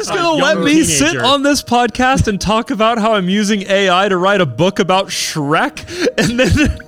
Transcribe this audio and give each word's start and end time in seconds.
just 0.00 0.12
uh, 0.12 0.14
gonna 0.14 0.42
let 0.42 0.58
me 0.58 0.82
sit 0.82 1.18
on 1.18 1.42
this 1.42 1.62
podcast 1.62 2.26
and 2.26 2.40
talk 2.40 2.70
about 2.70 2.96
how 2.98 3.12
I'm 3.12 3.28
using 3.28 3.62
AI 3.62 4.08
to 4.08 4.16
write 4.16 4.40
a 4.40 4.46
book 4.46 4.78
about 4.78 5.08
Shrek, 5.08 5.86
and 6.16 6.40
then 6.40 6.78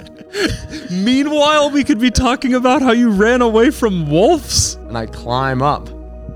meanwhile 1.04 1.70
we 1.70 1.84
could 1.84 1.98
be 1.98 2.10
talking 2.10 2.54
about 2.54 2.80
how 2.80 2.92
you 2.92 3.10
ran 3.10 3.42
away 3.42 3.70
from 3.70 4.10
wolves. 4.10 4.74
and 4.88 4.96
I 4.96 5.04
climb 5.04 5.60
up 5.60 5.88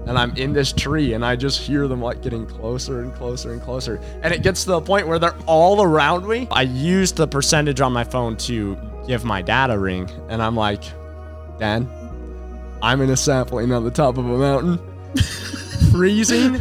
and 0.06 0.18
I'm 0.18 0.36
in 0.36 0.52
this 0.52 0.70
tree 0.70 1.14
and 1.14 1.24
I 1.24 1.34
just 1.34 1.60
hear 1.60 1.88
them 1.88 2.02
like 2.02 2.20
getting 2.20 2.46
closer 2.46 3.00
and 3.00 3.12
closer 3.14 3.52
and 3.52 3.62
closer. 3.62 3.98
And 4.22 4.34
it 4.34 4.42
gets 4.42 4.64
to 4.64 4.70
the 4.70 4.80
point 4.82 5.08
where 5.08 5.18
they're 5.18 5.34
all 5.46 5.82
around 5.82 6.28
me. 6.28 6.46
I 6.50 6.62
use 6.62 7.10
the 7.10 7.26
percentage 7.26 7.80
on 7.80 7.92
my 7.94 8.04
phone 8.04 8.36
to 8.38 8.76
give 9.06 9.24
my 9.24 9.40
dad 9.40 9.70
a 9.70 9.78
ring 9.78 10.10
and 10.28 10.42
I'm 10.42 10.54
like, 10.54 10.84
Dan, 11.58 11.88
I'm 12.82 13.00
in 13.00 13.08
a 13.10 13.16
sapling 13.16 13.72
on 13.72 13.82
the 13.82 13.90
top 13.90 14.18
of 14.18 14.26
a 14.28 14.38
mountain, 14.38 14.78
freezing, 15.90 16.60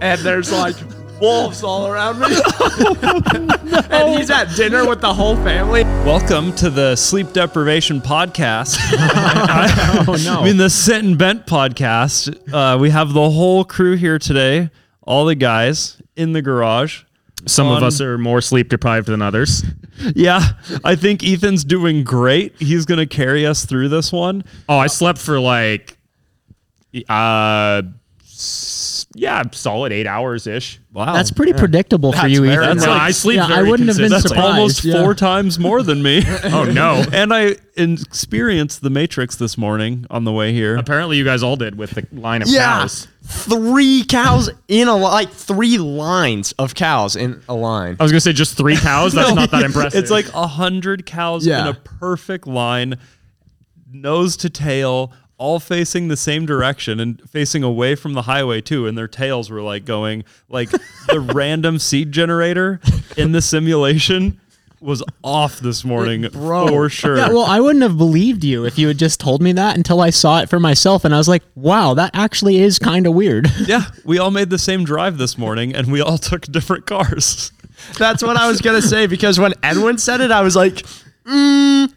and 0.00 0.20
there's 0.20 0.52
like 0.52 0.76
wolves 1.20 1.62
all 1.62 1.86
around 1.86 2.18
me. 2.20 2.26
and 3.90 4.18
he's 4.18 4.30
at 4.30 4.54
dinner 4.56 4.86
with 4.88 5.00
the 5.00 5.12
whole 5.12 5.36
family. 5.36 5.84
Welcome 6.04 6.54
to 6.56 6.70
the 6.70 6.96
Sleep 6.96 7.32
Deprivation 7.32 8.00
Podcast. 8.00 8.78
Oh 10.06 10.16
no. 10.24 10.40
I 10.40 10.44
mean, 10.44 10.56
the 10.58 10.68
Sent 10.68 11.04
and 11.06 11.16
Bent 11.18 11.46
Podcast. 11.46 12.52
Uh, 12.52 12.76
we 12.78 12.90
have 12.90 13.12
the 13.12 13.30
whole 13.30 13.64
crew 13.64 13.96
here 13.96 14.18
today, 14.18 14.68
all 15.02 15.24
the 15.24 15.34
guys 15.34 16.00
in 16.16 16.32
the 16.32 16.42
garage. 16.42 17.04
Some 17.46 17.68
of 17.68 17.76
on- 17.78 17.84
us 17.84 18.00
are 18.00 18.18
more 18.18 18.40
sleep 18.40 18.68
deprived 18.68 19.06
than 19.08 19.22
others. 19.22 19.64
Yeah, 20.14 20.40
I 20.82 20.96
think 20.96 21.22
Ethan's 21.24 21.62
doing 21.64 22.02
great. 22.04 22.54
He's 22.58 22.84
going 22.84 22.98
to 22.98 23.06
carry 23.06 23.46
us 23.46 23.64
through 23.64 23.88
this 23.90 24.12
one. 24.12 24.44
Oh, 24.68 24.76
I 24.78 24.88
slept 24.88 25.18
for 25.20 25.38
like, 25.38 25.96
uh, 27.08 27.82
s- 27.82 27.84
yeah, 29.14 29.42
solid 29.52 29.92
eight 29.92 30.06
hours 30.06 30.46
ish. 30.46 30.80
Wow. 30.92 31.12
That's 31.12 31.30
pretty 31.30 31.52
predictable 31.52 32.12
for 32.12 32.26
you, 32.26 32.42
very 32.42 32.64
Ethan. 32.64 32.76
nice. 32.78 32.86
No, 32.86 32.92
I 32.92 33.10
sleep 33.10 33.36
yeah, 33.36 33.46
I 33.48 33.62
wouldn't 33.62 33.88
have 33.88 33.98
been 33.98 34.10
That's 34.10 34.28
surprised. 34.28 34.46
almost 34.46 34.84
yeah. 34.84 35.02
four 35.02 35.14
times 35.14 35.58
more 35.58 35.82
than 35.82 36.02
me. 36.02 36.22
Oh 36.44 36.64
no. 36.64 37.04
and 37.12 37.32
I 37.32 37.56
experienced 37.76 38.82
the 38.82 38.90
Matrix 38.90 39.36
this 39.36 39.56
morning 39.58 40.06
on 40.10 40.24
the 40.24 40.32
way 40.32 40.52
here. 40.52 40.76
Apparently, 40.76 41.16
you 41.16 41.24
guys 41.24 41.42
all 41.42 41.56
did 41.56 41.76
with 41.76 41.90
the 41.90 42.06
line 42.12 42.42
of 42.42 42.48
Yeah. 42.48 42.80
cows. 42.80 43.08
Three 43.24 44.04
cows 44.04 44.50
in 44.68 44.86
a 44.88 44.94
li- 44.96 45.02
like 45.02 45.30
three 45.30 45.78
lines 45.78 46.52
of 46.58 46.74
cows 46.74 47.16
in 47.16 47.40
a 47.48 47.54
line. 47.54 47.96
I 47.98 48.02
was 48.02 48.12
gonna 48.12 48.20
say 48.20 48.32
just 48.32 48.56
three 48.56 48.76
cows. 48.76 49.12
That's 49.14 49.34
not 49.34 49.50
that 49.52 49.62
impressive. 49.64 50.00
It's 50.00 50.10
like 50.10 50.28
a 50.34 50.46
hundred 50.46 51.06
cows 51.06 51.46
Yeah. 51.46 51.62
in 51.62 51.66
a 51.68 51.74
perfect 51.74 52.46
line, 52.46 52.96
nose 53.90 54.36
to 54.38 54.50
tail, 54.50 55.12
all 55.44 55.60
facing 55.60 56.08
the 56.08 56.16
same 56.16 56.46
direction 56.46 56.98
and 56.98 57.20
facing 57.28 57.62
away 57.62 57.94
from 57.94 58.14
the 58.14 58.22
highway 58.22 58.62
too. 58.62 58.86
And 58.86 58.96
their 58.96 59.06
tails 59.06 59.50
were 59.50 59.60
like 59.60 59.84
going 59.84 60.24
like 60.48 60.70
the 61.08 61.20
random 61.20 61.78
seed 61.78 62.12
generator 62.12 62.80
in 63.18 63.32
the 63.32 63.42
simulation 63.42 64.40
was 64.80 65.02
off 65.22 65.60
this 65.60 65.84
morning 65.84 66.22
Bro. 66.32 66.68
for 66.68 66.88
sure. 66.88 67.18
Yeah, 67.18 67.28
well, 67.28 67.44
I 67.44 67.60
wouldn't 67.60 67.82
have 67.82 67.98
believed 67.98 68.42
you 68.42 68.64
if 68.64 68.78
you 68.78 68.88
had 68.88 68.98
just 68.98 69.20
told 69.20 69.42
me 69.42 69.52
that 69.52 69.76
until 69.76 70.00
I 70.00 70.08
saw 70.08 70.40
it 70.40 70.48
for 70.48 70.58
myself, 70.58 71.04
and 71.04 71.14
I 71.14 71.18
was 71.18 71.28
like, 71.28 71.42
"Wow, 71.54 71.92
that 71.94 72.10
actually 72.14 72.58
is 72.58 72.78
kind 72.78 73.06
of 73.06 73.14
weird." 73.14 73.50
Yeah, 73.66 73.84
we 74.04 74.18
all 74.18 74.30
made 74.30 74.50
the 74.50 74.58
same 74.58 74.84
drive 74.84 75.18
this 75.18 75.36
morning 75.38 75.74
and 75.74 75.92
we 75.92 76.00
all 76.00 76.18
took 76.18 76.42
different 76.46 76.86
cars. 76.86 77.52
That's 77.98 78.22
what 78.22 78.36
I 78.36 78.48
was 78.48 78.60
gonna 78.62 78.82
say 78.82 79.06
because 79.06 79.38
when 79.38 79.52
Edwin 79.62 79.98
said 79.98 80.20
it, 80.20 80.30
I 80.30 80.40
was 80.40 80.56
like, 80.56 80.84
mm, 81.26 81.90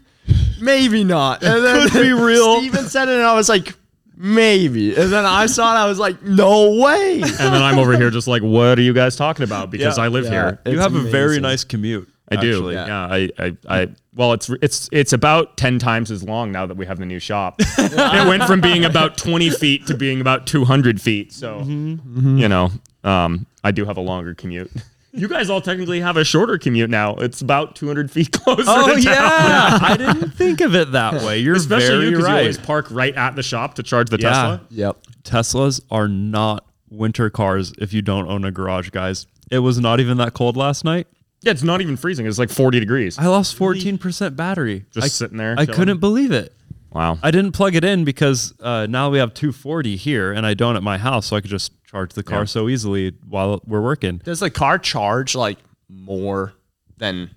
maybe 0.61 1.03
not. 1.03 1.43
And 1.43 1.63
then 1.63 1.89
Could 1.89 2.01
be 2.03 2.13
real. 2.13 2.57
Steven 2.59 2.85
said 2.87 3.07
it, 3.09 3.15
and 3.15 3.23
I 3.23 3.33
was 3.35 3.49
like, 3.49 3.73
maybe. 4.15 4.95
And 4.95 5.11
then 5.11 5.25
I 5.25 5.45
saw 5.45 5.75
it, 5.75 5.79
I 5.79 5.87
was 5.87 5.99
like, 5.99 6.21
no 6.23 6.75
way. 6.81 7.21
and 7.21 7.31
then 7.53 7.61
I'm 7.61 7.77
over 7.79 7.95
here 7.97 8.09
just 8.09 8.27
like, 8.27 8.41
what 8.41 8.77
are 8.79 8.81
you 8.81 8.93
guys 8.93 9.15
talking 9.15 9.43
about? 9.43 9.69
Because 9.71 9.97
Yeah. 9.97 10.03
I 10.03 10.07
live 10.07 10.25
Yeah. 10.25 10.31
here. 10.31 10.59
you 10.65 10.71
It's 10.73 10.81
have 10.81 10.95
a 10.95 10.99
very 11.01 11.25
amazing. 11.37 11.41
nice 11.43 11.63
commute. 11.63 12.09
I 12.29 12.35
do. 12.35 12.49
actually. 12.57 12.73
Yeah. 12.73 13.05
I, 13.09 13.29
I, 13.39 13.57
I, 13.69 13.87
well, 14.13 14.33
it's, 14.33 14.49
it's, 14.61 14.89
it's 14.91 15.13
about 15.13 15.55
10 15.55 15.79
times 15.79 16.11
as 16.11 16.23
long 16.23 16.51
now 16.51 16.65
that 16.65 16.75
we 16.75 16.85
have 16.85 16.97
the 16.99 17.05
new 17.05 17.19
shop. 17.19 17.55
it 17.59 18.27
went 18.27 18.43
from 18.43 18.59
being 18.59 18.83
about 18.83 19.17
20 19.17 19.49
feet 19.51 19.87
to 19.87 19.95
being 19.95 20.19
about 20.19 20.45
200 20.45 20.99
feet. 21.01 21.31
So, 21.31 21.61
you 21.63 22.49
know, 22.49 22.71
um, 23.05 23.45
I 23.63 23.71
do 23.71 23.85
have 23.85 23.95
a 23.97 24.01
longer 24.01 24.33
commute. 24.33 24.69
You 25.17 25.27
guys 25.27 25.49
all 25.49 25.61
technically 25.61 25.99
have 25.99 26.15
a 26.15 26.23
shorter 26.23 26.57
commute 26.57 26.89
now. 26.89 27.15
It's 27.15 27.41
about 27.41 27.75
200 27.75 28.11
feet 28.11 28.31
closer 28.33 28.63
Oh 28.67 28.87
to 28.87 28.93
town. 29.01 29.03
yeah, 29.03 29.79
I 29.81 29.95
didn't 29.97 30.31
think 30.31 30.61
of 30.61 30.75
it 30.75 30.91
that 30.91 31.15
way. 31.23 31.39
You're 31.39 31.55
Especially 31.55 31.87
very 31.87 32.05
you 32.05 32.11
because 32.11 32.27
you 32.27 32.33
always 32.35 32.57
park 32.57 32.87
right 32.91 33.15
at 33.15 33.35
the 33.35 33.43
shop 33.43 33.73
to 33.75 33.83
charge 33.83 34.09
the 34.09 34.17
Yeah. 34.19 34.29
Tesla. 34.29 34.61
Yep. 34.69 34.97
Teslas 35.23 35.81
are 35.91 36.07
not 36.07 36.65
winter 36.89 37.29
cars 37.29 37.73
if 37.79 37.93
you 37.93 38.01
don't 38.01 38.27
own 38.29 38.45
a 38.45 38.51
garage, 38.51 38.91
guys. 38.91 39.25
It 39.51 39.59
was 39.59 39.79
not 39.79 39.99
even 39.99 40.17
that 40.17 40.33
cold 40.33 40.55
last 40.55 40.83
night. 40.85 41.07
Yeah, 41.41 41.51
it's 41.51 41.63
not 41.63 41.81
even 41.81 41.97
freezing. 41.97 42.25
It's 42.25 42.39
like 42.39 42.49
40 42.49 42.79
degrees. 42.79 43.17
I 43.19 43.27
lost 43.27 43.57
14% 43.57 44.35
battery. 44.35 44.85
Just 44.91 45.05
I, 45.05 45.07
sitting 45.07 45.37
there 45.37 45.53
I 45.57 45.65
chilling. 45.65 45.77
couldn't 45.77 45.99
believe 45.99 46.31
it. 46.31 46.53
Wow. 46.97 47.19
I 47.21 47.29
didn't 47.29 47.51
plug 47.51 47.75
it 47.75 47.83
in 47.83 48.03
because 48.05 48.55
uh, 48.59 48.87
now 48.89 49.11
we 49.11 49.19
have 49.19 49.33
240 49.35 49.95
here 49.97 50.31
and 50.31 50.47
I 50.47 50.55
don't 50.55 50.75
at 50.75 50.81
my 50.81 50.97
house, 50.97 51.27
so 51.27 51.35
I 51.35 51.41
could 51.41 51.51
just 51.51 51.71
charge 51.85 52.13
the 52.13 52.23
car 52.23 52.39
Yeah. 52.39 52.45
so 52.45 52.67
easily 52.69 53.13
while 53.29 53.61
we're 53.67 53.81
working. 53.83 54.17
Does 54.23 54.39
the 54.39 54.49
car 54.49 54.79
charge 54.79 55.35
like 55.35 55.59
more 55.87 56.53
than 56.97 57.29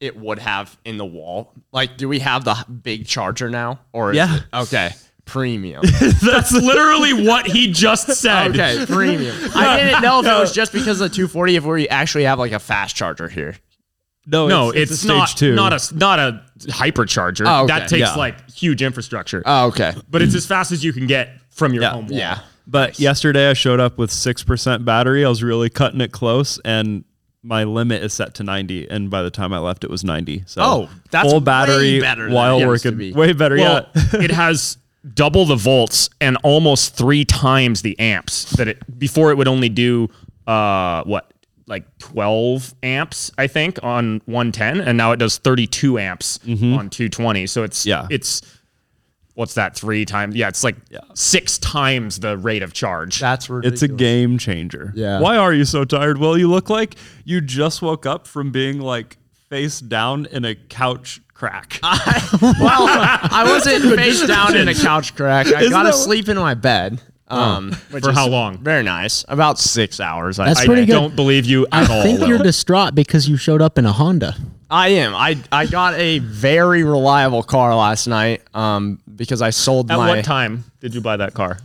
it 0.00 0.16
would 0.16 0.40
have 0.40 0.76
in 0.84 0.96
the 0.96 1.04
wall? 1.06 1.52
Like, 1.70 1.96
do 1.96 2.08
we 2.08 2.18
have 2.18 2.44
the 2.44 2.56
big 2.82 3.06
charger 3.06 3.48
now? 3.48 3.78
Or 3.92 4.10
is 4.10 4.16
Yeah. 4.16 4.38
it- 4.38 4.42
okay. 4.54 4.90
Premium. 5.24 5.82
That's 6.22 6.52
literally 6.70 7.26
what 7.26 7.46
he 7.46 7.70
just 7.72 8.08
said. 8.08 8.50
okay, 8.50 8.84
premium. 8.86 9.34
I 9.54 9.78
didn't 9.82 10.02
know 10.02 10.18
if 10.20 10.26
it 10.26 10.38
was 10.38 10.52
just 10.52 10.72
because 10.72 11.00
of 11.00 11.08
the 11.10 11.14
240 11.14 11.56
if 11.56 11.64
we 11.64 11.88
actually 11.88 12.24
have 12.24 12.38
like 12.40 12.52
a 12.52 12.58
fast 12.58 12.94
charger 12.96 13.28
here. 13.28 13.54
No, 14.26 14.48
No, 14.48 14.70
it's, 14.70 14.90
it's, 14.90 14.92
a 14.92 14.96
stage 15.04 15.08
not 15.08 15.28
two. 15.36 15.54
not 15.54 15.72
a 15.72 15.94
not 15.96 16.18
a 16.18 16.42
hypercharger. 16.60 17.44
Oh, 17.46 17.64
okay. 17.64 17.66
That 17.78 17.88
takes 17.88 18.00
Yeah. 18.00 18.14
like 18.14 18.50
huge 18.50 18.82
infrastructure. 18.82 19.42
Oh, 19.44 19.66
okay. 19.68 19.92
but 20.10 20.22
it's 20.22 20.34
as 20.34 20.46
fast 20.46 20.72
as 20.72 20.82
you 20.84 20.92
can 20.92 21.06
get 21.06 21.30
from 21.50 21.74
your 21.74 21.82
Yeah. 21.82 21.90
home 21.90 22.06
wall. 22.08 22.18
Yeah. 22.18 22.38
But 22.66 22.98
yesterday 22.98 23.50
I 23.50 23.52
showed 23.52 23.80
up 23.80 23.98
with 23.98 24.10
6% 24.10 24.84
battery. 24.86 25.24
I 25.24 25.28
was 25.28 25.42
really 25.42 25.68
cutting 25.68 26.00
it 26.00 26.12
close 26.12 26.58
and 26.64 27.04
my 27.42 27.64
limit 27.64 28.02
is 28.02 28.14
set 28.14 28.32
to 28.36 28.42
90 28.42 28.88
and 28.88 29.10
by 29.10 29.20
the 29.22 29.30
time 29.30 29.52
I 29.52 29.58
left 29.58 29.84
it 29.84 29.90
was 29.90 30.02
90. 30.02 30.44
So 30.46 30.62
Oh, 30.62 30.88
that's 31.10 31.28
full 31.28 31.40
way 31.40 31.44
battery 31.44 32.00
better 32.00 32.30
while 32.30 32.56
it 32.56 32.60
used 32.66 32.82
to 32.84 32.88
working. 32.90 32.98
be. 32.98 33.12
Way 33.12 33.34
better, 33.34 33.56
Well, 33.56 33.86
yeah. 33.94 34.02
it 34.22 34.30
has 34.30 34.78
double 35.14 35.44
the 35.44 35.56
volts 35.56 36.08
and 36.22 36.38
almost 36.42 36.96
three 36.96 37.26
times 37.26 37.82
the 37.82 37.98
amps 37.98 38.44
that 38.52 38.68
it 38.68 38.98
before 38.98 39.30
it 39.30 39.36
would 39.36 39.48
only 39.48 39.68
do 39.68 40.08
uh 40.46 41.02
what 41.04 41.30
like 41.66 41.84
12 41.98 42.74
amps 42.82 43.30
I 43.38 43.46
think 43.46 43.78
on 43.82 44.20
110 44.26 44.80
and 44.86 44.98
now 44.98 45.12
it 45.12 45.16
does 45.16 45.38
32 45.38 45.98
amps 45.98 46.38
mm-hmm. 46.38 46.74
on 46.74 46.90
220 46.90 47.46
so 47.46 47.62
it's 47.62 47.86
Yeah. 47.86 48.06
it's 48.10 48.42
what's 49.34 49.54
that 49.54 49.74
three 49.74 50.04
times 50.04 50.36
yeah 50.36 50.48
it's 50.48 50.62
like 50.62 50.76
six 51.14 51.58
times 51.58 52.20
the 52.20 52.36
rate 52.36 52.62
of 52.62 52.72
charge 52.72 53.18
That's 53.18 53.48
ridiculous. 53.50 53.82
It's 53.82 53.92
a 53.92 53.96
game 53.96 54.38
changer. 54.38 54.92
Yeah. 54.94 55.20
Why 55.20 55.36
are 55.36 55.52
you 55.52 55.64
so 55.64 55.84
tired? 55.84 56.18
Well, 56.18 56.36
you 56.38 56.48
look 56.48 56.70
like 56.70 56.96
you 57.24 57.40
just 57.40 57.82
woke 57.82 58.06
up 58.06 58.26
from 58.26 58.52
being 58.52 58.78
like 58.80 59.16
face 59.48 59.80
down 59.80 60.26
in 60.26 60.44
a 60.44 60.54
couch 60.54 61.20
crack. 61.32 61.80
Well, 62.42 62.86
I 62.88 63.44
wasn't 63.46 63.94
face 63.98 64.26
down 64.26 64.56
in 64.56 64.68
a 64.68 64.74
couch 64.74 65.14
crack. 65.16 65.46
I 65.46 65.60
Isn't 65.60 65.70
got 65.70 65.84
to 65.84 65.88
that- 65.90 65.94
sleep 65.94 66.28
in 66.28 66.36
my 66.36 66.54
bed. 66.54 67.00
Um, 67.34 67.72
which 67.90 68.04
For 68.04 68.10
is 68.10 68.16
how 68.16 68.28
long? 68.28 68.58
Very 68.58 68.82
nice. 68.82 69.24
About 69.28 69.58
six 69.58 70.00
hours. 70.00 70.38
I, 70.38 70.46
That's 70.46 70.60
I 70.60 70.66
pretty 70.66 70.86
good. 70.86 70.92
don't 70.92 71.16
believe 71.16 71.44
you 71.46 71.66
at 71.72 71.90
all 71.90 72.00
I 72.00 72.02
think 72.02 72.20
though. 72.20 72.26
you're 72.26 72.38
distraught 72.38 72.94
because 72.94 73.28
you 73.28 73.36
showed 73.36 73.60
up 73.62 73.78
in 73.78 73.86
a 73.86 73.92
Honda. 73.92 74.36
I 74.70 74.88
am. 74.88 75.14
I 75.14 75.36
I 75.52 75.66
got 75.66 75.94
a 75.94 76.18
very 76.20 76.82
reliable 76.84 77.42
car 77.42 77.74
last 77.74 78.06
night. 78.06 78.42
Um, 78.54 79.00
because 79.14 79.42
I 79.42 79.50
sold 79.50 79.90
at 79.90 79.96
my 79.96 80.08
what 80.16 80.24
time 80.24 80.64
did 80.80 80.94
you 80.94 81.00
buy 81.00 81.16
that 81.18 81.34
car 81.34 81.58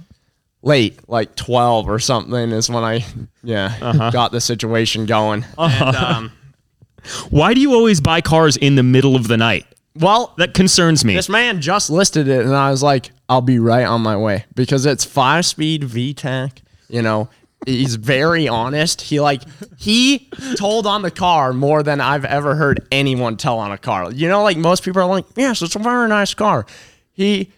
late, 0.62 1.00
like 1.10 1.36
twelve 1.36 1.90
or 1.90 2.00
something, 2.00 2.52
is 2.52 2.70
when 2.70 2.84
I 2.84 3.06
yeah 3.44 3.76
Uh-huh. 3.82 4.12
got 4.12 4.32
the 4.32 4.42
situation 4.42 5.06
going. 5.06 5.46
And, 5.58 5.96
um, 5.96 6.32
why 7.30 7.54
do 7.54 7.62
you 7.62 7.74
always 7.74 8.02
buy 8.02 8.22
cars 8.22 8.58
in 8.58 8.76
the 8.76 8.84
middle 8.84 9.16
of 9.16 9.28
the 9.28 9.38
night 9.38 9.66
well, 9.96 10.34
that 10.38 10.54
concerns 10.54 11.04
me 11.04 11.16
This 11.16 11.30
man 11.30 11.62
just 11.62 11.90
listed 11.90 12.28
it, 12.28 12.46
and 12.46 12.56
I 12.56 12.70
was 12.72 12.84
like, 12.84 13.10
I'll 13.30 13.42
be 13.42 13.60
right 13.60 13.86
on 13.86 14.02
my 14.02 14.18
way 14.18 14.46
because 14.56 14.88
it's 14.88 15.06
five 15.06 15.46
speed 15.46 15.84
VTEC. 15.84 16.62
You 16.90 17.04
know, 17.04 17.30
he's 17.66 17.96
very 17.96 18.48
honest. 18.48 19.02
He 19.02 19.20
like 19.20 19.44
he 19.78 20.30
told 20.58 20.88
on 20.88 21.04
the 21.04 21.12
car 21.12 21.54
more 21.54 21.84
than 21.84 22.02
I've 22.02 22.26
ever 22.26 22.56
heard 22.56 22.88
anyone 22.92 23.38
tell 23.38 23.60
on 23.60 23.72
a 23.72 23.78
car. 23.78 24.12
You 24.12 24.28
know, 24.28 24.42
like 24.42 24.58
most 24.58 24.84
people 24.84 25.02
are 25.02 25.06
like, 25.06 25.26
yes, 25.36 25.62
it's 25.62 25.76
a 25.76 25.80
very 25.80 26.10
nice 26.10 26.34
car. 26.34 26.66
He, 27.12 27.52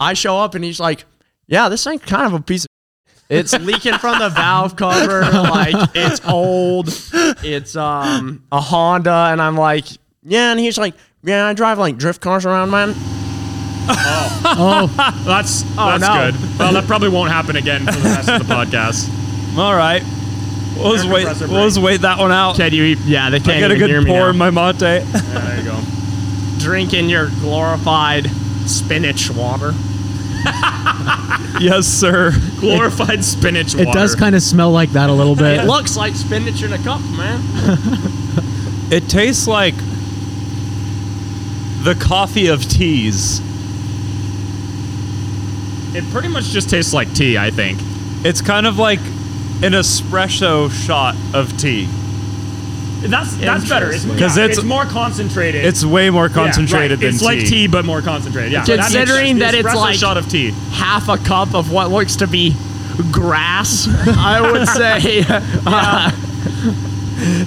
I 0.00 0.14
show 0.14 0.38
up 0.38 0.54
and 0.54 0.64
he's 0.64 0.80
like, 0.80 1.04
yeah, 1.46 1.68
this 1.68 1.86
ain't 1.86 2.02
kind 2.02 2.26
of 2.26 2.32
a 2.32 2.42
piece 2.42 2.64
of. 2.64 2.68
It's 3.28 3.52
leaking 3.52 3.98
from 3.98 4.18
the 4.20 4.30
valve 4.30 4.76
cover. 4.76 5.20
Like 5.20 5.90
it's 5.94 6.26
old. 6.26 6.88
It's 7.44 7.76
um 7.76 8.44
a 8.50 8.60
Honda, 8.62 9.28
and 9.30 9.42
I'm 9.42 9.56
like, 9.56 9.84
yeah. 10.22 10.52
And 10.52 10.58
he's 10.58 10.78
like, 10.78 10.94
yeah, 11.22 11.46
I 11.46 11.52
drive 11.52 11.78
like 11.78 11.98
drift 11.98 12.22
cars 12.22 12.46
around, 12.46 12.70
man. 12.70 12.94
Oh, 13.88 14.90
oh. 14.98 15.22
That's 15.24 15.64
oh, 15.76 15.98
that's 15.98 16.02
no. 16.02 16.30
good. 16.30 16.58
Well, 16.58 16.72
that 16.74 16.86
probably 16.86 17.08
won't 17.08 17.30
happen 17.30 17.56
again 17.56 17.86
for 17.86 17.92
the 17.92 18.00
rest 18.08 18.28
of 18.28 18.46
the 18.46 18.54
podcast. 18.54 19.08
All 19.58 19.74
right. 19.74 20.02
We'll 20.76 20.94
just 20.94 21.08
wait. 21.08 21.26
compressor 21.26 21.52
We'll 21.52 21.64
just 21.66 21.78
wait 21.78 22.02
that 22.02 22.18
one 22.18 22.30
out. 22.32 22.56
Can 22.56 22.72
you? 22.72 22.84
Yeah, 22.84 23.30
they 23.30 23.40
can't 23.40 23.60
get 23.60 23.70
a 23.70 23.74
even 23.74 23.88
hear 23.88 24.00
good 24.00 24.08
pour 24.08 24.20
now. 24.20 24.30
in 24.30 24.36
my 24.36 24.50
mate. 24.50 24.80
Yeah, 24.80 25.00
there 25.00 25.58
you 25.62 25.64
go. 25.64 25.80
Drinking 26.58 27.08
your 27.08 27.30
glorified 27.40 28.26
spinach 28.66 29.30
water. 29.30 29.72
yes, 31.60 31.86
sir. 31.86 32.32
Glorified 32.60 33.24
spinach 33.24 33.74
water. 33.74 33.88
It 33.88 33.92
does 33.92 34.14
kind 34.14 34.34
of 34.36 34.42
smell 34.42 34.70
like 34.70 34.90
that 34.90 35.10
a 35.10 35.12
little 35.12 35.34
bit. 35.34 35.60
It 35.60 35.64
looks 35.64 35.96
like 35.96 36.14
spinach 36.14 36.62
in 36.62 36.72
a 36.72 36.78
cup, 36.78 37.00
man. 37.16 37.40
It 38.90 39.08
tastes 39.08 39.46
like 39.46 39.74
the 41.84 41.94
coffee 42.00 42.46
of 42.48 42.62
teas. 42.64 43.40
It 45.94 46.04
pretty 46.12 46.28
much 46.28 46.44
just 46.46 46.68
tastes 46.70 46.92
like 46.92 47.12
tea, 47.14 47.38
I 47.38 47.50
think. 47.50 47.78
It's 48.24 48.40
kind 48.40 48.66
of 48.66 48.78
like 48.78 49.00
an 49.62 49.72
espresso 49.72 50.70
shot 50.70 51.14
of 51.34 51.56
tea. 51.58 51.88
That's 53.00 53.34
that's 53.36 53.68
better. 53.68 53.90
It's, 53.92 54.04
'Cause 54.04 54.36
yeah, 54.36 54.44
it's- 54.44 54.58
it's 54.58 54.64
more 54.66 54.84
concentrated. 54.84 55.64
It's 55.64 55.84
way 55.84 56.10
more 56.10 56.26
Yeah, 56.26 56.34
concentrated 56.34 56.98
right. 57.00 57.08
It's 57.08 57.18
than 57.20 57.26
like 57.26 57.46
tea, 57.46 57.66
but 57.68 57.84
more 57.84 58.02
concentrated. 58.02 58.52
Yeah. 58.52 58.64
that 58.64 58.76
makes 58.76 58.92
Considering 58.92 59.38
sense. 59.38 59.40
that 59.40 59.54
it's 59.54 59.68
espresso 59.68 59.80
like- 59.80 59.96
shot 59.98 60.16
of 60.16 60.28
tea. 60.28 60.52
Half 60.72 61.08
a 61.08 61.16
cup 61.18 61.54
of 61.54 61.70
what 61.70 61.90
looks 61.92 62.16
to 62.16 62.26
be 62.26 62.54
grass, 63.12 63.88
I 64.18 64.40
would 64.50 64.66
say. 64.68 65.24
uh, 65.66 66.10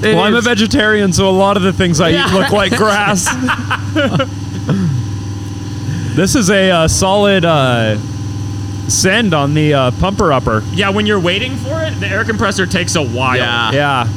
it 0.01 0.15
Well, 0.15 0.23
I'm 0.23 0.33
a 0.35 0.37
is- 0.37 0.45
vegetarian, 0.45 1.11
so 1.11 1.29
a 1.29 1.31
lot 1.31 1.57
of 1.57 1.63
the 1.63 1.73
things 1.73 1.99
I 1.99 2.09
Yeah. 2.09 2.29
eat 2.29 2.33
look 2.33 2.51
like 2.51 2.75
grass. 2.77 3.25
this 6.15 6.35
is 6.35 6.49
a 6.49 6.71
uh, 6.71 6.87
solid 6.87 7.43
uh, 7.45 7.97
send 8.91 9.33
on 9.33 9.53
the 9.53 9.73
uh, 9.73 9.91
pumper 9.99 10.31
upper. 10.33 10.61
Yeah, 10.71 10.89
when 10.89 11.05
you're 11.05 11.19
waiting 11.19 11.55
for 11.57 11.81
it, 11.81 11.99
the 11.99 12.07
air 12.07 12.23
compressor 12.25 12.65
takes 12.65 12.95
a 12.95 13.03
while. 13.03 13.37
Yeah. 13.37 13.71
Yeah. 13.71 14.07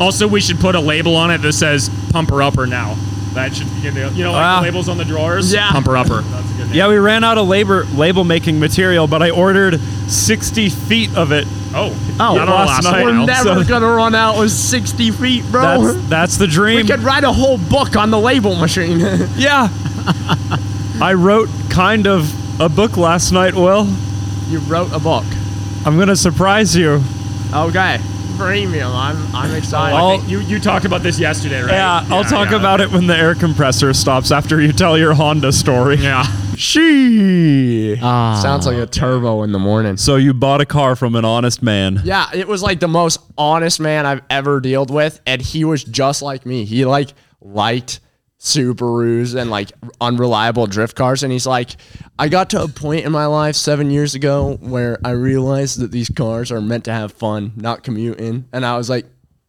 Also, 0.00 0.28
we 0.28 0.40
should 0.40 0.58
put 0.60 0.74
a 0.74 0.80
label 0.80 1.16
on 1.16 1.30
it 1.30 1.38
that 1.38 1.52
says 1.54 1.90
"pumper 2.12 2.42
upper" 2.42 2.66
now. 2.66 2.96
That 3.32 3.54
should 3.54 3.66
be, 3.74 3.80
you 3.82 3.90
know, 3.92 4.08
like 4.32 4.40
Wow. 4.40 4.60
the 4.60 4.66
labels 4.66 4.88
on 4.88 4.96
the 4.96 5.04
drawers. 5.04 5.52
Yeah. 5.52 5.70
pumper 5.70 5.96
upper. 5.96 6.20
That's 6.22 6.50
a 6.50 6.54
good 6.54 6.66
name. 6.68 6.74
Yeah, 6.74 6.88
we 6.88 6.96
ran 6.96 7.22
out 7.24 7.36
of 7.38 7.46
labor 7.48 7.84
label 7.94 8.24
making 8.24 8.58
material, 8.58 9.06
but 9.06 9.22
I 9.22 9.28
ordered 9.30 9.78
60 10.08 10.70
feet 10.70 11.14
of 11.16 11.32
it. 11.32 11.46
Oh, 11.74 11.94
Oh, 12.18 12.34
that'll 12.34 12.54
last 12.54 12.84
last 12.84 12.84
night. 12.84 13.04
We're 13.04 13.12
while. 13.16 13.26
never 13.26 13.62
so- 13.62 13.68
gonna 13.68 13.88
run 13.90 14.14
out 14.14 14.38
with 14.38 14.50
60 14.50 15.10
feet, 15.10 15.44
bro. 15.50 15.82
That's 15.82 16.08
that's 16.08 16.36
the 16.38 16.46
dream. 16.46 16.76
we 16.76 16.84
could 16.84 17.00
write 17.00 17.24
a 17.24 17.32
whole 17.32 17.58
book 17.58 17.94
on 17.96 18.10
the 18.10 18.18
label 18.18 18.54
machine. 18.54 19.00
Yeah. 19.36 19.68
I 21.00 21.12
wrote 21.14 21.48
kind 21.68 22.06
of 22.06 22.32
a 22.60 22.68
book 22.68 22.96
last 22.96 23.32
night, 23.32 23.54
Will. 23.54 23.86
you 24.48 24.58
wrote 24.60 24.92
a 24.92 24.98
book. 24.98 25.24
I'm 25.84 25.96
going 25.96 26.08
to 26.08 26.16
surprise 26.16 26.74
you. 26.74 27.02
Okay. 27.54 27.98
Premium. 28.36 28.92
I'm 28.92 29.34
I'm 29.34 29.54
excited. 29.54 29.96
I'll- 29.96 30.22
you 30.24 30.40
you 30.40 30.58
talked 30.60 30.84
about 30.84 31.02
this 31.02 31.18
yesterday, 31.18 31.62
right? 31.62 31.72
Yeah, 31.72 32.04
I'll 32.10 32.24
talk 32.24 32.50
yeah. 32.50 32.56
about 32.58 32.80
it 32.82 32.90
when 32.90 33.06
the 33.06 33.16
air 33.16 33.34
compressor 33.34 33.94
stops 33.94 34.30
after 34.30 34.60
you 34.60 34.72
tell 34.72 34.98
your 34.98 35.14
Honda 35.14 35.52
story. 35.52 35.96
Yeah. 35.96 36.24
She 36.56 37.96
Ah. 38.02 38.38
sounds 38.42 38.66
like 38.66 38.76
a 38.76 38.86
turbo 38.86 39.42
in 39.42 39.52
the 39.52 39.58
morning. 39.58 39.96
So 39.96 40.16
you 40.16 40.34
bought 40.34 40.60
a 40.60 40.66
car 40.66 40.96
from 40.96 41.14
an 41.16 41.24
honest 41.24 41.62
man. 41.62 42.02
Yeah, 42.04 42.26
it 42.34 42.46
was 42.46 42.62
like 42.62 42.80
the 42.80 42.88
most 42.88 43.20
honest 43.38 43.80
man 43.80 44.04
I've 44.04 44.22
ever 44.28 44.60
dealt 44.60 44.90
with, 44.90 45.20
and 45.26 45.40
he 45.40 45.64
was 45.64 45.82
just 45.84 46.20
like 46.20 46.44
me. 46.44 46.64
He 46.66 46.84
like 46.84 47.14
liked 47.40 48.00
Subarus 48.38 49.34
and 49.34 49.50
like 49.50 49.72
unreliable 50.00 50.66
drift 50.66 50.94
cars, 50.96 51.22
and 51.22 51.32
he's 51.32 51.46
like, 51.46 51.76
I 52.18 52.28
got 52.28 52.50
to 52.50 52.62
a 52.62 52.68
point 52.68 53.06
in 53.06 53.12
my 53.12 53.26
life 53.26 53.56
seven 53.56 53.90
years 53.90 54.14
ago 54.14 54.58
where 54.60 54.98
I 55.04 55.10
realized 55.10 55.80
that 55.80 55.90
these 55.90 56.08
cars 56.10 56.52
are 56.52 56.60
meant 56.60 56.84
to 56.84 56.92
have 56.92 57.12
fun, 57.12 57.52
not 57.56 57.82
commuting, 57.82 58.46
and 58.52 58.64
I 58.64 58.76
was 58.76 58.90
like. 58.90 59.06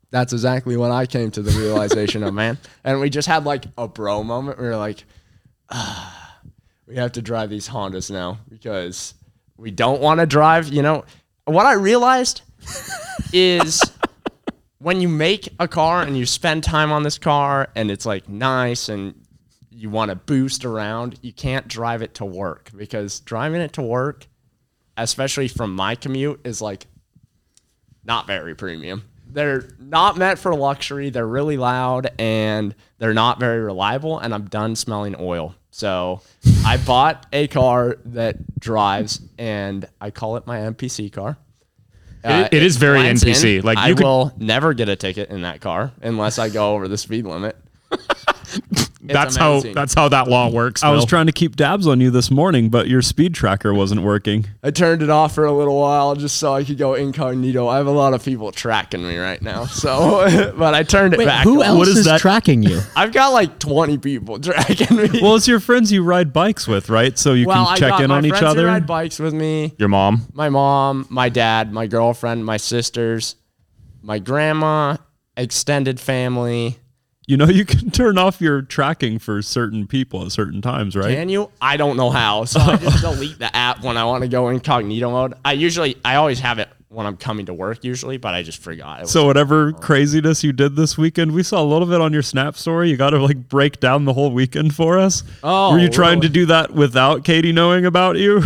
That's 0.09 0.31
exactly 0.31 0.77
what 0.77 0.89
I 0.89 1.05
came 1.05 1.31
to 1.31 1.41
the 1.41 1.51
realization 1.59 2.23
of, 2.23 2.33
man. 2.33 2.57
And 2.85 3.01
we 3.01 3.09
just 3.09 3.27
had 3.27 3.43
like 3.43 3.65
a 3.77 3.89
bro 3.89 4.23
moment. 4.23 4.57
We 4.57 4.65
were 4.65 4.77
like, 4.77 5.03
ah, 5.69 6.37
we 6.87 6.95
have 6.95 7.11
to 7.11 7.21
drive 7.21 7.49
these 7.49 7.67
Hondas 7.67 8.09
now 8.09 8.39
because 8.47 9.13
we 9.57 9.69
don't 9.69 10.01
want 10.01 10.21
to 10.21 10.25
drive. 10.25 10.69
You 10.69 10.81
know, 10.81 11.03
what 11.43 11.65
I 11.65 11.73
realized 11.73 12.41
is 13.33 13.81
when 14.87 15.01
you 15.01 15.09
make 15.09 15.49
a 15.59 15.67
car 15.67 16.01
and 16.01 16.17
you 16.17 16.25
spend 16.25 16.63
time 16.63 16.93
on 16.93 17.03
this 17.03 17.17
car 17.17 17.67
and 17.75 17.91
it's 17.91 18.05
like 18.05 18.29
nice 18.29 18.87
and 18.87 19.13
you 19.69 19.89
want 19.89 20.07
to 20.07 20.15
boost 20.15 20.63
around, 20.63 21.19
you 21.21 21.33
can't 21.33 21.67
drive 21.67 22.01
it 22.01 22.13
to 22.13 22.23
work 22.23 22.71
because 22.73 23.19
driving 23.19 23.59
it 23.59 23.73
to 23.73 23.81
work, 23.81 24.27
especially 24.95 25.49
from 25.49 25.75
my 25.75 25.93
commute, 25.93 26.39
is 26.45 26.61
like 26.61 26.87
not 28.05 28.27
very 28.27 28.55
premium. 28.55 29.03
They're 29.29 29.67
not 29.77 30.15
meant 30.15 30.39
for 30.39 30.55
luxury. 30.55 31.09
They're 31.09 31.27
really 31.27 31.57
loud 31.57 32.09
and 32.17 32.73
they're 32.97 33.13
not 33.13 33.41
very 33.41 33.59
reliable. 33.59 34.19
And 34.19 34.33
I'm 34.33 34.45
done 34.45 34.73
smelling 34.77 35.17
oil. 35.19 35.53
So 35.69 36.21
I 36.65 36.77
bought 36.77 37.25
a 37.33 37.49
car 37.49 37.97
that 38.05 38.57
drives 38.57 39.19
and 39.37 39.85
I 39.99 40.11
call 40.11 40.37
it 40.37 40.47
my 40.47 40.59
NPC 40.59 41.11
car. 41.11 41.37
Uh, 42.23 42.47
It- 42.51 42.57
it 42.57 42.63
is 42.63 42.77
very 42.77 42.99
NPC. 43.01 43.61
Like, 43.61 43.77
I 43.77 43.89
you 43.89 43.95
could- 43.95 44.03
will 44.03 44.33
never 44.37 44.73
get 44.73 44.89
a 44.89 44.95
ticket 44.95 45.29
in 45.29 45.41
that 45.43 45.61
car 45.61 45.91
unless 46.01 46.39
I 46.39 46.49
go 46.49 46.73
over 46.73 46.87
the 46.87 46.97
speed 46.97 47.25
limit. 47.25 47.55
that's 49.13 49.35
amazing. 49.37 49.71
how 49.71 49.81
that's 49.81 49.93
how 49.93 50.09
that 50.09 50.27
law 50.27 50.49
works. 50.49 50.83
I 50.83 50.91
was 50.91 51.05
trying 51.05 51.25
to 51.27 51.31
keep 51.31 51.55
dabs 51.55 51.87
on 51.87 51.99
you 52.01 52.11
this 52.11 52.29
morning, 52.31 52.69
but 52.69 52.87
your 52.87 53.01
speed 53.01 53.33
tracker 53.33 53.73
wasn't 53.73 54.01
working. 54.01 54.45
I 54.63 54.71
turned 54.71 55.01
it 55.01 55.09
off 55.09 55.33
for 55.35 55.45
a 55.45 55.51
little 55.51 55.79
while 55.79 56.15
just 56.15 56.37
so 56.37 56.53
I 56.53 56.63
could 56.63 56.77
go 56.77 56.93
incognito. 56.93 57.67
I 57.67 57.77
have 57.77 57.87
a 57.87 57.91
lot 57.91 58.13
of 58.13 58.23
people 58.23 58.51
tracking 58.51 59.07
me 59.07 59.17
right 59.17 59.41
now, 59.41 59.65
so 59.65 60.53
but 60.57 60.73
I 60.73 60.83
turned 60.83 61.13
it 61.13 61.17
Wait, 61.17 61.25
back. 61.25 61.43
who 61.43 61.61
on. 61.61 61.67
else 61.67 61.77
What 61.79 61.87
is 61.87 61.97
is, 61.99 62.05
that? 62.05 62.19
tracking 62.21 62.63
you? 62.63 62.79
I've 62.95 63.13
got 63.13 63.29
like 63.29 63.59
20 63.59 63.97
people 63.97 64.39
tracking 64.41 64.95
me. 64.97 65.19
Well, 65.21 65.35
it's 65.35 65.47
your 65.47 65.59
friends 65.59 65.91
you 65.91 66.03
ride 66.03 66.33
bikes 66.33 66.67
with, 66.67 66.89
right? 66.89 67.17
So 67.17 67.33
you 67.33 67.47
Well, 67.47 67.65
can 67.65 67.73
I 67.73 67.77
check 67.77 67.99
in 68.01 68.09
my 68.09 68.17
on 68.17 68.25
each 68.25 68.29
friends 68.31 68.43
who 68.43 68.49
other. 68.59 68.65
ride 68.65 68.87
bikes 68.87 69.19
with 69.19 69.33
me. 69.33 69.73
Your 69.77 69.89
mom. 69.89 70.27
My 70.33 70.49
mom, 70.49 71.05
my 71.09 71.29
dad, 71.29 71.71
my 71.73 71.87
girlfriend, 71.87 72.45
my 72.45 72.57
sisters, 72.57 73.35
my 74.01 74.19
grandma, 74.19 74.97
extended 75.35 75.99
family. 75.99 76.77
You 77.27 77.35
know, 77.37 77.45
you 77.45 77.65
can 77.65 77.91
turn 77.91 78.17
off 78.17 78.39
your 78.41 78.61
tracking 78.61 79.19
for 79.19 79.41
certain 79.41 79.85
people 79.85 80.25
at 80.25 80.31
certain 80.31 80.61
times, 80.61 80.95
right? 80.95 81.13
Can 81.15 81.29
you? 81.29 81.51
I 81.61 81.75
don't 81.77 81.97
know 81.97 82.09
how. 82.09 82.45
So 82.45 82.59
I 82.61 82.77
just 82.77 83.01
delete 83.01 83.37
the 83.37 83.53
app 83.55 83.83
when 83.83 83.97
I 83.97 84.05
want 84.05 84.23
to 84.23 84.29
go 84.29 84.47
incognito 84.47 85.11
mode. 85.11 85.33
I 85.43 85.51
usually, 85.53 85.97
I 86.05 86.15
always 86.15 86.39
have 86.39 86.57
it 86.59 86.69
when 86.89 87.05
I'm 87.05 87.17
coming 87.17 87.47
to 87.47 87.53
work 87.53 87.83
usually, 87.83 88.15
but 88.15 88.33
I 88.33 88.43
just 88.43 88.61
forgot. 88.61 89.01
It 89.01 89.07
So 89.09 89.25
whatever 89.25 89.73
craziness 89.73 90.41
you 90.41 90.53
did 90.53 90.77
this 90.77 90.97
weekend, 90.97 91.33
we 91.33 91.43
saw 91.43 91.61
a 91.61 91.65
little 91.67 91.87
bit 91.87 91.99
on 91.99 92.13
your 92.13 92.21
Snap 92.21 92.55
story. 92.55 92.89
You 92.89 92.95
got 92.95 93.09
to 93.09 93.19
like 93.21 93.49
break 93.49 93.81
down 93.81 94.05
the 94.05 94.13
whole 94.13 94.31
weekend 94.31 94.73
for 94.73 94.97
us. 94.97 95.23
Oh, 95.43 95.73
were 95.73 95.79
you 95.79 95.89
trying 95.89 96.21
to 96.21 96.29
do 96.29 96.45
that 96.45 96.71
without 96.71 97.25
Katie 97.25 97.51
knowing 97.51 97.85
about 97.85 98.15
you? 98.15 98.41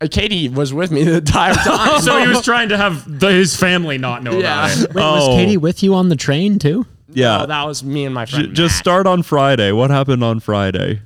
Uh, 0.00 0.06
Katie 0.08 0.48
was 0.48 0.72
with 0.72 0.92
me 0.92 1.02
the 1.02 1.16
entire 1.16 1.54
time. 1.54 2.00
So 2.00 2.20
he 2.20 2.28
was 2.28 2.42
trying 2.42 2.68
to 2.68 2.76
have 2.76 3.18
the, 3.20 3.32
his 3.32 3.56
family 3.56 3.98
not 3.98 4.22
know 4.22 4.38
Yeah. 4.38 4.66
about 4.66 4.78
it. 4.78 4.94
Wait, 4.94 5.02
was 5.02 5.28
Oh. 5.28 5.34
Katie 5.36 5.56
with 5.56 5.82
you 5.82 5.94
on 5.94 6.08
the 6.08 6.16
train 6.16 6.60
too? 6.60 6.86
Yeah. 7.14 7.42
Oh, 7.42 7.46
that 7.46 7.64
was 7.66 7.82
me 7.84 8.04
and 8.04 8.14
my 8.14 8.24
J- 8.24 8.36
friend. 8.38 8.54
just 8.56 8.74
Matt. 8.74 8.78
start 8.80 9.06
on 9.06 9.22
Friday. 9.22 9.72
What 9.72 9.90
happened 9.90 10.22
on 10.24 10.40
Friday? 10.40 11.00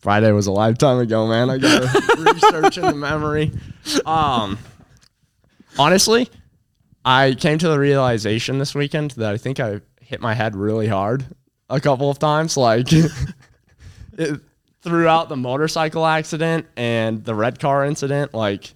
Friday 0.00 0.30
was 0.32 0.46
a 0.46 0.52
lifetime 0.52 0.98
ago, 0.98 1.26
man. 1.26 1.50
I 1.50 1.58
got 1.58 1.82
to 1.82 2.22
research 2.32 2.78
in 2.78 2.84
the 2.84 2.94
memory. 2.94 3.50
Um, 4.04 4.58
honestly, 5.78 6.28
I 7.04 7.34
came 7.34 7.58
to 7.58 7.68
the 7.68 7.78
realization 7.78 8.58
this 8.58 8.74
weekend 8.74 9.12
that 9.12 9.32
I 9.32 9.36
think 9.36 9.58
I 9.58 9.80
hit 10.00 10.20
my 10.20 10.34
head 10.34 10.54
really 10.54 10.86
hard 10.86 11.24
a 11.68 11.80
couple 11.80 12.08
of 12.10 12.18
times. 12.20 12.56
Like 12.56 12.86
it, 14.12 14.40
throughout 14.82 15.28
the 15.28 15.36
motorcycle 15.36 16.06
accident 16.06 16.66
and 16.76 17.24
the 17.24 17.34
red 17.34 17.58
car 17.58 17.84
incident, 17.84 18.32
like 18.32 18.74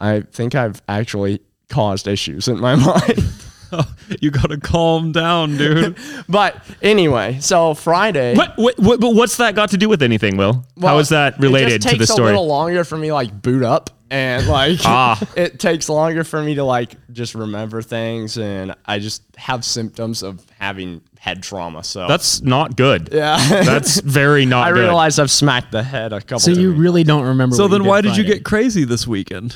I 0.00 0.20
think 0.20 0.54
I've 0.54 0.80
actually 0.88 1.40
caused 1.68 2.06
issues 2.06 2.46
in 2.46 2.60
my 2.60 2.74
mind. 2.76 3.32
You 4.20 4.30
got 4.30 4.50
to 4.50 4.58
calm 4.58 5.12
down, 5.12 5.56
dude. 5.58 5.96
but 6.28 6.56
anyway, 6.82 7.38
so 7.40 7.74
Friday. 7.74 8.34
What, 8.34 8.56
what, 8.56 8.78
what, 8.78 9.00
but 9.00 9.14
what's 9.14 9.36
that 9.36 9.54
got 9.54 9.70
to 9.70 9.76
do 9.76 9.88
with 9.88 10.02
anything, 10.02 10.36
Will? 10.36 10.54
How 10.54 10.62
Well, 10.76 10.98
is 10.98 11.10
that 11.10 11.38
related 11.38 11.82
just 11.82 11.88
to 11.94 11.98
the 11.98 12.06
story? 12.06 12.18
It 12.28 12.30
takes 12.30 12.36
a 12.38 12.40
little 12.40 12.46
longer 12.46 12.84
for 12.84 12.96
me 12.96 13.12
like 13.12 13.42
boot 13.42 13.62
up 13.62 13.90
and 14.10 14.46
like 14.48 14.78
Ah. 14.84 15.20
it 15.36 15.60
takes 15.60 15.88
longer 15.90 16.24
for 16.24 16.42
me 16.42 16.54
to 16.54 16.64
like 16.64 16.94
just 17.12 17.34
remember 17.34 17.82
things 17.82 18.38
and 18.38 18.74
I 18.86 18.98
just 18.98 19.22
have 19.36 19.64
symptoms 19.64 20.22
of 20.22 20.40
having 20.58 21.02
head 21.18 21.42
trauma. 21.42 21.84
So 21.84 22.08
That's 22.08 22.40
not 22.40 22.76
good. 22.76 23.10
yeah. 23.12 23.36
That's 23.64 24.00
very 24.00 24.46
not 24.46 24.66
I 24.68 24.72
good. 24.72 24.80
realize 24.80 25.18
I've 25.18 25.30
smacked 25.30 25.72
the 25.72 25.82
head 25.82 26.12
a 26.14 26.20
couple 26.20 26.38
So 26.40 26.52
you 26.52 26.70
times. 26.70 26.80
really 26.80 27.04
don't 27.04 27.24
remember. 27.26 27.54
so 27.56 27.64
what 27.64 27.72
then 27.72 27.82
you 27.82 27.88
why 27.88 28.00
did 28.00 28.16
you 28.16 28.24
get 28.24 28.44
crazy 28.44 28.84
this 28.84 29.06
weekend? 29.06 29.54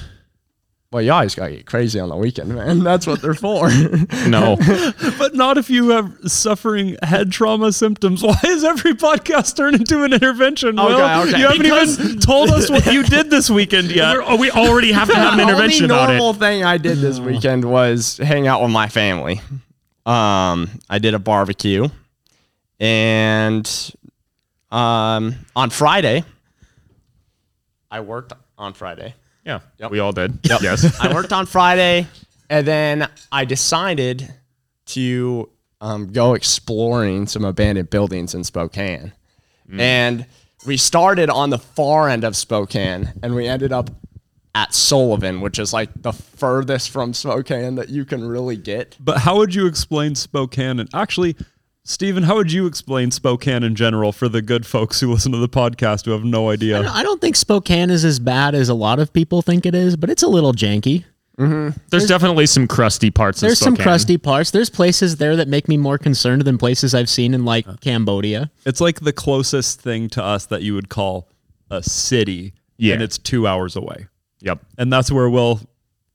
Well, 0.92 1.00
you 1.00 1.10
always 1.10 1.34
gotta 1.34 1.52
get 1.52 1.64
crazy 1.64 1.98
on 1.98 2.10
the 2.10 2.16
weekend, 2.16 2.54
man. 2.54 2.80
That's 2.84 3.06
what 3.06 3.22
they're 3.22 3.32
for. 3.34 3.70
No. 4.28 4.56
But 5.18 5.34
not 5.34 5.56
if 5.56 5.70
you 5.70 5.88
have 5.90 6.12
suffering 6.30 6.96
head 7.02 7.32
trauma 7.32 7.72
symptoms. 7.72 8.22
Why 8.22 8.38
is 8.44 8.62
every 8.62 8.92
podcast 8.92 9.56
turned 9.56 9.76
into 9.76 10.04
an 10.04 10.12
intervention? 10.12 10.76
Will? 10.76 11.00
okay. 11.00 11.38
You 11.38 11.46
haven't 11.46 11.62
Because- 11.62 11.98
even 11.98 12.18
told 12.20 12.50
us 12.50 12.68
what 12.70 12.86
you 12.92 13.02
did 13.04 13.30
this 13.30 13.48
weekend 13.48 13.90
yet. 13.90 14.18
We're- 14.18 14.36
we 14.36 14.50
already 14.50 14.92
have 14.92 15.08
to 15.08 15.14
have 15.14 15.32
an 15.32 15.38
the 15.38 15.44
intervention 15.44 15.90
only 15.90 15.94
about 16.04 16.08
normal 16.12 16.34
thing 16.34 16.62
I 16.64 16.76
did 16.76 16.98
this 16.98 17.18
weekend 17.30 17.64
was 17.64 18.18
hang 18.18 18.46
out 18.46 18.60
with 18.62 18.70
my 18.70 18.88
family. 18.88 19.40
Um, 20.04 20.68
I 20.90 20.98
did 20.98 21.14
a 21.14 21.18
barbecue, 21.18 21.88
and 22.80 23.94
um, 24.70 25.36
on 25.54 25.70
Friday, 25.70 26.24
I 27.90 28.00
worked 28.00 28.32
on 28.58 28.74
Friday. 28.74 29.14
Yeah, 29.44 29.60
Yep. 29.78 29.90
we 29.90 29.98
all 29.98 30.12
did. 30.12 30.38
Yes. 30.44 31.00
I 31.00 31.12
worked 31.12 31.32
on 31.32 31.46
Friday, 31.46 32.06
and 32.48 32.66
then 32.66 33.08
I 33.32 33.44
decided 33.44 34.32
to 34.86 35.48
um, 35.80 36.12
go 36.12 36.34
exploring 36.34 37.26
some 37.26 37.44
abandoned 37.44 37.90
buildings 37.90 38.34
in 38.34 38.44
Spokane. 38.44 39.12
And 39.78 40.26
we 40.66 40.76
started 40.76 41.30
on 41.30 41.48
the 41.50 41.58
far 41.58 42.08
end 42.08 42.24
of 42.24 42.36
Spokane, 42.36 43.12
and 43.22 43.34
we 43.34 43.46
ended 43.48 43.72
up 43.72 43.90
at 44.54 44.74
Sullivan, 44.74 45.40
which 45.40 45.58
is 45.58 45.72
like 45.72 45.88
the 46.02 46.12
furthest 46.12 46.90
from 46.90 47.14
Spokane 47.14 47.76
that 47.76 47.88
you 47.88 48.04
can 48.04 48.22
really 48.22 48.56
get. 48.58 48.96
But 49.00 49.18
how 49.18 49.38
would 49.38 49.54
you 49.54 49.66
explain 49.66 50.14
Spokane? 50.14 50.78
And 50.78 50.90
actually, 50.94 51.36
Stephen, 51.84 52.22
how 52.22 52.36
would 52.36 52.52
you 52.52 52.66
explain 52.66 53.10
Spokane 53.10 53.64
in 53.64 53.74
general 53.74 54.12
for 54.12 54.28
the 54.28 54.40
good 54.40 54.64
folks 54.64 55.00
who 55.00 55.10
listen 55.12 55.32
to 55.32 55.38
the 55.38 55.48
podcast 55.48 56.04
who 56.04 56.12
have 56.12 56.22
no 56.24 56.50
idea? 56.50 56.88
I 56.88 57.02
don't 57.02 57.20
think 57.20 57.34
Spokane 57.34 57.90
is 57.90 58.04
as 58.04 58.20
bad 58.20 58.54
as 58.54 58.68
a 58.68 58.74
lot 58.74 59.00
of 59.00 59.12
people 59.12 59.42
think 59.42 59.66
it 59.66 59.74
is, 59.74 59.96
but 59.96 60.08
it's 60.08 60.22
a 60.22 60.28
little 60.28 60.52
janky. 60.52 61.04
Mm-hmm. 61.38 61.76
There's 61.90 62.06
definitely 62.06 62.46
some 62.46 62.68
crusty 62.68 63.10
parts 63.10 63.40
There's 63.40 63.54
of 63.54 63.64
some 63.64 63.76
crusty 63.76 64.16
parts. 64.16 64.52
There's 64.52 64.70
places 64.70 65.16
there 65.16 65.34
that 65.34 65.48
make 65.48 65.66
me 65.66 65.76
more 65.76 65.98
concerned 65.98 66.42
than 66.42 66.56
places 66.56 66.94
I've 66.94 67.08
seen 67.08 67.34
in 67.34 67.44
like 67.44 67.66
Cambodia. 67.80 68.50
It's 68.64 68.80
like 68.80 69.00
the 69.00 69.12
closest 69.14 69.80
thing 69.80 70.08
to 70.10 70.22
us 70.22 70.46
that 70.46 70.62
you 70.62 70.74
would 70.74 70.88
call 70.88 71.28
a 71.70 71.82
city, 71.82 72.52
Yeah. 72.76 72.94
and 72.94 73.02
it's 73.02 73.18
two 73.18 73.46
hours 73.48 73.74
away. 73.74 74.06
Yep. 74.40 74.60
And 74.78 74.92
that's 74.92 75.10
where 75.10 75.28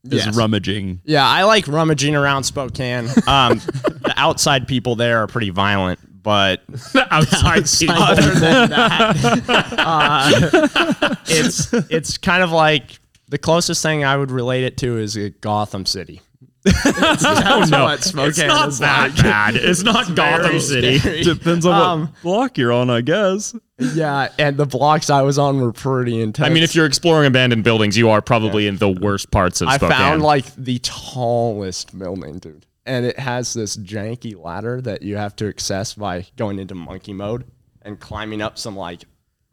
Will 0.10 0.18
is 0.18 0.26
Yes. 0.26 0.36
rummaging. 0.36 1.02
Yeah, 1.06 1.26
I 1.28 1.44
like 1.44 1.68
rummaging 1.68 2.16
around 2.16 2.44
Spokane. 2.44 3.08
Um, 3.28 3.58
the 4.04 4.14
outside 4.18 4.68
people 4.68 4.96
there 4.96 5.20
are 5.20 5.28
pretty 5.28 5.50
violent, 5.50 6.00
but 6.24 6.62
Outside 7.12 7.66
people. 7.80 7.96
other 7.96 8.34
than 8.34 8.70
that, 8.70 9.74
uh, 9.78 11.16
it's 11.28 11.74
it's 11.90 12.18
kind 12.18 12.44
of 12.44 12.52
like 12.52 13.00
the 13.30 13.38
closest 13.38 13.82
thing 13.84 14.04
I 14.04 14.16
would 14.18 14.32
relate 14.32 14.64
it 14.64 14.78
to 14.78 14.98
is 14.98 15.16
a 15.18 15.30
Gotham 15.30 15.86
City. 15.86 16.22
That's 16.64 17.24
Oh, 17.26 17.64
no. 17.70 17.84
what 17.86 18.04
Spokane 18.04 18.30
It's 18.30 18.38
not 18.40 18.68
is 18.70 18.80
that 18.80 19.12
like. 19.16 19.24
bad. 19.24 19.56
It's 19.56 19.84
not 19.84 20.14
Gotham 20.16 20.44
Very 20.48 20.60
City. 20.60 21.00
scary. 21.00 21.24
Depends 21.24 21.66
on 21.66 21.74
Um, 21.82 22.02
what 22.02 22.22
block 22.24 22.58
you're 22.58 22.74
on, 22.74 22.90
I 22.90 23.00
guess. 23.02 23.56
Yeah, 23.80 24.30
and 24.40 24.58
the 24.58 24.66
blocks 24.66 25.10
I 25.10 25.22
was 25.22 25.38
on 25.38 25.60
were 25.62 25.72
pretty 25.72 26.20
intense. 26.20 26.46
I 26.46 26.50
mean, 26.52 26.64
if 26.64 26.74
you're 26.74 26.88
exploring 26.88 27.28
abandoned 27.28 27.64
buildings, 27.64 27.96
you 27.96 28.10
are 28.10 28.22
probably 28.22 28.66
in 28.66 28.78
the 28.78 28.90
worst 28.90 29.30
parts 29.30 29.62
of 29.62 29.68
I 29.68 29.78
Spokane. 29.78 29.98
found 29.98 30.22
like 30.24 30.46
the 30.56 30.80
tallest 30.80 31.98
building, 31.98 32.40
dude. 32.40 32.66
And 32.88 33.06
it 33.06 33.20
has 33.20 33.54
this 33.54 33.78
janky 33.78 34.42
ladder 34.42 34.82
that 34.82 35.04
you 35.04 35.18
have 35.18 35.36
to 35.36 35.48
access 35.48 35.94
by 35.94 36.26
going 36.38 36.58
into 36.58 36.74
monkey 36.74 37.14
mode 37.14 37.46
and 37.84 38.00
climbing 38.00 38.42
up 38.42 38.58
some 38.58 38.76
like 38.76 39.04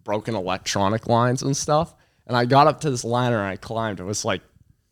broken 0.05 0.35
electronic 0.35 1.07
lines 1.07 1.43
and 1.43 1.55
stuff. 1.57 1.95
And 2.27 2.37
I 2.37 2.47
got 2.47 2.67
up 2.67 2.81
to 2.83 2.91
this 2.91 3.05
ladder 3.05 3.37
and 3.39 3.47
I 3.47 3.57
climbed. 3.57 4.01
It 4.01 4.05
was 4.05 4.25
like 4.25 4.41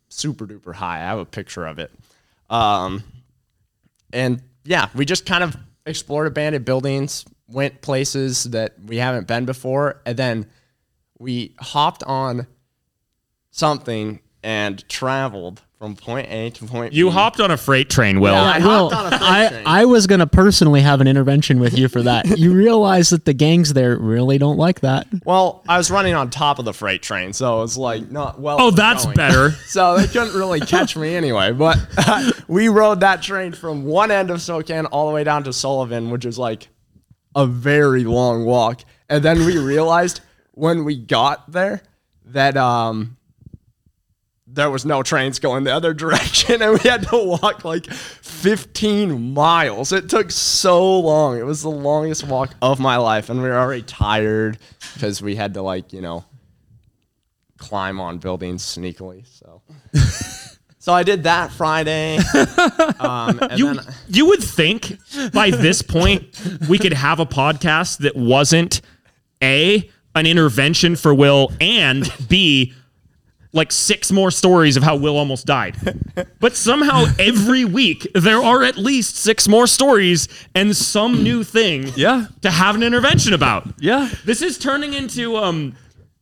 super 0.09 0.45
duper 0.45 0.75
high. 0.75 0.97
I 0.97 1.05
have 1.05 1.19
a 1.19 1.25
picture 1.25 1.65
of 1.65 1.79
it. 1.79 1.91
Um, 2.49 3.03
and 4.11 4.43
yeah, 4.63 4.89
we 4.93 5.05
just 5.05 5.25
kind 5.25 5.43
of 5.43 5.57
explored 5.85 6.27
abandoned 6.27 6.65
buildings, 6.65 7.25
went 7.47 7.81
places 7.81 8.43
that 8.45 8.73
we 8.85 8.97
haven't 8.97 9.27
been 9.27 9.45
before, 9.45 10.01
and 10.05 10.17
then 10.17 10.45
we 11.19 11.55
hopped 11.59 12.03
on 12.03 12.47
something 13.51 14.19
and 14.43 14.87
traveled 14.89 15.61
from 15.77 15.95
point 15.95 16.27
A 16.29 16.49
to 16.49 16.65
point 16.65 16.91
B. 16.91 16.97
you 16.97 17.05
B. 17.07 17.11
hopped 17.11 17.39
on 17.39 17.51
a 17.51 17.57
freight 17.57 17.89
train, 17.89 18.19
Will. 18.19 18.33
Yeah. 18.33 18.41
I 18.41 18.59
Well, 18.59 18.89
hopped 18.89 19.05
on 19.05 19.13
a 19.13 19.17
freight 19.17 19.31
I, 19.31 19.47
train. 19.49 19.63
I 19.65 19.85
was 19.85 20.07
going 20.07 20.19
to 20.19 20.27
personally 20.27 20.81
have 20.81 21.01
an 21.01 21.07
intervention 21.07 21.59
with 21.59 21.77
you 21.77 21.87
for 21.89 22.01
that. 22.03 22.25
you 22.37 22.53
realize 22.53 23.09
that 23.11 23.25
the 23.25 23.33
gangs 23.33 23.73
there 23.73 23.97
really 23.97 24.37
don't 24.37 24.57
like 24.57 24.79
that. 24.81 25.07
Well, 25.25 25.61
I 25.67 25.77
was 25.77 25.91
running 25.91 26.13
on 26.13 26.29
top 26.29 26.59
of 26.59 26.65
the 26.65 26.73
freight 26.73 27.01
train, 27.03 27.31
so 27.33 27.57
it 27.57 27.61
was 27.61 27.77
like 27.77 28.09
not 28.11 28.39
well. 28.39 28.57
Oh, 28.59 28.71
that's 28.71 29.03
going. 29.05 29.15
better. 29.15 29.51
So 29.65 29.97
they 29.97 30.07
couldn't 30.07 30.33
really 30.35 30.59
catch 30.59 30.95
me 30.95 31.15
anyway. 31.15 31.51
But 31.51 31.77
we 32.47 32.67
rode 32.69 32.99
that 33.01 33.21
train 33.21 33.51
from 33.53 33.83
one 33.85 34.11
end 34.11 34.29
of 34.29 34.41
Spokane 34.41 34.85
all 34.87 35.07
the 35.07 35.13
way 35.13 35.23
down 35.23 35.43
to 35.45 35.53
Sullivan, 35.53 36.11
which 36.11 36.25
is 36.25 36.37
like 36.37 36.67
a 37.35 37.45
very 37.45 38.03
long 38.03 38.45
walk. 38.45 38.83
And 39.09 39.23
then 39.23 39.45
we 39.45 39.57
realized 39.57 40.21
when 40.51 40.83
we 40.83 40.97
got 40.97 41.51
there 41.51 41.81
that 42.25 42.55
um 42.57 43.17
there 44.47 44.69
was 44.69 44.85
no 44.85 45.01
trains 45.01 45.39
going 45.39 45.63
the 45.63 45.73
other 45.73 45.93
direction 46.05 46.61
and 46.61 46.73
we 46.73 46.89
had 46.89 47.03
to 47.07 47.17
walk 47.17 47.65
like 47.65 47.91
15 47.91 49.33
miles. 49.33 49.91
It 49.91 50.09
took 50.09 50.29
so 50.29 50.99
long. 50.99 51.39
It 51.39 51.45
was 51.45 51.63
the 51.63 51.71
longest 51.71 52.27
walk 52.27 52.53
of 52.61 52.79
my 52.79 52.97
life 52.97 53.29
and 53.29 53.41
we 53.41 53.49
were 53.49 53.57
already 53.57 53.81
tired 53.81 54.59
because 54.93 55.21
we 55.21 55.35
had 55.35 55.55
to 55.55 55.61
like, 55.63 55.91
you 55.91 56.01
know, 56.01 56.23
climb 57.57 57.99
on 57.99 58.19
buildings 58.19 58.63
sneakily. 58.63 59.25
So 59.25 59.61
So 60.83 60.91
I 60.93 61.03
did 61.03 61.23
that 61.23 61.53
Friday. 61.53 62.19
Um, 62.99 63.39
and 63.41 63.59
You, 63.59 63.73
then 63.73 63.85
you 64.09 64.25
would 64.27 64.41
think 64.43 64.97
by 65.33 65.49
this 65.49 65.81
point 65.81 66.25
we 66.69 66.77
could 66.77 66.93
have 66.93 67.19
a 67.19 67.25
podcast 67.25 67.99
that 67.99 68.15
wasn't 68.15 68.81
A, 69.41 69.89
an 70.15 70.25
intervention 70.25 70.95
for 70.95 71.13
Will, 71.13 71.51
and 71.61 72.11
B, 72.29 72.73
like 73.51 73.71
six 73.71 74.11
more 74.11 74.31
stories 74.31 74.77
of 74.77 74.83
how 74.83 74.95
Will 74.95 75.17
almost 75.17 75.45
died. 75.45 75.75
But 76.39 76.55
somehow 76.55 77.05
every 77.19 77.65
week 77.65 78.07
there 78.15 78.41
are 78.41 78.63
at 78.63 78.77
least 78.77 79.15
six 79.17 79.47
more 79.47 79.67
stories 79.67 80.27
and 80.55 80.75
some 80.75 81.23
new 81.23 81.43
thing 81.43 81.91
Yeah. 81.95 82.25
to 82.41 82.51
have 82.51 82.75
an 82.75 82.83
intervention 82.83 83.33
about. 83.33 83.67
Yeah. 83.79 84.09
This 84.25 84.41
is 84.41 84.57
turning 84.57 84.93
into 84.93 85.35
um 85.37 85.75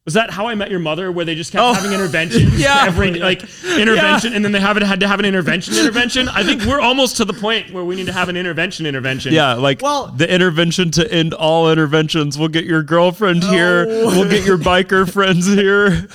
was 0.05 0.15
that 0.15 0.31
how 0.31 0.47
I 0.47 0.55
met 0.55 0.71
your 0.71 0.79
mother 0.79 1.11
where 1.11 1.25
they 1.25 1.35
just 1.35 1.51
kept 1.51 1.61
oh. 1.61 1.73
having 1.73 1.93
interventions 1.93 2.59
Yeah. 2.59 2.85
every 2.87 3.19
like 3.19 3.43
intervention 3.77 4.33
and 4.33 4.43
then 4.43 4.51
they 4.51 4.59
haven't 4.59 4.83
had 4.83 4.99
to 5.01 5.07
have 5.07 5.19
an 5.19 5.25
intervention 5.25 5.75
intervention? 5.75 6.27
I 6.27 6.43
think 6.43 6.63
we're 6.63 6.79
almost 6.79 7.17
to 7.17 7.25
the 7.25 7.33
point 7.33 7.71
where 7.71 7.85
we 7.85 7.95
need 7.95 8.07
to 8.07 8.13
have 8.13 8.27
an 8.27 8.35
intervention 8.35 8.87
intervention. 8.87 9.31
Yeah, 9.31 9.53
like 9.53 9.81
Well- 9.81 10.07
the 10.07 10.31
intervention 10.31 10.89
to 10.91 11.11
end 11.11 11.35
all 11.35 11.71
interventions. 11.71 12.37
We'll 12.37 12.47
get 12.49 12.65
your 12.65 12.81
girlfriend 12.81 13.43
here. 13.43 13.85
We'll 13.85 14.29
get 14.29 14.43
your 14.43 14.57
biker 14.57 15.09
friends 15.11 15.45
here. 15.45 16.07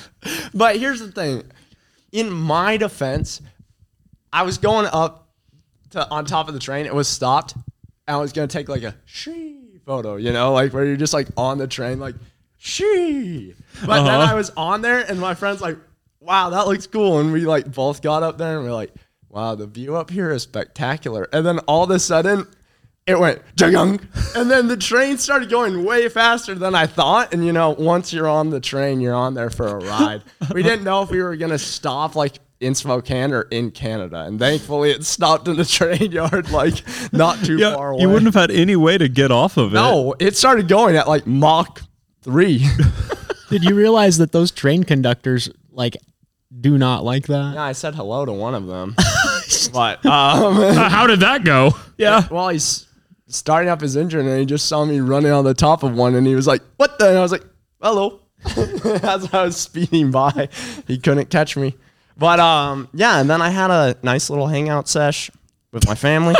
But 0.52 0.78
here's 0.78 1.00
the 1.00 1.12
thing. 1.12 1.44
In 2.10 2.30
my 2.30 2.76
defense, 2.76 3.40
I 4.32 4.42
was 4.42 4.58
going 4.58 4.86
up 4.86 5.28
to 5.90 6.08
on 6.10 6.24
top 6.24 6.48
of 6.48 6.54
the 6.54 6.60
train. 6.60 6.86
It 6.86 6.94
was 6.94 7.06
stopped. 7.06 7.54
And 8.08 8.16
I 8.16 8.16
was 8.16 8.32
gonna 8.32 8.46
take 8.48 8.68
like 8.68 8.82
a 8.82 8.96
she 9.04 9.80
photo, 9.84 10.16
you 10.16 10.32
know, 10.32 10.52
like 10.52 10.72
where 10.72 10.84
you're 10.84 10.96
just 10.96 11.12
like 11.14 11.28
on 11.36 11.58
the 11.58 11.66
train, 11.66 12.00
like 12.00 12.16
she. 12.66 13.54
But 13.84 14.04
then 14.04 14.20
uh-huh. 14.20 14.32
I 14.32 14.34
was 14.34 14.50
on 14.56 14.82
there, 14.82 15.00
and 15.00 15.20
my 15.20 15.34
friend's 15.34 15.60
like, 15.60 15.78
"Wow, 16.20 16.50
that 16.50 16.66
looks 16.66 16.86
cool." 16.86 17.20
And 17.20 17.32
we 17.32 17.46
like 17.46 17.72
both 17.72 18.02
got 18.02 18.22
up 18.22 18.38
there, 18.38 18.56
and 18.56 18.66
we're 18.66 18.74
like, 18.74 18.92
"Wow, 19.28 19.54
the 19.54 19.66
view 19.66 19.96
up 19.96 20.10
here 20.10 20.30
is 20.30 20.42
spectacular." 20.42 21.28
And 21.32 21.46
then 21.46 21.60
all 21.60 21.84
of 21.84 21.90
a 21.90 21.98
sudden, 21.98 22.46
it 23.06 23.18
went 23.18 23.40
jung, 23.56 24.00
and 24.34 24.50
then 24.50 24.66
the 24.66 24.76
train 24.76 25.16
started 25.18 25.48
going 25.48 25.84
way 25.84 26.08
faster 26.08 26.54
than 26.56 26.74
I 26.74 26.86
thought. 26.86 27.32
And 27.32 27.46
you 27.46 27.52
know, 27.52 27.70
once 27.70 28.12
you're 28.12 28.28
on 28.28 28.50
the 28.50 28.60
train, 28.60 29.00
you're 29.00 29.14
on 29.14 29.34
there 29.34 29.50
for 29.50 29.68
a 29.68 29.76
ride. 29.76 30.22
we 30.52 30.62
didn't 30.62 30.84
know 30.84 31.02
if 31.02 31.10
we 31.10 31.22
were 31.22 31.36
gonna 31.36 31.58
stop 31.58 32.16
like 32.16 32.40
in 32.58 32.74
Spokane 32.74 33.32
or 33.32 33.42
in 33.42 33.70
Canada, 33.70 34.22
and 34.22 34.40
thankfully 34.40 34.90
it 34.90 35.04
stopped 35.04 35.46
in 35.46 35.56
the 35.56 35.64
train 35.78 36.10
yard, 36.10 36.50
like 36.50 36.82
not 37.12 37.38
too 37.44 37.60
far 37.60 37.90
away. 37.90 38.00
you 38.00 38.08
wouldn't 38.08 38.34
have 38.34 38.34
had 38.34 38.50
any 38.50 38.74
way 38.74 38.98
to 38.98 39.08
get 39.08 39.30
off 39.30 39.56
of 39.56 39.72
it. 39.72 39.76
No, 39.76 40.16
it 40.18 40.36
started 40.36 40.66
going 40.66 40.96
at 40.96 41.06
like 41.06 41.28
Mach 41.28 41.82
three. 42.26 42.66
Did 43.50 43.62
you 43.64 43.74
realize 43.76 44.18
that 44.18 44.32
those 44.32 44.50
train 44.50 44.82
conductors 44.84 45.48
like 45.70 45.96
do 46.60 46.76
not 46.76 47.04
like 47.04 47.26
that? 47.28 47.54
yeah, 47.54 47.62
I 47.62 47.72
said 47.72 47.94
hello 47.94 48.24
to 48.26 48.32
one 48.32 48.54
of 48.54 48.66
them, 48.66 48.94
but 49.72 50.04
um, 50.04 50.56
Uh, 50.58 50.88
how 50.88 51.06
did 51.06 51.20
that 51.20 51.44
go? 51.44 51.70
Yeah. 51.98 52.26
well, 52.30 52.48
he's 52.48 52.86
starting 53.28 53.68
up 53.70 53.80
his 53.80 53.96
engine, 53.96 54.26
and 54.26 54.40
he 54.40 54.46
just 54.46 54.66
saw 54.66 54.84
me 54.84 54.98
running 55.00 55.30
on 55.32 55.44
the 55.44 55.54
top 55.54 55.82
of 55.84 55.94
one, 55.94 56.14
and 56.16 56.26
he 56.26 56.34
was 56.34 56.46
like, 56.46 56.62
"What 56.76 56.98
the?" 56.98 57.08
And 57.10 57.18
I 57.18 57.22
was 57.22 57.32
like, 57.32 57.44
"Hello." 57.80 58.20
As 59.02 59.32
I 59.32 59.44
was 59.44 59.56
speeding 59.56 60.10
by, 60.10 60.48
he 60.86 60.98
couldn't 60.98 61.30
catch 61.30 61.56
me. 61.56 61.74
But 62.16 62.40
um, 62.40 62.88
yeah, 62.94 63.20
and 63.20 63.28
then 63.30 63.40
I 63.42 63.50
had 63.50 63.70
a 63.70 63.96
nice 64.02 64.28
little 64.30 64.46
hangout 64.48 64.88
sesh 64.88 65.30
with 65.72 65.86
my 65.86 65.94
family. 65.94 66.34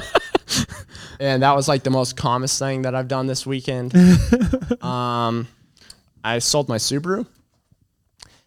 and 1.20 1.42
that 1.42 1.54
was 1.56 1.68
like 1.68 1.82
the 1.82 1.90
most 1.90 2.16
calmest 2.16 2.58
thing 2.58 2.82
that 2.82 2.94
I've 2.94 3.08
done 3.08 3.26
this 3.26 3.44
weekend. 3.46 3.94
um, 4.82 5.48
I 6.26 6.40
sold 6.40 6.68
my 6.68 6.76
Subaru, 6.76 7.24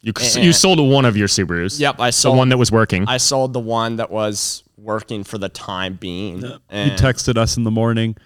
You 0.02 0.12
you 0.42 0.52
sold 0.52 0.80
one 0.80 1.06
of 1.06 1.16
your 1.16 1.30
Subarus. 1.30 1.80
Yep, 1.80 1.96
I 2.00 2.10
sold 2.10 2.10
the 2.10 2.12
sold 2.12 2.38
one 2.38 2.50
that 2.50 2.58
was 2.58 2.74
working. 2.74 3.06
I 3.08 3.16
sold 3.18 3.54
the 3.54 3.62
one 3.62 3.96
that 3.96 4.12
was 4.12 4.64
working 4.78 5.24
for 5.24 5.38
the 5.38 5.48
time 5.48 5.94
being. 5.94 6.42
He 6.42 6.90
texted 6.92 7.38
us 7.38 7.56
in 7.56 7.64
the 7.64 7.72
morning, 7.72 8.18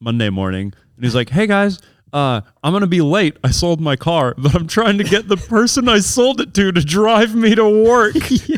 Monday 0.00 0.28
morning, 0.28 0.72
and 0.96 1.04
he's 1.04 1.14
like, 1.14 1.30
"Hey 1.30 1.46
guys, 1.46 1.78
uh, 2.12 2.40
I'm 2.64 2.72
gonna 2.72 2.88
be 2.88 3.00
late. 3.00 3.36
I 3.44 3.52
sold 3.52 3.80
my 3.80 3.94
car, 3.94 4.34
but 4.38 4.56
I'm 4.56 4.66
trying 4.66 4.98
to 4.98 5.04
get 5.04 5.28
the 5.28 5.36
person 5.36 5.88
I 5.88 6.00
sold 6.00 6.40
it 6.40 6.52
to 6.54 6.72
to 6.72 6.80
drive 6.80 7.32
me 7.36 7.54
to 7.54 7.84
work. 7.84 8.16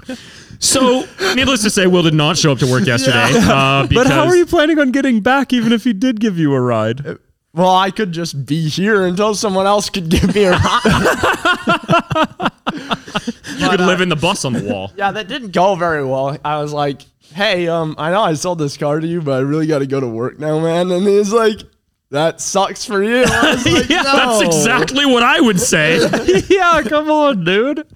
so, 0.60 1.04
needless 1.34 1.62
to 1.64 1.68
say, 1.70 1.86
Will 1.86 2.04
did 2.04 2.14
not 2.14 2.38
show 2.38 2.52
up 2.52 2.58
to 2.60 2.70
work 2.70 2.86
yesterday. 2.86 3.38
Uh, 3.38 3.86
but 3.86 4.06
how 4.06 4.24
are 4.24 4.36
you 4.36 4.46
planning 4.46 4.78
on 4.78 4.92
getting 4.92 5.20
back, 5.20 5.52
even 5.52 5.72
if 5.74 5.84
he 5.84 5.92
did 5.92 6.20
give 6.20 6.38
you 6.38 6.54
a 6.54 6.60
ride? 6.60 7.18
Well, 7.58 7.74
I 7.74 7.90
could 7.90 8.12
just 8.12 8.46
be 8.46 8.68
here 8.68 9.04
until 9.04 9.34
someone 9.34 9.66
else 9.66 9.90
could 9.90 10.08
give 10.08 10.32
me 10.32 10.44
a 10.44 10.52
ride. 10.52 12.50
You 13.58 13.68
could 13.68 13.80
live 13.80 14.00
in 14.00 14.08
the 14.08 14.16
bus 14.16 14.44
on 14.44 14.52
the 14.52 14.62
wall. 14.62 14.92
yeah, 14.96 15.10
that 15.10 15.26
didn't 15.26 15.50
go 15.50 15.74
very 15.74 16.04
well. 16.04 16.38
I 16.44 16.62
was 16.62 16.72
like, 16.72 17.02
"Hey, 17.34 17.66
um, 17.66 17.96
I 17.98 18.12
know 18.12 18.22
I 18.22 18.34
sold 18.34 18.60
this 18.60 18.76
car 18.76 19.00
to 19.00 19.06
you, 19.06 19.20
but 19.20 19.32
I 19.32 19.40
really 19.40 19.66
got 19.66 19.80
to 19.80 19.86
go 19.86 19.98
to 19.98 20.06
work 20.06 20.38
now, 20.38 20.60
man." 20.60 20.92
And 20.92 21.04
he's 21.04 21.32
like, 21.32 21.62
"That 22.10 22.40
sucks 22.40 22.84
for 22.84 23.02
you." 23.02 23.22
Like, 23.28 23.88
Yeah, 23.88 24.02
That's 24.02 24.40
exactly 24.42 25.04
what 25.06 25.22
I 25.22 25.40
would 25.40 25.60
say. 25.60 25.98
yeah, 26.48 26.82
come 26.82 27.10
on, 27.10 27.44
dude. 27.44 27.86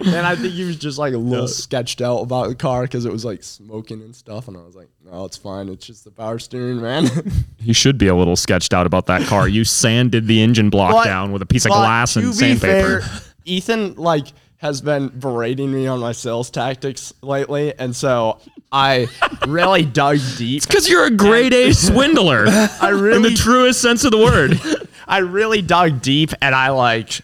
And 0.00 0.26
I 0.26 0.34
think 0.36 0.54
he 0.54 0.64
was 0.64 0.76
just 0.76 0.98
like 0.98 1.14
a 1.14 1.18
little 1.18 1.48
sketched 1.48 2.00
out 2.00 2.18
about 2.20 2.48
the 2.48 2.54
car 2.54 2.82
because 2.82 3.04
it 3.04 3.12
was 3.12 3.24
like 3.24 3.42
smoking 3.42 4.00
and 4.02 4.14
stuff. 4.14 4.48
And 4.48 4.56
I 4.56 4.62
was 4.62 4.74
like, 4.74 4.88
"No, 5.04 5.24
it's 5.24 5.36
fine. 5.36 5.68
It's 5.68 5.86
just 5.86 6.04
the 6.04 6.10
power 6.10 6.38
steering, 6.38 6.80
man." 6.80 7.06
he 7.58 7.72
should 7.72 7.98
be 7.98 8.06
a 8.08 8.14
little 8.14 8.36
sketched 8.36 8.72
out 8.72 8.86
about 8.86 9.06
that 9.06 9.22
car. 9.26 9.48
You 9.48 9.64
sanded 9.64 10.26
the 10.26 10.42
engine 10.42 10.70
block 10.70 10.92
But- 10.92 11.04
down 11.04 11.32
with 11.32 11.42
a 11.42 11.46
piece 11.46 11.64
of 11.64 11.70
glass 11.72 12.16
and 12.16 12.34
sandpaper. 12.34 13.00
fair, 13.02 13.20
Ethan 13.44 13.94
like 13.96 14.26
has 14.58 14.80
been 14.80 15.08
berating 15.08 15.72
me 15.72 15.86
on 15.86 16.00
my 16.00 16.12
sales 16.12 16.50
tactics 16.50 17.12
lately, 17.22 17.72
and 17.78 17.94
so 17.94 18.40
I 18.72 19.08
really 19.46 19.84
dug 19.84 20.18
deep. 20.36 20.58
It's 20.58 20.66
Because 20.66 20.88
you're 20.88 21.06
a 21.06 21.10
grade 21.10 21.52
A 21.54 21.72
swindler. 21.74 22.44
I 22.48 22.88
really, 22.88 23.16
in 23.16 23.22
the 23.22 23.34
truest 23.34 23.80
sense 23.80 24.04
of 24.04 24.10
the 24.10 24.18
word. 24.18 24.60
I 25.08 25.18
really 25.18 25.62
dug 25.62 26.02
deep, 26.02 26.32
and 26.42 26.54
I 26.54 26.70
like, 26.70 27.20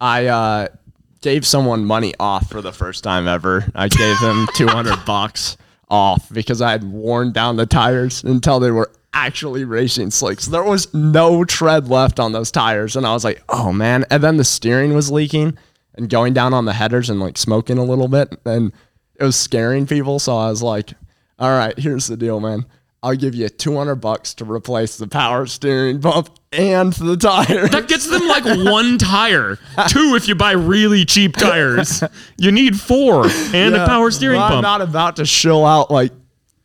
I 0.00 0.26
uh, 0.26 0.68
gave 1.20 1.46
someone 1.46 1.84
money 1.84 2.14
off 2.18 2.48
for 2.48 2.62
the 2.62 2.72
first 2.72 3.04
time 3.04 3.28
ever. 3.28 3.70
I 3.74 3.88
gave 3.88 4.18
him 4.18 4.48
two 4.54 4.68
hundred 4.68 5.04
bucks 5.04 5.56
off 5.88 6.32
because 6.32 6.62
I 6.62 6.70
had 6.70 6.84
worn 6.84 7.32
down 7.32 7.56
the 7.56 7.66
tires 7.66 8.22
until 8.22 8.60
they 8.60 8.70
were 8.70 8.90
actually 9.12 9.64
racing 9.64 10.12
slicks. 10.12 10.46
There 10.46 10.62
was 10.62 10.94
no 10.94 11.44
tread 11.44 11.88
left 11.88 12.20
on 12.20 12.30
those 12.30 12.52
tires, 12.52 12.94
and 12.94 13.04
I 13.04 13.12
was 13.12 13.24
like, 13.24 13.42
"Oh 13.48 13.72
man!" 13.72 14.06
And 14.10 14.22
then 14.22 14.36
the 14.36 14.44
steering 14.44 14.94
was 14.94 15.10
leaking 15.10 15.58
and 16.00 16.10
going 16.10 16.34
down 16.34 16.52
on 16.52 16.64
the 16.64 16.72
headers 16.72 17.08
and 17.10 17.20
like 17.20 17.38
smoking 17.38 17.78
a 17.78 17.84
little 17.84 18.08
bit, 18.08 18.34
and 18.44 18.72
it 19.14 19.24
was 19.24 19.36
scaring 19.36 19.86
people. 19.86 20.18
So 20.18 20.36
I 20.36 20.50
was 20.50 20.62
like, 20.62 20.94
"All 21.38 21.50
right, 21.50 21.78
here's 21.78 22.08
the 22.08 22.16
deal, 22.16 22.40
man." 22.40 22.66
I'll 23.02 23.16
give 23.16 23.34
you 23.34 23.48
200 23.48 23.94
bucks 23.94 24.34
to 24.34 24.44
replace 24.44 24.98
the 24.98 25.08
power 25.08 25.46
steering 25.46 26.02
pump 26.02 26.28
and 26.52 26.92
the 26.92 27.16
tires. 27.16 27.70
That 27.70 27.88
gets 27.88 28.06
them 28.06 28.28
like 28.28 28.44
one 28.44 28.98
tire. 28.98 29.56
Two 29.88 30.14
if 30.16 30.28
you 30.28 30.34
buy 30.34 30.52
really 30.52 31.06
cheap 31.06 31.34
tires. 31.34 32.04
You 32.36 32.52
need 32.52 32.78
four 32.78 33.24
and 33.54 33.74
a 33.74 33.86
power 33.86 34.10
steering 34.10 34.36
Well, 34.38 34.52
I'm 34.56 34.60
not 34.62 34.82
about 34.82 35.16
to 35.16 35.24
shill 35.24 35.64
out 35.64 35.90
like 35.90 36.12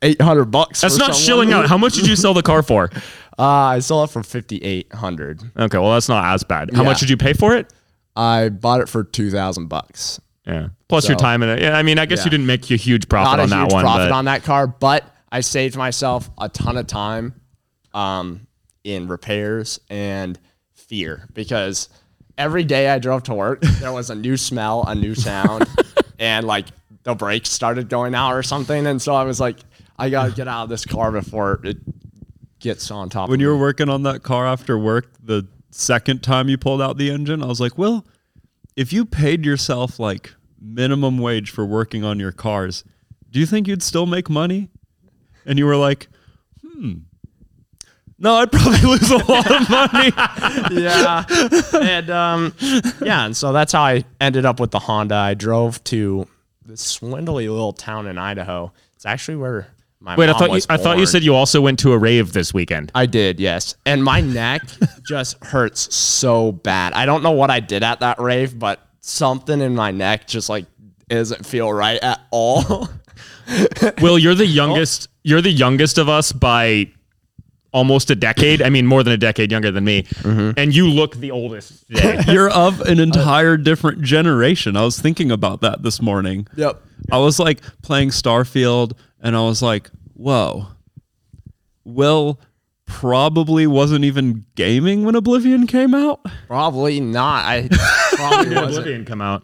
800 0.02 0.44
bucks. 0.46 0.82
That's 0.82 0.98
not 0.98 1.16
shilling 1.16 1.54
out. 1.54 1.70
How 1.70 1.78
much 1.78 1.94
did 1.94 2.06
you 2.06 2.18
sell 2.18 2.34
the 2.34 2.44
car 2.44 2.62
for? 2.64 2.90
Uh, 3.38 3.44
I 3.44 3.80
sold 3.80 4.08
it 4.10 4.14
for 4.14 4.24
5800. 4.24 5.42
Okay, 5.58 5.78
well 5.78 5.92
that's 5.92 6.08
not 6.08 6.34
as 6.34 6.44
bad. 6.46 6.70
How 6.74 6.84
Yeah. 6.84 6.88
much 6.90 7.02
did 7.02 7.10
you 7.10 7.18
pay 7.18 7.34
for 7.34 7.54
it? 7.54 7.72
I 8.16 8.50
bought 8.50 8.82
it 8.82 8.90
for 8.90 9.04
2000 9.04 9.68
bucks. 9.68 10.20
Yeah. 10.46 10.70
Plus 10.88 11.08
your 11.08 11.18
time 11.18 11.42
in 11.44 11.50
it. 11.50 11.62
Yeah, 11.62 11.76
I 11.78 11.82
mean, 11.84 11.98
I 12.00 12.06
guess 12.06 12.20
Yeah. 12.20 12.26
you 12.26 12.30
didn't 12.32 12.46
make 12.46 12.70
a 12.72 12.76
huge 12.76 13.10
profit 13.10 13.32
Not 13.32 13.40
a 13.40 13.44
on 13.44 13.50
that 13.50 13.62
huge 13.64 13.74
one. 13.74 13.84
profit 13.84 14.10
but 14.10 14.16
on 14.16 14.26
that 14.26 14.44
car, 14.44 14.68
but 14.68 15.04
I 15.32 15.42
saved 15.42 15.76
myself 15.76 16.30
a 16.38 16.48
ton 16.50 16.78
of 16.78 16.88
time 16.88 17.34
um, 17.94 18.48
in 18.84 19.08
repairs 19.08 19.80
and 19.90 20.40
fear 20.74 21.28
because 21.34 21.90
every 22.38 22.64
day 22.64 22.90
I 22.90 23.00
drove 23.00 23.24
to 23.24 23.34
work, 23.34 23.62
there 23.62 23.92
was 23.92 24.10
a 24.12 24.16
new 24.16 24.38
smell, 24.38 24.84
a 24.86 24.94
new 24.94 25.16
sound, 25.16 25.66
and 26.20 26.46
like 26.46 26.68
the 27.04 27.16
brakes 27.16 27.50
started 27.52 27.90
going 27.90 28.14
out 28.14 28.34
or 28.34 28.44
something. 28.44 28.86
And 28.86 29.02
so 29.02 29.16
I 29.16 29.24
was 29.24 29.40
like, 29.40 29.58
I 29.98 30.10
got 30.10 30.30
to 30.30 30.32
get 30.36 30.48
out 30.48 30.64
of 30.64 30.70
this 30.70 30.86
car 30.86 31.12
before 31.12 31.60
it 31.64 31.78
gets 32.60 32.92
on 32.92 33.10
top 33.10 33.30
When 33.30 33.38
of 33.40 33.42
you 33.42 33.48
me. 33.48 33.54
were 33.54 33.60
working 33.60 33.90
on 33.90 34.04
that 34.04 34.22
car 34.24 34.46
after 34.46 34.78
work, 34.78 35.08
the 35.24 35.48
second 35.72 36.22
time 36.22 36.50
you 36.50 36.58
pulled 36.58 36.82
out 36.82 36.98
the 36.98 37.10
engine, 37.10 37.42
I 37.42 37.48
was 37.48 37.60
like, 37.60 37.78
well, 37.78 38.06
if 38.76 38.92
you 38.92 39.06
paid 39.06 39.46
yourself 39.46 40.00
like 40.00 40.34
minimum 40.60 41.18
wage 41.18 41.50
for 41.50 41.66
working 41.66 42.04
on 42.04 42.20
your 42.20 42.32
cars, 42.32 42.84
do 43.30 43.40
you 43.40 43.46
think 43.46 43.68
you'd 43.68 43.84
still 43.84 44.06
make 44.06 44.30
money? 44.30 44.70
And 45.46 45.60
you 45.60 45.66
were 45.66 45.78
like, 45.78 46.08
hmm. 46.62 46.94
No, 48.18 48.36
I'd 48.36 48.52
probably 48.52 48.80
lose 48.84 49.12
a 49.12 49.18
lot 49.18 49.52
of 49.52 49.70
money. 49.70 50.12
yeah. 50.82 51.26
And 51.74 52.10
um, 52.10 52.54
yeah, 53.02 53.26
and 53.26 53.36
so 53.36 53.52
that's 53.52 53.74
how 53.74 53.84
I 53.84 54.06
ended 54.22 54.46
up 54.46 54.60
with 54.60 54.72
the 54.72 54.80
Honda. 54.80 55.16
I 55.16 55.34
drove 55.34 55.84
to 55.86 56.28
this 56.66 56.82
swindly 56.82 57.50
little 57.50 57.74
town 57.74 58.08
in 58.08 58.18
Idaho. 58.18 58.72
It's 58.96 59.06
actually 59.06 59.36
where 59.36 59.68
my 60.06 60.16
Wait, 60.16 60.30
I 60.30 60.34
thought 60.34 60.52
you, 60.52 60.62
I 60.70 60.78
thought 60.78 61.00
you 61.00 61.08
said 61.08 61.24
you 61.24 61.34
also 61.34 61.60
went 61.60 61.80
to 61.80 61.92
a 61.92 61.98
rave 61.98 62.32
this 62.32 62.54
weekend. 62.54 62.92
I 62.94 63.08
did, 63.08 63.40
yes. 63.40 63.76
And 63.88 64.04
my 64.04 64.22
neck 64.22 64.62
just 65.08 65.44
hurts 65.44 65.94
so 65.96 66.52
bad. 66.52 66.94
I 66.94 67.08
don't 67.08 67.24
know 67.24 67.32
what 67.32 67.50
I 67.50 67.60
did 67.60 67.82
at 67.82 68.02
that 68.02 68.20
rave, 68.20 68.58
but 68.58 68.88
something 69.02 69.60
in 69.62 69.74
my 69.74 69.90
neck 69.90 70.28
just 70.28 70.48
like 70.48 70.68
doesn't 71.10 71.44
feel 71.44 71.74
right 71.74 72.02
at 72.04 72.22
all. 72.30 72.88
Will, 74.00 74.20
you're 74.20 74.36
the 74.36 74.46
youngest. 74.46 75.10
You're 75.24 75.42
the 75.42 75.52
youngest 75.52 75.98
of 75.98 76.08
us 76.08 76.32
by 76.32 76.92
almost 77.76 78.10
a 78.10 78.16
decade. 78.16 78.62
I 78.62 78.70
mean, 78.70 78.88
more 78.88 79.04
than 79.04 79.12
a 79.12 79.18
decade 79.18 79.52
younger 79.52 79.70
than 79.70 79.84
me. 79.84 80.04
Mm-hmm. 80.04 80.52
And 80.58 80.74
you 80.74 80.88
look 80.88 81.16
the 81.18 81.32
oldest 81.32 81.86
today. 81.88 82.22
You're 82.28 82.50
of 82.50 82.80
an 82.82 83.02
entire 83.02 83.58
different 83.58 84.02
generation. 84.02 84.78
I 84.78 84.86
was 84.86 84.98
thinking 84.98 85.30
about 85.30 85.60
that 85.60 85.84
this 85.84 86.02
morning. 86.02 86.48
yep. 86.56 86.82
I 87.12 87.18
was 87.18 87.38
like 87.38 87.62
playing 87.82 88.10
Starfield 88.10 88.94
and 89.22 89.36
I 89.36 89.42
was 89.42 89.62
like, 89.62 89.92
whoa. 90.14 90.68
Will 91.84 92.40
probably 92.86 93.68
wasn't 93.68 94.06
even 94.06 94.46
gaming 94.56 95.04
when 95.04 95.14
Oblivion 95.16 95.68
came 95.68 95.94
out. 95.94 96.22
Probably 96.48 97.02
not. 97.02 97.46
I 97.46 97.68
probably 98.16 98.56
wasn't. 98.56 98.78
Oblivion 98.78 99.06
come 99.06 99.22
out. 99.22 99.44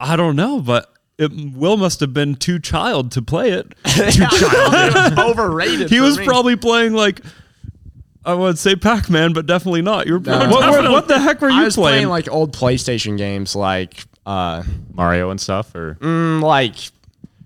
I 0.00 0.16
don't 0.16 0.34
know, 0.34 0.60
but 0.60 0.92
it, 1.18 1.32
Will 1.54 1.76
must 1.76 2.00
have 2.00 2.12
been 2.12 2.34
too 2.34 2.58
child 2.58 3.12
to 3.12 3.22
play 3.22 3.50
it. 3.50 3.74
Too 3.86 4.26
child. 4.26 5.18
Overrated. 5.18 5.88
He 5.90 5.98
for 5.98 6.04
was 6.04 6.18
me. 6.18 6.26
probably 6.26 6.56
playing 6.56 6.92
like 6.92 7.20
I 8.24 8.34
would 8.34 8.58
say 8.58 8.74
Pac-Man, 8.74 9.32
but 9.32 9.46
definitely 9.46 9.82
not. 9.82 10.06
You 10.06 10.14
were 10.14 10.20
No. 10.20 10.38
what, 10.50 10.70
what, 10.82 10.90
what 10.90 11.08
the 11.08 11.18
heck 11.18 11.40
were 11.40 11.48
you 11.48 11.60
I 11.60 11.64
was 11.64 11.76
playing? 11.76 11.94
playing 12.06 12.08
like 12.08 12.28
old 12.30 12.52
PlayStation 12.52 13.16
games 13.16 13.54
like 13.56 14.04
uh 14.26 14.62
Mario 14.92 15.30
and 15.30 15.40
stuff, 15.40 15.74
or 15.74 15.96
mm, 16.00 16.42
like 16.42 16.74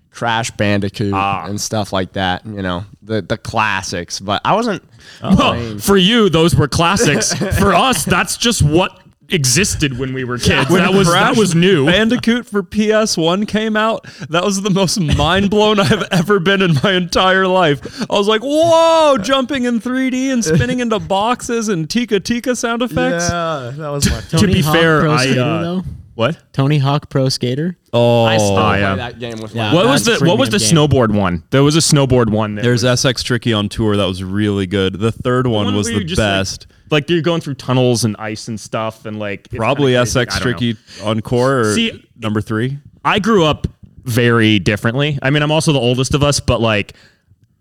Crash 0.09 0.51
Bandicoot 0.51 1.13
Ah. 1.13 1.45
and 1.45 1.61
stuff 1.61 1.93
like 1.93 2.13
that, 2.13 2.45
you 2.45 2.61
know, 2.63 2.83
the 3.03 3.21
the 3.21 3.37
classics, 3.37 4.19
but 4.19 4.41
I 4.43 4.55
wasn't 4.55 4.83
well, 5.23 5.35
playing 5.37 5.77
for 5.79 5.95
you, 5.97 6.29
those 6.29 6.55
were 6.55 6.67
classics. 6.67 7.33
for 7.59 7.73
us, 7.73 8.03
that's 8.03 8.35
just 8.35 8.61
what 8.63 9.00
existed 9.31 9.97
when 9.97 10.13
we 10.13 10.23
were 10.23 10.37
kids. 10.37 10.69
that 10.69 10.93
was 10.93 11.07
that 11.07 11.13
Crash 11.13 11.37
was 11.37 11.55
new. 11.55 11.85
Bandicoot 11.85 12.45
for 12.45 12.63
PS1 12.63 13.47
came 13.47 13.75
out. 13.77 14.03
That 14.29 14.43
was 14.43 14.61
the 14.61 14.69
most 14.69 14.99
mind 14.99 15.49
blown 15.49 15.79
I've 15.79 16.03
ever 16.11 16.39
been 16.39 16.61
in 16.61 16.75
my 16.83 16.93
entire 16.93 17.47
life. 17.47 18.01
I 18.01 18.13
was 18.13 18.27
like, 18.27 18.41
whoa, 18.41 19.17
jumping 19.21 19.63
in 19.65 19.79
3D 19.79 20.31
and 20.31 20.43
spinning 20.43 20.79
into 20.79 20.99
boxes 20.99 21.69
and 21.69 21.89
Tika 21.89 22.19
Tika 22.19 22.55
sound 22.55 22.81
effects. 22.81 23.29
Yeah, 23.29 23.71
that 23.75 23.89
was 23.89 24.09
my 24.09 24.19
To 24.39 24.47
be 24.47 24.61
Hawk 24.61 24.75
fair, 24.75 25.01
Pro 25.01 25.11
I, 25.11 25.23
Skater, 25.25 25.41
uh, 25.41 25.61
though. 25.61 25.83
What? 26.13 26.37
Tony 26.53 26.77
Hawk 26.77 27.09
Pro 27.09 27.29
Skater. 27.29 27.77
Oh, 27.93 28.25
I 28.25 28.37
still 28.37 28.55
play 28.55 28.81
yeah. 28.81 28.95
that 28.95 29.17
game 29.19 29.39
with 29.41 29.55
Yeah. 29.55 29.69
my 29.69 29.75
What 29.75 29.85
was 29.87 30.05
the 30.05 30.23
a 30.23 30.27
what 30.27 30.37
was 30.37 30.49
the 30.49 30.59
premium 30.59 30.89
snowboard 30.89 31.15
one? 31.17 31.43
There 31.51 31.63
was 31.63 31.75
a 31.75 31.79
snowboard 31.79 32.29
one. 32.29 32.55
That 32.55 32.63
there's 32.63 32.83
was, 32.83 33.01
SSX 33.03 33.23
Tricky 33.23 33.53
on 33.53 33.69
tour 33.69 33.95
that 33.97 34.05
was 34.05 34.23
really 34.23 34.67
good. 34.67 34.99
The 34.99 35.11
third 35.11 35.47
one, 35.47 35.65
one 35.65 35.75
was 35.75 35.87
where 35.87 35.93
you 35.93 35.99
the 35.99 36.05
just, 36.05 36.19
like- 36.19 36.27
best. 36.27 36.67
Like, 36.91 37.09
you're 37.09 37.21
going 37.21 37.41
through 37.41 37.53
tunnels 37.55 38.03
and 38.03 38.15
ice 38.19 38.47
and 38.47 38.59
stuff, 38.59 39.05
and 39.05 39.17
like 39.17 39.49
Probably 39.49 39.93
kinda 39.93 40.01
crazy. 40.03 40.19
I 40.19 40.23
SSX 40.23 40.27
don't 40.27 40.35
know. 40.35 40.51
Tricky 40.51 40.77
on 41.03 41.21
core 41.21 41.59
or 41.61 41.73
See- 41.75 42.05
number 42.19 42.41
three. 42.41 42.77
I 43.03 43.19
grew 43.19 43.45
up 43.45 43.67
very 44.03 44.59
differently. 44.59 45.17
I 45.21 45.29
mean, 45.29 45.41
I'm 45.43 45.51
also 45.51 45.71
the 45.73 45.79
oldest 45.79 46.13
of 46.13 46.21
us, 46.23 46.39
but 46.39 46.59
like 46.61 46.93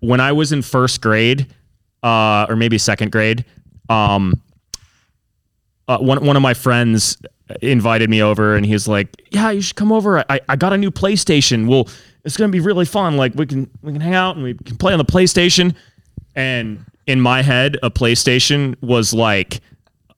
when 0.00 0.20
I 0.20 0.32
was 0.32 0.52
in 0.52 0.62
first 0.62 1.00
grade, 1.00 1.46
uh, 2.02 2.46
or 2.48 2.56
maybe 2.56 2.76
second 2.78 3.12
grade, 3.12 3.44
um, 3.88 4.40
uh, 5.88 5.98
one 5.98 6.24
one 6.24 6.36
of 6.36 6.42
my 6.42 6.54
friends 6.54 7.16
invited 7.62 8.08
me 8.08 8.22
over, 8.22 8.54
and 8.56 8.64
he's 8.64 8.86
like, 8.88 9.08
"Yeah, 9.30 9.50
you 9.50 9.60
should 9.60 9.76
come 9.76 9.92
over. 9.92 10.20
I, 10.30 10.40
I 10.48 10.56
got 10.56 10.72
a 10.72 10.78
new 10.78 10.90
PlayStation. 10.90 11.66
Well, 11.66 11.88
it's 12.24 12.36
gonna 12.36 12.52
be 12.52 12.60
really 12.60 12.84
fun. 12.84 13.16
Like 13.16 13.34
we 13.34 13.46
can 13.46 13.68
we 13.82 13.92
can 13.92 14.00
hang 14.00 14.14
out 14.14 14.36
and 14.36 14.44
we 14.44 14.54
can 14.54 14.76
play 14.76 14.92
on 14.92 14.98
the 14.98 15.04
PlayStation." 15.04 15.74
And 16.36 16.84
in 17.10 17.20
my 17.20 17.42
head, 17.42 17.76
a 17.82 17.90
PlayStation 17.90 18.76
was 18.80 19.12
like 19.12 19.60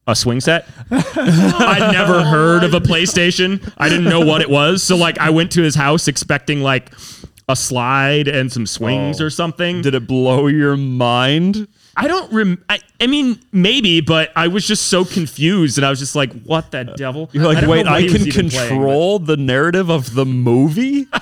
a 0.06 0.14
swing 0.14 0.40
set. 0.40 0.66
I'd 0.90 1.90
never 1.92 2.14
oh 2.20 2.24
heard 2.24 2.64
of 2.64 2.74
a 2.74 2.80
PlayStation. 2.80 3.72
I 3.78 3.88
didn't 3.88 4.04
know 4.04 4.20
what 4.24 4.40
it 4.42 4.50
was. 4.50 4.82
So 4.82 4.96
like 4.96 5.18
I 5.18 5.30
went 5.30 5.52
to 5.52 5.62
his 5.62 5.74
house 5.74 6.08
expecting 6.08 6.60
like 6.60 6.92
a 7.48 7.56
slide 7.56 8.28
and 8.28 8.52
some 8.52 8.66
swings 8.66 9.20
Oh. 9.20 9.24
or 9.26 9.30
something. 9.30 9.82
Did 9.82 9.94
it 9.94 10.06
blow 10.06 10.46
your 10.48 10.76
mind? 10.76 11.68
I 11.96 12.08
don't 12.08 12.32
rem. 12.32 12.64
I, 12.68 12.80
I 13.00 13.06
mean, 13.06 13.38
maybe, 13.52 14.00
but 14.00 14.30
I 14.34 14.48
was 14.48 14.66
just 14.66 14.88
so 14.88 15.04
confused, 15.04 15.76
and 15.76 15.84
I 15.84 15.90
was 15.90 15.98
just 15.98 16.14
like, 16.14 16.32
"What 16.42 16.70
the 16.70 16.84
devil?" 16.84 17.28
You're 17.32 17.44
like, 17.44 17.60
don't 17.60 17.68
wait, 17.68 17.86
I 17.86 18.06
can 18.06 18.26
even 18.26 18.48
playing, 18.48 18.68
control 18.68 19.18
the 19.18 19.36
narrative 19.36 19.90
of 19.90 20.14
the 20.14 20.24
movie? 20.24 21.06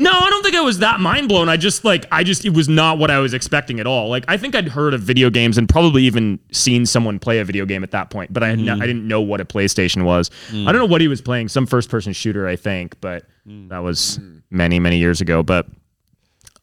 No, 0.00 0.12
I 0.12 0.30
don't 0.30 0.42
think 0.44 0.54
I 0.54 0.60
was 0.60 0.78
that 0.78 1.00
mind 1.00 1.28
blown. 1.28 1.48
I 1.48 1.56
just 1.56 1.84
like, 1.84 2.06
I 2.12 2.22
just 2.22 2.44
it 2.44 2.54
was 2.54 2.68
not 2.68 2.98
what 2.98 3.10
I 3.10 3.18
was 3.18 3.34
expecting 3.34 3.80
at 3.80 3.86
all. 3.86 4.08
Like, 4.08 4.24
I 4.28 4.36
think 4.36 4.54
I'd 4.54 4.68
heard 4.68 4.94
of 4.94 5.00
video 5.00 5.28
games 5.28 5.58
and 5.58 5.68
probably 5.68 6.04
even 6.04 6.38
seen 6.52 6.86
someone 6.86 7.18
play 7.18 7.40
a 7.40 7.44
video 7.44 7.66
game 7.66 7.82
at 7.82 7.90
that 7.90 8.10
point, 8.10 8.32
but 8.32 8.42
I 8.42 8.48
had 8.48 8.58
no, 8.60 8.76
mm. 8.76 8.82
I 8.82 8.86
didn't 8.86 9.06
know 9.06 9.20
what 9.20 9.40
a 9.40 9.44
PlayStation 9.44 10.04
was. 10.04 10.30
Mm. 10.48 10.68
I 10.68 10.72
don't 10.72 10.80
know 10.80 10.86
what 10.86 11.00
he 11.00 11.08
was 11.08 11.20
playing, 11.20 11.48
some 11.48 11.66
first 11.66 11.90
person 11.90 12.12
shooter, 12.12 12.46
I 12.46 12.56
think, 12.56 13.00
but 13.00 13.24
mm. 13.46 13.68
that 13.70 13.78
was 13.78 14.20
many 14.50 14.78
many 14.78 14.98
years 14.98 15.20
ago. 15.20 15.42
But 15.42 15.66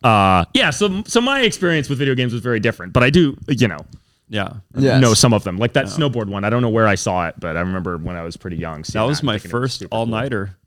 uh, 0.06 0.46
yeah, 0.54 0.70
so 0.70 1.04
so 1.06 1.20
my 1.22 1.42
experience 1.42 1.90
with 1.90 1.98
video 2.00 2.16
games 2.16 2.32
was 2.34 2.42
very 2.42 2.60
different, 2.60 2.94
but 2.94 3.04
I 3.04 3.10
do, 3.10 3.36
you 3.48 3.68
know. 3.68 3.80
Yeah. 4.28 4.54
Yes. 4.76 5.02
know 5.02 5.14
some 5.14 5.34
of 5.34 5.44
them. 5.44 5.58
Like 5.58 5.74
that 5.74 5.86
snowboard 5.86 6.28
one. 6.28 6.44
I 6.44 6.50
don't 6.50 6.62
know 6.64 6.70
where 6.70 6.88
I 6.88 6.96
saw 6.96 7.28
it, 7.28 7.36
but 7.40 7.56
I 7.58 7.60
remember 7.62 7.98
when 7.98 8.16
I 8.16 8.24
was 8.24 8.38
pretty 8.38 8.58
young. 8.58 8.82
That 8.94 9.04
was 9.04 9.20
and 9.20 9.26
my 9.28 9.34
thinking 9.38 9.52
it 9.52 9.54
was 9.54 9.78
first 9.78 9.84
all 9.92 10.08
nighter. 10.08 10.58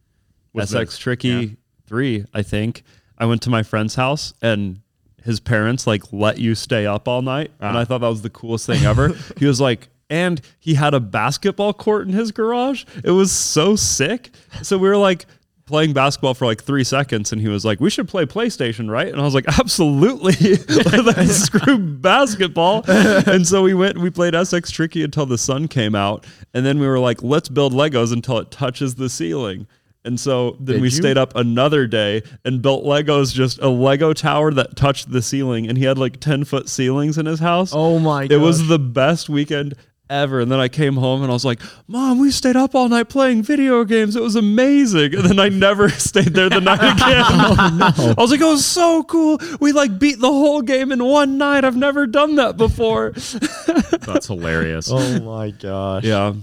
Was 0.53 0.71
SSX 0.71 0.87
this? 0.87 0.99
Tricky 0.99 1.29
Yeah. 1.29 1.47
3, 1.89 2.25
I 2.33 2.43
think. 2.43 2.85
I 3.19 3.27
went 3.27 3.43
to 3.43 3.51
my 3.51 3.65
friend's 3.65 3.97
house 3.97 4.33
and 4.41 4.81
his 5.25 5.41
parents 5.41 5.87
like 5.89 6.05
let 6.13 6.39
you 6.39 6.55
stay 6.55 6.87
up 6.87 7.09
all 7.09 7.21
night. 7.23 7.51
And 7.61 7.77
Ah. 7.77 7.81
I 7.81 7.85
thought 7.85 8.01
that 8.03 8.09
was 8.09 8.23
the 8.23 8.31
coolest 8.31 8.67
thing 8.67 8.85
ever. 8.85 9.09
he 9.39 9.47
was 9.47 9.61
like, 9.61 9.89
and 10.09 10.41
he 10.61 10.75
had 10.75 10.95
a 10.95 11.01
basketball 11.01 11.73
court 11.73 12.07
in 12.07 12.13
his 12.15 12.31
garage. 12.31 12.85
It 13.03 13.11
was 13.11 13.33
so 13.33 13.75
sick. 13.75 14.31
So 14.63 14.79
we 14.79 14.89
were 14.89 14.97
like 14.97 15.27
playing 15.69 15.93
basketball 15.93 16.35
for 16.35 16.47
like 16.47 16.63
three 16.65 16.83
seconds 16.83 17.31
and 17.31 17.41
he 17.41 17.49
was 17.49 17.65
like, 17.65 17.79
we 17.79 17.91
should 17.91 18.09
play 18.09 18.27
PlayStation, 18.27 18.91
right? 18.91 19.09
And 19.09 19.21
I 19.21 19.25
was 19.25 19.35
like, 19.35 19.47
absolutely. 19.59 20.33
like, 21.03 21.27
screw 21.29 21.79
basketball. 21.79 22.83
and 22.89 23.47
so 23.47 23.63
we 23.63 23.75
went 23.75 23.95
and 23.95 24.03
we 24.03 24.11
played 24.11 24.35
SSX 24.35 24.73
Tricky 24.73 25.05
until 25.05 25.27
the 25.27 25.39
sun 25.39 25.69
came 25.69 25.95
out. 25.95 26.27
And 26.55 26.67
then 26.67 26.79
we 26.79 26.87
were 26.89 26.99
like, 26.99 27.23
let's 27.23 27.49
build 27.49 27.73
Legos 27.73 28.13
until 28.13 28.39
it 28.39 28.51
touches 28.51 28.97
the 28.97 29.09
ceiling. 29.09 29.67
And 30.05 30.19
so 30.19 30.53
then 30.53 30.77
Did 30.77 30.81
we 30.81 30.87
you? 30.89 30.91
stayed 30.91 31.19
up 31.19 31.37
another 31.37 31.87
day 31.87 32.23
and 32.45 32.63
built 32.63 32.85
Legos, 32.85 33.35
just 33.35 33.59
a 33.59 33.69
Lego 33.69 34.15
tower 34.15 34.53
that 34.55 34.75
touched 34.75 35.11
the 35.11 35.21
ceiling. 35.21 35.69
And 35.69 35.77
he 35.77 35.85
had 35.85 35.99
like 35.99 36.19
10 36.19 36.45
foot 36.45 36.69
ceilings 36.69 37.19
in 37.19 37.27
his 37.27 37.41
house. 37.41 37.73
Oh 37.75 37.99
my 37.99 38.23
God. 38.27 38.33
It 38.33 38.39
was 38.39 38.69
the 38.69 38.79
best 38.79 39.29
weekend 39.29 39.75
ever. 40.11 40.41
And 40.41 40.51
then 40.51 40.59
I 40.61 40.69
came 40.69 40.97
home 40.97 41.23
and 41.23 41.31
I 41.31 41.35
was 41.35 41.45
like, 41.45 41.61
Mom, 41.87 42.19
we 42.19 42.31
stayed 42.31 42.57
up 42.57 42.75
all 42.75 42.89
night 42.89 43.09
playing 43.09 43.43
video 43.43 43.85
games. 43.85 44.17
It 44.17 44.23
was 44.23 44.37
amazing. 44.37 45.15
And 45.15 45.25
then 45.25 45.39
I 45.39 45.49
never 45.49 45.89
stayed 45.89 46.35
there 46.35 46.49
the 46.49 46.61
night 46.61 46.79
again. 46.79 46.95
I 46.99 48.15
was 48.17 48.31
like, 48.31 48.41
it 48.41 48.45
was 48.45 48.65
so 48.65 49.03
cool. 49.05 49.39
We 49.61 49.73
like 49.73 49.99
beat 49.99 50.19
the 50.19 50.29
whole 50.29 50.63
game 50.63 50.93
in 50.93 51.05
one 51.05 51.39
night. 51.39 51.65
I've 51.65 51.77
never 51.77 52.07
done 52.07 52.37
that 52.37 52.57
before. 52.57 53.11
That's 54.01 54.27
hilarious. 54.27 54.91
Oh 54.93 55.21
my 55.21 55.51
gosh. 55.51 56.05
yeah. 56.05 56.35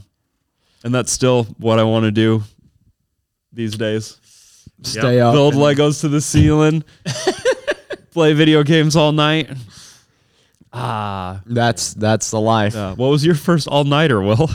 And 0.84 0.94
that's 0.94 1.12
still 1.12 1.46
what 1.58 1.80
I 1.80 1.84
want 1.84 2.04
to 2.06 2.12
do 2.12 2.44
these 3.52 3.76
days. 3.76 4.18
Stay 4.84 5.20
up. 5.20 5.34
Build 5.34 5.56
Legos 5.56 6.02
to 6.02 6.10
the 6.10 6.22
ceiling, 6.22 6.84
play 8.12 8.34
video 8.34 8.62
games 8.62 8.96
all 8.96 9.12
night. 9.12 9.50
Ah. 10.78 11.42
That's 11.46 11.94
that's 11.94 12.32
the 12.32 12.40
life. 12.40 12.76
Yeah. 12.76 12.94
What 12.96 13.08
was 13.08 13.26
your 13.26 13.36
first 13.36 13.68
all 13.68 13.86
nighter, 13.86 14.22
Will? 14.22 14.50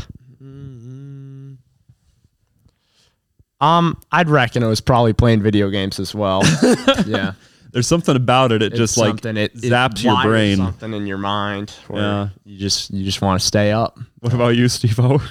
Um, 3.61 4.01
I'd 4.11 4.31
reckon 4.31 4.63
it 4.63 4.67
was 4.67 4.81
probably 4.81 5.13
playing 5.13 5.43
video 5.43 5.69
games 5.69 6.01
as 6.01 6.15
well. 6.15 6.43
yeah. 7.07 7.33
There's 7.73 7.87
something 7.87 8.17
about 8.17 8.53
it. 8.53 8.63
It 8.63 8.75
just 8.75 8.97
like 8.97 9.09
something, 9.09 9.37
it, 9.37 9.53
it 9.55 9.71
zaps 9.71 10.03
your 10.03 10.21
brain. 10.23 10.57
Something 10.57 10.95
in 10.95 11.07
your 11.07 11.19
mind. 11.19 11.71
Where 11.87 12.03
Yeah. 12.03 12.29
You 12.45 12.59
just 12.59 12.91
you 12.91 13.05
just 13.05 13.23
want 13.23 13.41
to 13.41 13.47
stay 13.47 13.71
up. 13.71 13.99
What 14.21 14.33
about 14.33 14.57
you, 14.57 14.69
Steve-O? 14.69 15.23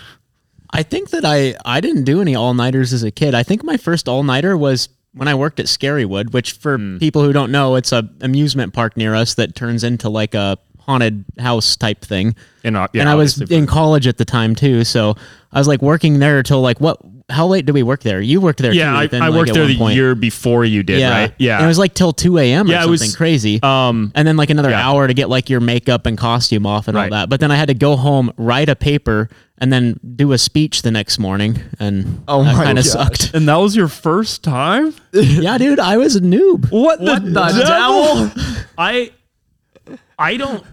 I 0.72 0.84
think 0.84 1.10
that 1.10 1.26
I 1.26 1.56
I 1.66 1.82
didn't 1.82 2.04
do 2.04 2.22
any 2.22 2.36
all 2.36 2.54
nighters 2.54 2.94
as 2.94 3.04
a 3.04 3.12
kid. 3.12 3.34
I 3.34 3.44
think 3.44 3.64
my 3.64 3.78
first 3.78 4.08
all 4.08 4.24
nighter 4.24 4.56
was 4.56 4.90
when 5.14 5.28
I 5.28 5.34
worked 5.36 5.60
at 5.60 5.66
Scarywood, 5.66 6.32
which 6.32 6.54
for 6.54 6.78
people 7.00 7.24
who 7.24 7.34
don't 7.34 7.52
know, 7.52 7.76
it's 7.76 7.92
a 7.92 8.08
amusement 8.22 8.74
park 8.74 8.96
near 8.96 9.16
us 9.16 9.34
that 9.34 9.56
turns 9.56 9.84
into 9.84 10.08
like 10.10 10.36
a 10.36 10.58
haunted 10.90 11.24
house 11.38 11.76
type 11.76 12.02
thing. 12.02 12.36
And, 12.64 12.76
uh, 12.76 12.88
yeah, 12.94 13.02
and 13.02 13.10
I 13.10 13.16
was 13.16 13.40
in 13.52 13.68
college 13.68 14.08
at 14.08 14.18
the 14.18 14.26
time 14.26 14.56
too, 14.56 14.84
so 14.84 15.16
I 15.52 15.60
was 15.60 15.68
like 15.68 15.82
working 15.84 16.18
there 16.20 16.42
till 16.42 16.62
like 16.62 16.82
what? 16.82 16.98
How 17.30 17.46
late 17.46 17.68
did 17.68 17.74
we 17.74 17.84
work 17.84 18.02
there? 18.02 18.20
You 18.20 18.42
worked 18.42 18.58
there. 18.60 18.74
Yeah, 18.74 18.92
too, 18.92 18.98
I, 18.98 19.04
Ethan, 19.06 19.22
I 19.22 19.28
like, 19.28 19.38
worked 19.38 19.54
there 19.54 19.68
the 19.68 19.78
point. 19.78 19.96
year 19.96 20.16
before 20.16 20.66
you 20.66 20.82
did, 20.82 21.00
yeah. 21.00 21.12
right? 21.12 21.34
Yeah. 21.38 21.58
And 21.58 21.66
it 21.66 21.68
was 21.68 21.78
like 21.78 21.94
till 21.94 22.12
two 22.12 22.40
a.m. 22.40 22.68
or 22.68 22.72
Yeah, 22.72 22.84
it 22.84 22.90
was- 22.90 23.16
crazy. 23.16 23.62
um, 23.62 24.12
and 24.16 24.28
then 24.28 24.36
like 24.36 24.50
another 24.50 24.72
yeah. 24.72 24.90
hour 24.90 25.06
to 25.08 25.14
get 25.14 25.30
like 25.30 25.48
your 25.48 25.60
makeup 25.60 26.08
and 26.08 26.18
costume 26.18 26.66
off 26.66 26.88
and 26.88 26.98
Right. 26.98 27.04
all 27.04 27.10
that. 27.12 27.30
But 27.30 27.40
then 27.40 27.52
I 27.52 27.56
had 27.56 27.68
to 27.68 27.76
go 27.76 27.96
home, 27.98 28.34
write 28.36 28.68
a 28.68 28.76
paper, 28.76 29.30
and 29.60 29.72
then 29.72 30.00
do 30.16 30.32
a 30.32 30.40
speech 30.40 30.82
the 30.82 30.90
next 30.90 31.20
morning, 31.20 31.62
and 31.80 32.24
Oh 32.28 32.44
that 32.44 32.56
my 32.56 32.64
kind 32.64 32.80
of 32.80 32.86
sucked. 32.86 33.36
And 33.36 33.48
that 33.48 33.58
was 33.58 33.76
your 33.76 33.90
first 33.90 34.44
time? 34.44 34.96
yeah, 35.14 35.60
dude, 35.60 35.80
I 35.80 35.98
was 35.98 36.16
a 36.16 36.22
noob. 36.22 36.72
What 36.72 37.00
the, 37.00 37.20
the 37.20 37.64
devil? 37.64 38.26
devil? 38.26 38.64
I 38.76 39.12
I 40.18 40.36
don't 40.38 40.64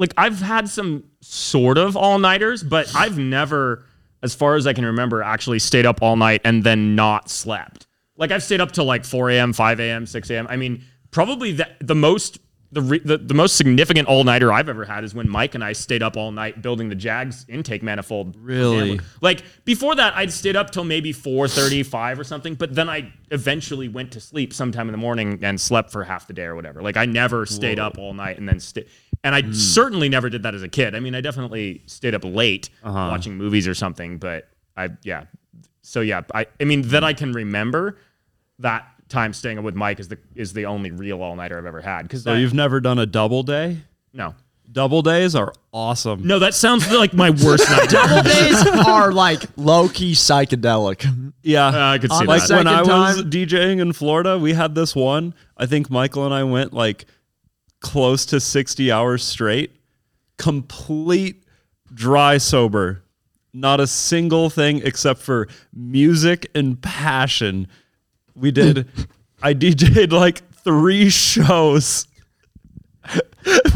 like 0.00 0.14
I've 0.16 0.40
had 0.40 0.68
some 0.68 1.04
sort 1.20 1.76
of 1.78 1.94
all 1.96 2.18
nighters, 2.18 2.64
but 2.64 2.90
I've 2.96 3.18
never, 3.18 3.84
as 4.22 4.34
far 4.34 4.56
as 4.56 4.66
I 4.66 4.72
can 4.72 4.86
remember, 4.86 5.22
actually 5.22 5.58
stayed 5.58 5.84
up 5.84 6.02
all 6.02 6.16
night 6.16 6.40
and 6.42 6.64
then 6.64 6.96
not 6.96 7.28
slept. 7.28 7.86
Like 8.16 8.32
I've 8.32 8.42
stayed 8.42 8.62
up 8.62 8.72
till 8.72 8.86
like 8.86 9.04
4 9.04 9.30
a.m., 9.30 9.52
5 9.52 9.78
a.m., 9.78 10.06
6 10.06 10.30
a.m. 10.30 10.46
I 10.48 10.56
mean, 10.56 10.82
probably 11.10 11.52
the 11.52 11.68
the 11.80 11.94
most 11.94 12.38
the, 12.72 12.80
re, 12.80 13.00
the 13.00 13.18
the 13.18 13.34
most 13.34 13.56
significant 13.56 14.08
all 14.08 14.24
nighter 14.24 14.52
I've 14.52 14.68
ever 14.68 14.84
had 14.84 15.04
is 15.04 15.14
when 15.14 15.28
Mike 15.28 15.54
and 15.54 15.62
I 15.62 15.72
stayed 15.72 16.02
up 16.02 16.16
all 16.16 16.30
night 16.30 16.62
building 16.62 16.88
the 16.88 16.94
Jags 16.94 17.44
intake 17.48 17.82
manifold. 17.82 18.36
Really? 18.36 19.00
Like 19.20 19.42
before 19.64 19.94
that, 19.96 20.14
I'd 20.14 20.32
stayed 20.32 20.56
up 20.56 20.70
till 20.70 20.84
maybe 20.84 21.12
4:30, 21.12 21.84
5 21.84 22.20
or 22.20 22.24
something, 22.24 22.54
but 22.54 22.74
then 22.74 22.88
I 22.88 23.12
eventually 23.30 23.88
went 23.88 24.12
to 24.12 24.20
sleep 24.20 24.54
sometime 24.54 24.88
in 24.88 24.92
the 24.92 24.98
morning 24.98 25.40
and 25.42 25.60
slept 25.60 25.90
for 25.90 26.04
half 26.04 26.26
the 26.26 26.32
day 26.32 26.44
or 26.44 26.54
whatever. 26.54 26.80
Like 26.80 26.96
I 26.96 27.06
never 27.06 27.44
stayed 27.44 27.78
up 27.78 27.98
all 27.98 28.14
night 28.14 28.38
and 28.38 28.48
then 28.48 28.60
stay. 28.60 28.86
And 29.22 29.34
I 29.34 29.50
certainly 29.52 30.08
never 30.08 30.30
did 30.30 30.42
that 30.44 30.54
as 30.54 30.62
a 30.62 30.68
kid. 30.68 30.94
I 30.94 31.00
mean, 31.00 31.14
I 31.14 31.20
definitely 31.20 31.82
stayed 31.86 32.14
up 32.14 32.24
late 32.24 32.70
watching 32.84 33.36
movies 33.36 33.68
or 33.68 33.74
something, 33.74 34.16
but 34.18 34.48
I 34.76 34.90
yeah. 35.02 35.24
So 35.82 36.00
yeah, 36.00 36.22
I 36.34 36.46
I 36.60 36.64
mean 36.64 36.82
that 36.88 37.04
I 37.04 37.12
can 37.12 37.32
remember 37.32 37.98
that 38.60 38.86
time 39.08 39.32
staying 39.32 39.58
up 39.58 39.64
with 39.64 39.74
Mike 39.74 40.00
is 40.00 40.08
the 40.08 40.18
is 40.34 40.52
the 40.52 40.66
only 40.66 40.90
real 40.90 41.20
all 41.22 41.36
nighter 41.36 41.58
I've 41.58 41.66
ever 41.66 41.80
had. 41.80 42.02
Because 42.02 42.22
So 42.22 42.34
you've 42.34 42.54
never 42.54 42.80
done 42.80 42.98
a 42.98 43.06
double 43.06 43.42
day? 43.42 43.78
no. 44.12 44.34
Double 44.72 45.02
days 45.02 45.34
are 45.34 45.52
awesome. 45.72 46.24
No, 46.24 46.38
that 46.38 46.54
sounds 46.54 46.88
like 46.92 47.12
my 47.12 47.30
worst 47.30 47.68
nightmare. 47.70 47.86
Double 47.88 48.22
days 48.22 48.64
are 48.86 49.10
like 49.12 49.42
low 49.56 49.88
key 49.88 50.12
psychedelic. 50.12 51.32
Yeah. 51.42 51.66
Uh, 51.66 51.94
I 51.94 51.98
could 51.98 52.12
see 52.12 52.18
On 52.18 52.26
that. 52.26 52.40
like 52.40 52.48
when 52.50 52.68
I 52.68 52.82
was 52.82 53.16
time- 53.16 53.30
DJing 53.32 53.80
in 53.80 53.92
Florida, 53.92 54.38
we 54.38 54.52
had 54.52 54.76
this 54.76 54.94
one. 54.94 55.34
I 55.56 55.66
think 55.66 55.90
Michael 55.90 56.24
and 56.24 56.32
I 56.32 56.44
went 56.44 56.72
like 56.72 57.06
close 57.80 58.26
to 58.26 58.40
60 58.40 58.92
hours 58.92 59.24
straight, 59.24 59.76
complete 60.38 61.44
dry 61.92 62.38
sober. 62.38 63.02
Not 63.52 63.80
a 63.80 63.86
single 63.86 64.48
thing 64.48 64.80
except 64.84 65.20
for 65.20 65.48
music 65.74 66.50
and 66.54 66.80
passion. 66.80 67.66
We 68.34 68.50
did, 68.52 68.88
I 69.42 69.54
DJ'd 69.54 70.12
like 70.12 70.42
three 70.62 71.10
shows. 71.10 72.06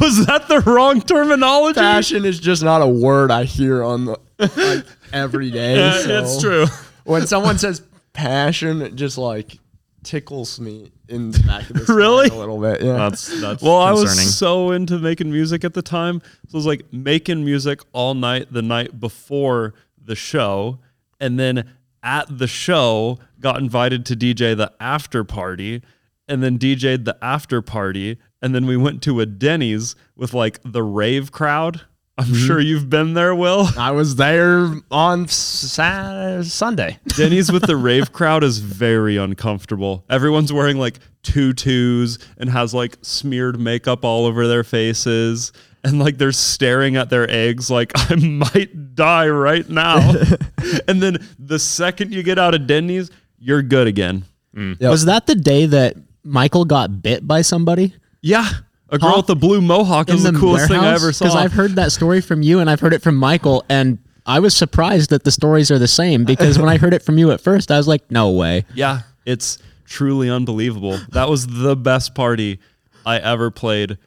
Was 0.00 0.26
that 0.26 0.46
the 0.48 0.60
wrong 0.60 1.00
terminology? 1.00 1.80
Passion 1.80 2.24
is 2.24 2.38
just 2.38 2.62
not 2.62 2.82
a 2.82 2.86
word 2.86 3.30
I 3.30 3.44
hear 3.44 3.82
on 3.82 4.04
the 4.04 4.20
like, 4.38 4.84
every 5.12 5.50
day. 5.50 5.82
Uh, 5.82 5.92
so 5.94 6.22
it's 6.22 6.40
true. 6.40 6.66
When 7.04 7.26
someone 7.26 7.58
says 7.58 7.82
passion, 8.12 8.82
it 8.82 8.94
just 8.94 9.18
like 9.18 9.58
tickles 10.02 10.60
me 10.60 10.92
in 11.08 11.30
the 11.30 11.38
back 11.40 11.68
of 11.70 11.76
the 11.76 11.84
spine 11.84 11.96
Really? 11.96 12.28
a 12.28 12.34
little 12.34 12.60
bit. 12.60 12.82
Yeah. 12.82 12.94
That's 12.94 13.40
that's 13.40 13.62
Well, 13.62 13.78
I 13.78 13.92
was 13.92 14.36
so 14.36 14.70
into 14.70 14.98
making 14.98 15.30
music 15.30 15.64
at 15.64 15.74
the 15.74 15.82
time. 15.82 16.20
So 16.48 16.54
I 16.54 16.58
was 16.58 16.66
like 16.66 16.92
making 16.92 17.44
music 17.44 17.80
all 17.92 18.14
night 18.14 18.52
the 18.52 18.62
night 18.62 18.98
before 19.00 19.74
the 20.02 20.14
show. 20.16 20.78
And 21.20 21.38
then 21.38 21.70
at 22.02 22.38
the 22.38 22.46
show, 22.46 23.18
got 23.40 23.58
invited 23.58 24.04
to 24.06 24.16
DJ 24.16 24.56
the 24.56 24.72
after 24.80 25.24
party 25.24 25.82
and 26.28 26.42
then 26.42 26.58
DJ'd 26.58 27.04
the 27.04 27.16
after 27.22 27.60
party. 27.62 28.18
And 28.40 28.54
then 28.54 28.66
we 28.66 28.76
went 28.76 29.02
to 29.04 29.20
a 29.20 29.26
Denny's 29.26 29.94
with 30.16 30.34
like 30.34 30.60
the 30.64 30.82
rave 30.82 31.32
crowd. 31.32 31.82
I'm 32.16 32.26
Mm-hmm. 32.26 32.46
sure 32.46 32.60
you've 32.60 32.88
been 32.88 33.14
there, 33.14 33.34
Will. 33.34 33.68
I 33.76 33.90
was 33.90 34.14
there 34.16 34.72
on 34.90 35.26
Sa- 35.26 36.42
Sunday. 36.42 36.98
Denny's 37.16 37.50
with 37.50 37.66
the 37.66 37.76
rave 37.76 38.12
crowd 38.12 38.44
is 38.44 38.58
very 38.58 39.16
uncomfortable. 39.16 40.04
Everyone's 40.08 40.52
wearing 40.52 40.78
like 40.78 41.00
tutus 41.24 42.18
and 42.38 42.48
has 42.50 42.72
like 42.72 42.98
smeared 43.02 43.58
makeup 43.58 44.04
all 44.04 44.26
over 44.26 44.46
their 44.46 44.62
faces. 44.64 45.52
and 45.82 45.98
like 45.98 46.16
they're 46.18 46.32
staring 46.32 46.96
at 46.96 47.10
their 47.10 47.28
eggs 47.30 47.70
like 47.70 47.90
I 48.10 48.14
might 48.14 48.94
die 48.94 49.28
right 49.28 49.68
now. 49.68 50.12
and 50.88 51.02
then 51.02 51.18
the 51.38 51.58
second 51.58 52.12
you 52.14 52.22
get 52.22 52.38
out 52.38 52.54
of 52.54 52.66
Denny's, 52.66 53.10
you're 53.38 53.62
good 53.62 53.86
again. 53.88 54.24
Yep. 54.56 54.80
Was 54.82 55.04
that 55.06 55.26
the 55.26 55.34
day 55.34 55.66
that 55.66 55.96
Michael 56.22 56.64
got 56.64 57.02
bit 57.02 57.26
by 57.26 57.42
somebody? 57.42 57.92
Yeah. 58.22 58.48
A 58.90 58.98
girl 58.98 59.16
with 59.16 59.30
a 59.30 59.34
blue 59.34 59.60
mohawk 59.60 60.08
is 60.10 60.22
the, 60.22 60.32
coolest 60.32 60.68
thing 60.68 60.78
I 60.78 60.94
ever 60.94 61.12
saw. 61.12 61.24
Because 61.24 61.36
I've 61.36 61.52
heard 61.52 61.72
that 61.76 61.90
story 61.90 62.20
from 62.20 62.42
you 62.42 62.60
and 62.60 62.68
I've 62.68 62.80
heard 62.80 62.92
it 62.92 63.02
from 63.02 63.16
Michael, 63.16 63.64
and 63.68 63.98
I 64.26 64.40
was 64.40 64.54
surprised 64.54 65.10
that 65.10 65.24
the 65.24 65.30
stories 65.30 65.70
are 65.70 65.78
the 65.78 65.88
same 65.88 66.24
because 66.24 66.58
when 66.58 66.68
I 66.68 66.76
heard 66.78 66.94
it 66.94 67.02
from 67.02 67.18
you 67.18 67.30
at 67.30 67.40
first, 67.40 67.70
I 67.70 67.76
was 67.76 67.88
like, 67.88 68.10
no 68.10 68.30
way. 68.30 68.64
Yeah, 68.74 69.00
it's 69.26 69.58
truly 69.86 70.30
unbelievable. 70.30 70.98
That 71.10 71.28
was 71.28 71.46
the 71.46 71.76
best 71.76 72.14
party 72.14 72.60
I 73.04 73.18
ever 73.18 73.50
played, 73.50 73.98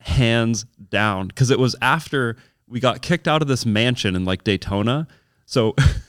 hands 0.00 0.64
down. 0.90 1.28
Because 1.28 1.50
it 1.50 1.58
was 1.58 1.74
after 1.82 2.36
we 2.68 2.80
got 2.80 3.02
kicked 3.02 3.26
out 3.26 3.42
of 3.42 3.48
this 3.48 3.66
mansion 3.66 4.14
in 4.14 4.24
like 4.24 4.44
Daytona. 4.44 5.08
So 5.46 5.74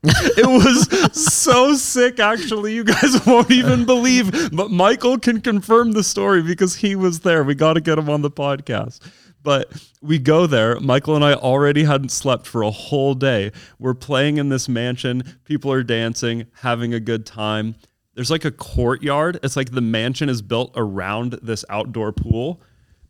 it 0.04 0.46
was 0.46 0.88
so 1.12 1.74
sick, 1.74 2.20
actually. 2.20 2.74
You 2.74 2.84
guys 2.84 3.20
won't 3.26 3.50
even 3.50 3.84
believe. 3.84 4.50
But 4.52 4.70
Michael 4.70 5.18
can 5.18 5.40
confirm 5.40 5.92
the 5.92 6.04
story 6.04 6.42
because 6.42 6.76
he 6.76 6.94
was 6.94 7.20
there. 7.20 7.42
We 7.42 7.54
got 7.54 7.74
to 7.74 7.80
get 7.80 7.98
him 7.98 8.08
on 8.08 8.22
the 8.22 8.30
podcast. 8.30 9.00
But 9.42 9.72
we 10.00 10.18
go 10.18 10.46
there. 10.46 10.78
Michael 10.78 11.16
and 11.16 11.24
I 11.24 11.34
already 11.34 11.84
hadn't 11.84 12.10
slept 12.10 12.46
for 12.46 12.62
a 12.62 12.70
whole 12.70 13.14
day. 13.14 13.50
We're 13.78 13.94
playing 13.94 14.36
in 14.36 14.50
this 14.50 14.68
mansion. 14.68 15.22
People 15.44 15.72
are 15.72 15.82
dancing, 15.82 16.46
having 16.60 16.94
a 16.94 17.00
good 17.00 17.26
time. 17.26 17.74
There's 18.14 18.30
like 18.30 18.44
a 18.44 18.50
courtyard. 18.50 19.40
It's 19.42 19.56
like 19.56 19.70
the 19.70 19.80
mansion 19.80 20.28
is 20.28 20.42
built 20.42 20.72
around 20.76 21.38
this 21.42 21.64
outdoor 21.70 22.12
pool. 22.12 22.60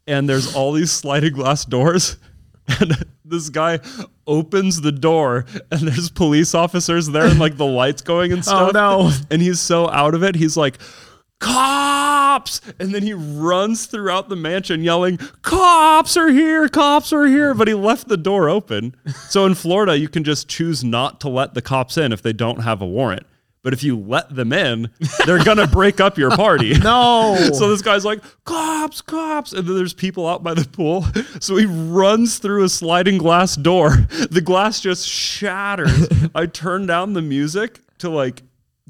And 0.07 0.29
there's 0.29 0.55
all 0.55 0.73
these 0.73 0.91
sliding 0.91 1.35
glass 1.35 1.65
doors. 1.67 2.17
And 2.81 3.07
this 3.25 3.49
guy 3.49 3.81
opens 4.27 4.81
the 4.81 4.93
door, 4.93 5.47
and 5.71 5.81
there's 5.81 6.11
police 6.11 6.55
officers 6.55 7.09
there, 7.09 7.27
and 7.27 7.39
like 7.39 7.57
the 7.57 7.67
lights 7.67 8.03
going 8.03 8.33
and 8.33 8.41
oh, 8.41 8.43
stuff. 8.43 8.71
Oh 8.75 9.09
no. 9.09 9.13
And 9.31 9.43
he's 9.43 9.61
so 9.61 9.89
out 9.89 10.15
of 10.15 10.23
it. 10.23 10.35
He's 10.35 10.57
like, 10.57 10.79
cops 11.41 12.61
and 12.81 12.93
then 12.93 13.03
he 13.03 13.15
runs 13.15 13.87
throughout 13.87 14.29
the 14.29 14.35
mansion 14.35 14.83
yelling 14.83 15.17
cops 15.43 16.17
are 16.17 16.31
here 16.31 16.69
cops 16.69 17.13
are 17.13 17.27
here 17.27 17.55
but 17.55 17.69
he 17.69 17.75
left 17.75 18.09
the 18.09 18.17
door 18.17 18.49
open 18.49 18.93
so 19.29 19.47
in 19.47 19.55
florida 19.55 19.97
you 19.97 20.09
can 20.09 20.25
just 20.25 20.49
choose 20.49 20.83
not 20.83 21.21
to 21.21 21.29
let 21.29 21.55
the 21.55 21.63
cops 21.63 21.97
in 21.97 22.13
if 22.13 22.23
they 22.23 22.33
don't 22.33 22.63
have 22.63 22.83
a 22.83 22.87
warrant 22.87 23.25
but 23.63 23.73
if 23.73 23.83
you 23.83 23.99
let 23.99 24.35
them 24.35 24.53
in 24.53 24.91
they're 25.27 25.43
gonna 25.45 25.67
break 25.67 26.01
up 26.01 26.17
your 26.19 26.31
party 26.31 26.79
No. 26.83 27.37
so 27.53 27.69
this 27.69 27.83
guy's 27.83 28.05
like, 28.05 28.23
cops, 28.45 29.01
cops. 29.01 29.53
And 29.53 29.67
then 29.67 29.77
there's 29.77 29.95
people 29.95 30.27
out 30.27 30.43
by 30.43 30.55
the 30.55 30.65
pool. 30.65 31.07
So 31.41 31.57
he 31.57 31.67
runs 31.67 32.39
through 32.39 32.65
a 32.65 32.69
sliding 32.69 33.19
glass 33.19 33.55
door. 33.55 33.91
The 34.31 34.41
glass 34.41 34.81
just 34.81 35.07
shatters. 35.07 36.09
I 36.35 36.47
turn 36.47 36.87
down 36.87 37.13
the 37.13 37.23
music 37.23 37.81
to 37.99 38.11
like 38.11 38.43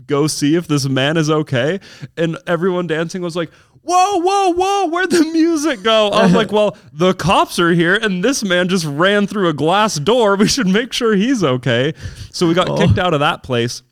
go 0.07 0.27
see 0.27 0.55
if 0.55 0.67
this 0.67 0.89
man 0.89 1.17
is 1.17 1.31
okay. 1.31 1.81
And 2.17 2.39
everyone 2.47 2.87
dancing 2.87 3.23
was 3.23 3.37
like, 3.37 3.51
Whoa, 3.83 4.19
whoa, 4.19 4.53
whoa, 4.53 4.87
where'd 4.89 5.11
the 5.11 5.25
music 5.25 5.83
go? 5.83 6.09
I 6.09 6.25
was 6.25 6.35
like, 6.35 6.53
well, 6.53 6.77
the 6.93 7.15
cops 7.15 7.59
are 7.59 7.71
here, 7.71 7.95
and 7.95 8.23
this 8.23 8.45
man 8.45 8.69
just 8.69 8.85
ran 8.85 9.27
through 9.27 9.49
a 9.49 9.55
glass 9.55 9.97
door. 9.97 10.37
We 10.37 10.47
should 10.47 10.67
make 10.67 10.93
sure 10.93 11.15
he's 11.15 11.43
okay. 11.43 11.95
So 12.31 12.47
we 12.47 12.53
got 12.53 12.69
oh. 12.69 12.77
kicked 12.77 12.99
out 12.99 13.15
of 13.15 13.21
that 13.21 13.43
place. 13.43 13.83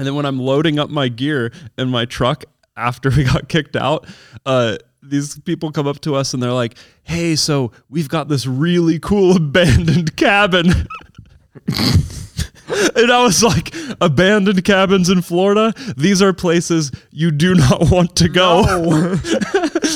And 0.00 0.06
then 0.06 0.14
when 0.14 0.24
I'm 0.24 0.38
loading 0.38 0.78
up 0.78 0.88
my 0.88 1.08
gear 1.08 1.52
in 1.76 1.90
my 1.90 2.06
truck 2.06 2.46
after 2.74 3.10
we 3.16 3.24
got 3.24 3.50
kicked 3.50 3.76
out, 3.76 4.06
uh, 4.46 4.78
these 5.02 5.38
people 5.40 5.70
come 5.72 5.86
up 5.86 6.00
to 6.00 6.14
us 6.14 6.32
and 6.32 6.42
they're 6.42 6.54
like, 6.54 6.78
"Hey, 7.02 7.36
so 7.36 7.72
we've 7.90 8.08
got 8.08 8.26
this 8.26 8.46
really 8.46 8.98
cool 8.98 9.36
abandoned 9.36 10.16
cabin." 10.16 10.68
and 11.66 13.12
I 13.12 13.22
was 13.22 13.42
like, 13.42 13.74
"Abandoned 14.00 14.64
cabins 14.64 15.10
in 15.10 15.20
Florida? 15.20 15.74
These 15.98 16.22
are 16.22 16.32
places 16.32 16.90
you 17.10 17.30
do 17.30 17.54
not 17.54 17.90
want 17.90 18.16
to 18.16 18.30
go." 18.30 18.64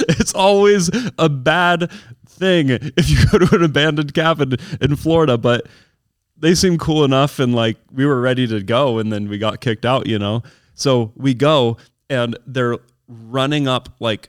it's 0.06 0.34
always 0.34 0.90
a 1.18 1.30
bad 1.30 1.90
thing 2.28 2.68
if 2.70 3.08
you 3.08 3.24
go 3.30 3.38
to 3.38 3.56
an 3.56 3.64
abandoned 3.64 4.12
cabin 4.12 4.56
in 4.82 4.96
Florida, 4.96 5.38
but 5.38 5.66
they 6.44 6.54
seemed 6.54 6.78
cool 6.78 7.04
enough 7.04 7.38
and 7.38 7.54
like 7.54 7.76
we 7.92 8.04
were 8.06 8.20
ready 8.20 8.46
to 8.46 8.62
go 8.62 8.98
and 8.98 9.12
then 9.12 9.28
we 9.28 9.38
got 9.38 9.60
kicked 9.60 9.84
out, 9.86 10.06
you 10.06 10.18
know. 10.18 10.42
So 10.74 11.12
we 11.16 11.34
go 11.34 11.76
and 12.10 12.36
they're 12.46 12.76
running 13.08 13.66
up 13.68 13.88
like 14.00 14.28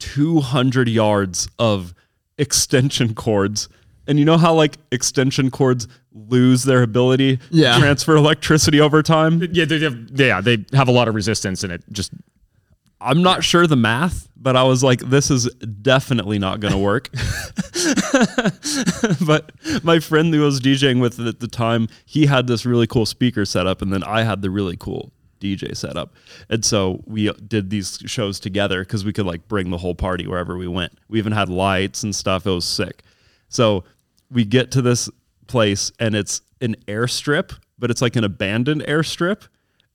200 0.00 0.88
yards 0.88 1.48
of 1.58 1.94
extension 2.38 3.14
cords. 3.14 3.68
And 4.06 4.18
you 4.18 4.24
know 4.24 4.36
how 4.38 4.54
like 4.54 4.76
extension 4.92 5.50
cords 5.50 5.88
lose 6.12 6.62
their 6.64 6.82
ability 6.82 7.38
Yeah. 7.50 7.74
to 7.74 7.80
transfer 7.80 8.14
electricity 8.16 8.80
over 8.80 9.02
time? 9.02 9.42
Yeah, 9.52 9.64
they 9.64 9.80
have, 9.80 9.96
yeah, 10.14 10.40
they 10.40 10.64
have 10.72 10.88
a 10.88 10.92
lot 10.92 11.08
of 11.08 11.14
resistance 11.14 11.64
and 11.64 11.72
it. 11.72 11.82
Just 11.90 12.12
I'm 13.00 13.22
not 13.22 13.44
sure 13.44 13.66
the 13.66 13.76
math, 13.76 14.28
but 14.36 14.56
I 14.56 14.62
was 14.62 14.82
like, 14.82 15.00
this 15.00 15.30
is 15.30 15.46
definitely 15.82 16.38
not 16.38 16.60
going 16.60 16.72
to 16.72 16.78
work. 16.78 17.10
but 19.26 19.52
my 19.84 20.00
friend 20.00 20.32
who 20.32 20.40
was 20.40 20.60
DJing 20.60 21.00
with 21.00 21.20
it 21.20 21.26
at 21.26 21.40
the 21.40 21.48
time, 21.48 21.88
he 22.06 22.26
had 22.26 22.46
this 22.46 22.64
really 22.64 22.86
cool 22.86 23.04
speaker 23.04 23.44
setup, 23.44 23.82
and 23.82 23.92
then 23.92 24.02
I 24.02 24.22
had 24.22 24.40
the 24.40 24.50
really 24.50 24.76
cool 24.76 25.12
DJ 25.40 25.76
setup. 25.76 26.14
And 26.48 26.64
so 26.64 27.02
we 27.06 27.30
did 27.32 27.70
these 27.70 27.98
shows 28.06 28.40
together 28.40 28.82
because 28.82 29.04
we 29.04 29.12
could 29.12 29.26
like 29.26 29.48
bring 29.48 29.70
the 29.70 29.78
whole 29.78 29.94
party 29.94 30.26
wherever 30.26 30.56
we 30.56 30.68
went. 30.68 30.98
We 31.08 31.18
even 31.18 31.32
had 31.32 31.48
lights 31.48 32.02
and 32.02 32.14
stuff. 32.14 32.46
It 32.46 32.50
was 32.50 32.64
sick. 32.64 33.02
So 33.48 33.84
we 34.30 34.44
get 34.44 34.70
to 34.72 34.82
this 34.82 35.08
place, 35.46 35.92
and 36.00 36.14
it's 36.14 36.40
an 36.60 36.76
airstrip, 36.88 37.56
but 37.78 37.90
it's 37.90 38.02
like 38.02 38.16
an 38.16 38.24
abandoned 38.24 38.82
airstrip. 38.82 39.46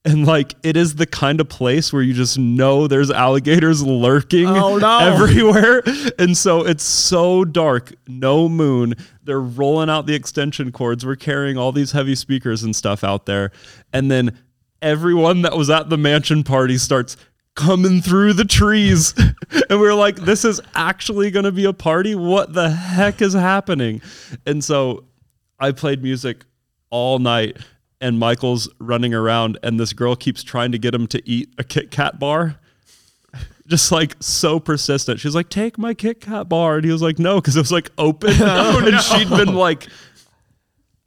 And 0.03 0.25
like 0.25 0.55
it 0.63 0.75
is 0.75 0.95
the 0.95 1.05
kind 1.05 1.39
of 1.39 1.47
place 1.47 1.93
where 1.93 2.01
you 2.01 2.13
just 2.13 2.37
know 2.39 2.87
there's 2.87 3.11
alligators 3.11 3.83
lurking 3.83 4.47
Oh, 4.47 4.77
no. 4.77 4.97
everywhere. 5.01 5.83
And 6.17 6.35
so 6.35 6.65
it's 6.65 6.83
so 6.83 7.45
dark, 7.45 7.93
no 8.07 8.49
moon. 8.49 8.95
They're 9.23 9.39
rolling 9.39 9.91
out 9.91 10.07
the 10.07 10.15
extension 10.15 10.71
cords. 10.71 11.05
We're 11.05 11.15
carrying 11.17 11.57
all 11.57 11.71
these 11.71 11.91
heavy 11.91 12.15
speakers 12.15 12.63
and 12.63 12.75
stuff 12.75 13.03
out 13.03 13.27
there. 13.27 13.51
And 13.93 14.09
then 14.09 14.39
everyone 14.81 15.43
that 15.43 15.55
was 15.55 15.69
at 15.69 15.89
the 15.89 15.97
mansion 15.97 16.43
party 16.43 16.79
starts 16.79 17.15
coming 17.55 18.01
through 18.01 18.33
the 18.33 18.45
trees. 18.45 19.13
and 19.69 19.79
we 19.79 19.87
are 19.87 19.93
like, 19.93 20.15
this 20.15 20.43
is 20.45 20.59
actually 20.73 21.29
going 21.29 21.45
to 21.45 21.51
be 21.51 21.65
a 21.65 21.73
party? 21.73 22.15
What 22.15 22.53
the 22.53 22.71
heck 22.71 23.21
is 23.21 23.33
happening? 23.33 24.01
And 24.47 24.63
so 24.63 25.03
I 25.59 25.73
played 25.73 26.01
music 26.01 26.43
all 26.89 27.19
night 27.19 27.57
and 28.01 28.19
Michael's 28.19 28.67
running 28.79 29.13
around 29.13 29.57
and 29.63 29.79
this 29.79 29.93
girl 29.93 30.15
keeps 30.15 30.43
trying 30.43 30.71
to 30.71 30.77
get 30.77 30.93
him 30.93 31.07
to 31.07 31.21
eat 31.29 31.53
a 31.57 31.63
Kit 31.63 31.91
Kat 31.91 32.19
bar. 32.19 32.57
Just 33.67 33.91
like 33.91 34.15
so 34.19 34.59
persistent. 34.59 35.19
She's 35.19 35.35
like, 35.35 35.49
take 35.49 35.77
my 35.77 35.93
Kit 35.93 36.19
Kat 36.19 36.49
bar. 36.49 36.77
And 36.77 36.85
he 36.85 36.91
was 36.91 37.01
like, 37.01 37.19
no, 37.19 37.35
because 37.35 37.55
it 37.55 37.59
was 37.59 37.71
like 37.71 37.91
open. 37.97 38.31
and 38.41 38.99
she'd 39.01 39.29
been 39.29 39.53
like 39.53 39.87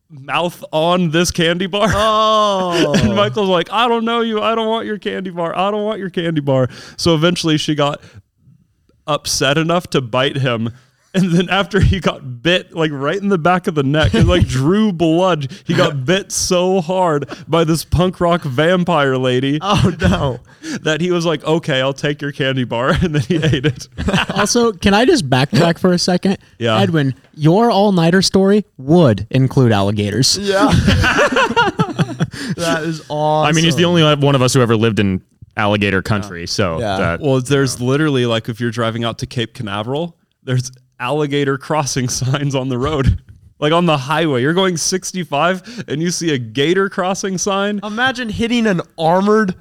mouth 0.08 0.64
on 0.72 1.10
this 1.10 1.30
candy 1.30 1.66
bar. 1.66 1.88
Oh. 1.96 2.94
And 2.96 3.14
Michael's 3.14 3.48
like, 3.48 3.70
I 3.72 3.88
don't 3.88 4.04
know 4.04 4.20
you. 4.20 4.40
I 4.40 4.54
don't 4.54 4.68
want 4.68 4.86
your 4.86 4.98
candy 4.98 5.30
bar. 5.30 5.56
I 5.56 5.70
don't 5.70 5.84
want 5.84 5.98
your 5.98 6.10
candy 6.10 6.40
bar. 6.40 6.68
So 6.96 7.14
eventually 7.14 7.58
she 7.58 7.74
got 7.74 8.00
upset 9.06 9.58
enough 9.58 9.88
to 9.90 10.00
bite 10.00 10.36
him. 10.36 10.70
And 11.14 11.30
then 11.30 11.48
after 11.48 11.78
he 11.78 12.00
got 12.00 12.42
bit, 12.42 12.74
like 12.74 12.90
right 12.92 13.16
in 13.16 13.28
the 13.28 13.38
back 13.38 13.68
of 13.68 13.76
the 13.76 13.84
neck, 13.84 14.14
and 14.14 14.26
like 14.28 14.46
drew 14.48 14.92
blood, 14.92 15.50
he 15.64 15.72
got 15.74 16.04
bit 16.04 16.32
so 16.32 16.80
hard 16.80 17.28
by 17.46 17.62
this 17.62 17.84
punk 17.84 18.20
rock 18.20 18.42
vampire 18.42 19.16
lady 19.16 19.58
Oh 19.62 19.92
no. 20.00 20.40
that 20.80 21.00
he 21.00 21.10
was 21.12 21.24
like, 21.24 21.44
okay, 21.44 21.80
I'll 21.80 21.92
take 21.94 22.20
your 22.20 22.32
candy 22.32 22.64
bar. 22.64 22.90
And 23.02 23.14
then 23.14 23.22
he 23.22 23.36
ate 23.36 23.64
it. 23.66 23.86
Also, 24.30 24.72
can 24.72 24.92
I 24.94 25.04
just 25.04 25.30
backtrack 25.30 25.78
for 25.78 25.92
a 25.92 25.98
second? 25.98 26.38
Yeah. 26.58 26.78
Edwin, 26.80 27.14
your 27.34 27.70
all 27.70 27.92
nighter 27.92 28.20
story 28.22 28.64
would 28.78 29.26
include 29.30 29.70
alligators. 29.72 30.36
Yeah. 30.38 30.70
that 32.56 32.82
is 32.84 33.04
awesome. 33.08 33.48
I 33.48 33.52
mean, 33.52 33.64
he's 33.64 33.76
the 33.76 33.84
only 33.84 34.02
one 34.16 34.34
of 34.34 34.42
us 34.42 34.54
who 34.54 34.60
ever 34.62 34.76
lived 34.76 34.98
in 34.98 35.22
alligator 35.56 36.02
country. 36.02 36.46
So 36.46 36.78
Yeah. 36.80 36.96
that, 36.98 37.20
Well, 37.20 37.40
there's 37.40 37.80
literally 37.80 38.26
like 38.26 38.48
if 38.48 38.60
you're 38.60 38.70
driving 38.70 39.04
out 39.04 39.18
to 39.18 39.26
Cape 39.26 39.54
Canaveral, 39.54 40.16
there's 40.42 40.70
alligator 41.04 41.58
crossing 41.58 42.08
signs 42.20 42.54
on 42.54 42.68
the 42.68 42.78
road. 42.78 43.20
Like 43.60 43.72
on 43.72 43.86
the 43.86 43.96
highway, 43.96 44.42
you're 44.42 44.52
going 44.54 44.76
65 44.76 45.84
and 45.88 46.02
you 46.02 46.10
see 46.10 46.34
a 46.34 46.38
gator 46.38 46.88
crossing 46.88 47.38
sign. 47.38 47.80
Imagine 47.82 48.28
hitting 48.28 48.66
an 48.66 48.80
armored 48.98 49.54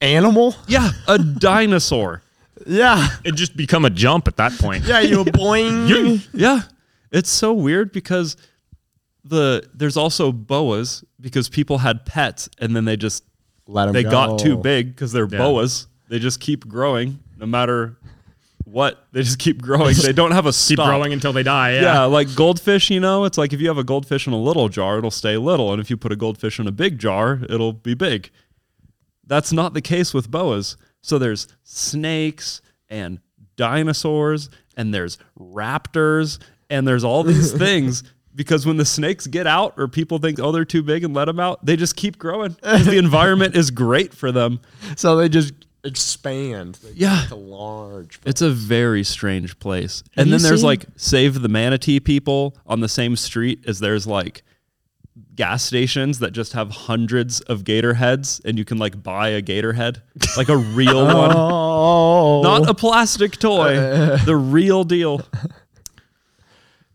animal. 0.00 0.54
Yeah, 0.66 0.90
a 1.06 1.18
dinosaur. 1.18 2.22
Yeah. 2.66 3.06
it 3.24 3.34
just 3.34 3.56
become 3.56 3.84
a 3.84 3.90
jump 3.90 4.26
at 4.26 4.36
that 4.38 4.52
point. 4.52 4.84
Yeah, 4.84 5.00
you 5.00 5.24
boing. 5.24 6.26
Yeah. 6.32 6.62
It's 7.12 7.30
so 7.30 7.52
weird 7.52 7.92
because 7.92 8.36
the 9.24 9.68
there's 9.74 9.96
also 9.96 10.32
boas 10.32 11.04
because 11.20 11.48
people 11.48 11.78
had 11.78 12.06
pets 12.06 12.48
and 12.58 12.74
then 12.74 12.84
they 12.84 12.96
just 12.96 13.22
Let 13.66 13.86
them 13.86 13.92
they 13.92 14.02
go. 14.04 14.10
got 14.10 14.38
too 14.38 14.56
big 14.56 14.94
because 14.94 15.12
they're 15.12 15.26
boas. 15.26 15.88
They 16.08 16.18
just 16.18 16.40
keep 16.40 16.66
growing 16.66 17.18
no 17.36 17.46
matter 17.46 17.96
what? 18.76 19.06
They 19.12 19.22
just 19.22 19.38
keep 19.38 19.62
growing. 19.62 19.96
They 19.96 20.12
don't 20.12 20.32
have 20.32 20.44
a 20.44 20.52
stop. 20.52 20.68
Keep 20.76 20.84
growing 20.84 21.14
until 21.14 21.32
they 21.32 21.42
die. 21.42 21.76
Yeah. 21.76 21.80
Yeah, 21.80 22.02
like 22.02 22.34
goldfish, 22.34 22.90
you 22.90 23.00
know, 23.00 23.24
it's 23.24 23.38
like 23.38 23.54
if 23.54 23.60
you 23.62 23.68
have 23.68 23.78
a 23.78 23.84
goldfish 23.84 24.26
in 24.26 24.34
a 24.34 24.38
little 24.38 24.68
jar, 24.68 24.98
it'll 24.98 25.10
stay 25.10 25.38
little. 25.38 25.72
And 25.72 25.80
if 25.80 25.88
you 25.88 25.96
put 25.96 26.12
a 26.12 26.16
goldfish 26.16 26.60
in 26.60 26.66
a 26.66 26.70
big 26.70 26.98
jar, 26.98 27.40
it'll 27.48 27.72
be 27.72 27.94
big. 27.94 28.30
That's 29.26 29.50
not 29.50 29.72
the 29.72 29.80
case 29.80 30.12
with 30.12 30.30
boas. 30.30 30.76
So 31.00 31.18
there's 31.18 31.48
snakes 31.62 32.60
and 32.90 33.20
dinosaurs 33.56 34.50
and 34.76 34.92
there's 34.92 35.16
raptors 35.40 36.38
and 36.68 36.86
there's 36.86 37.02
all 37.02 37.22
these 37.24 37.52
things 37.58 38.02
because 38.34 38.66
when 38.66 38.76
the 38.76 38.84
snakes 38.84 39.26
get 39.26 39.46
out 39.46 39.72
or 39.78 39.88
people 39.88 40.18
think, 40.18 40.38
oh, 40.38 40.52
they're 40.52 40.66
too 40.66 40.82
big 40.82 41.02
and 41.02 41.14
let 41.14 41.24
them 41.24 41.40
out, 41.40 41.64
they 41.64 41.76
just 41.76 41.96
keep 41.96 42.18
growing 42.18 42.54
the 42.60 42.98
environment 42.98 43.56
is 43.56 43.70
great 43.70 44.12
for 44.12 44.30
them. 44.30 44.60
So 44.96 45.16
they 45.16 45.28
just 45.28 45.52
expand. 45.86 46.78
They 46.82 46.92
Yeah. 46.96 47.20
get 47.22 47.28
to 47.30 47.34
large. 47.36 48.20
It's 48.26 48.42
a 48.42 48.50
very 48.50 49.04
strange 49.04 49.58
place. 49.58 50.02
and 50.16 50.32
then 50.32 50.42
there's 50.42 50.60
seen- 50.60 50.66
like 50.66 50.86
Save 50.96 51.40
the 51.42 51.48
Manatee 51.48 52.00
people 52.00 52.56
on 52.66 52.80
the 52.80 52.88
same 52.88 53.16
street 53.16 53.60
as 53.66 53.78
there's 53.78 54.06
like 54.06 54.42
gas 55.34 55.62
stations 55.62 56.18
that 56.18 56.32
just 56.32 56.52
have 56.54 56.70
hundreds 56.70 57.40
of 57.42 57.64
gator 57.64 57.94
heads 57.94 58.40
and 58.44 58.58
you 58.58 58.64
can 58.64 58.78
like 58.78 59.02
buy 59.02 59.28
a 59.28 59.40
gator 59.42 59.72
head, 59.74 60.02
like 60.36 60.48
a 60.48 60.56
real 60.56 61.04
one. 61.06 61.32
Oh, 61.34 62.42
Not 62.42 62.68
a 62.68 62.74
plastic 62.74 63.38
toy, 63.38 63.74
the 64.24 64.36
real 64.36 64.84
deal. 64.84 65.20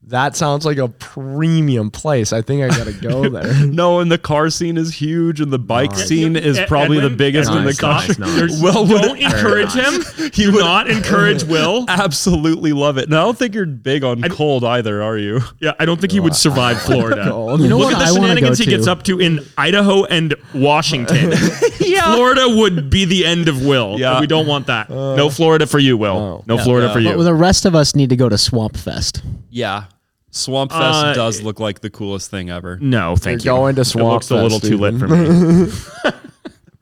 That 0.07 0.35
sounds 0.35 0.65
like 0.65 0.77
a 0.77 0.87
premium 0.89 1.89
place. 1.91 2.33
I 2.33 2.41
think 2.41 2.63
I 2.63 2.75
gotta 2.75 2.91
go 2.91 3.29
there. 3.29 3.65
No, 3.65 3.99
and 3.99 4.11
the 4.11 4.17
car 4.17 4.49
scene 4.49 4.77
is 4.77 4.93
huge 4.95 5.39
and 5.39 5.53
the 5.53 5.59
bike 5.59 5.95
scene 5.95 6.35
is 6.35 6.57
Ed- 6.57 6.67
probably 6.67 6.97
the 6.97 7.03
Edwin- 7.05 7.17
biggest 7.17 7.49
in 7.51 7.57
the 7.59 7.63
Nice, 7.65 7.79
country. 7.79 8.15
nice, 8.19 8.39
nice. 8.51 8.61
Will 8.61 8.85
would 8.87 9.01
Don't 9.01 9.17
encourage 9.19 9.71
him. 9.73 10.01
He 10.33 10.45
Do 10.45 10.53
would- 10.53 10.59
not 10.61 10.89
encourage 10.89 11.43
Will. 11.43 11.85
absolutely 11.87 12.73
love 12.73 12.97
it. 12.97 13.05
And 13.05 13.15
I 13.15 13.21
don't 13.21 13.37
think 13.37 13.53
you're 13.55 13.65
big 13.65 14.03
on 14.03 14.21
cold 14.23 14.63
either, 14.63 15.01
are 15.01 15.17
you? 15.17 15.41
Yeah, 15.59 15.73
I 15.79 15.85
don't 15.85 15.99
think 16.01 16.11
he 16.11 16.19
would 16.19 16.35
survive 16.35 16.81
Florida. 16.81 17.23
You 17.25 17.67
know 17.69 17.77
Look 17.77 17.91
what 17.91 17.93
at 17.95 17.99
the 17.99 18.05
I 18.05 18.13
shenanigans 18.13 18.57
he 18.59 18.65
gets 18.65 18.87
up 18.87 19.03
to 19.03 19.19
in 19.19 19.45
Idaho 19.57 20.03
and 20.05 20.33
Washington. 20.53 21.31
yeah. 21.79 22.13
Florida 22.15 22.47
would 22.49 22.89
be 22.89 23.05
the 23.05 23.25
end 23.25 23.47
of 23.47 23.65
Will. 23.65 23.99
Yeah. 23.99 24.19
We 24.19 24.27
don't 24.27 24.47
want 24.47 24.67
that. 24.67 24.89
Uh, 24.89 25.15
no 25.15 25.29
Florida 25.29 25.67
for 25.67 25.79
you, 25.79 25.95
Will. 25.97 26.17
Oh. 26.17 26.43
No 26.47 26.57
Florida 26.57 26.87
Yeah. 26.87 26.93
for 26.93 26.99
you. 26.99 27.15
But 27.15 27.23
the 27.23 27.33
rest 27.33 27.65
of 27.65 27.75
us 27.75 27.95
need 27.95 28.09
to 28.09 28.15
go 28.15 28.27
to 28.29 28.37
Swamp 28.37 28.75
Fest. 28.77 29.21
Yeah. 29.49 29.85
Swamp 30.31 30.71
Fest 30.71 30.81
Uh, 30.83 31.13
does 31.13 31.41
look 31.41 31.59
like 31.59 31.81
the 31.81 31.89
coolest 31.89 32.31
thing 32.31 32.49
ever. 32.49 32.77
no, 32.81 33.15
thank 33.15 33.43
You're 33.43 33.53
you. 33.53 33.59
going 33.59 33.75
to 33.75 33.81
It 33.81 33.85
Swamp 33.85 34.13
looks 34.13 34.31
a 34.31 34.35
little 34.35 34.59
Fest, 34.59 34.71
too 34.71 34.77
lit 34.77 34.97
for 34.97 35.07
me. 35.07 35.71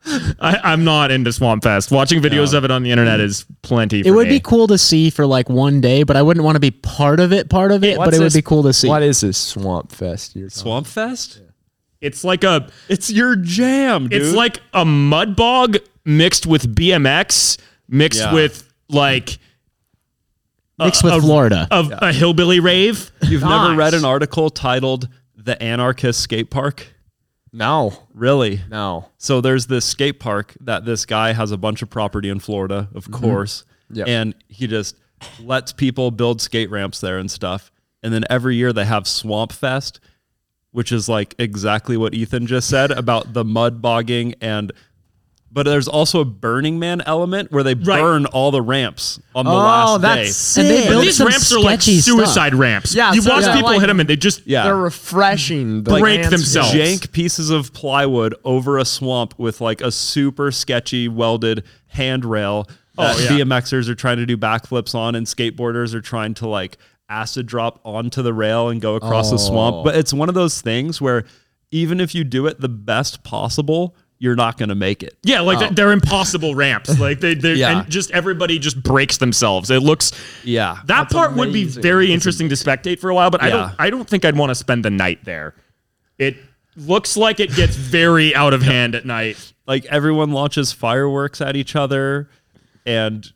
I, 0.40 0.58
I'm 0.64 0.82
not 0.82 1.10
into 1.10 1.32
Swamp 1.32 1.62
Fest. 1.62 1.90
Watching 1.90 2.22
videos 2.22 2.54
of 2.54 2.64
it 2.64 2.70
on 2.70 2.82
the 2.82 2.90
internet 2.90 3.20
is 3.20 3.44
plenty. 3.62 4.02
For 4.02 4.08
It 4.08 4.12
would 4.12 4.28
me. 4.28 4.36
be 4.36 4.40
cool 4.40 4.66
to 4.68 4.78
see 4.78 5.10
for 5.10 5.26
like 5.26 5.48
one 5.50 5.80
day, 5.80 6.04
but 6.04 6.16
I 6.16 6.22
wouldn't 6.22 6.42
want 6.44 6.56
to 6.56 6.60
be 6.60 6.70
part 6.70 7.20
of 7.20 7.32
it, 7.32 7.50
part 7.50 7.70
of 7.70 7.84
it, 7.84 7.96
but 7.98 8.06
What's 8.06 8.16
it 8.16 8.20
would 8.22 8.32
be 8.32 8.40
cool 8.42 8.62
to 8.62 8.72
see. 8.72 8.88
What 8.88 9.02
is 9.02 9.20
this 9.20 9.36
swamp 9.36 9.92
fest? 9.92 10.34
You're 10.34 10.48
talking- 10.48 10.62
Swamp 10.62 10.86
Fest? 10.86 11.40
It's 12.00 12.24
like 12.24 12.44
a 12.44 12.70
It's 12.88 13.10
your 13.10 13.36
jam, 13.36 14.08
dude. 14.08 14.22
It's 14.22 14.34
like 14.34 14.60
a 14.72 14.86
mud 14.86 15.36
bog 15.36 15.76
mixed 16.06 16.46
with 16.46 16.74
BMX, 16.74 17.58
mixed 17.88 18.20
Yeah. 18.20 18.32
with 18.32 18.66
like 18.88 19.38
Mixed 20.84 21.02
a- 21.02 21.06
with 21.06 21.14
a- 21.14 21.20
Florida. 21.20 21.68
a, 21.70 21.98
a 22.02 22.12
hillbilly 22.12 22.60
rave. 22.60 23.10
You've 23.22 23.42
never 23.42 23.74
read 23.74 23.94
an 23.94 24.04
article 24.04 24.50
titled 24.50 25.08
The 25.36 25.60
Anarchist 25.62 26.20
Skate 26.20 26.50
Park? 26.50 26.86
No, 27.52 27.92
Really? 28.14 28.60
no. 28.70 29.06
So 29.18 29.40
there's 29.40 29.66
this 29.66 29.84
skate 29.84 30.20
park 30.20 30.54
that 30.60 30.84
this 30.84 31.04
guy 31.04 31.32
has 31.32 31.50
a 31.50 31.56
bunch 31.56 31.82
of 31.82 31.90
property 31.90 32.28
in 32.28 32.38
Florida, 32.38 32.88
of 32.94 33.04
mm-hmm. 33.06 33.24
course. 33.24 33.64
Yep. 33.92 34.06
And 34.06 34.34
he 34.48 34.66
just 34.68 34.96
lets 35.40 35.72
people 35.72 36.10
build 36.12 36.40
skate 36.40 36.70
ramps 36.70 37.00
there 37.00 37.18
and 37.18 37.28
stuff. 37.30 37.72
And 38.02 38.14
then 38.14 38.24
every 38.30 38.54
year 38.54 38.72
they 38.72 38.84
have 38.84 39.06
Swamp 39.08 39.50
Fest, 39.52 39.98
which 40.70 40.92
is 40.92 41.08
like 41.08 41.34
exactly 41.40 41.96
what 41.96 42.14
Ethan 42.14 42.46
just 42.46 42.68
said 42.68 42.92
about 42.92 43.32
the 43.32 43.44
mud 43.44 43.82
bogging 43.82 44.34
and 44.40 44.70
but 45.52 45.64
there's 45.64 45.88
also 45.88 46.20
a 46.20 46.24
Burning 46.24 46.78
Man 46.78 47.00
element 47.06 47.50
where 47.50 47.62
they 47.64 47.74
Right. 47.74 48.00
burn 48.00 48.26
all 48.26 48.50
the 48.50 48.62
ramps 48.62 49.18
on 49.34 49.44
the 49.46 49.50
Oh, 49.50 49.54
last 49.56 50.00
that's 50.02 50.54
day. 50.54 50.60
And 50.62 50.70
they 50.70 50.76
sick. 50.82 50.88
built 50.90 51.02
These 51.04 51.16
some 51.16 51.26
ramps 51.28 51.52
are 51.52 51.60
like 51.60 51.80
sketchy 51.82 52.00
stuff. 52.00 52.16
suicide 52.18 52.54
ramps. 52.54 52.94
Yeah, 52.94 53.12
you 53.12 53.20
so 53.22 53.30
watch 53.30 53.42
yeah, 53.44 53.54
people 53.54 53.70
like- 53.70 53.80
hit 53.80 53.86
them 53.88 53.98
and 54.00 54.08
they 54.08 54.16
just 54.16 54.42
Yeah. 54.46 54.64
They're 54.64 54.76
refreshing. 54.76 55.82
The 55.82 55.90
Break 55.98 56.02
landscape. 56.20 56.30
themselves. 56.30 56.72
jank 56.72 57.12
pieces 57.12 57.50
of 57.50 57.72
plywood 57.72 58.34
over 58.44 58.78
a 58.78 58.84
swamp 58.84 59.34
with 59.38 59.60
like 59.60 59.80
a 59.80 59.90
super 59.90 60.50
sketchy 60.52 61.08
welded 61.08 61.64
handrail 61.88 62.66
oh, 62.96 63.02
that 63.02 63.16
Oh, 63.16 63.34
yeah. 63.36 63.42
BMXers 63.44 63.88
are 63.88 63.94
trying 63.94 64.18
to 64.18 64.26
do 64.26 64.36
backflips 64.36 64.94
on 64.94 65.14
and 65.14 65.26
skateboarders 65.26 65.94
are 65.94 66.00
trying 66.00 66.34
to 66.34 66.48
like 66.48 66.78
acid 67.08 67.46
drop 67.46 67.80
onto 67.84 68.22
the 68.22 68.32
rail 68.32 68.68
and 68.68 68.80
go 68.80 68.94
across 68.94 69.30
the 69.32 69.38
swamp. 69.38 69.76
Oh. 69.78 69.82
But 69.82 69.96
it's 69.96 70.12
one 70.12 70.28
of 70.28 70.36
those 70.36 70.60
things 70.60 71.00
where 71.00 71.24
even 71.72 71.98
if 72.00 72.14
you 72.14 72.22
do 72.24 72.46
it 72.46 72.60
the 72.60 72.68
best 72.68 73.24
possible, 73.24 73.96
you're 74.22 74.36
not 74.36 74.58
going 74.58 74.68
to 74.68 74.74
make 74.76 75.02
it. 75.02 75.16
yeah, 75.24 75.40
like 75.40 75.58
they're- 75.58 75.70
they're 75.70 75.92
impossible 75.92 76.54
ramps. 76.54 77.00
Like 77.00 77.18
they, 77.20 77.34
they 77.34 77.54
Yeah. 77.54 77.80
and 77.80 77.90
just 77.90 78.10
everybody 78.12 78.58
just 78.58 78.80
breaks 78.82 79.16
themselves. 79.16 79.70
It 79.70 79.80
looks 79.82 80.12
Yeah. 80.44 80.78
that 80.84 81.10
part 81.10 81.34
would 81.34 81.52
be 81.52 81.62
amazing. 81.62 81.82
very 81.82 82.12
interesting 82.12 82.48
to 82.50 82.54
spectate 82.54 83.00
for 83.00 83.08
a 83.10 83.14
while, 83.14 83.30
but 83.30 83.42
I 83.42 83.48
don't 83.50 83.72
I 83.78 83.90
don't 83.90 84.08
think 84.08 84.24
I'd 84.24 84.36
want 84.36 84.50
to 84.50 84.54
spend 84.54 84.84
the 84.84 84.90
night 84.90 85.24
there. 85.24 85.54
It 86.18 86.36
looks 86.76 87.16
like 87.16 87.40
it 87.40 87.54
gets 87.56 87.74
very 87.74 88.34
out 88.34 88.52
of 88.54 88.62
hand 88.62 88.94
at 88.94 89.04
night. 89.06 89.52
like 89.66 89.84
everyone 89.86 90.32
launches 90.32 90.70
fireworks 90.72 91.40
at 91.40 91.56
each 91.56 91.74
other 91.74 92.28
and 92.86 93.26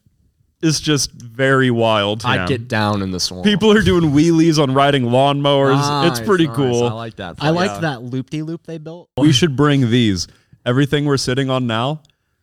it's 0.63 0.81
just 0.81 1.13
very 1.13 1.71
wild. 1.71 2.25
I'd 2.25 2.49
get 2.49 2.69
down 2.69 3.03
in 3.03 3.11
the 3.11 3.21
swamp. 3.21 3.45
People 3.45 3.71
are 3.73 3.83
doing 3.83 4.13
wheelies 4.13 4.63
on 4.63 4.73
riding 4.73 5.05
lawnmowers. 5.05 6.09
it's 6.11 6.21
pretty 6.21 6.47
nice. 6.47 6.57
cool. 6.57 6.85
I 6.85 6.93
like 6.93 7.17
that. 7.17 7.37
I 7.41 7.51
like 7.51 7.81
that 7.83 8.03
loop 8.03 8.31
de 8.31 8.41
loop 8.43 8.65
they 8.67 8.79
built. 8.79 9.11
We 9.19 9.33
should 9.33 9.57
bring 9.57 9.91
these. 9.91 10.27
Everything 10.67 11.05
we're 11.05 11.17
sitting 11.17 11.51
on 11.51 11.67
now. 11.67 12.01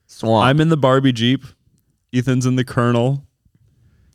swamp. 0.08 0.46
I'm 0.46 0.60
in 0.62 0.70
the 0.70 0.78
Barbie 0.78 1.12
Jeep. 1.14 1.44
Ethan's 2.14 2.46
in 2.46 2.56
the 2.56 2.64
Colonel. 2.66 3.26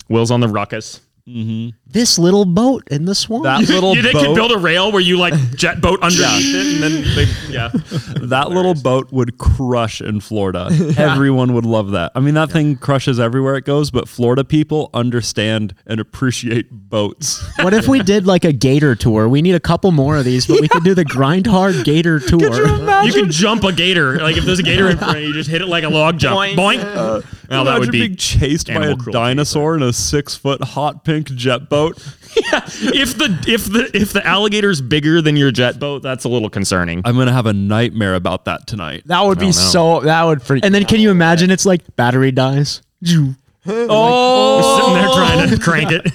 Will's 0.08 0.30
on 0.30 0.40
the 0.40 0.48
ruckus. 0.48 1.00
Mm-hmm. 1.28 1.76
This 1.88 2.20
little 2.20 2.44
boat 2.44 2.86
in 2.88 3.04
the 3.04 3.14
swamp. 3.14 3.44
That 3.44 3.60
little 3.68 3.96
you 3.96 4.02
they 4.02 4.12
boat. 4.12 4.26
could 4.26 4.34
build 4.36 4.52
a 4.52 4.58
rail 4.58 4.92
where 4.92 5.00
you 5.00 5.18
like 5.18 5.34
jet 5.56 5.80
boat 5.80 6.00
underneath 6.00 6.54
it, 6.54 6.74
and 6.74 6.82
then 6.82 7.16
they 7.16 7.24
yeah. 7.52 7.68
that 8.28 8.50
little 8.50 8.74
boat 8.74 9.10
would 9.10 9.36
crush 9.36 10.00
in 10.00 10.20
Florida. 10.20 10.68
Everyone 10.96 11.52
would 11.54 11.66
love 11.66 11.90
that. 11.92 12.12
I 12.14 12.20
mean, 12.20 12.34
that 12.34 12.50
thing 12.50 12.76
crushes 12.76 13.18
everywhere 13.18 13.56
it 13.56 13.64
goes, 13.64 13.90
but 13.90 14.08
Florida 14.08 14.44
people 14.44 14.88
understand 14.94 15.74
and 15.84 15.98
appreciate 15.98 16.68
boats. 16.70 17.44
what 17.60 17.74
if 17.74 17.88
we 17.88 18.02
did 18.04 18.24
like 18.24 18.44
a 18.44 18.52
gator 18.52 18.94
tour? 18.94 19.28
We 19.28 19.42
need 19.42 19.56
a 19.56 19.60
couple 19.60 19.90
more 19.90 20.16
of 20.16 20.24
these, 20.24 20.46
but 20.46 20.60
we 20.60 20.68
could 20.68 20.84
do 20.84 20.94
the 20.94 21.04
grind 21.04 21.48
hard 21.48 21.84
gator 21.84 22.20
tour. 22.20 23.04
You 23.04 23.12
can 23.12 23.32
jump 23.32 23.64
a 23.64 23.72
gator. 23.72 24.20
Like 24.20 24.36
if 24.36 24.44
there's 24.44 24.60
a 24.60 24.64
gator 24.64 24.88
in 24.88 24.98
front 24.98 25.16
of 25.18 25.24
you, 25.24 25.32
just 25.32 25.50
hit 25.50 25.60
it 25.60 25.66
like 25.66 25.82
a 25.82 25.88
log 25.88 26.18
jump. 26.18 26.38
Boing. 26.38 26.54
Boink. 26.54 26.84
Uh, 26.84 27.22
well, 27.48 27.64
that 27.64 27.78
would 27.78 27.90
be 27.92 28.00
being 28.00 28.16
chased 28.16 28.68
by 28.68 28.74
a 28.86 28.94
cruelty, 28.96 29.12
dinosaur 29.12 29.74
in 29.76 29.82
a 29.82 29.92
six 29.92 30.34
foot 30.36 30.62
hot 30.62 31.04
pink 31.04 31.28
jet 31.34 31.68
boat. 31.68 31.96
if 32.36 33.16
the 33.16 33.44
if 33.48 33.64
the 33.66 33.90
if 33.94 34.12
the 34.12 34.26
alligator's 34.26 34.80
bigger 34.80 35.22
than 35.22 35.36
your 35.36 35.50
jet 35.50 35.78
boat, 35.78 36.02
that's 36.02 36.24
a 36.24 36.28
little 36.28 36.50
concerning. 36.50 37.02
I'm 37.04 37.16
gonna 37.16 37.32
have 37.32 37.46
a 37.46 37.52
nightmare 37.52 38.14
about 38.14 38.44
that 38.46 38.66
tonight. 38.66 39.02
that 39.06 39.22
would 39.22 39.38
be 39.38 39.52
so. 39.52 40.00
That 40.00 40.22
would 40.24 40.42
freak. 40.42 40.64
And 40.64 40.74
then 40.74 40.84
can 40.84 41.00
you 41.00 41.10
imagine 41.10 41.50
it's 41.50 41.66
like 41.66 41.96
battery 41.96 42.32
dies? 42.32 42.82
You're 43.00 43.34
sitting 43.64 43.88
there 43.88 45.08
trying 45.08 45.48
to 45.50 45.58
crank 45.58 45.92
it. 45.92 46.06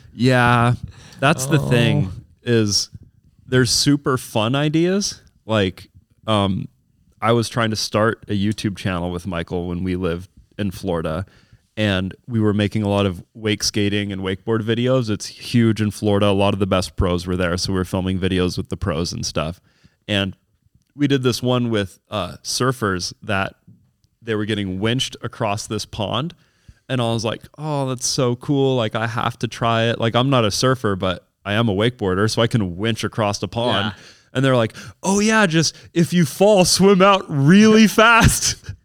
Yeah, 0.20 0.74
that's 1.20 1.46
the 1.46 1.60
thing 1.60 2.10
is 2.42 2.90
there's 3.46 3.70
super 3.70 4.18
fun 4.18 4.56
ideas. 4.56 5.22
Like, 5.46 5.90
um, 6.26 6.66
I 7.22 7.30
was 7.32 7.48
trying 7.48 7.70
to 7.70 7.76
start 7.76 8.24
a 8.26 8.32
YouTube 8.32 8.76
channel 8.76 9.12
with 9.12 9.28
Michael 9.28 9.68
when 9.68 9.84
we 9.84 9.94
lived 9.94 10.28
in 10.58 10.70
Florida, 10.70 11.24
and 11.76 12.14
we 12.26 12.40
were 12.40 12.52
making 12.52 12.82
a 12.82 12.88
lot 12.88 13.06
of 13.06 13.22
wake 13.34 13.62
skating 13.62 14.10
and 14.12 14.20
wakeboard 14.22 14.62
videos. 14.62 15.08
It's 15.08 15.26
huge 15.26 15.80
in 15.80 15.90
Florida. 15.92 16.26
A 16.26 16.32
lot 16.32 16.52
of 16.52 16.60
the 16.60 16.66
best 16.66 16.96
pros 16.96 17.26
were 17.26 17.36
there, 17.36 17.56
so 17.56 17.72
we 17.72 17.78
were 17.78 17.84
filming 17.84 18.18
videos 18.18 18.56
with 18.56 18.68
the 18.68 18.76
pros 18.76 19.12
and 19.12 19.24
stuff. 19.24 19.60
And 20.08 20.36
we 20.96 21.06
did 21.06 21.22
this 21.22 21.40
one 21.40 21.70
with 21.70 22.00
uh, 22.10 22.38
surfers 22.42 23.12
that 23.22 23.54
they 24.20 24.34
were 24.34 24.44
getting 24.44 24.80
winched 24.80 25.16
across 25.22 25.68
this 25.68 25.86
pond. 25.86 26.34
And 26.88 27.00
I 27.00 27.12
was 27.12 27.24
like, 27.24 27.42
oh, 27.58 27.88
that's 27.90 28.06
so 28.06 28.34
cool. 28.36 28.74
Like, 28.76 28.94
I 28.96 29.06
have 29.06 29.38
to 29.40 29.46
try 29.48 29.84
it. 29.84 30.00
Like, 30.00 30.16
I'm 30.16 30.30
not 30.30 30.44
a 30.44 30.50
surfer, 30.50 30.96
but 30.96 31.28
I 31.44 31.52
am 31.52 31.68
a 31.68 31.74
wakeboarder, 31.74 32.28
so 32.30 32.42
I 32.42 32.46
can 32.46 32.76
winch 32.76 33.04
across 33.04 33.38
the 33.38 33.46
pond. 33.48 33.94
And 34.32 34.44
they're 34.44 34.56
like, 34.56 34.74
oh, 35.02 35.20
yeah, 35.20 35.46
just 35.46 35.76
if 35.94 36.12
you 36.12 36.24
fall, 36.24 36.64
swim 36.64 37.02
out 37.02 37.24
really 37.28 37.86
fast. 37.86 38.56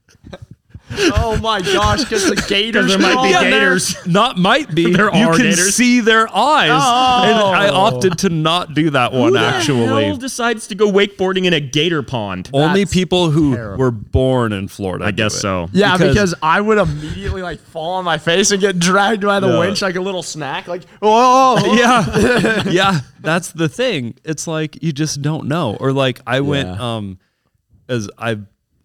Oh 1.16 1.38
my 1.41 1.62
gosh, 1.62 2.04
because 2.04 2.28
the 2.30 2.36
gators 2.48 2.88
there 2.88 2.98
might 3.00 3.10
be 3.10 3.14
crawl 3.14 3.26
in 3.26 3.32
there? 3.32 3.50
gators. 3.50 4.08
Not 4.08 4.38
might 4.38 4.74
be. 4.74 4.94
There 4.94 5.06
you 5.16 5.28
are 5.28 5.34
can 5.36 5.44
gators. 5.46 5.76
see 5.76 6.00
their 6.00 6.28
eyes. 6.36 6.70
And 6.70 7.39
I 7.56 7.70
Oh. 7.70 7.76
opted 7.76 8.18
to 8.20 8.30
not 8.30 8.74
do 8.74 8.89
that 8.91 9.14
one 9.14 9.34
Who 9.34 9.38
actually. 9.38 10.06
hell 10.06 10.18
decides 10.18 10.68
to 10.68 10.76
go 10.76 10.91
wakeboarding 10.91 11.46
in 11.46 11.54
a 11.54 11.60
gator 11.60 12.04
pond? 12.04 12.50
Only 12.54 12.86
people 12.86 13.32
who 13.32 13.56
terrible. 13.56 13.78
were 13.80 13.91
born 13.91 14.54
in 14.54 14.68
Florida. 14.68 15.06
I 15.06 15.12
guess 15.12 15.34
so. 15.36 15.70
Yeah, 15.74 15.94
Because- 15.98 16.14
because, 16.14 16.36
I 16.41 16.62
would 16.62 16.78
immediately 16.78 17.41
like 17.41 17.60
fall 17.60 17.94
on 17.94 18.06
my 18.06 18.18
face 18.18 18.52
and 18.52 18.62
get 18.62 18.80
dragged 18.80 19.24
by 19.24 19.39
the 19.39 19.48
Yeah. 19.50 19.60
winch 19.60 19.82
like 19.82 19.96
a 19.96 20.02
little 20.02 20.24
snack. 20.24 20.68
Like, 20.68 20.84
oh, 21.02 21.74
yeah 21.78 22.64
yeah 22.70 23.00
that's 23.22 23.52
the 23.54 23.70
thing 23.70 24.14
it's 24.26 24.48
like 24.48 24.82
you 24.84 24.91
just 24.91 25.22
don't 25.22 25.48
know 25.48 25.78
or 25.80 25.94
like 25.94 26.20
i 26.28 26.41
went 26.41 26.68
Yeah. 26.68 26.96
um 26.98 27.18
as 27.88 28.10
i 28.18 28.38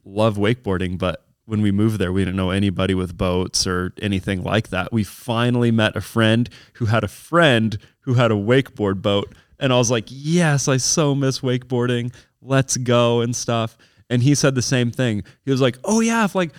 love 0.05 0.37
wakeboarding 0.37 0.97
but 0.97 1.25
when 1.49 1.63
we 1.63 1.73
moved 1.73 1.99
there 1.99 2.13
we 2.13 2.23
didn't 2.23 2.37
know 2.37 2.51
anybody 2.51 2.95
with 2.95 3.17
boats 3.17 3.67
or 3.67 3.95
anything 4.03 4.43
like 4.43 4.69
that. 4.69 4.93
We 4.93 5.03
finally 5.03 5.71
met 5.71 5.97
a 5.97 6.03
friend 6.03 6.49
who 6.75 6.85
had 6.85 7.03
a 7.05 7.09
friend 7.09 7.79
who 8.01 8.15
had 8.15 8.31
a 8.31 8.35
wakeboard 8.35 9.01
boat. 9.01 9.35
And 9.59 9.73
i 9.73 9.77
was 9.77 9.91
like 9.91 10.05
yes 10.09 10.69
i 10.69 10.77
so 10.77 11.15
miss 11.15 11.41
wakeboarding. 11.41 12.15
Let's 12.43 12.77
go 12.77 13.23
and 13.23 13.35
stuff. 13.35 13.79
And 14.11 14.23
he 14.23 14.35
said 14.35 14.55
the 14.55 14.63
same 14.63 14.91
thing. 14.91 15.25
He 15.47 15.51
was 15.51 15.63
like 15.63 15.79
oh 15.85 16.01
yeah 16.01 16.27
if 16.27 16.35
like 16.35 16.53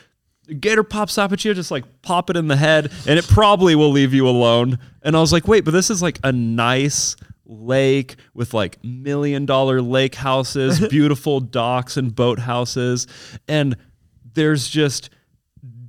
gator 0.59 0.83
pops 0.83 1.19
up 1.19 1.31
at 1.31 1.45
you, 1.45 1.53
just 1.53 1.69
like 1.69 1.85
pop 2.01 2.31
it 2.31 2.35
in 2.35 2.47
the 2.47 2.55
head, 2.55 2.91
and 3.07 3.19
it 3.19 3.27
probably 3.27 3.75
will 3.75 3.91
leave 3.91 4.11
you 4.13 4.27
alone. 4.27 4.79
And 5.03 5.15
I 5.15 5.19
was 5.19 5.31
like, 5.31 5.47
wait, 5.47 5.63
but 5.65 5.71
this 5.71 5.91
is 5.91 6.01
like 6.01 6.19
a 6.23 6.31
nice 6.31 7.15
lake 7.45 8.15
with 8.33 8.53
like 8.53 8.83
million 8.83 9.45
dollar 9.45 9.81
lake 9.81 10.15
houses, 10.15 10.79
beautiful 10.89 11.39
docks 11.39 11.97
and 11.97 12.15
boat 12.15 12.39
houses, 12.39 13.05
and 13.47 13.75
there's 14.39 14.69
just 14.69 15.09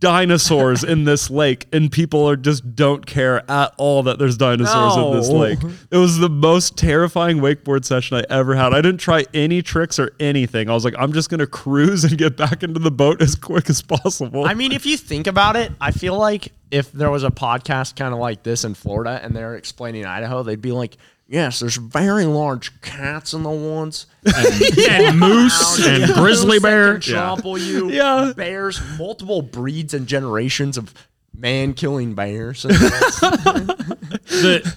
dinosaurs 0.01 0.83
in 0.83 1.05
this 1.05 1.31
lake 1.31 1.67
and 1.73 1.93
people 1.93 2.29
are 2.29 2.35
just 2.35 2.75
don't 2.75 3.07
care 3.07 3.49
at 3.51 3.73
all 3.77 4.03
that 4.03 4.19
there's 4.19 4.37
dinosaurs 4.37 4.97
in 4.97 5.13
this 5.13 5.29
lake. 5.29 5.59
It 5.91 5.99
was 5.99 6.19
the 6.19 6.29
most 6.29 6.77
terrifying 6.77 7.37
wakeboard 7.37 7.85
session 7.85 8.17
I 8.17 8.25
ever 8.31 8.57
had. 8.57 8.73
I 8.73 8.81
didn't 8.81 8.99
try 8.99 9.25
any 9.35 9.63
tricks 9.63 9.99
or 9.99 10.13
anything. 10.19 10.69
I 10.69 10.73
was 10.73 10.85
like, 10.85 10.95
I'm 10.99 11.13
just 11.13 11.29
gonna 11.29 11.47
cruise 11.47 12.03
and 12.03 12.17
get 12.19 12.37
back 12.37 12.63
into 12.63 12.81
the 12.81 12.91
boat 12.91 13.23
as 13.23 13.37
quick 13.37 13.71
as 13.71 13.83
possible. 13.83 14.45
I 14.45 14.55
mean, 14.55 14.73
if 14.73 14.87
you 14.87 14.97
think 14.97 15.27
about 15.27 15.55
it, 15.55 15.71
I 15.81 15.93
feel 15.93 16.19
like 16.19 16.53
if 16.71 16.91
there 16.93 17.11
was 17.11 17.23
a 17.23 17.31
podcast 17.31 17.95
kind 17.95 18.13
of 18.13 18.19
like 18.19 18.43
this 18.43 18.65
in 18.65 18.75
Florida 18.75 19.21
and 19.23 19.37
they're 19.37 19.55
explaining 19.55 20.07
Idaho, 20.07 20.43
they'd 20.43 20.63
be 20.63 20.73
like, 20.73 20.97
yes, 21.31 21.61
there's 21.61 21.77
very 21.77 22.27
large 22.27 22.79
cats 22.83 23.33
in 23.33 23.43
the 23.45 23.51
woods. 23.51 24.07
and 24.27 25.19
moose 25.19 25.87
and 25.87 26.13
grizzly 26.13 26.57
Moose 26.57 26.63
bear. 26.63 26.99
trample 26.99 27.57
you. 27.57 27.91
Yeah. 27.91 28.33
Bears, 28.37 28.81
multiple 28.99 29.41
breeds 29.41 29.95
and 29.95 30.07
generations 30.07 30.77
of 30.77 30.93
man 31.35 31.73
killing 31.73 32.15
bears. 32.15 32.63
the 32.65 34.77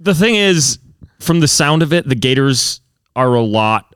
the 0.00 0.14
thing 0.14 0.34
is, 0.34 0.78
from 1.20 1.38
the 1.40 1.48
sound 1.48 1.82
of 1.82 1.92
it, 1.92 2.08
the 2.08 2.16
gators 2.16 2.80
are 3.14 3.34
a 3.34 3.42
lot 3.42 3.94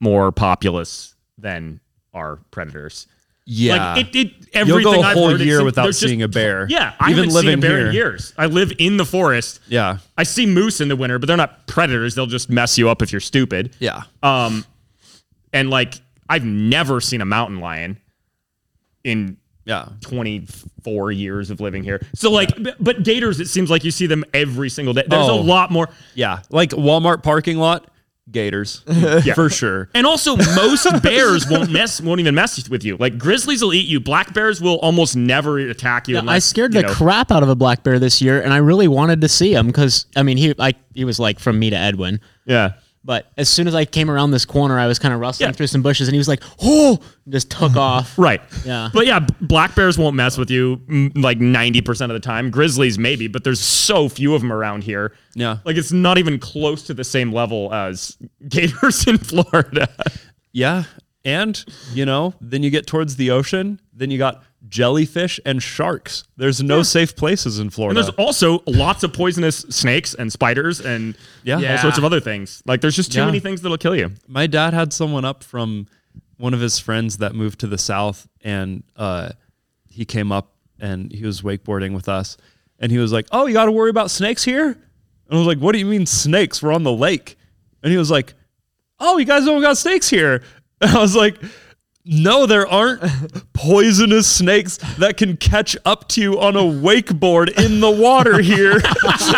more 0.00 0.32
populous 0.32 1.14
than 1.36 1.80
our 2.14 2.36
predators. 2.50 3.06
Yeah. 3.46 3.94
Like 3.94 4.14
it, 4.14 4.16
it 4.52 4.66
You'll 4.66 4.82
go 4.82 4.94
a 4.94 5.00
I've 5.00 5.14
whole 5.16 5.30
heard, 5.30 5.40
year 5.40 5.56
seems- 5.58 5.64
without 5.64 5.86
just- 5.86 6.00
seeing 6.00 6.22
a 6.22 6.28
bear. 6.28 6.66
Yeah, 6.68 6.94
I 7.00 7.10
even 7.10 7.24
haven't 7.24 7.30
seen 7.30 7.38
a 7.38 7.42
living 7.46 7.60
bear 7.60 7.78
here. 7.78 7.86
in 7.88 7.94
years. 7.94 8.32
I 8.38 8.46
live 8.46 8.72
in 8.78 8.96
the 8.96 9.04
forest. 9.04 9.60
Yeah. 9.68 9.98
I 10.16 10.22
see 10.22 10.46
moose 10.46 10.80
in 10.80 10.88
the 10.88 10.96
winter, 10.96 11.18
but 11.18 11.26
they're 11.26 11.36
not 11.36 11.66
predators. 11.66 12.14
They'll 12.14 12.26
just 12.26 12.48
mess 12.50 12.78
you 12.78 12.88
up 12.88 13.02
if 13.02 13.10
you're 13.12 13.20
stupid. 13.20 13.74
Yeah. 13.80 14.02
Um, 14.22 14.64
and 15.52 15.70
like 15.70 15.94
I've 16.28 16.44
never 16.44 17.00
seen 17.00 17.20
a 17.20 17.24
mountain 17.26 17.60
lion 17.60 17.98
in 19.02 19.36
Yeah. 19.66 19.88
24 20.02 21.12
years 21.12 21.50
of 21.50 21.60
living 21.60 21.82
here. 21.84 22.00
So 22.14 22.30
like, 22.30 22.54
b- 22.62 22.72
but 22.80 23.02
gators, 23.02 23.40
it 23.40 23.48
seems 23.48 23.70
like 23.70 23.84
you 23.84 23.90
see 23.90 24.06
them 24.06 24.24
every 24.34 24.68
single 24.70 24.94
day. 24.94 25.04
There's 25.06 25.28
Oh. 25.28 25.38
a 25.38 25.42
lot 25.42 25.70
more. 25.70 25.88
Yeah. 26.14 26.40
Like 26.50 26.70
Walmart 26.70 27.22
parking 27.22 27.58
lot, 27.58 27.90
gators. 28.30 28.82
For 29.34 29.48
sure. 29.50 29.88
And 29.94 30.06
also, 30.06 30.36
most 30.36 30.86
bears 31.02 31.48
won't 31.48 31.70
mess, 31.70 32.00
won't 32.00 32.20
even 32.20 32.34
mess 32.34 32.68
with 32.68 32.84
you. 32.84 32.96
Like 32.96 33.18
grizzlies 33.18 33.62
will 33.62 33.74
eat 33.74 33.86
you. 33.86 34.00
Black 34.00 34.32
bears 34.34 34.60
will 34.60 34.78
almost 34.80 35.16
never 35.16 35.58
attack 35.58 36.08
you. 36.08 36.16
I 36.16 36.20
unless, 36.20 36.44
scared 36.44 36.74
you 36.74 36.82
the 36.82 36.88
know- 36.88 36.94
crap 36.94 37.30
out 37.30 37.42
of 37.42 37.48
a 37.48 37.54
black 37.54 37.82
bear 37.82 37.98
this 37.98 38.20
year, 38.22 38.40
and 38.40 38.52
I 38.52 38.58
really 38.58 38.88
wanted 38.88 39.20
to 39.20 39.28
see 39.28 39.54
him 39.54 39.66
because 39.68 40.06
I 40.16 40.22
mean 40.22 40.36
he 40.36 40.52
like 40.54 40.76
he 40.94 41.04
was 41.04 41.18
like 41.18 41.38
from 41.38 41.58
me 41.58 41.70
to 41.70 41.76
Edwin. 41.76 42.20
Yeah. 42.46 42.74
But 43.06 43.30
as 43.36 43.50
soon 43.50 43.68
as 43.68 43.74
I 43.74 43.84
came 43.84 44.10
around 44.10 44.30
this 44.30 44.46
corner, 44.46 44.78
I 44.78 44.86
was 44.86 44.98
kind 44.98 45.12
of 45.12 45.20
rustling 45.20 45.48
Yeah. 45.50 45.52
through 45.52 45.66
some 45.66 45.82
bushes, 45.82 46.08
and 46.08 46.14
he 46.14 46.18
was 46.18 46.26
like, 46.28 46.42
"Oh!" 46.62 46.98
just 47.28 47.50
took 47.50 47.76
off. 47.90 48.18
Right. 48.18 48.40
Yeah. 48.64 48.88
But 48.94 49.06
yeah, 49.06 49.26
black 49.42 49.74
bears 49.74 49.98
won't 49.98 50.16
mess 50.16 50.38
with 50.38 50.50
you 50.50 50.80
like 51.14 51.38
90% 51.38 52.02
of 52.04 52.08
the 52.10 52.20
time. 52.20 52.50
Grizzlies 52.50 52.98
maybe, 52.98 53.28
but 53.28 53.44
there's 53.44 53.60
so 53.60 54.08
few 54.08 54.34
of 54.34 54.40
them 54.40 54.52
around 54.52 54.84
here. 54.84 55.14
Yeah. 55.34 55.58
Like 55.66 55.76
it's 55.76 55.92
not 55.92 56.16
even 56.16 56.38
close 56.38 56.82
to 56.84 56.94
the 56.94 57.04
same 57.04 57.30
level 57.30 57.72
as 57.74 58.16
gators 58.48 59.06
in 59.06 59.18
Florida. 59.18 59.88
Yeah. 60.52 60.84
And, 61.26 61.62
you 61.94 62.04
know, 62.06 62.34
then 62.40 62.62
you 62.62 62.70
get 62.70 62.86
towards 62.86 63.16
the 63.16 63.30
ocean, 63.30 63.80
then 63.94 64.10
you 64.10 64.18
got 64.18 64.42
jellyfish 64.68 65.38
and 65.44 65.62
sharks. 65.62 66.24
There's 66.36 66.62
no 66.62 66.82
safe 66.82 67.14
places 67.16 67.58
in 67.58 67.64
And 67.66 67.74
Florida. 67.74 68.02
there's 68.02 68.14
also 68.16 68.62
lots 68.66 69.02
of 69.02 69.12
poisonous 69.12 69.58
snakes 69.68 70.14
and 70.14 70.32
spiders 70.32 70.80
and 70.80 71.16
Yeah. 71.42 71.56
all 71.56 71.62
Yeah. 71.62 71.82
sorts 71.82 71.98
of 71.98 72.04
other 72.04 72.20
things. 72.20 72.62
Like 72.66 72.80
there's 72.80 72.96
just 72.96 73.12
too 73.12 73.18
Yeah. 73.20 73.26
many 73.26 73.40
things 73.40 73.60
that'll 73.60 73.76
kill 73.78 73.94
you. 73.96 74.12
my 74.26 74.46
dad 74.46 74.72
had 74.74 74.92
someone 74.92 75.24
up 75.24 75.44
from 75.44 75.86
one 76.36 76.54
of 76.54 76.60
his 76.60 76.78
friends 76.78 77.18
that 77.18 77.34
moved 77.34 77.60
to 77.60 77.66
the 77.66 77.78
south 77.78 78.26
and 78.42 78.82
uh, 78.96 79.30
he 79.88 80.04
came 80.04 80.32
up 80.32 80.52
and 80.80 81.12
he 81.12 81.24
was 81.24 81.42
wakeboarding 81.42 81.94
with 81.94 82.08
us 82.08 82.36
and 82.80 82.90
he 82.90 82.98
was 82.98 83.12
like 83.12 83.26
oh 83.30 83.46
you 83.46 83.52
got 83.52 83.66
to 83.66 83.72
worry 83.72 83.90
about 83.90 84.10
snakes 84.10 84.42
here 84.42 84.66
and 84.66 84.76
i 85.30 85.36
was 85.36 85.46
like 85.46 85.58
what 85.58 85.72
do 85.72 85.78
you 85.78 85.86
mean 85.86 86.04
snakes 86.04 86.60
we're 86.60 86.72
on 86.72 86.82
the 86.82 86.92
lake 86.92 87.36
and 87.84 87.92
he 87.92 87.96
was 87.96 88.10
like 88.10 88.34
oh 88.98 89.16
you 89.18 89.24
guys 89.24 89.44
don't 89.44 89.62
got 89.62 89.78
snakes 89.78 90.08
here 90.08 90.42
and 90.80 90.90
i 90.90 90.98
was 91.00 91.14
like 91.14 91.36
no, 92.04 92.44
there 92.46 92.66
aren't 92.66 93.02
poisonous 93.54 94.26
snakes 94.30 94.76
that 94.98 95.16
can 95.16 95.36
catch 95.36 95.76
up 95.84 96.06
to 96.08 96.20
you 96.20 96.40
on 96.40 96.54
a 96.56 96.60
wakeboard 96.60 97.48
in 97.58 97.80
the 97.80 97.90
water 97.90 98.40
here. 98.42 98.74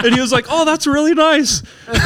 and 0.05 0.15
he 0.15 0.21
was 0.21 0.33
like, 0.33 0.47
"Oh, 0.49 0.65
that's 0.65 0.87
really 0.87 1.15
nice." 1.15 1.63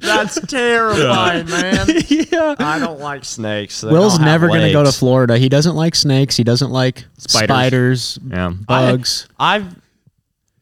That's 0.00 0.40
terrifying, 0.46 1.48
man. 1.48 1.86
yeah. 2.08 2.56
I 2.58 2.78
don't 2.80 2.98
like 2.98 3.24
snakes. 3.24 3.80
They 3.82 3.90
Will's 3.92 4.14
don't 4.14 4.22
have 4.26 4.40
never 4.40 4.48
going 4.48 4.62
to 4.62 4.72
go 4.72 4.80
to 4.82 4.88
legs. 4.88 4.98
Florida. 4.98 5.38
He 5.38 5.48
doesn't 5.48 5.76
like 5.76 5.94
snakes. 5.94 6.36
He 6.36 6.42
doesn't 6.44 6.70
like 6.72 7.04
Spiders. 7.18 8.14
spiders, 8.14 8.18
Yeah. 8.28 8.48
bugs. 8.66 9.28
I've 9.38 9.76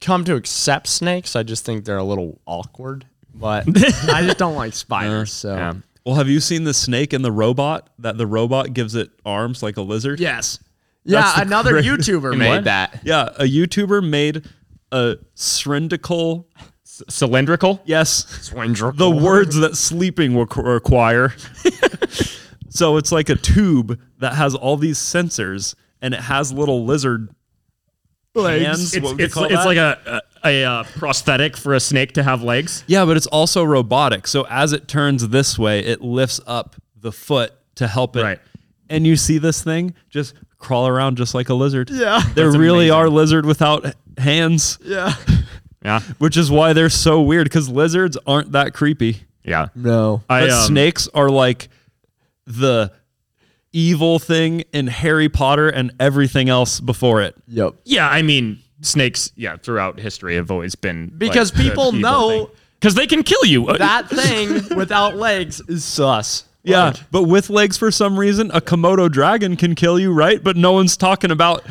come 0.00 0.24
to 0.24 0.34
accept 0.34 0.88
snakes. 0.88 1.36
I 1.36 1.42
just 1.42 1.64
think 1.64 1.84
they're 1.86 1.96
a 1.96 2.04
little 2.04 2.38
awkward, 2.46 3.06
but 3.34 3.66
I 3.66 4.22
just 4.24 4.36
don't 4.38 4.56
like 4.56 4.74
spiders. 4.74 5.32
So 5.32 5.54
Yeah. 5.54 5.74
Well, 6.04 6.14
have 6.16 6.28
you 6.28 6.40
seen 6.40 6.64
the 6.64 6.74
snake 6.74 7.12
and 7.12 7.24
the 7.24 7.32
robot? 7.32 7.90
That 7.98 8.16
the 8.18 8.26
robot 8.26 8.72
gives 8.72 8.94
it 8.94 9.10
arms 9.24 9.62
like 9.62 9.76
a 9.76 9.82
lizard? 9.82 10.18
yes, 10.20 10.58
yeah. 11.04 11.20
That's 11.20 11.36
the 11.36 11.42
Another 11.42 11.70
cra- 11.72 11.82
YouTuber 11.82 12.36
made 12.38 12.48
what? 12.48 12.64
that. 12.64 13.00
Yeah, 13.04 13.28
a 13.38 13.44
YouTuber 13.44 14.08
made 14.08 14.46
a 14.92 15.16
cylindrical. 15.34 16.48
C- 16.84 17.04
cylindrical? 17.08 17.80
Yes, 17.84 18.26
Cylindrical. 18.48 19.10
the 19.12 19.24
words 19.24 19.56
that 19.56 19.76
sleeping 19.76 20.34
will 20.34 20.46
qu- 20.46 20.62
require. 20.62 21.34
so 22.70 22.96
it's 22.96 23.12
like 23.12 23.28
a 23.28 23.36
tube 23.36 24.00
that 24.18 24.34
has 24.34 24.54
all 24.54 24.76
these 24.76 24.98
sensors, 24.98 25.74
and 26.02 26.14
it 26.14 26.20
has 26.20 26.52
little 26.52 26.84
lizard 26.84 27.28
hands. 28.34 28.94
It's, 28.94 29.02
what 29.02 29.12
would 29.12 29.18
you 29.20 29.24
it's, 29.26 29.34
call 29.34 29.44
it's 29.44 29.54
that? 29.54 29.66
like 29.66 29.76
a, 29.76 30.22
a, 30.44 30.62
a 30.62 30.68
uh, 30.70 30.84
prosthetic 30.96 31.56
for 31.56 31.74
a 31.74 31.80
snake 31.80 32.12
to 32.12 32.22
have 32.22 32.42
legs. 32.42 32.84
Yeah, 32.86 33.04
but 33.04 33.16
it's 33.16 33.26
also 33.26 33.64
robotic. 33.64 34.26
So 34.26 34.46
as 34.48 34.72
it 34.72 34.88
turns 34.88 35.28
this 35.28 35.58
way, 35.58 35.80
it 35.80 36.00
lifts 36.00 36.40
up 36.46 36.76
the 36.96 37.12
foot 37.12 37.52
to 37.76 37.86
help 37.86 38.16
it. 38.16 38.22
Right. 38.22 38.38
And 38.88 39.06
you 39.06 39.16
see 39.16 39.38
this 39.38 39.62
thing 39.62 39.94
just 40.08 40.34
crawl 40.58 40.86
around 40.88 41.16
just 41.16 41.34
like 41.34 41.48
a 41.48 41.54
lizard. 41.54 41.90
Yeah. 41.90 42.20
There 42.34 42.50
really 42.50 42.88
amazing. 42.88 42.92
are 42.92 43.08
lizard 43.08 43.46
without 43.46 43.94
hands, 44.18 44.78
Yeah. 44.82 45.14
Yeah. 45.82 46.00
which 46.18 46.36
is 46.36 46.50
why 46.50 46.74
they're 46.74 46.90
so 46.90 47.22
weird 47.22 47.44
because 47.46 47.68
lizards 47.70 48.18
aren't 48.26 48.52
that 48.52 48.74
creepy. 48.74 49.22
Yeah. 49.42 49.68
No. 49.74 50.22
I, 50.28 50.48
um, 50.48 50.66
snakes 50.66 51.08
are 51.14 51.30
like 51.30 51.68
the 52.46 52.92
evil 53.72 54.18
thing 54.18 54.64
in 54.72 54.88
Harry 54.88 55.28
Potter 55.30 55.68
and 55.68 55.92
everything 55.98 56.48
else 56.50 56.80
before 56.80 57.22
it. 57.22 57.34
Yep. 57.48 57.76
Yeah, 57.84 58.08
I 58.08 58.20
mean, 58.22 58.58
snakes, 58.82 59.32
yeah, 59.36 59.56
throughout 59.56 59.98
history 60.00 60.36
have 60.36 60.50
always 60.50 60.74
been 60.74 61.12
Because 61.16 61.50
people 61.64 61.92
know 61.92 62.50
because 62.78 62.94
they 62.94 63.06
can 63.06 63.22
kill 63.22 63.44
you. 63.44 63.66
That 63.78 64.08
thing 64.08 64.76
without 64.76 65.16
legs 65.16 65.60
is 65.68 65.84
sus. 65.84 66.44
Yeah, 66.62 66.84
Like, 66.86 67.10
but 67.10 67.22
with 67.24 67.48
legs 67.50 67.78
for 67.78 67.90
some 67.90 68.18
reason, 68.18 68.50
a 68.52 68.60
Komodo 68.60 69.10
dragon 69.10 69.56
can 69.56 69.74
kill 69.74 69.98
you, 69.98 70.12
right? 70.12 70.42
But 70.42 70.56
no 70.56 70.72
one's 70.72 70.96
talking 70.96 71.30
about 71.30 71.64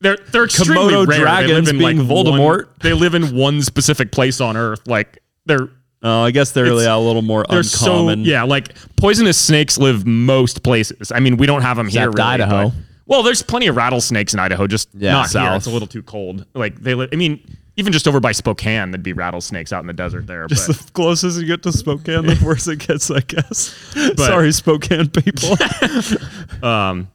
they're 0.00 0.16
they're 0.32 0.44
extremely 0.44 0.92
Komodo 0.94 1.06
rare. 1.06 1.18
dragons 1.20 1.48
they 1.50 1.54
live 1.54 1.68
in 1.68 1.78
being 1.78 1.98
like 1.98 2.06
Voldemort. 2.26 2.66
One, 2.66 2.74
they 2.82 2.92
live 2.94 3.14
in 3.14 3.36
one 3.36 3.60
specific 3.62 4.12
place 4.12 4.40
on 4.40 4.56
Earth. 4.56 4.86
Like 4.86 5.22
they're 5.46 5.68
Oh, 6.06 6.20
I 6.24 6.32
guess 6.32 6.52
they're 6.52 6.64
really 6.64 6.84
a 6.84 6.98
little 6.98 7.22
more 7.22 7.46
they're 7.48 7.60
uncommon. 7.60 8.24
so 8.26 8.30
yeah. 8.30 8.42
Like 8.42 8.74
poisonous 8.96 9.38
snakes 9.38 9.78
live 9.78 10.04
most 10.04 10.62
places. 10.62 11.10
I 11.10 11.20
mean, 11.20 11.38
we 11.38 11.46
don't 11.46 11.62
have 11.62 11.78
them 11.78 11.88
here. 11.88 12.02
Except 12.10 12.18
Really, 12.18 12.28
Idaho. 12.28 12.68
but- 12.68 12.74
Well, 13.06 13.22
there's 13.22 13.42
plenty 13.42 13.66
of 13.66 13.76
rattlesnakes 13.76 14.32
in 14.34 14.40
Idaho, 14.40 14.66
just 14.66 14.88
Yeah. 14.94 15.12
not 15.12 15.22
here. 15.24 15.28
South. 15.42 15.56
It's 15.58 15.66
a 15.66 15.70
little 15.70 15.88
too 15.88 16.02
cold. 16.02 16.46
Like 16.54 16.80
they, 16.80 16.94
li- 16.94 17.08
I 17.12 17.16
mean, 17.16 17.40
even 17.76 17.92
just 17.92 18.08
over 18.08 18.18
by 18.20 18.32
Spokane, 18.32 18.92
there'd 18.92 19.02
be 19.02 19.12
rattlesnakes 19.12 19.72
out 19.72 19.80
in 19.80 19.86
the 19.86 19.92
desert 19.92 20.26
there. 20.26 20.46
Just 20.46 20.66
but 20.68 20.76
the 20.78 20.92
closest 20.92 21.38
you 21.40 21.46
get 21.46 21.62
to 21.64 21.72
Spokane, 21.72 22.24
the 22.26 22.40
worse 22.44 22.66
it 22.68 22.78
gets, 22.78 23.10
I 23.10 23.20
guess. 23.20 23.74
Sorry, 24.16 24.52
Spokane 24.52 25.08
people. 25.10 25.56
Um, 26.62 27.08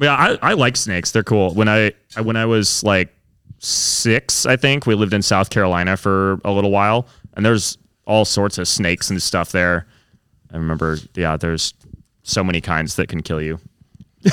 yeah, 0.00 0.14
I, 0.14 0.38
I 0.42 0.52
like 0.54 0.76
snakes. 0.76 1.10
They're 1.12 1.22
cool. 1.24 1.52
When 1.54 1.68
I 1.68 1.92
I- 2.16 2.20
when 2.22 2.36
I 2.36 2.46
was 2.46 2.82
like 2.82 3.12
six, 3.58 4.46
I 4.46 4.56
think 4.56 4.86
we 4.86 4.94
lived 4.94 5.12
in 5.12 5.22
South 5.22 5.50
Carolina 5.50 5.96
for 5.96 6.40
a 6.44 6.50
little 6.52 6.70
while, 6.70 7.06
and 7.34 7.44
there's 7.44 7.76
all 8.06 8.24
sorts 8.24 8.58
of 8.58 8.66
snakes 8.68 9.10
and 9.10 9.20
stuff 9.22 9.52
there. 9.52 9.86
I 10.52 10.56
remember, 10.56 10.98
yeah, 11.14 11.36
there's 11.36 11.74
so 12.22 12.42
many 12.42 12.60
kinds 12.60 12.96
that 12.96 13.08
can 13.08 13.22
kill 13.22 13.42
you. 13.42 13.60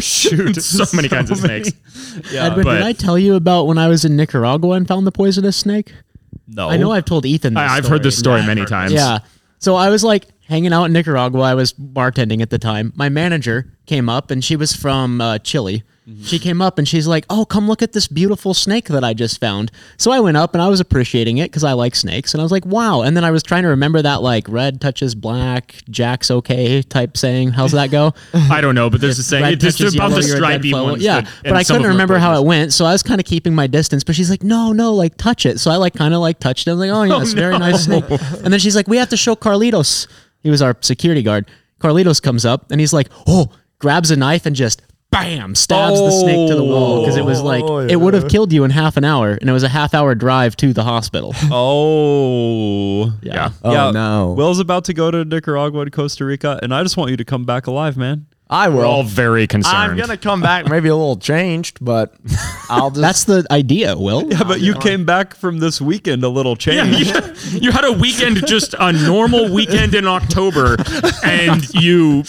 Shoot, 0.00 0.56
So 0.62 0.84
many 0.96 1.08
kinds 1.08 1.30
of 1.30 1.42
many. 1.42 1.64
snakes. 1.64 2.32
Yeah, 2.32 2.46
Edwin, 2.46 2.64
but- 2.64 2.74
did 2.74 2.82
I 2.82 2.92
tell 2.92 3.18
you 3.18 3.34
about 3.34 3.66
when 3.66 3.78
I 3.78 3.88
was 3.88 4.04
in 4.04 4.16
Nicaragua 4.16 4.72
and 4.72 4.86
found 4.88 5.06
the 5.06 5.12
poisonous 5.12 5.56
snake? 5.56 5.92
no. 6.48 6.68
I 6.68 6.76
know 6.76 6.90
I've 6.92 7.04
told 7.04 7.24
Ethan. 7.26 7.54
This 7.54 7.60
I, 7.60 7.76
I've 7.76 7.86
heard 7.86 8.02
this 8.02 8.18
story. 8.18 8.40
story 8.42 8.54
many 8.54 8.66
times. 8.66 8.92
Yeah. 8.92 9.20
So 9.60 9.76
I 9.76 9.88
was 9.88 10.04
like 10.04 10.26
hanging 10.46 10.72
out 10.72 10.84
in 10.84 10.92
Nicaragua. 10.92 11.40
I 11.40 11.54
was 11.54 11.72
bartending 11.72 12.42
at 12.42 12.50
the 12.50 12.58
time. 12.58 12.92
My 12.96 13.08
manager 13.08 13.72
came 13.86 14.08
up 14.10 14.30
and 14.30 14.44
she 14.44 14.56
was 14.56 14.74
from 14.76 15.20
uh, 15.20 15.38
Chile. 15.38 15.82
Mm-hmm. 16.08 16.22
She 16.24 16.38
came 16.38 16.60
up 16.60 16.76
and 16.76 16.86
she's 16.86 17.06
like, 17.06 17.24
"Oh, 17.30 17.46
come 17.46 17.66
look 17.66 17.80
at 17.80 17.92
this 17.92 18.08
beautiful 18.08 18.52
snake 18.52 18.88
that 18.88 19.02
I 19.02 19.14
just 19.14 19.40
found." 19.40 19.72
So 19.96 20.10
I 20.10 20.20
went 20.20 20.36
up 20.36 20.52
and 20.54 20.60
I 20.60 20.68
was 20.68 20.78
appreciating 20.78 21.38
it 21.38 21.44
because 21.50 21.64
I 21.64 21.72
like 21.72 21.94
snakes, 21.94 22.34
and 22.34 22.42
I 22.42 22.44
was 22.44 22.52
like, 22.52 22.66
"Wow!" 22.66 23.00
And 23.00 23.16
then 23.16 23.24
I 23.24 23.30
was 23.30 23.42
trying 23.42 23.62
to 23.62 23.70
remember 23.70 24.02
that 24.02 24.20
like 24.20 24.46
red 24.46 24.82
touches 24.82 25.14
black, 25.14 25.76
Jack's 25.88 26.30
okay 26.30 26.82
type 26.82 27.16
saying. 27.16 27.52
How's 27.52 27.72
that 27.72 27.90
go? 27.90 28.12
I 28.34 28.60
don't 28.60 28.74
know, 28.74 28.90
but 28.90 29.00
there's 29.00 29.18
a 29.18 29.22
saying. 29.22 29.44
Red 29.44 29.62
It's 29.64 29.78
just 29.78 29.96
about 29.96 30.10
yellow, 30.10 30.20
the 30.20 30.26
you're 30.28 30.36
a 30.36 30.40
dead 30.40 30.60
stripy 30.60 30.72
ones. 30.74 31.02
Yeah, 31.02 31.22
that- 31.22 31.30
but 31.42 31.54
I 31.54 31.64
couldn't 31.64 31.86
remember 31.86 32.18
how 32.18 32.38
it 32.38 32.44
went, 32.44 32.74
so 32.74 32.84
I 32.84 32.92
was 32.92 33.02
kind 33.02 33.18
of 33.18 33.24
keeping 33.24 33.54
my 33.54 33.66
distance. 33.66 34.04
But 34.04 34.14
she's 34.14 34.28
like, 34.28 34.42
"No, 34.42 34.72
no, 34.74 34.92
like 34.92 35.16
touch 35.16 35.46
it." 35.46 35.58
So 35.58 35.70
I 35.70 35.76
like 35.76 35.94
kind 35.94 36.12
of 36.12 36.20
like 36.20 36.38
touched 36.38 36.66
it. 36.68 36.72
I 36.72 36.74
was 36.74 36.80
like, 36.80 36.90
"Oh 36.90 37.02
yeah, 37.04 37.14
oh, 37.18 37.22
it's 37.22 37.32
a 37.32 37.36
very 37.36 37.58
nice 37.58 37.84
snake." 37.84 38.04
And 38.10 38.52
then 38.52 38.60
she's 38.60 38.76
like, 38.76 38.88
"We 38.88 38.98
have 38.98 39.08
to 39.08 39.16
show 39.16 39.36
Carlitos." 39.36 40.06
He 40.40 40.50
was 40.50 40.60
our 40.60 40.76
security 40.82 41.22
guard. 41.22 41.50
Carlitos 41.80 42.22
comes 42.22 42.44
up 42.44 42.70
and 42.70 42.78
he's 42.78 42.92
like, 42.92 43.08
"Oh!" 43.26 43.50
Grabs 43.78 44.10
a 44.10 44.16
knife 44.16 44.44
and 44.46 44.54
just 44.56 44.82
bam 45.14 45.54
stabs 45.54 46.00
the 46.00 46.10
snake 46.10 46.48
to 46.48 46.56
the 46.56 46.64
wall 46.64 47.00
because 47.00 47.16
it 47.16 47.24
was 47.24 47.40
oh. 47.40 47.44
like 47.44 47.64
Oh, 47.64 47.78
it 47.78 47.96
would 47.96 48.14
have 48.14 48.28
killed 48.28 48.52
you 48.52 48.64
in 48.64 48.70
half 48.70 48.96
an 48.96 49.04
hour, 49.04 49.30
and 49.30 49.48
it 49.48 49.52
was 49.52 49.62
a 49.62 49.68
half 49.68 49.94
hour 49.94 50.14
drive 50.14 50.56
to 50.56 50.72
the 50.72 50.84
hospital. 50.84 51.34
Oh. 51.56 53.12
Yeah. 53.22 53.50
Oh, 53.62 53.72
yeah. 53.72 53.90
no. 53.90 54.32
Will's 54.32 54.58
about 54.58 54.84
to 54.86 54.94
go 54.94 55.10
to 55.10 55.24
Nicaragua 55.24 55.82
and 55.82 55.92
Costa 55.92 56.24
Rica, 56.24 56.58
and 56.62 56.74
I 56.74 56.82
just 56.82 56.96
want 56.96 57.10
you 57.10 57.16
to 57.16 57.24
come 57.24 57.44
back 57.44 57.66
alive, 57.66 57.96
man. 57.96 58.26
I 58.50 58.68
We're 58.68 58.84
all 58.84 59.04
very 59.04 59.46
concerned. 59.46 59.76
I'm 59.76 59.96
gonna 59.96 60.16
come 60.16 60.40
back, 60.40 60.68
maybe 60.68 60.88
a 60.88 60.96
little 60.96 61.16
changed, 61.16 61.78
but 61.80 62.14
I'll 62.68 62.90
just. 62.90 63.00
That's 63.00 63.24
the 63.24 63.46
idea, 63.50 63.96
Will. 63.96 64.30
Yeah, 64.30 64.42
but 64.42 64.60
you 64.60 64.74
came 64.74 65.04
back 65.04 65.34
from 65.34 65.58
this 65.58 65.80
weekend 65.80 66.24
a 66.24 66.28
little 66.28 66.56
changed. 66.56 67.06
Yeah, 67.06 67.34
you, 67.50 67.60
you 67.60 67.72
had 67.72 67.84
a 67.84 67.92
weekend, 67.92 68.46
just 68.46 68.74
a 68.78 68.92
normal 68.92 69.52
weekend 69.52 69.94
in 69.94 70.06
October, 70.06 70.76
and 71.24 71.72
you 71.74 72.24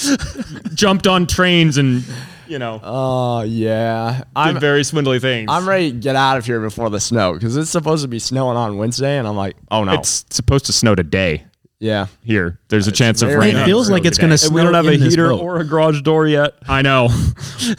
jumped 0.73 1.07
on 1.07 1.27
trains 1.27 1.77
and 1.77 2.03
you 2.47 2.59
know 2.59 2.79
Oh 2.83 3.41
yeah, 3.41 4.17
did 4.19 4.27
I'm. 4.35 4.59
very 4.59 4.83
swindly 4.83 5.19
things. 5.19 5.47
I'm 5.49 5.67
ready 5.67 5.91
to 5.91 5.97
get 5.97 6.15
out 6.15 6.37
of 6.37 6.45
here 6.45 6.59
before 6.59 6.89
the 6.89 6.99
snow 6.99 7.33
because 7.33 7.57
it's 7.57 7.69
supposed 7.69 8.03
to 8.03 8.07
be 8.07 8.19
snowing 8.19 8.57
on 8.57 8.77
Wednesday, 8.77 9.17
and 9.17 9.27
I'm 9.27 9.35
like, 9.35 9.55
oh 9.71 9.83
no, 9.83 9.93
It's 9.93 10.25
supposed 10.29 10.65
to 10.67 10.73
snow 10.73 10.95
today 10.95 11.45
yeah. 11.79 12.07
here. 12.23 12.59
There's 12.69 12.87
a 12.87 12.91
chance 12.91 13.21
of 13.21 13.29
rain. 13.29 13.55
It 13.55 13.65
feels 13.65 13.89
like 13.89 14.05
it's 14.05 14.17
going 14.17 14.31
to 14.31 14.37
snow 14.37 14.55
we 14.55 14.61
don't 14.63 14.73
have 14.73 14.87
in 14.87 15.01
a 15.01 15.05
heater 15.05 15.31
or 15.31 15.59
a 15.59 15.63
garage 15.63 16.01
door 16.01 16.27
yet. 16.27 16.53
I 16.67 16.81
know. 16.81 17.09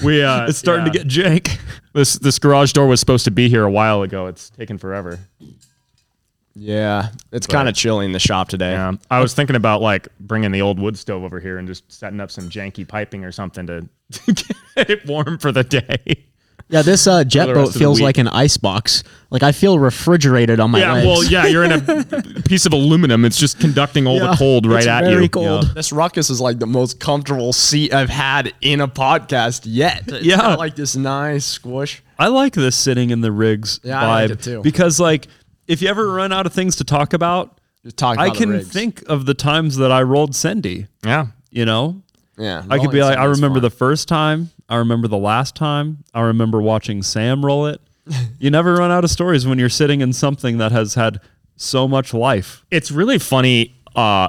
We 0.02 0.22
uh, 0.22 0.46
It's 0.48 0.58
starting 0.58 0.86
yeah. 0.86 0.92
to 0.92 0.98
get 0.98 1.08
jank. 1.08 1.60
this. 1.92 2.14
This 2.14 2.38
garage 2.38 2.72
door 2.72 2.86
was 2.86 2.98
supposed 3.00 3.24
to 3.26 3.30
be 3.30 3.48
here 3.48 3.62
a 3.64 3.70
while 3.70 4.02
ago. 4.02 4.26
It's 4.26 4.50
taken 4.50 4.78
forever. 4.78 5.20
Yeah, 6.58 7.10
it's 7.32 7.46
kind 7.46 7.68
of 7.68 7.74
chilly 7.74 8.06
in 8.06 8.12
the 8.12 8.18
shop 8.18 8.48
today. 8.48 8.70
Yeah, 8.72 8.92
I 9.10 9.20
was 9.20 9.34
thinking 9.34 9.56
about 9.56 9.82
like 9.82 10.08
bringing 10.20 10.52
the 10.52 10.62
old 10.62 10.80
wood 10.80 10.96
stove 10.98 11.22
over 11.22 11.38
here 11.38 11.58
and 11.58 11.68
just 11.68 11.90
setting 11.92 12.18
up 12.18 12.30
some 12.30 12.48
janky 12.48 12.88
piping 12.88 13.24
or 13.24 13.30
something 13.32 13.66
to, 13.66 13.86
to 14.12 14.32
get 14.74 14.90
it 14.90 15.06
warm 15.06 15.36
for 15.38 15.52
the 15.52 15.62
day. 15.64 16.24
Yeah, 16.68 16.80
this 16.82 17.06
uh, 17.06 17.22
jet 17.24 17.46
boat 17.46 17.56
rest 17.56 17.68
of 17.68 17.72
the 17.74 17.78
feels 17.80 18.00
like 18.00 18.16
an 18.18 18.26
ice 18.26 18.56
box. 18.56 19.04
Like 19.30 19.42
I 19.44 19.52
feel 19.52 19.78
refrigerated 19.78 20.58
on 20.58 20.70
my 20.72 20.80
Yeah, 20.80 20.94
legs. 20.94 21.06
well, 21.06 21.24
yeah, 21.24 21.46
you're 21.46 21.62
in 21.62 21.72
a 21.72 22.42
piece 22.48 22.64
of 22.66 22.72
aluminum. 22.72 23.24
It's 23.26 23.38
just 23.38 23.60
conducting 23.60 24.06
all 24.06 24.16
Yeah, 24.16 24.30
the 24.30 24.36
cold 24.36 24.66
right 24.66 24.78
it's 24.78 24.86
at 24.86 25.04
very 25.04 25.24
you. 25.24 25.28
cold. 25.28 25.74
This 25.74 25.92
ruckus 25.92 26.30
is 26.30 26.40
like 26.40 26.58
the 26.58 26.66
most 26.66 26.98
comfortable 26.98 27.52
seat 27.52 27.92
I've 27.92 28.08
had 28.08 28.52
in 28.62 28.80
a 28.80 28.88
podcast 28.88 29.62
yet. 29.66 30.04
It's 30.08 30.24
Yeah. 30.26 30.38
got 30.38 30.58
like 30.58 30.74
this 30.74 30.96
nice 30.96 31.44
squish. 31.44 32.02
I 32.18 32.28
like 32.28 32.54
this 32.54 32.74
sitting 32.74 33.10
in 33.10 33.20
the 33.20 33.30
rigs 33.30 33.78
Yeah, 33.84 34.00
vibe 34.00 34.02
I 34.02 34.22
like 34.22 34.30
it 34.30 34.40
too. 34.42 34.62
because, 34.62 34.98
like, 34.98 35.28
if 35.68 35.82
you 35.82 35.88
ever 35.88 36.10
run 36.12 36.32
out 36.32 36.46
of 36.46 36.52
things 36.52 36.76
to 36.76 36.84
talk 36.84 37.12
about, 37.12 37.60
Just 37.84 37.96
talk 37.96 38.18
I 38.18 38.26
about 38.26 38.38
the 38.38 38.44
can 38.44 38.64
think 38.64 39.02
of 39.08 39.26
the 39.26 39.34
times 39.34 39.76
that 39.76 39.90
I 39.92 40.02
rolled 40.02 40.32
Sendy. 40.32 40.88
Yeah, 41.04 41.26
You 41.50 41.64
know, 41.64 42.02
Yeah, 42.38 42.64
I 42.68 42.78
could 42.78 42.90
be 42.90 43.02
like, 43.02 43.18
I 43.18 43.24
remember 43.24 43.56
fun. 43.56 43.62
the 43.62 43.70
first 43.70 44.08
time. 44.08 44.50
I 44.68 44.76
remember 44.76 45.08
the 45.08 45.18
last 45.18 45.54
time. 45.54 46.04
I 46.12 46.20
remember 46.22 46.60
watching 46.60 47.02
Sam 47.02 47.44
roll 47.44 47.66
it. 47.66 47.80
you 48.38 48.50
never 48.50 48.74
run 48.74 48.90
out 48.90 49.04
of 49.04 49.10
stories 49.10 49.46
when 49.46 49.58
you're 49.58 49.68
sitting 49.68 50.00
in 50.00 50.12
something 50.12 50.58
that 50.58 50.72
has 50.72 50.94
had 50.94 51.20
so 51.56 51.88
much 51.88 52.12
life. 52.12 52.64
it's 52.70 52.90
really 52.90 53.18
funny 53.18 53.74
uh, 53.94 54.28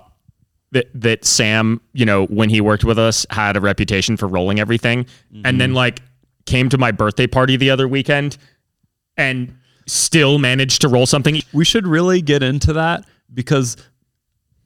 that 0.71 0.87
that 0.93 1.25
Sam, 1.25 1.81
you 1.93 2.05
know, 2.05 2.25
when 2.27 2.49
he 2.49 2.61
worked 2.61 2.83
with 2.85 2.97
us, 2.97 3.25
had 3.29 3.57
a 3.57 3.61
reputation 3.61 4.15
for 4.17 4.27
rolling 4.27 4.59
everything, 4.59 5.05
and 5.43 5.59
then 5.59 5.73
like 5.73 6.01
came 6.45 6.69
to 6.69 6.77
my 6.77 6.91
birthday 6.91 7.27
party 7.27 7.57
the 7.57 7.69
other 7.69 7.87
weekend, 7.87 8.37
and 9.17 9.56
still 9.87 10.37
managed 10.37 10.81
to 10.81 10.87
roll 10.87 11.05
something. 11.05 11.41
We 11.53 11.65
should 11.65 11.87
really 11.87 12.21
get 12.21 12.43
into 12.43 12.73
that 12.73 13.05
because 13.33 13.77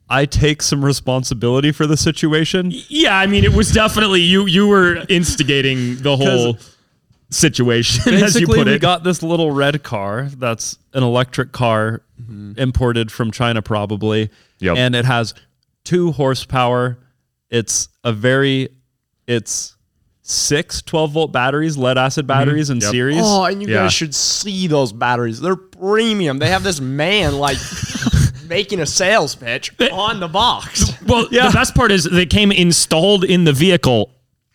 I 0.08 0.26
take 0.26 0.60
some 0.62 0.84
responsibility 0.84 1.72
for 1.72 1.86
the 1.86 1.96
situation. 1.96 2.70
Yeah, 2.88 3.16
I 3.16 3.26
mean, 3.26 3.44
it 3.44 3.52
was 3.52 3.72
definitely 3.72 4.20
you. 4.20 4.46
You 4.46 4.68
were 4.68 5.04
instigating 5.08 5.96
the 5.96 6.16
whole 6.16 6.58
situation, 7.30 8.02
as 8.14 8.34
you 8.34 8.46
Basically, 8.46 8.58
put 8.58 8.66
we 8.66 8.74
it. 8.74 8.80
got 8.80 9.04
this 9.04 9.22
little 9.22 9.50
red 9.50 9.82
car 9.82 10.28
that's 10.36 10.78
an 10.92 11.02
electric 11.02 11.52
car 11.52 12.02
mm-hmm. 12.20 12.52
imported 12.58 13.10
from 13.10 13.30
China, 13.30 13.62
probably. 13.62 14.30
Yep. 14.58 14.76
And 14.76 14.94
it 14.94 15.04
has 15.04 15.34
two 15.84 16.12
horsepower. 16.12 16.98
It's 17.48 17.88
a 18.04 18.12
very, 18.12 18.68
it's 19.26 19.76
six 20.22 20.82
12 20.82 21.12
volt 21.12 21.32
batteries, 21.32 21.76
lead 21.76 21.98
acid 21.98 22.26
batteries 22.26 22.70
in 22.70 22.80
Yep. 22.80 22.90
series. 22.90 23.20
Oh, 23.20 23.44
and 23.44 23.60
you 23.60 23.68
Yeah. 23.68 23.82
guys 23.82 23.92
should 23.92 24.14
see 24.14 24.66
those 24.66 24.92
batteries. 24.92 25.40
They're 25.40 25.56
premium. 25.56 26.38
They 26.38 26.48
have 26.48 26.62
this 26.62 26.80
man 26.80 27.38
like 27.38 27.58
making 28.48 28.80
a 28.80 28.86
sales 28.86 29.34
pitch 29.34 29.72
on 29.92 30.20
the 30.20 30.28
box. 30.28 30.92
well, 31.06 31.26
the 31.30 31.50
best 31.52 31.74
part 31.74 31.90
is 31.90 32.04
they 32.04 32.26
came 32.26 32.52
installed 32.52 33.24
in 33.24 33.44
the 33.44 33.52
vehicle. 33.52 34.10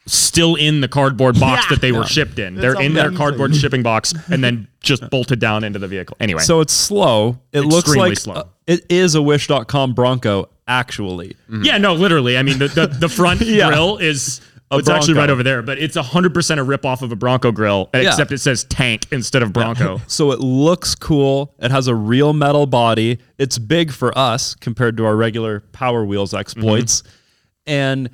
Still 0.09 0.55
in 0.55 0.79
the 0.79 0.87
cardboard 0.87 1.37
box 1.37 1.63
Yeah. 1.65 1.69
that 1.75 1.81
they 1.81 1.91
were 1.91 2.05
shipped 2.05 2.39
in. 2.39 2.55
They're 2.55 2.79
in 2.79 2.93
their 2.93 3.11
cardboard 3.11 3.53
shipping 3.57 3.83
box 3.83 4.13
and 4.31 4.41
then 4.41 4.69
just 4.81 5.09
bolted 5.11 5.39
down 5.39 5.65
into 5.65 5.79
the 5.79 5.87
vehicle. 5.89 6.15
Anyway, 6.21 6.41
So 6.43 6.61
it's 6.61 6.71
slow. 6.71 7.39
It 7.51 7.61
looks 7.65 7.93
like 7.93 8.17
slow. 8.17 8.33
uh, 8.35 8.43
it 8.67 8.85
is 8.87 9.15
a 9.15 9.21
Wish.com 9.21 9.93
Bronco, 9.93 10.47
actually. 10.65 11.35
Yeah, 11.61 11.77
no, 11.77 11.93
literally. 11.93 12.37
I 12.37 12.43
mean, 12.43 12.57
the 12.57 12.69
the, 12.69 12.87
the 12.87 13.09
front 13.09 13.41
Yeah. 13.41 13.67
grill 13.67 13.97
is 13.97 14.39
It's 14.69 14.89
actually 14.89 15.13
right 15.13 15.29
over 15.29 15.43
there, 15.43 15.61
but 15.61 15.77
it's 15.77 15.95
hundred 15.95 16.33
percent 16.33 16.59
a 16.59 16.63
rip 16.63 16.85
off 16.85 17.01
of 17.01 17.11
a 17.11 17.15
Bronco 17.15 17.51
grill, 17.51 17.89
except 17.93 18.31
it 18.31 18.39
says 18.39 18.65
tank 18.65 19.07
instead 19.11 19.41
of 19.41 19.53
Bronco. 19.53 20.01
So 20.07 20.31
it 20.31 20.39
looks 20.39 20.95
cool. 20.95 21.53
It 21.59 21.71
has 21.71 21.87
a 21.87 21.95
real 21.95 22.33
metal 22.33 22.65
body. 22.65 23.19
It's 23.37 23.57
big 23.57 23.91
for 23.91 24.17
us 24.17 24.55
compared 24.55 24.97
to 24.97 25.05
our 25.05 25.15
regular 25.15 25.61
Power 25.71 26.05
Wheels 26.05 26.31
mm-hmm. 26.31 26.39
exploits. 26.39 27.03
And 27.65 28.09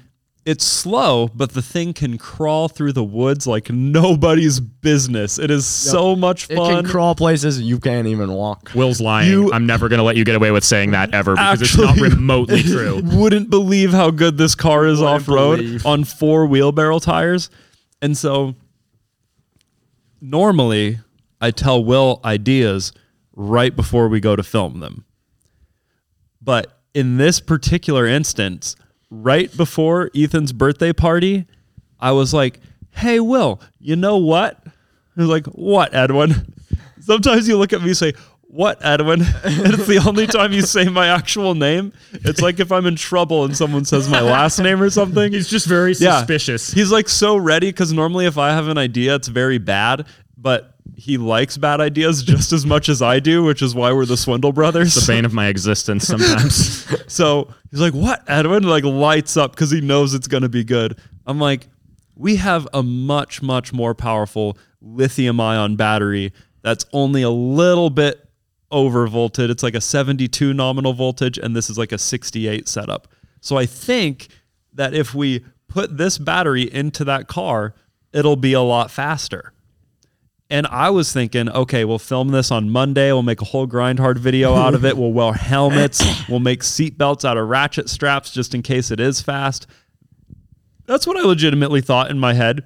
it's 0.45 0.65
slow, 0.65 1.29
but 1.33 1.51
the 1.53 1.61
thing 1.61 1.93
can 1.93 2.17
crawl 2.17 2.67
through 2.67 2.91
the 2.91 3.03
woods 3.03 3.47
like 3.47 3.69
nobody's 3.71 4.59
business. 4.59 5.39
It 5.39 5.49
is 5.49 5.65
so 5.65 6.15
much 6.17 6.47
fun. 6.47 6.57
It 6.57 6.81
can 6.83 6.85
crawl 6.91 7.15
places 7.15 7.61
you 7.61 7.79
can't 7.79 8.07
even 8.07 8.31
walk. 8.33 8.71
Will's 8.75 8.99
lying. 8.99 9.29
You- 9.29 9.53
I'm 9.53 9.65
never 9.65 9.87
gonna 9.87 10.03
let 10.03 10.17
you 10.17 10.25
get 10.25 10.35
away 10.35 10.51
with 10.51 10.65
saying 10.65 10.91
that 10.91 11.13
ever 11.13 11.35
because 11.35 11.61
it's 11.61 11.77
not 11.77 11.97
remotely 11.99 12.61
true. 12.63 13.01
Wouldn't 13.03 13.49
believe 13.49 13.91
how 13.91 14.11
good 14.11 14.37
this 14.37 14.53
car 14.53 14.85
is 14.85 15.01
off 15.01 15.27
road 15.29 15.81
on 15.85 16.03
four 16.03 16.45
wheelbarrow 16.45 16.99
tires. 16.99 17.49
And 18.01 18.17
so 18.17 18.55
normally 20.21 20.99
I 21.41 21.51
tell 21.51 21.83
Will 21.83 22.19
ideas 22.23 22.91
right 23.35 23.75
before 23.75 24.07
we 24.09 24.19
go 24.19 24.35
to 24.35 24.43
film 24.43 24.79
them. 24.79 25.05
But 26.41 26.79
in 26.93 27.17
this 27.17 27.39
particular 27.39 28.05
instance, 28.05 28.75
right 29.21 29.55
before 29.55 30.09
Ethan's 30.15 30.51
birthday 30.53 30.91
party, 30.93 31.45
I 31.99 32.11
was 32.11 32.33
like, 32.33 32.59
hey, 32.91 33.19
Will, 33.19 33.61
you 33.79 33.95
know 33.95 34.17
what? 34.17 34.59
He 35.15 35.21
was 35.21 35.29
like, 35.29 35.45
what, 35.47 35.93
Edwin? 35.93 36.53
Sometimes 36.99 37.47
you 37.47 37.57
look 37.57 37.73
at 37.73 37.81
me 37.81 37.87
and 37.89 37.97
say, 37.97 38.13
what, 38.41 38.83
Edwin? 38.85 39.21
And 39.43 39.73
it's 39.73 39.87
the 39.87 40.01
only 40.07 40.27
time 40.27 40.53
you 40.53 40.61
say 40.61 40.85
my 40.85 41.07
actual 41.07 41.55
name. 41.55 41.91
It's 42.11 42.41
like 42.41 42.59
if 42.59 42.71
I'm 42.71 42.85
in 42.85 42.95
trouble 42.95 43.45
and 43.45 43.55
someone 43.57 43.83
says 43.85 44.07
my 44.09 44.21
last 44.21 44.59
name 44.59 44.81
or 44.81 44.89
something. 44.89 45.31
He's 45.33 45.47
just 45.49 45.65
very 45.67 45.93
Yeah. 45.93 46.19
suspicious. 46.19 46.71
He's 46.71 46.91
like 46.91 47.09
so 47.09 47.35
ready 47.35 47.69
because 47.69 47.91
normally 47.93 48.25
if 48.25 48.37
I 48.37 48.51
have 48.51 48.67
an 48.67 48.77
idea, 48.77 49.15
it's 49.15 49.27
very 49.27 49.57
bad, 49.57 50.05
but 50.37 50.75
he 50.95 51.17
likes 51.17 51.57
bad 51.57 51.81
ideas 51.81 52.23
just 52.33 52.51
as 52.51 52.65
much 52.65 52.89
as 52.89 53.01
I 53.01 53.19
do, 53.19 53.43
which 53.43 53.61
is 53.61 53.73
why 53.73 53.91
we're 53.93 54.05
the 54.05 54.17
Swindle 54.17 54.51
Brothers. 54.51 54.93
the 54.95 55.11
bane 55.11 55.25
of 55.25 55.33
my 55.33 55.47
existence 55.47 56.07
sometimes. 56.07 56.81
So 57.07 57.53
he's 57.69 57.79
like, 57.79 57.93
"What, 57.93 58.23
Edwin?" 58.27 58.63
Like 58.63 58.83
lights 58.83 59.37
up 59.37 59.51
because 59.51 59.69
he 59.69 59.81
knows 59.81 60.15
it's 60.15 60.27
gonna 60.27 60.49
be 60.49 60.63
good. 60.63 60.97
I'm 61.27 61.39
like, 61.39 61.67
"We 62.15 62.37
have 62.37 62.67
a 62.73 62.81
much, 62.81 63.41
much 63.43 63.71
more 63.71 63.93
powerful 63.93 64.57
lithium-ion 64.81 65.75
battery 65.75 66.33
that's 66.63 66.85
only 66.91 67.21
a 67.21 67.29
little 67.29 67.91
bit 67.91 68.27
overvolted. 68.71 69.49
It's 69.49 69.61
like 69.61 69.75
a 69.75 69.81
72 69.81 70.53
nominal 70.53 70.93
voltage, 70.93 71.37
and 71.37 71.55
this 71.55 71.69
is 71.69 71.77
like 71.77 71.91
a 71.91 71.97
68 71.99 72.67
setup. 72.67 73.07
So 73.41 73.57
I 73.57 73.67
think 73.67 74.29
that 74.73 74.95
if 74.95 75.13
we 75.13 75.45
put 75.67 75.97
this 75.97 76.17
battery 76.17 76.63
into 76.63 77.03
that 77.05 77.27
car, 77.27 77.75
it'll 78.11 78.37
be 78.37 78.53
a 78.53 78.61
lot 78.61 78.89
faster." 78.89 79.52
And 80.53 80.67
I 80.67 80.91
was 80.91 81.11
thinking, 81.11 81.49
okay, 81.49 81.83
we'll 81.83 81.97
film 81.97 82.27
this 82.27 82.51
on 82.51 82.69
Monday. 82.69 83.11
We'll 83.11 83.23
make 83.23 83.41
a 83.41 83.45
whole 83.45 83.65
grind 83.65 83.97
hard 83.97 84.19
video 84.19 84.53
out 84.53 84.75
of 84.75 84.85
it. 84.85 84.95
We'll 84.95 85.11
wear 85.11 85.33
helmets. 85.33 86.03
We'll 86.29 86.39
make 86.39 86.61
seat 86.61 86.95
belts 86.95 87.25
out 87.25 87.37
of 87.37 87.49
ratchet 87.49 87.89
straps 87.89 88.31
just 88.31 88.53
in 88.53 88.61
case 88.61 88.91
it 88.91 88.99
is 88.99 89.19
fast. 89.19 89.65
That's 90.85 91.07
what 91.07 91.17
I 91.17 91.21
legitimately 91.21 91.81
thought 91.81 92.11
in 92.11 92.19
my 92.19 92.33
head. 92.33 92.65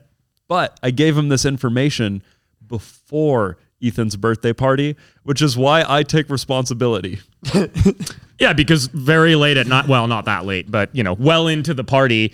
But 0.49 0.77
I 0.83 0.91
gave 0.91 1.17
him 1.17 1.29
this 1.29 1.45
information 1.45 2.23
before 2.65 3.57
Ethan's 3.81 4.17
birthday 4.17 4.51
party, 4.51 4.97
which 5.23 5.41
is 5.41 5.57
why 5.57 5.85
I 5.88 6.03
take 6.03 6.29
responsibility. 6.29 7.19
yeah, 8.39 8.51
because 8.51 8.88
very 8.88 9.35
late 9.35 9.55
at 9.55 9.67
night, 9.67 9.88
well, 9.88 10.07
not 10.07 10.25
that 10.25 10.45
late, 10.45 10.69
but 10.69 10.93
you 10.93 11.03
know, 11.03 11.13
well 11.13 11.47
into 11.47 11.73
the 11.73 11.85
party, 11.85 12.33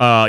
uh, 0.00 0.28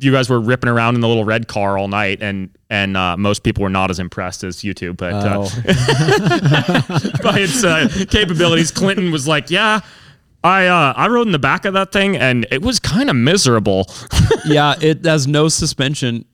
you, 0.00 0.12
guys 0.12 0.28
were 0.28 0.40
ripping 0.40 0.68
around 0.68 0.94
in 0.94 1.00
the 1.00 1.08
little 1.08 1.24
red 1.24 1.48
car 1.48 1.78
all 1.78 1.88
night, 1.88 2.22
and 2.22 2.50
and 2.70 2.96
uh, 2.96 3.16
most 3.16 3.42
people 3.42 3.62
were 3.62 3.70
not 3.70 3.90
as 3.90 3.98
impressed 3.98 4.44
as 4.44 4.62
you 4.64 4.74
two. 4.74 4.94
But 4.94 5.14
uh, 5.14 5.38
by 7.22 7.38
its 7.40 7.64
uh, 7.64 7.88
capabilities, 8.10 8.70
Clinton 8.70 9.10
was 9.10 9.26
like, 9.28 9.50
"Yeah, 9.50 9.80
I 10.44 10.66
uh, 10.66 10.92
I 10.96 11.08
rode 11.08 11.26
in 11.26 11.32
the 11.32 11.38
back 11.38 11.64
of 11.64 11.74
that 11.74 11.92
thing, 11.92 12.16
and 12.16 12.46
it 12.50 12.62
was 12.62 12.78
kind 12.78 13.10
of 13.10 13.16
miserable." 13.16 13.86
yeah, 14.46 14.74
it 14.80 15.04
has 15.04 15.26
no 15.26 15.48
suspension, 15.48 16.24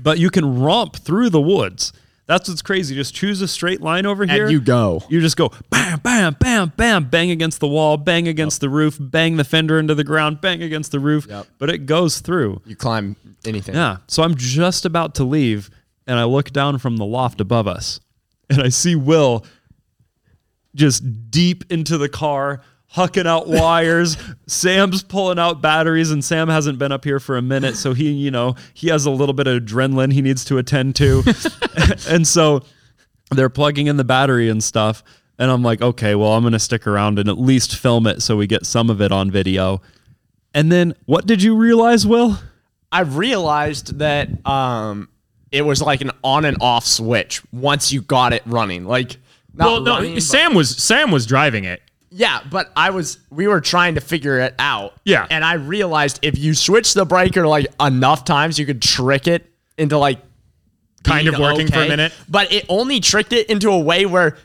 but 0.00 0.18
you 0.18 0.30
can 0.30 0.60
romp 0.60 0.96
through 0.96 1.30
the 1.30 1.40
woods. 1.40 1.92
That's 2.30 2.48
what's 2.48 2.62
crazy. 2.62 2.94
Just 2.94 3.12
choose 3.12 3.42
a 3.42 3.48
straight 3.48 3.80
line 3.80 4.06
over 4.06 4.24
here. 4.24 4.44
And 4.44 4.52
you 4.52 4.60
go. 4.60 5.02
You 5.08 5.20
just 5.20 5.36
go 5.36 5.50
bam, 5.68 5.98
bam, 5.98 6.36
bam, 6.38 6.72
bam, 6.76 7.08
bang 7.08 7.32
against 7.32 7.58
the 7.58 7.66
wall, 7.66 7.96
bang 7.96 8.28
against 8.28 8.60
the 8.60 8.68
roof, 8.68 8.96
bang 9.00 9.36
the 9.36 9.42
fender 9.42 9.80
into 9.80 9.96
the 9.96 10.04
ground, 10.04 10.40
bang 10.40 10.62
against 10.62 10.92
the 10.92 11.00
roof. 11.00 11.26
Yep. 11.28 11.48
But 11.58 11.70
it 11.70 11.86
goes 11.86 12.20
through. 12.20 12.62
You 12.64 12.76
climb 12.76 13.16
anything. 13.44 13.74
Yeah. 13.74 13.96
So 14.06 14.22
I'm 14.22 14.36
just 14.36 14.84
about 14.84 15.16
to 15.16 15.24
leave, 15.24 15.70
and 16.06 16.20
I 16.20 16.24
look 16.24 16.52
down 16.52 16.78
from 16.78 16.98
the 16.98 17.04
loft 17.04 17.40
above 17.40 17.66
us, 17.66 17.98
and 18.48 18.62
I 18.62 18.68
see 18.68 18.94
Will 18.94 19.44
just 20.72 21.32
deep 21.32 21.64
into 21.68 21.98
the 21.98 22.08
car, 22.08 22.62
hucking 22.94 23.26
out 23.26 23.46
wires. 23.48 24.16
Sam's 24.46 25.02
pulling 25.02 25.38
out 25.38 25.60
batteries, 25.62 26.10
and 26.10 26.24
Sam 26.24 26.48
hasn't 26.48 26.78
been 26.78 26.92
up 26.92 27.04
here 27.04 27.20
for 27.20 27.36
a 27.36 27.42
minute, 27.42 27.76
so 27.76 27.94
he, 27.94 28.10
you 28.10 28.30
know, 28.30 28.56
he 28.74 28.88
has 28.88 29.06
a 29.06 29.10
little 29.10 29.32
bit 29.32 29.46
of 29.46 29.62
adrenaline 29.62 30.12
he 30.12 30.22
needs 30.22 30.44
to 30.46 30.58
attend 30.58 30.96
to, 30.96 31.22
and 32.08 32.26
so 32.26 32.62
they're 33.30 33.48
plugging 33.48 33.86
in 33.86 33.96
the 33.96 34.04
battery 34.04 34.48
and 34.48 34.62
stuff. 34.62 35.02
And 35.38 35.50
I'm 35.50 35.62
like, 35.62 35.80
okay, 35.80 36.14
well, 36.14 36.34
I'm 36.34 36.42
gonna 36.42 36.58
stick 36.58 36.86
around 36.86 37.18
and 37.18 37.28
at 37.28 37.38
least 37.38 37.76
film 37.76 38.06
it 38.06 38.20
so 38.20 38.36
we 38.36 38.46
get 38.46 38.66
some 38.66 38.90
of 38.90 39.00
it 39.00 39.10
on 39.10 39.30
video. 39.30 39.80
And 40.52 40.70
then, 40.70 40.94
what 41.06 41.26
did 41.26 41.42
you 41.42 41.56
realize, 41.56 42.06
Will? 42.06 42.38
I 42.92 43.02
realized 43.02 44.00
that 44.00 44.44
um, 44.46 45.08
it 45.52 45.62
was 45.62 45.80
like 45.80 46.00
an 46.00 46.10
on 46.22 46.44
and 46.44 46.56
off 46.60 46.84
switch 46.84 47.40
once 47.52 47.92
you 47.92 48.02
got 48.02 48.32
it 48.32 48.42
running. 48.44 48.84
Like, 48.84 49.16
not 49.54 49.66
well, 49.66 49.80
no, 49.80 49.94
running, 49.94 50.14
but- 50.14 50.22
Sam 50.24 50.54
was 50.54 50.76
Sam 50.76 51.10
was 51.10 51.24
driving 51.24 51.64
it. 51.64 51.80
Yeah, 52.10 52.40
but 52.50 52.70
I 52.76 52.90
was, 52.90 53.18
we 53.30 53.46
were 53.46 53.60
trying 53.60 53.94
to 53.94 54.00
figure 54.00 54.38
it 54.40 54.54
out. 54.58 54.94
Yeah. 55.04 55.26
And 55.30 55.44
I 55.44 55.54
realized 55.54 56.18
if 56.22 56.38
you 56.38 56.54
switch 56.54 56.94
the 56.94 57.04
breaker 57.04 57.46
like 57.46 57.66
enough 57.80 58.24
times, 58.24 58.58
you 58.58 58.66
could 58.66 58.82
trick 58.82 59.26
it 59.26 59.50
into 59.78 59.96
like 59.98 60.18
Kind 61.02 61.28
of 61.28 61.38
working 61.38 61.66
for 61.68 61.80
a 61.80 61.88
minute. 61.88 62.12
But 62.28 62.52
it 62.52 62.66
only 62.68 63.00
tricked 63.00 63.32
it 63.32 63.48
into 63.48 63.70
a 63.70 63.78
way 63.78 64.04
where 64.04 64.36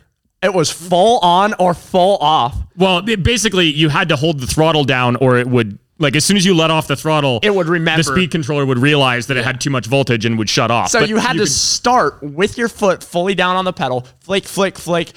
it 0.42 0.54
was 0.54 0.72
full 0.72 1.20
on 1.20 1.54
or 1.60 1.74
full 1.74 2.18
off. 2.18 2.56
Well, 2.78 3.08
it- 3.10 3.24
basically, 3.24 3.66
you 3.66 3.90
had 3.90 4.08
to 4.10 4.16
hold 4.16 4.40
the 4.40 4.48
throttle 4.48 4.86
down, 4.86 5.18
or 5.18 5.38
it 5.38 5.48
would 5.48 5.80
like 5.98 6.16
as 6.16 6.24
soon 6.24 6.38
as 6.38 6.46
you 6.46 6.54
let 6.56 6.72
off 6.72 6.88
the 6.88 6.96
throttle, 6.96 7.40
It 7.44 7.54
would 7.54 7.68
remember. 7.68 8.04
The 8.04 8.12
speed 8.12 8.32
controller 8.32 8.66
would 8.66 8.78
realize 8.80 9.28
that 9.28 9.38
it 9.38 9.44
had 9.44 9.60
too 9.60 9.70
much 9.70 9.88
voltage 9.88 10.24
and 10.26 10.38
would 10.38 10.50
shut 10.50 10.72
off. 10.72 10.90
So 10.92 11.00
But 11.02 11.10
you 11.10 11.18
had 11.18 11.34
to 11.34 11.40
could- 11.40 11.50
start 11.50 12.22
with 12.24 12.58
your 12.58 12.70
foot 12.70 13.04
fully 13.04 13.34
down 13.36 13.56
on 13.58 13.66
the 13.66 13.74
pedal, 13.74 14.08
flick, 14.22 14.46
flick, 14.46 14.78
flick, 14.78 15.12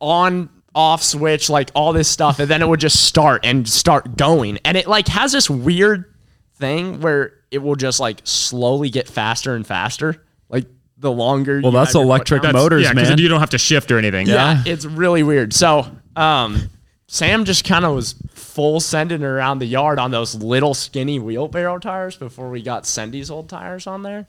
on, 0.00 0.48
off 0.78 1.02
switch, 1.02 1.50
like 1.50 1.70
all 1.74 1.92
this 1.92 2.08
stuff, 2.08 2.38
and 2.38 2.48
then 2.48 2.62
it 2.62 2.68
would 2.68 2.78
just 2.78 3.04
start 3.04 3.44
and 3.44 3.68
start 3.68 4.16
going. 4.16 4.58
And 4.64 4.76
it 4.76 4.86
like 4.86 5.08
has 5.08 5.32
this 5.32 5.50
weird 5.50 6.14
thing 6.54 7.00
where 7.00 7.34
it 7.50 7.58
will 7.58 7.74
just 7.74 7.98
like 7.98 8.20
slowly 8.22 8.88
get 8.88 9.08
faster 9.08 9.56
and 9.56 9.66
faster, 9.66 10.24
like 10.48 10.66
the 10.96 11.10
longer. 11.10 11.60
Well, 11.60 11.72
you 11.72 11.78
that's 11.78 11.94
have 11.94 12.02
electric 12.02 12.42
down. 12.42 12.52
That's- 12.52 12.62
motors, 12.62 12.82
yeah, 12.84 12.94
'cause 12.94 13.08
man. 13.08 13.18
You 13.18 13.26
don't 13.28 13.40
have 13.40 13.50
to 13.50 13.58
shift 13.58 13.90
or 13.90 13.98
anything. 13.98 14.28
Yeah, 14.28 14.62
it's 14.64 14.84
really 14.84 15.24
weird. 15.24 15.52
So, 15.52 15.84
um, 16.14 16.70
Sam 17.08 17.44
just 17.44 17.64
kind 17.64 17.84
of 17.84 17.94
was 17.96 18.14
full 18.34 18.78
sending 18.78 19.24
around 19.24 19.58
the 19.58 19.66
yard 19.66 19.98
on 19.98 20.10
those 20.12 20.36
little 20.36 20.74
skinny 20.74 21.18
wheelbarrow 21.18 21.78
tires 21.78 22.16
before 22.16 22.50
we 22.50 22.62
got 22.62 22.86
Sendy's 22.86 23.30
old 23.32 23.48
tires 23.48 23.86
on 23.88 24.02
there. 24.04 24.26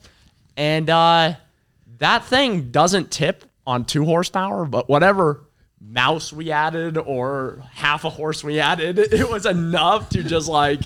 And 0.58 0.90
uh, 0.90 1.34
that 2.00 2.26
thing 2.26 2.72
doesn't 2.72 3.12
tip 3.12 3.46
on 3.68 3.86
two 3.86 4.06
horsepower, 4.06 4.66
but 4.66 4.90
whatever 4.90 5.42
mouse 5.90 6.32
we 6.32 6.52
added 6.52 6.98
or 6.98 7.64
half 7.74 8.04
a 8.06 8.10
horse 8.10 8.44
we 8.44 8.60
added, 8.60 9.00
it 9.12 9.30
was 9.30 9.46
enough 9.46 10.10
to 10.10 10.24
just 10.24 10.48
like 10.48 10.82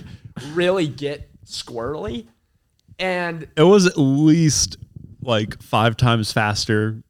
really 0.52 0.88
get 0.88 1.28
squirrely. 1.44 2.26
And 2.98 3.48
It 3.56 3.62
was 3.62 3.86
at 3.86 3.98
least 3.98 4.76
like 5.22 5.60
five 5.62 5.96
times 5.96 6.32
faster. 6.32 7.02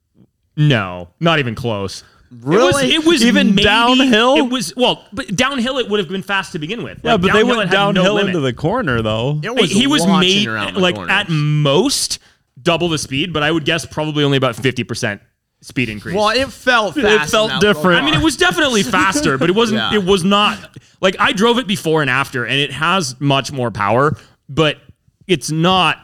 No, 0.56 1.10
not 1.20 1.38
even 1.38 1.54
close. 1.54 2.04
Really? 2.40 2.92
It 2.94 2.98
was, 2.98 3.04
it 3.04 3.08
was 3.08 3.24
Even 3.24 3.48
maybe- 3.50 3.62
downhill? 3.62 4.36
It 4.36 4.50
was 4.50 4.74
well, 4.76 5.04
but 5.12 5.28
downhill 5.36 5.78
it 5.78 5.88
would 5.88 6.00
have 6.00 6.08
been 6.08 6.22
fast 6.22 6.52
to 6.52 6.58
begin 6.58 6.82
with. 6.82 7.00
Yeah, 7.04 7.12
Like, 7.12 7.20
but 7.22 7.32
they 7.32 7.44
went 7.44 7.60
it 7.60 7.68
had 7.68 7.70
no 7.72 7.92
downhill 7.92 8.14
limit. 8.14 8.28
into 8.30 8.40
the 8.40 8.52
corner 8.52 9.02
though. 9.02 9.38
it 9.42 9.54
was 9.54 9.70
he 9.70 9.86
was 9.86 10.04
made 10.06 10.46
like 10.48 10.96
corners. 10.96 11.12
at 11.12 11.28
most 11.28 12.18
double 12.60 12.88
the 12.88 12.98
speed, 12.98 13.32
but 13.32 13.42
I 13.44 13.52
would 13.52 13.64
guess 13.64 13.86
probably 13.86 14.24
only 14.24 14.36
about 14.36 14.56
fifty 14.56 14.82
percent 14.84 15.20
speed 15.64 15.88
increase. 15.88 16.14
Well, 16.14 16.28
it 16.30 16.50
felt 16.52 16.94
fast. 16.94 17.30
felt 17.32 17.50
in 17.50 17.56
that 17.56 17.62
little 17.62 17.74
different. 17.74 18.02
I 18.02 18.04
mean, 18.04 18.14
it 18.14 18.22
was 18.22 18.36
definitely 18.36 18.82
faster, 18.98 19.38
but 19.38 19.48
it 19.48 19.54
wasn't. 19.56 19.78
Yeah. 19.78 19.94
It 19.94 20.04
was 20.04 20.22
not 20.24 20.76
like 21.00 21.16
I 21.18 21.32
drove 21.32 21.58
it 21.58 21.66
before 21.66 22.00
and 22.02 22.10
after, 22.10 22.44
and 22.44 22.58
it 22.60 22.70
has 22.72 23.18
much 23.20 23.50
more 23.52 23.70
power, 23.70 24.16
but 24.48 24.78
it's 25.26 25.50
not 25.50 25.98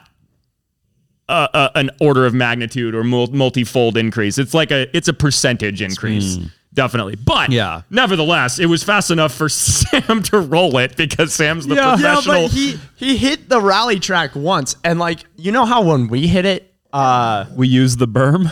a, 1.29 1.49
a, 1.53 1.71
an 1.79 1.91
order 2.01 2.27
of 2.27 2.35
magnitude 2.35 2.95
or 2.95 3.05
mul- 3.05 3.29
multi-fold 3.29 3.97
increase. 3.97 4.39
It's 4.39 4.55
like 4.55 4.71
a 4.71 4.95
it's 4.97 5.09
a 5.09 5.13
percentage 5.13 5.83
increase. 5.83 6.39
Definitely, 6.73 7.17
but 7.17 7.51
Yeah. 7.51 7.83
nevertheless, 7.91 8.61
it 8.61 8.67
was 8.67 8.85
fast 8.85 9.11
enough 9.11 9.35
for 9.35 9.49
Sam 9.49 10.23
to 10.25 10.39
roll 10.39 10.79
it 10.79 10.97
because 10.97 11.35
Sam's 11.35 11.67
the 11.67 11.75
Yeah, 11.75 11.97
professional. 11.97 12.43
but 12.45 12.51
he 12.53 12.79
he 12.97 13.17
hit 13.17 13.49
the 13.49 13.61
rally 13.61 13.99
track 13.99 14.35
once, 14.37 14.77
and 14.85 14.99
like 15.01 15.25
you 15.37 15.51
know 15.53 15.65
how 15.65 15.83
when 15.83 16.07
we 16.09 16.29
hit 16.29 16.45
it, 16.47 16.73
uh, 16.93 17.47
We 17.57 17.67
used 17.69 17.99
the 17.99 18.07
berm. 18.09 18.51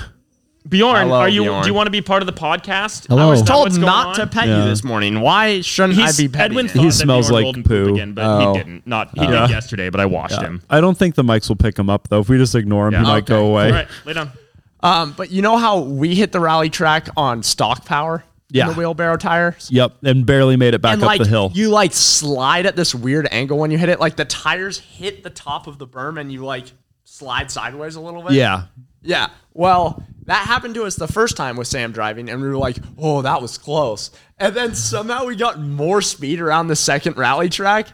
Bjorn, 0.68 0.96
Hello, 1.08 1.16
are 1.20 1.28
you? 1.28 1.44
Bjorn. 1.44 1.62
Do 1.62 1.68
you 1.68 1.74
want 1.74 1.86
to 1.86 1.90
be 1.90 2.02
part 2.02 2.22
of 2.22 2.26
the 2.26 2.32
podcast? 2.32 3.06
Hello. 3.08 3.26
I 3.28 3.30
was 3.30 3.42
told 3.42 3.78
not 3.78 4.16
to 4.16 4.26
pet 4.26 4.46
Yeah. 4.48 4.64
you 4.64 4.68
this 4.68 4.84
morning. 4.84 5.20
Why 5.20 5.60
shouldn't 5.62 5.98
He's, 5.98 6.18
I 6.20 6.22
be 6.22 6.28
petting 6.28 6.52
Edwin 6.58 6.68
thought 6.68 6.80
He 6.82 6.86
that 6.88 6.92
smells 6.92 7.26
Bjorn 7.28 7.34
like 7.34 7.42
rolled 7.44 7.56
and 7.56 7.64
pooped 7.64 7.88
poo. 7.88 7.94
again, 7.94 8.12
but 8.12 8.24
Oh. 8.24 8.52
he 8.52 8.58
didn't. 8.58 8.86
Not 8.86 9.10
he 9.16 9.22
Yeah. 9.24 9.42
did 9.46 9.50
yesterday, 9.50 9.88
but 9.88 10.00
I 10.00 10.06
washed 10.06 10.40
him. 10.40 10.62
I 10.68 10.80
don't 10.80 10.98
think 10.98 11.14
the 11.14 11.22
mics 11.24 11.48
will 11.48 11.56
pick 11.56 11.78
him 11.78 11.88
up 11.88 12.08
though. 12.08 12.20
If 12.20 12.28
we 12.28 12.36
just 12.36 12.54
ignore 12.54 12.88
him, 12.88 12.94
he 12.94 13.00
Yeah. 13.00 13.12
might 13.12 13.24
go 13.26 13.46
away. 13.46 13.66
All 13.68 13.72
right, 13.72 13.88
lay 14.04 14.12
down. 14.12 14.30
Um, 14.82 15.14
but 15.16 15.30
you 15.30 15.40
know 15.42 15.56
how 15.56 15.78
we 15.80 16.14
hit 16.14 16.32
the 16.32 16.40
rally 16.40 16.68
track 16.70 17.08
on 17.16 17.42
stock 17.42 17.84
power? 17.84 18.24
in 18.50 18.56
Yeah. 18.56 18.68
the 18.68 18.74
wheelbarrow 18.76 19.18
tires. 19.18 19.68
Yep, 19.70 19.96
and 20.04 20.24
barely 20.24 20.56
made 20.56 20.72
it 20.72 20.80
back 20.80 20.94
and 20.94 21.02
up 21.02 21.06
like 21.06 21.20
the 21.20 21.28
hill. 21.28 21.52
you 21.54 21.68
like 21.68 21.92
slide 21.92 22.64
at 22.64 22.76
this 22.76 22.94
weird 22.94 23.28
angle 23.30 23.58
when 23.58 23.70
you 23.70 23.76
hit 23.76 23.90
it. 23.90 24.00
Like 24.00 24.16
the 24.16 24.24
tires 24.24 24.78
hit 24.78 25.22
the 25.22 25.28
top 25.28 25.66
of 25.66 25.76
the 25.78 25.86
berm, 25.86 26.18
and 26.18 26.32
you 26.32 26.42
like 26.46 26.72
slide 27.04 27.50
sideways 27.50 27.94
a 27.96 28.00
little 28.00 28.22
bit. 28.22 28.32
yeah, 28.32 28.62
Yeah. 29.02 29.28
Well, 29.54 30.02
that 30.26 30.46
happened 30.46 30.74
to 30.74 30.84
us 30.84 30.96
the 30.96 31.08
first 31.08 31.36
time 31.36 31.56
with 31.56 31.66
Sam 31.66 31.92
driving, 31.92 32.28
and 32.30 32.40
we 32.42 32.48
were 32.48 32.56
like, 32.56 32.76
oh, 32.98 33.22
that 33.22 33.40
was 33.42 33.56
close. 33.58 34.10
And 34.38 34.54
then 34.54 34.74
somehow 34.74 35.24
we 35.24 35.36
got 35.36 35.60
more 35.60 36.02
speed 36.02 36.40
around 36.40 36.68
the 36.68 36.76
second 36.76 37.16
rally 37.16 37.48
track, 37.48 37.88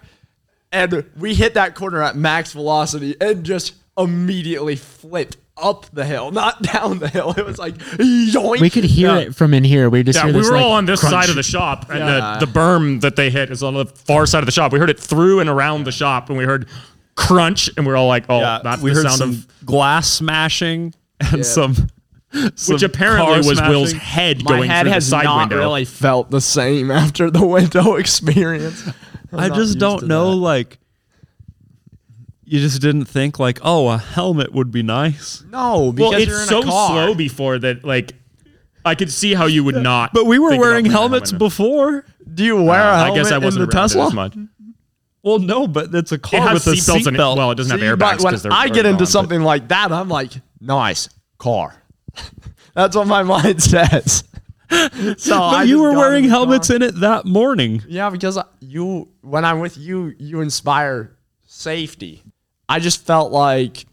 and 0.73 1.05
we 1.17 1.35
hit 1.35 1.55
that 1.55 1.75
corner 1.75 2.03
at 2.03 2.17
max 2.17 2.53
velocity 2.53 3.15
and 3.21 3.45
just 3.45 3.75
immediately 3.97 4.75
flipped 4.77 5.37
up 5.57 5.87
the 5.93 6.05
hill, 6.05 6.33
not 6.33 6.61
down 6.73 6.99
the 6.99 7.07
hill. 7.09 7.33
It 7.37 7.47
was 7.47 7.59
like 7.59 7.77
yoink. 7.77 8.61
We 8.61 8.71
could 8.71 8.83
hear 8.85 9.11
Yeah. 9.15 9.19
it 9.21 9.37
from 9.37 9.55
in 9.55 9.63
here. 9.63 9.89
We 9.89 10.03
just 10.03 10.17
Yeah, 10.19 10.25
hear 10.25 10.33
we 10.35 10.41
this, 10.41 10.51
were 10.51 10.57
like, 10.57 10.65
all 10.65 10.73
on 10.73 10.85
this 10.87 10.99
crunch. 11.01 11.13
side 11.15 11.29
of 11.31 11.37
the 11.37 11.45
shop, 11.45 11.89
and 11.91 12.01
Yeah. 12.01 12.39
the, 12.41 12.47
the 12.47 12.53
berm 12.53 13.01
that 13.03 13.15
they 13.15 13.31
hit 13.31 13.51
is 13.53 13.63
on 13.63 13.75
the 13.75 13.87
far 13.87 14.27
side 14.27 14.41
of 14.41 14.47
the 14.47 14.53
shop. 14.53 14.73
We 14.73 14.81
heard 14.81 14.91
it 14.91 14.99
through 14.99 15.39
and 15.41 15.49
around 15.49 15.85
the 15.85 15.93
shop, 15.93 16.29
and 16.29 16.37
we 16.37 16.45
heard 16.45 16.67
crunch, 17.17 17.71
and 17.77 17.87
we 17.87 17.93
are 17.93 17.97
all 17.97 18.09
like, 18.09 18.25
"Oh, 18.29 18.41
Yeah, 18.41 18.61
that's 18.63 18.83
we 18.83 18.91
the 18.91 18.97
heard 18.97 19.05
sound 19.07 19.19
some 19.19 19.31
of." 19.31 19.67
glass 19.67 20.11
smashing 20.11 20.95
and 21.21 21.45
some, 21.47 21.75
some 22.55 22.75
Which 22.75 22.83
apparently 22.83 23.37
was 23.39 23.47
smashing. 23.59 23.69
Will's 23.71 23.93
head 23.93 24.45
My 24.45 24.51
going 24.57 24.71
head 24.71 24.83
through 24.87 24.95
the 24.95 25.01
side 25.01 25.17
window. 25.19 25.25
My 25.25 25.25
head 25.25 25.25
has 25.25 25.25
side 25.25 25.25
not 25.25 25.39
window. 25.51 25.59
really 25.59 25.85
felt 25.85 26.31
the 26.31 26.41
same 26.41 26.91
after 27.03 27.31
the 27.31 27.47
window 27.47 27.95
experience. 27.97 28.87
I'm 29.33 29.53
I 29.53 29.55
just 29.55 29.79
don't 29.79 30.07
know. 30.07 30.31
that. 30.31 30.37
Like, 30.37 30.79
you 32.45 32.61
just 32.61 32.81
didn't 32.83 33.07
think 33.07 33.39
like, 33.39 33.59
oh, 33.63 33.89
a 33.89 33.99
helmet 33.99 34.53
would 34.53 34.71
be 34.71 34.83
nice. 34.83 35.43
No, 35.51 35.93
because 35.93 36.11
well, 36.11 36.21
you're 36.21 36.31
it's 36.41 36.43
in 36.43 36.49
so 36.49 36.59
a 36.61 36.65
car. 36.65 36.89
slow 37.07 37.15
before 37.15 37.59
that, 37.59 37.85
like, 37.85 38.13
I 38.85 38.95
could 38.95 39.11
see 39.11 39.33
how 39.33 39.47
you 39.47 39.65
would 39.65 39.77
not. 39.77 40.13
But 40.13 40.27
we 40.27 40.39
were 40.39 40.59
wearing 40.59 40.85
helmets 40.85 41.31
helmet 41.31 41.39
before. 41.39 42.05
Do 42.35 42.45
you 42.45 42.59
uh, 42.59 42.63
wear 42.65 42.81
a 42.83 42.97
I 42.97 43.05
helmet 43.07 43.23
guess 43.25 43.33
I 43.33 43.39
wasn't 43.39 43.63
in 43.63 43.69
the 43.71 43.73
Tesla? 43.75 44.07
as 44.09 44.13
much. 44.13 44.37
Well, 45.25 45.39
no, 45.39 45.67
but 45.67 45.95
it's 45.95 46.13
a 46.13 46.19
car 46.19 46.41
has 46.43 46.67
with 46.67 46.75
a 46.75 46.81
seatbelts 46.81 47.07
in 47.09 47.15
seatbelt. 47.15 47.37
Well, 47.39 47.51
it 47.51 47.55
doesn't 47.57 47.79
See, 47.79 47.85
have 47.87 47.99
but 47.99 48.19
airbags 48.19 48.23
when 48.25 48.31
because 48.33 48.43
they're. 48.43 48.53
I 48.53 48.67
get 48.69 48.79
into 48.85 48.91
gone, 48.91 48.99
but- 48.99 49.09
something 49.09 49.43
like 49.43 49.69
that, 49.69 49.91
I'm 49.91 50.09
like, 50.09 50.33
nice 50.61 51.09
car. 51.39 51.75
That's 52.75 52.95
what 52.95 53.07
my 53.07 53.23
mind 53.23 53.63
says. 53.63 54.25
so 55.19 55.43
I 55.43 55.61
but 55.61 55.69
you 55.69 55.81
were 55.81 55.93
wearing 55.93 56.25
helmets 56.25 56.69
car. 56.69 56.77
in 56.77 56.83
it 56.83 57.01
that 57.01 57.25
morning. 57.25 57.83
Yeah, 57.89 58.11
because 58.11 58.39
you, 58.61 59.09
when 59.23 59.45
I'm 59.45 59.61
with 59.61 59.77
you, 59.79 60.15
you 60.19 60.41
inspire 60.41 61.17
safety. 61.47 62.23
I 62.69 62.79
just 62.81 63.07
felt 63.07 63.31
like 63.33 63.87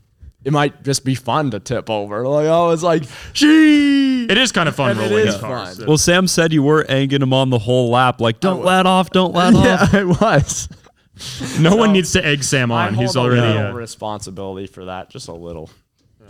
it 0.44 0.52
might 0.52 0.82
just 0.84 1.06
be 1.06 1.14
fun 1.14 1.52
to 1.52 1.60
tip 1.60 1.90
over. 1.90 2.28
Like 2.28 2.48
I 2.48 2.66
was 2.66 2.84
like, 2.84 3.04
she. 3.34 4.26
It 4.30 4.38
is 4.38 4.52
kind 4.52 4.68
of 4.70 4.76
fun 4.76 4.92
And 4.92 5.00
rolling 5.00 5.28
is 5.28 5.36
in 5.36 5.42
cars. 5.42 5.78
fun. 5.78 5.88
Well, 5.88 5.98
Sam 5.98 6.28
said 6.28 6.52
you 6.54 6.64
were 6.64 6.86
egging 6.90 7.22
him 7.22 7.34
on 7.34 7.50
the 7.50 7.60
whole 7.60 7.90
lap, 7.92 8.20
like, 8.22 8.40
don't 8.40 8.64
let 8.64 8.86
off, 8.86 9.10
don't 9.12 9.34
let 9.34 9.54
off. 9.56 9.94
Yeah, 9.94 10.00
it 10.02 10.08
was. 10.08 10.70
No 11.60 11.76
one 11.76 11.94
needs 11.94 12.12
to 12.14 12.26
egg 12.26 12.44
Sam 12.44 12.72
on. 12.72 12.94
hold 12.94 13.06
He's 13.08 13.16
a 13.16 13.20
already. 13.20 13.42
little 13.42 13.68
Uh, 13.72 13.74
responsibility 13.74 14.68
for 14.68 14.86
that, 14.86 15.10
just 15.10 15.28
a 15.28 15.34
little. 15.34 15.70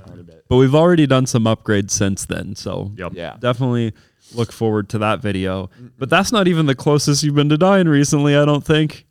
Tiny 0.07 0.23
bit. 0.23 0.45
But 0.49 0.55
we've 0.57 0.73
already 0.75 1.05
done 1.05 1.25
some 1.27 1.43
upgrades 1.45 1.91
since 1.91 2.25
then, 2.25 2.55
so 2.55 2.91
Yep. 2.97 3.13
Yeah. 3.15 3.35
definitely 3.39 3.93
look 4.33 4.51
forward 4.51 4.89
to 4.89 4.97
that 4.97 5.21
video. 5.21 5.69
But 5.99 6.09
that's 6.09 6.31
not 6.31 6.47
even 6.47 6.65
the 6.65 6.75
closest 6.75 7.21
you've 7.23 7.35
been 7.35 7.49
to 7.49 7.57
dying 7.57 7.87
recently, 7.87 8.35
I 8.35 8.43
don't 8.45 8.63
think. 8.65 9.05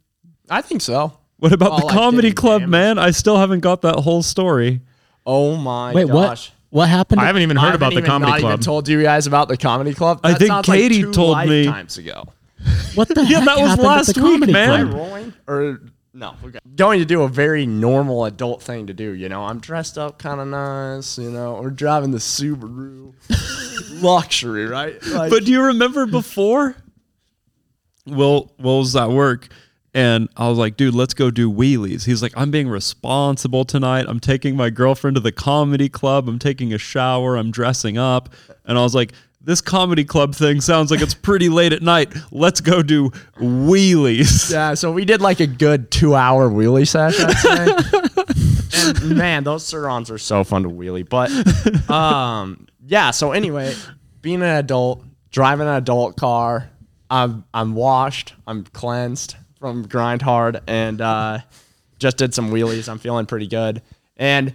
I 0.48 0.60
think 0.62 0.80
so. 0.82 1.12
What 1.38 1.52
about 1.52 1.72
Oh, 1.72 1.86
the 1.86 1.92
comedy 1.92 2.32
club, 2.32 2.62
damaged. 2.62 2.70
man? 2.70 2.98
I 2.98 3.12
still 3.12 3.36
haven't 3.38 3.60
got 3.60 3.82
that 3.82 3.96
whole 4.00 4.22
story. 4.22 4.80
Oh 5.24 5.56
my 5.56 5.92
Wait, 5.92 6.08
gosh. 6.08 6.14
what? 6.14 6.50
What 6.70 6.88
happened? 6.88 7.20
I 7.20 7.24
haven't 7.26 7.42
even 7.42 7.56
I 7.58 7.62
heard 7.62 7.66
haven't 7.72 7.88
about 7.88 7.94
the 8.00 8.06
comedy 8.06 8.30
not 8.32 8.40
club. 8.40 8.52
Even 8.52 8.62
told 8.64 8.88
you 8.88 9.02
guys 9.02 9.26
about 9.26 9.48
the 9.48 9.56
comedy 9.56 9.94
club. 9.94 10.20
I 10.22 10.34
think 10.34 10.48
sounds 10.48 10.68
like 10.68 10.78
Katie 10.80 11.02
two 11.02 11.12
told 11.12 11.38
me- 11.46 11.64
lifetimes 11.64 11.98
ago. 11.98 12.24
What 12.94 13.08
the 13.08 13.22
Yeah, 13.28 13.38
heck 13.38 13.44
that 13.46 13.58
was 13.58 13.68
happened 13.70 13.86
at 13.86 13.88
last 13.88 14.14
the 14.14 14.22
week, 14.22 14.32
comedy 14.32 14.52
man. 14.52 14.88
club? 14.90 14.94
rolling 14.98 15.34
or 15.46 15.80
no? 16.12 16.34
Okay. 16.44 16.58
Going 16.76 16.98
to 16.98 17.04
do 17.04 17.22
a 17.22 17.28
very 17.28 17.66
normal 17.66 18.24
adult 18.24 18.62
thing 18.62 18.86
to 18.88 18.92
do. 18.94 19.12
You 19.12 19.28
know, 19.28 19.44
I'm 19.44 19.60
dressed 19.60 19.96
up 19.98 20.18
kind 20.18 20.40
of 20.40 20.48
nice. 20.48 21.18
You 21.18 21.30
know, 21.30 21.60
we're 21.62 21.70
driving 21.70 22.10
the 22.10 22.18
Subaru, 22.18 23.12
luxury, 24.02 24.66
right? 24.66 25.00
Like, 25.06 25.30
But 25.30 25.44
do 25.44 25.52
you 25.52 25.62
remember 25.62 26.06
before? 26.06 26.76
Will 28.06 28.52
Will 28.58 28.78
was 28.78 28.96
at 28.96 29.10
work 29.10 29.48
and 29.92 30.28
I 30.36 30.48
was 30.48 30.56
like, 30.58 30.76
dude, 30.76 30.94
let's 30.94 31.14
go 31.14 31.30
do 31.30 31.50
wheelies. 31.50 32.04
He's 32.04 32.22
like, 32.22 32.32
I'm 32.36 32.50
being 32.50 32.68
responsible 32.68 33.64
tonight. 33.64 34.06
I'm 34.08 34.20
taking 34.20 34.56
my 34.56 34.70
girlfriend 34.70 35.16
to 35.16 35.20
the 35.20 35.32
comedy 35.32 35.88
club. 35.88 36.28
I'm 36.28 36.38
taking 36.38 36.72
a 36.72 36.78
shower. 36.78 37.36
I'm 37.36 37.50
dressing 37.50 37.98
up. 37.98 38.30
And 38.64 38.78
I 38.78 38.82
was 38.82 38.94
like, 38.94 39.12
this 39.40 39.60
comedy 39.60 40.04
club 40.04 40.34
thing 40.34 40.60
sounds 40.60 40.90
like 40.90 41.00
it's 41.00 41.14
pretty 41.14 41.48
late 41.48 41.72
at 41.72 41.82
night. 41.82 42.12
Let's 42.30 42.60
go 42.60 42.82
do 42.82 43.10
wheelies. 43.38 44.50
yeah, 44.52 44.74
so 44.74 44.92
we 44.92 45.04
did 45.04 45.20
like 45.20 45.40
a 45.40 45.46
good 45.46 45.90
two-hour 45.90 46.50
wheelie 46.50 46.86
session. 46.86 47.30
And 48.72 49.16
man, 49.16 49.44
those 49.44 49.66
Sur-Rons 49.66 50.10
are 50.10 50.18
so 50.18 50.44
fun 50.44 50.62
to 50.64 50.68
wheelie. 50.68 51.08
But 51.08 51.30
um, 51.90 52.66
yeah. 52.86 53.10
So 53.10 53.32
anyway, 53.32 53.74
being 54.20 54.42
an 54.42 54.48
adult, 54.48 55.04
driving 55.30 55.66
an 55.66 55.74
adult 55.74 56.16
car, 56.16 56.70
I'm 57.08 57.44
I'm 57.52 57.74
washed, 57.74 58.34
I'm 58.46 58.64
cleansed 58.64 59.36
from 59.58 59.86
grind 59.86 60.22
hard, 60.22 60.60
and 60.66 61.00
uh, 61.00 61.38
just 61.98 62.16
did 62.16 62.34
some 62.34 62.50
wheelies. 62.50 62.88
I'm 62.88 62.98
feeling 62.98 63.26
pretty 63.26 63.46
good. 63.46 63.82
And 64.16 64.54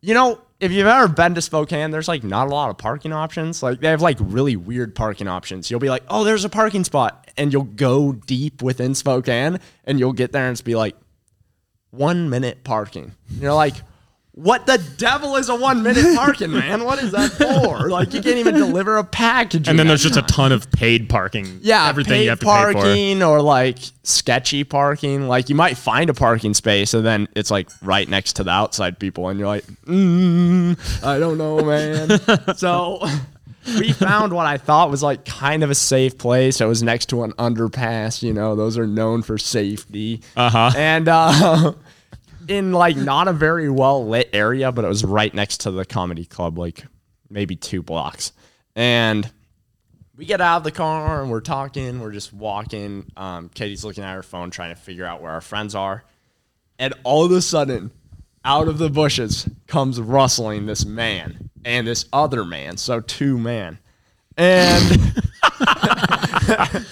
you 0.00 0.14
know, 0.14 0.40
if 0.62 0.70
you've 0.70 0.86
ever 0.86 1.08
been 1.08 1.34
to 1.34 1.42
Spokane, 1.42 1.90
there's 1.90 2.06
like 2.06 2.22
not 2.22 2.46
a 2.46 2.50
lot 2.50 2.70
of 2.70 2.78
parking 2.78 3.12
options. 3.12 3.64
Like 3.64 3.80
they 3.80 3.88
have 3.88 4.00
like 4.00 4.16
really 4.20 4.54
weird 4.54 4.94
parking 4.94 5.26
options. 5.26 5.68
You'll 5.68 5.80
be 5.80 5.90
like, 5.90 6.04
oh, 6.08 6.22
there's 6.22 6.44
a 6.44 6.48
parking 6.48 6.84
spot, 6.84 7.28
and 7.36 7.52
you'll 7.52 7.64
go 7.64 8.12
deep 8.12 8.62
within 8.62 8.94
Spokane, 8.94 9.58
and 9.84 9.98
you'll 9.98 10.12
get 10.12 10.30
there 10.30 10.46
and 10.46 10.52
it's 10.52 10.60
be 10.60 10.76
like 10.76 10.94
one 11.90 12.30
minute 12.30 12.62
parking. 12.62 13.10
You're 13.40 13.52
like, 13.52 13.74
what 14.34 14.64
the 14.64 14.78
devil 14.96 15.36
is 15.36 15.50
a 15.50 15.54
one 15.54 15.82
minute 15.82 16.16
parking, 16.16 16.52
man? 16.52 16.84
What 16.84 17.02
is 17.02 17.12
that 17.12 17.32
for? 17.32 17.88
Like 17.92 18.14
you 18.14 18.22
can't 18.22 18.38
even 18.38 18.54
deliver 18.54 18.96
a 18.96 19.04
package. 19.04 19.68
and 19.68 19.78
then 19.78 19.86
there's 19.86 20.02
just 20.02 20.16
a 20.16 20.22
ton 20.22 20.50
of 20.52 20.70
paid 20.70 21.08
parking. 21.10 21.58
Yeah, 21.60 21.88
everything 21.88 22.14
paid 22.14 22.24
you 22.24 22.30
have 22.30 22.40
to 22.40 22.46
pay 22.46 22.72
for. 22.72 22.72
parking 22.72 23.22
or 23.22 23.42
like 23.42 23.78
sketchy 24.02 24.64
parking. 24.64 25.28
Like 25.28 25.50
you 25.50 25.54
might 25.54 25.76
find 25.76 26.08
a 26.08 26.14
parking 26.14 26.54
space 26.54 26.94
and 26.94 27.04
then 27.04 27.28
it's 27.34 27.50
like 27.50 27.68
right 27.82 28.08
next 28.08 28.34
to 28.34 28.44
the 28.44 28.50
outside 28.50 28.98
people, 28.98 29.28
and 29.28 29.38
you're 29.38 29.48
like, 29.48 29.64
mm, 29.84 31.04
I 31.04 31.18
don't 31.18 31.36
know, 31.36 31.62
man. 31.62 32.56
so 32.56 33.06
we 33.78 33.92
found 33.92 34.32
what 34.32 34.46
I 34.46 34.56
thought 34.58 34.90
was 34.90 35.02
like 35.02 35.24
kind 35.24 35.62
of 35.62 35.70
a 35.70 35.74
safe 35.74 36.18
place. 36.18 36.60
It 36.60 36.66
was 36.66 36.82
next 36.82 37.06
to 37.10 37.22
an 37.24 37.32
underpass. 37.32 38.22
You 38.22 38.32
know, 38.32 38.56
those 38.56 38.78
are 38.78 38.86
known 38.86 39.22
for 39.22 39.38
safety. 39.38 40.22
Uh-huh. 40.36 40.72
And 40.76 41.08
uh, 41.08 41.72
in 42.52 42.72
like 42.72 42.96
not 42.96 43.28
a 43.28 43.32
very 43.32 43.70
well 43.70 44.06
lit 44.06 44.30
area, 44.32 44.70
but 44.70 44.84
it 44.84 44.88
was 44.88 45.04
right 45.04 45.32
next 45.32 45.62
to 45.62 45.70
the 45.70 45.84
comedy 45.84 46.24
club, 46.24 46.58
like 46.58 46.84
maybe 47.30 47.56
two 47.56 47.82
blocks. 47.82 48.32
And 48.76 49.30
we 50.16 50.26
get 50.26 50.40
out 50.40 50.58
of 50.58 50.64
the 50.64 50.70
car 50.70 51.22
and 51.22 51.30
we're 51.30 51.40
talking. 51.40 52.00
We're 52.00 52.12
just 52.12 52.32
walking. 52.32 53.10
Um, 53.16 53.48
Katie's 53.48 53.84
looking 53.84 54.04
at 54.04 54.14
her 54.14 54.22
phone, 54.22 54.50
trying 54.50 54.74
to 54.74 54.80
figure 54.80 55.06
out 55.06 55.22
where 55.22 55.32
our 55.32 55.40
friends 55.40 55.74
are. 55.74 56.04
And 56.78 56.94
all 57.04 57.24
of 57.24 57.32
a 57.32 57.40
sudden, 57.40 57.90
out 58.44 58.68
of 58.68 58.78
the 58.78 58.90
bushes 58.90 59.48
comes 59.66 60.00
rustling 60.00 60.66
this 60.66 60.84
man 60.84 61.50
and 61.64 61.86
this 61.86 62.06
other 62.12 62.44
man. 62.44 62.76
So 62.76 63.00
two 63.00 63.38
men. 63.38 63.78
And 64.36 65.22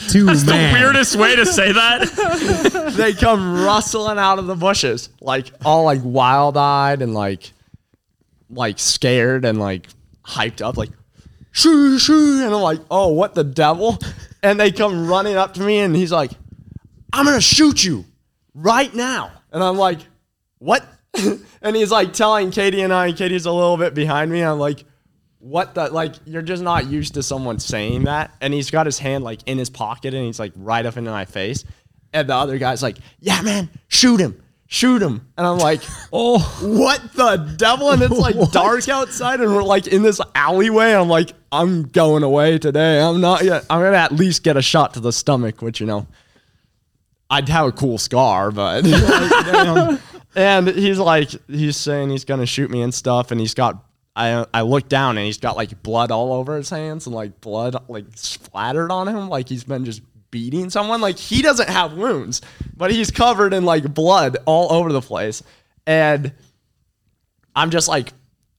Two 0.08 0.26
The 0.26 0.44
man. 0.46 0.72
weirdest 0.74 1.16
way 1.16 1.36
to 1.36 1.46
say 1.46 1.72
that. 1.72 2.92
they 2.96 3.12
come 3.12 3.64
rustling 3.64 4.18
out 4.18 4.38
of 4.38 4.46
the 4.46 4.54
bushes, 4.56 5.08
like 5.20 5.52
all 5.64 5.84
like 5.84 6.00
wild 6.02 6.56
eyed 6.56 7.02
and 7.02 7.14
like 7.14 7.52
like 8.48 8.78
scared 8.78 9.44
and 9.44 9.58
like 9.60 9.86
hyped 10.24 10.60
up, 10.60 10.76
like 10.76 10.90
shoo 11.52 11.98
shoo, 11.98 12.42
and 12.44 12.54
I'm 12.54 12.60
like, 12.62 12.80
oh, 12.90 13.08
what 13.08 13.34
the 13.34 13.44
devil? 13.44 13.98
And 14.42 14.58
they 14.58 14.72
come 14.72 15.06
running 15.06 15.36
up 15.36 15.54
to 15.54 15.60
me, 15.62 15.78
and 15.78 15.94
he's 15.94 16.12
like, 16.12 16.32
I'm 17.12 17.24
gonna 17.26 17.40
shoot 17.40 17.84
you 17.84 18.04
right 18.54 18.92
now, 18.94 19.30
and 19.52 19.62
I'm 19.62 19.76
like, 19.76 19.98
what? 20.58 20.84
and 21.62 21.76
he's 21.76 21.90
like 21.90 22.12
telling 22.12 22.50
Katie 22.50 22.82
and 22.82 22.92
I, 22.92 23.08
and 23.08 23.16
Katie's 23.16 23.46
a 23.46 23.52
little 23.52 23.76
bit 23.76 23.94
behind 23.94 24.30
me. 24.30 24.42
I'm 24.42 24.58
like, 24.58 24.84
what 25.40 25.74
the 25.74 25.88
like 25.88 26.14
you're 26.26 26.42
just 26.42 26.62
not 26.62 26.86
used 26.86 27.14
to 27.14 27.22
someone 27.22 27.58
saying 27.58 28.04
that. 28.04 28.34
And 28.40 28.54
he's 28.54 28.70
got 28.70 28.86
his 28.86 28.98
hand 28.98 29.24
like 29.24 29.40
in 29.46 29.58
his 29.58 29.70
pocket 29.70 30.14
and 30.14 30.24
he's 30.24 30.38
like 30.38 30.52
right 30.54 30.84
up 30.84 30.96
into 30.96 31.10
my 31.10 31.24
face. 31.24 31.64
And 32.12 32.28
the 32.28 32.34
other 32.34 32.58
guy's 32.58 32.82
like 32.82 32.98
yeah 33.20 33.40
man 33.42 33.70
shoot 33.88 34.20
him 34.20 34.42
shoot 34.66 35.02
him. 35.02 35.26
And 35.36 35.46
i'm 35.46 35.58
like 35.58 35.80
Oh, 36.12 36.38
what 36.62 37.00
the 37.14 37.54
devil? 37.56 37.90
And 37.90 38.02
it's 38.02 38.18
like 38.18 38.36
dark 38.52 38.86
outside 38.88 39.40
and 39.40 39.54
we're 39.54 39.62
like 39.62 39.86
in 39.86 40.02
this 40.02 40.20
alleyway. 40.34 40.92
I'm 40.92 41.08
like 41.08 41.32
i'm 41.50 41.84
going 41.84 42.22
away 42.22 42.58
today. 42.58 43.00
I'm 43.00 43.20
not 43.22 43.42
yet 43.42 43.64
i'm 43.70 43.80
gonna 43.80 43.96
at 43.96 44.12
least 44.12 44.42
get 44.42 44.58
a 44.58 44.62
shot 44.62 44.94
to 44.94 45.00
the 45.00 45.12
stomach 45.12 45.62
which 45.62 45.80
you 45.80 45.86
know 45.86 46.06
i'd 47.30 47.48
have 47.48 47.66
a 47.66 47.72
cool 47.72 47.96
scar 47.96 48.50
but 48.50 48.84
like, 48.84 50.00
and 50.36 50.68
he's 50.68 50.98
like 50.98 51.30
he's 51.48 51.76
saying 51.78 52.10
he's 52.10 52.24
gonna 52.26 52.46
shoot 52.46 52.70
me 52.70 52.82
and 52.82 52.92
stuff 52.92 53.30
and 53.30 53.40
he's 53.40 53.54
got 53.54 53.84
I, 54.16 54.44
I 54.52 54.62
look 54.62 54.88
down 54.88 55.16
and 55.18 55.24
he's 55.24 55.38
got 55.38 55.56
like 55.56 55.82
blood 55.82 56.10
all 56.10 56.32
over 56.32 56.56
his 56.56 56.68
hands 56.68 57.06
and 57.06 57.14
like 57.14 57.40
blood 57.40 57.76
like 57.88 58.06
splattered 58.16 58.90
on 58.90 59.08
him 59.08 59.28
like 59.28 59.48
he's 59.48 59.64
been 59.64 59.84
just 59.84 60.02
beating 60.30 60.68
someone 60.68 61.00
like 61.00 61.16
he 61.16 61.42
doesn't 61.42 61.68
have 61.68 61.92
wounds 61.94 62.40
but 62.76 62.90
he's 62.90 63.10
covered 63.10 63.52
in 63.52 63.64
like 63.64 63.94
blood 63.94 64.36
all 64.46 64.72
over 64.72 64.92
the 64.92 65.00
place 65.00 65.42
and 65.86 66.32
I'm 67.54 67.70
just 67.70 67.88
like 67.88 68.12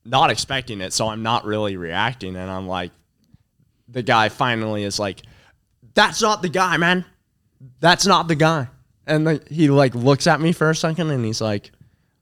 not 0.04 0.30
expecting 0.30 0.80
it, 0.80 0.92
so 0.92 1.08
I'm 1.08 1.22
not 1.22 1.44
really 1.44 1.76
reacting. 1.76 2.36
And 2.36 2.50
I'm 2.50 2.66
like, 2.66 2.92
the 3.88 4.02
guy 4.02 4.28
finally 4.28 4.84
is 4.84 4.98
like, 4.98 5.22
"That's 5.94 6.20
not 6.22 6.42
the 6.42 6.48
guy, 6.48 6.76
man. 6.76 7.04
That's 7.80 8.06
not 8.06 8.28
the 8.28 8.34
guy." 8.34 8.68
And 9.06 9.24
like 9.24 9.48
he 9.48 9.68
like 9.68 9.94
looks 9.94 10.26
at 10.26 10.40
me 10.40 10.52
for 10.52 10.70
a 10.70 10.74
second, 10.74 11.10
and 11.10 11.24
he's 11.24 11.40
like, 11.40 11.70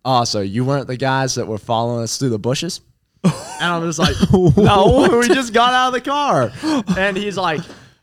"Oh, 0.04 0.24
so 0.24 0.40
you 0.40 0.64
weren't 0.64 0.86
the 0.86 0.96
guys 0.96 1.34
that 1.34 1.46
were 1.46 1.58
following 1.58 2.02
us 2.02 2.18
through 2.18 2.30
the 2.30 2.38
bushes?" 2.38 2.80
And 3.24 3.34
I'm 3.60 3.82
just 3.82 3.98
like, 3.98 4.16
no, 4.56 5.18
we 5.20 5.28
just 5.28 5.52
got 5.52 5.72
out 5.72 5.88
of 5.88 5.92
the 5.94 6.00
car. 6.00 6.50
And 6.96 7.16
he's 7.16 7.36
like, 7.36 7.60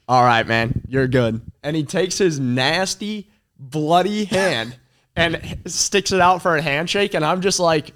all 0.07 0.23
right, 0.23 0.45
man, 0.45 0.81
you're 0.87 1.07
good. 1.07 1.41
And 1.63 1.75
he 1.75 1.83
takes 1.83 2.17
his 2.17 2.39
nasty, 2.39 3.29
bloody 3.59 4.25
hand 4.25 4.77
and 5.15 5.59
sticks 5.65 6.11
it 6.11 6.21
out 6.21 6.41
for 6.41 6.55
a 6.55 6.61
handshake. 6.61 7.13
And 7.13 7.25
I'm 7.25 7.41
just 7.41 7.59
like, 7.59 7.91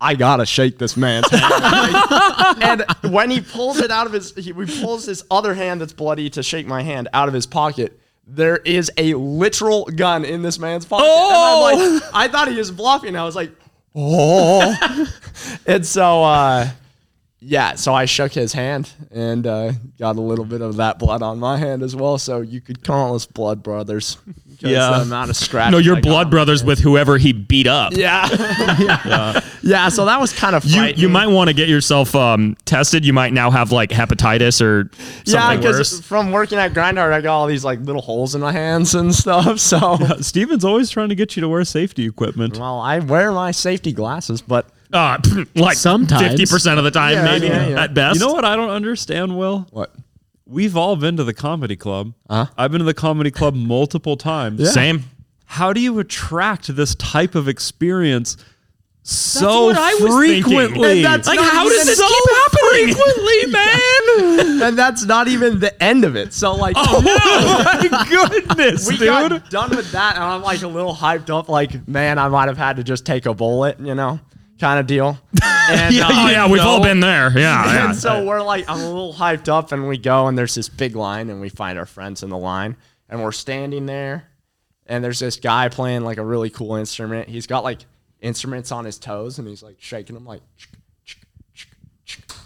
I 0.00 0.14
gotta 0.14 0.46
shake 0.46 0.78
this 0.78 0.96
man's 0.96 1.28
hand. 1.30 1.42
Like, 1.42 2.62
and 3.04 3.12
when 3.12 3.30
he 3.30 3.40
pulls 3.40 3.80
it 3.80 3.90
out 3.90 4.06
of 4.06 4.12
his, 4.12 4.32
he, 4.34 4.52
he 4.52 4.80
pulls 4.80 5.06
his 5.06 5.24
other 5.30 5.54
hand 5.54 5.80
that's 5.80 5.92
bloody 5.92 6.30
to 6.30 6.42
shake 6.42 6.66
my 6.66 6.82
hand 6.82 7.08
out 7.12 7.26
of 7.26 7.34
his 7.34 7.46
pocket. 7.46 7.98
There 8.24 8.58
is 8.58 8.92
a 8.96 9.14
literal 9.14 9.86
gun 9.86 10.24
in 10.24 10.42
this 10.42 10.58
man's 10.58 10.84
pocket. 10.84 11.06
And 11.06 11.12
I'm 11.12 11.62
like, 11.62 12.02
oh! 12.04 12.10
I 12.14 12.28
thought 12.28 12.48
he 12.48 12.56
was 12.56 12.70
bluffing. 12.70 13.16
I 13.16 13.24
was 13.24 13.34
like, 13.34 13.50
oh. 13.98 15.06
and 15.66 15.84
so, 15.84 16.22
uh, 16.22 16.68
yeah, 17.40 17.74
so 17.76 17.94
I 17.94 18.04
shook 18.06 18.32
his 18.32 18.52
hand 18.52 18.90
and 19.12 19.46
uh, 19.46 19.72
got 19.98 20.16
a 20.16 20.20
little 20.20 20.44
bit 20.44 20.60
of 20.60 20.76
that 20.76 20.98
blood 20.98 21.22
on 21.22 21.38
my 21.38 21.56
hand 21.56 21.82
as 21.82 21.94
well. 21.94 22.18
So 22.18 22.40
you 22.40 22.60
could 22.60 22.82
call 22.82 23.14
us 23.14 23.26
blood 23.26 23.62
brothers. 23.62 24.16
because 24.48 24.70
Yeah. 24.72 24.90
the 24.98 25.02
amount 25.02 25.30
of 25.30 25.36
scratch. 25.36 25.70
No, 25.70 25.78
you're 25.78 26.00
blood 26.00 26.30
brothers 26.30 26.64
with 26.64 26.80
whoever 26.80 27.16
he 27.16 27.32
beat 27.32 27.68
up. 27.68 27.92
Yeah. 27.94 28.26
yeah. 28.80 29.40
yeah. 29.62 29.88
So 29.88 30.04
that 30.06 30.20
was 30.20 30.32
kind 30.32 30.56
of 30.56 30.64
You 30.64 30.74
frightening. 30.80 31.00
you 31.00 31.08
might 31.08 31.28
want 31.28 31.48
to 31.48 31.54
get 31.54 31.68
yourself 31.68 32.14
um, 32.16 32.56
tested. 32.64 33.04
You 33.04 33.12
might 33.12 33.32
now 33.32 33.50
have 33.52 33.70
like 33.70 33.90
hepatitis 33.90 34.60
or 34.60 34.90
Yeah, 35.24 35.56
because 35.56 36.00
from 36.00 36.32
working 36.32 36.58
at 36.58 36.74
Grind 36.74 36.98
Hard, 36.98 37.12
I 37.12 37.20
got 37.20 37.34
all 37.34 37.46
these 37.46 37.64
like 37.64 37.78
little 37.80 38.02
holes 38.02 38.34
in 38.34 38.40
my 38.40 38.50
hands 38.52 38.94
and 38.96 39.14
stuff. 39.14 39.60
So, 39.60 39.96
Steven's 40.20 40.64
always 40.64 40.90
trying 40.90 41.10
to 41.10 41.14
get 41.14 41.36
you 41.36 41.40
to 41.42 41.48
wear 41.48 41.64
safety 41.64 42.04
equipment. 42.06 42.58
well, 42.58 42.80
I 42.80 42.98
wear 42.98 43.30
my 43.30 43.52
safety 43.52 43.92
glasses, 43.92 44.40
but 44.42 44.68
Uh, 44.92 45.18
like 45.54 45.76
Sometimes. 45.76 46.22
fifty 46.26 46.46
percent 46.46 46.78
of 46.78 46.84
the 46.84 46.90
time, 46.90 47.12
Yeah, 47.14 47.24
maybe 47.24 47.46
yeah, 47.46 47.68
yeah. 47.68 47.82
at 47.84 47.94
best. 47.94 48.18
You 48.20 48.26
know 48.26 48.32
what 48.32 48.44
I 48.44 48.56
don't 48.56 48.70
understand, 48.70 49.36
Will? 49.38 49.66
what? 49.70 49.94
We've 50.46 50.76
all 50.76 50.96
been 50.96 51.16
to 51.18 51.24
the 51.24 51.34
comedy 51.34 51.76
club. 51.76 52.14
Uh-huh. 52.30 52.50
I've 52.56 52.70
been 52.72 52.78
to 52.78 52.84
the 52.86 52.94
comedy 52.94 53.30
club 53.30 53.54
multiple 53.54 54.16
times. 54.16 54.72
Same. 54.72 55.04
How 55.44 55.72
do 55.74 55.80
you 55.80 55.98
attract 55.98 56.74
this 56.74 56.94
type 56.94 57.34
of 57.34 57.48
experience 57.48 58.36
so 59.02 59.66
what 59.66 59.76
I 59.78 59.94
was 59.94 60.14
thinking. 60.26 60.42
frequently? 60.42 60.90
And 60.96 61.04
that's 61.04 61.26
Like, 61.28 61.36
not 61.38 61.52
how 61.52 61.68
does 61.68 61.86
this 61.86 61.98
so 61.98 62.06
keep 62.06 62.24
happening? 62.34 62.94
frequently, 62.94 63.46
man? 63.52 64.62
and 64.68 64.78
that's 64.78 65.04
not 65.04 65.28
even 65.28 65.58
the 65.60 65.82
end 65.82 66.04
of 66.04 66.16
it. 66.16 66.32
So, 66.34 66.54
like, 66.54 66.74
oh 66.78 67.00
my 67.90 68.06
goodness, 68.08 68.88
we 68.88 68.96
dude. 68.98 69.08
got 69.08 69.50
done 69.50 69.70
with 69.76 69.90
that, 69.92 70.16
and 70.16 70.24
I'm 70.24 70.42
like 70.42 70.62
a 70.62 70.68
little 70.68 70.94
hyped 70.94 71.30
up. 71.30 71.48
Like, 71.48 71.86
man, 71.88 72.18
I 72.18 72.28
might 72.28 72.48
have 72.48 72.58
had 72.58 72.76
to 72.76 72.84
just 72.84 73.06
take 73.06 73.24
a 73.26 73.32
bullet, 73.34 73.80
you 73.80 73.94
know, 73.94 74.20
kind 74.58 74.80
of 74.80 74.86
deal. 74.86 75.18
And, 75.70 75.94
Yeah, 75.94 76.06
uh, 76.06 76.28
yeah, 76.30 76.48
we've 76.50 76.62
all 76.62 76.82
been 76.82 77.00
there. 77.00 77.30
Yeah, 77.38 77.64
yeah. 77.74 77.92
So 77.92 78.24
we're 78.24 78.40
like, 78.40 78.64
I'm 78.70 78.80
a 78.80 78.86
little 78.86 79.12
hyped 79.12 79.48
up, 79.48 79.70
and 79.70 79.86
we 79.86 79.98
go, 79.98 80.26
and 80.26 80.38
there's 80.38 80.54
this 80.54 80.70
big 80.70 80.96
line, 80.96 81.28
and 81.28 81.42
we 81.42 81.50
find 81.50 81.78
our 81.78 81.84
friends 81.84 82.22
in 82.22 82.30
the 82.30 82.38
line, 82.38 82.74
and 83.10 83.22
we're 83.22 83.32
standing 83.32 83.84
there, 83.84 84.30
and 84.86 85.04
there's 85.04 85.18
this 85.18 85.36
guy 85.36 85.68
playing 85.68 86.04
like 86.04 86.16
a 86.16 86.24
really 86.24 86.48
cool 86.48 86.76
instrument. 86.76 87.28
He's 87.28 87.46
got 87.46 87.64
like 87.64 87.80
instruments 88.22 88.72
on 88.72 88.86
his 88.86 88.98
toes, 88.98 89.38
and 89.38 89.46
he's 89.46 89.62
like 89.62 89.76
shaking 89.78 90.14
them 90.14 90.24
like. 90.24 90.40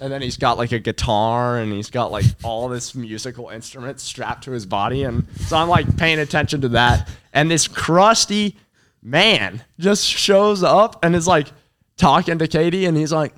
And 0.01 0.13
then 0.13 0.21
he's 0.21 0.37
got 0.37 0.59
like 0.59 0.73
a 0.73 0.81
guitar 0.81 1.59
and 1.59 1.73
he's 1.73 1.91
got 1.91 2.11
like 2.11 2.25
all 2.43 2.69
this 2.69 2.97
musical 2.97 3.51
instruments 3.51 4.03
strapped 4.03 4.43
to 4.45 4.51
his 4.51 4.67
body. 4.67 5.05
And 5.05 5.29
so 5.47 5.57
I'm 5.57 5.69
like 5.69 5.97
paying 5.97 6.19
attention 6.19 6.63
to 6.63 6.69
that. 6.71 7.09
And 7.33 7.49
this 7.49 7.69
crusty 7.69 8.57
man 9.01 9.63
just 9.79 10.05
shows 10.05 10.65
up 10.65 11.05
and 11.05 11.15
is 11.15 11.29
like 11.29 11.53
talking 12.03 12.39
to 12.39 12.49
Katie. 12.49 12.85
And 12.87 12.97
he's 12.97 13.13
like, 13.13 13.33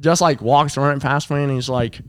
just 0.00 0.20
like 0.20 0.40
walks 0.40 0.76
right 0.76 1.00
past 1.00 1.30
me 1.30 1.42
and 1.42 1.52
he's 1.52 1.68
like, 1.68 2.00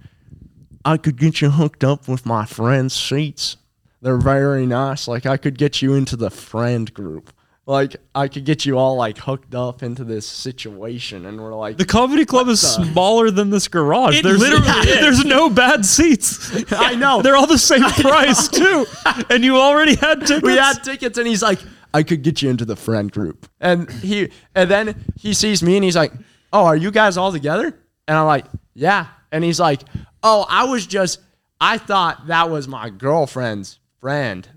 I 0.84 0.97
could 0.97 1.18
get 1.18 1.41
you 1.41 1.51
hooked 1.51 1.84
up 1.84 2.07
with 2.07 2.26
my 2.26 2.45
friends' 2.45 2.95
seats. 2.95 3.57
They're 4.01 4.18
very 4.18 4.65
nice. 4.65 5.07
Like 5.07 5.26
I 5.26 5.38
could 5.38 5.57
get 5.57 5.82
you 5.82 5.93
into 5.93 6.15
the 6.15 6.30
friend 6.30 6.93
group. 6.93 7.34
Like 7.65 7.97
I 8.15 8.30
could 8.30 8.45
get 8.45 8.65
you 8.65 8.78
all 8.78 8.95
like 8.95 9.18
hooked 9.18 9.53
up 9.53 9.84
into 9.84 10.05
this 10.05 10.26
situation, 10.26 11.26
and 11.26 11.38
we're 11.41 11.53
like, 11.53 11.76
the 11.76 11.84
comedy 11.84 12.24
club 12.24 12.47
is 12.47 12.61
smaller 12.61 13.30
than 13.30 13.49
this 13.49 13.68
garage. 13.68 14.20
It 14.20 14.24
there's 14.24 14.39
literally 14.39 14.65
is. 14.89 14.99
there's 15.01 15.26
no 15.26 15.49
bad 15.49 15.86
seats. 15.86 16.63
I 16.72 16.95
know. 16.95 17.22
They're 17.22 17.36
all 17.36 17.45
the 17.45 17.57
same 17.74 17.82
price 17.82 18.47
too. 18.47 18.86
And 19.30 19.43
you 19.43 19.57
already 19.57 19.95
had 19.95 20.22
tickets. 20.22 20.43
we 20.43 20.55
had 20.55 20.82
tickets, 20.82 21.18
and 21.18 21.28
he's 21.28 21.43
like, 21.43 21.59
I 21.93 22.03
could 22.03 22.21
get 22.21 22.41
you 22.41 22.49
into 22.49 22.65
the 22.65 22.75
friend 22.75 23.11
group, 23.11 23.49
and 23.59 23.89
he, 23.89 24.31
and 24.53 24.69
then 24.69 25.05
he 25.17 25.33
sees 25.33 25.63
me, 25.63 25.75
and 25.75 25.83
he's 25.83 25.95
like, 25.95 26.13
Oh, 26.53 26.65
are 26.65 26.75
you 26.75 26.91
guys 26.91 27.17
all 27.17 27.31
together? 27.31 27.77
And 28.07 28.17
I'm 28.17 28.25
like, 28.25 28.45
Yeah, 28.73 29.07
and 29.31 29.43
he's 29.43 29.59
like, 29.59 29.81
Oh, 30.23 30.45
I 30.49 30.65
was 30.65 30.85
just, 30.85 31.19
I 31.59 31.77
thought 31.77 32.27
that 32.27 32.49
was 32.49 32.67
my 32.67 32.89
girlfriend's 32.89 33.79
friend. 33.99 34.47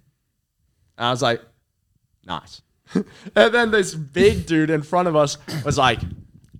And 0.98 1.06
I 1.06 1.10
was 1.10 1.22
like, 1.22 1.40
Nice. 2.24 2.62
and 2.94 3.54
then 3.54 3.70
this 3.70 3.94
big 3.94 4.46
dude 4.46 4.70
in 4.70 4.82
front 4.82 5.08
of 5.08 5.16
us 5.16 5.38
was 5.64 5.78
like, 5.78 6.00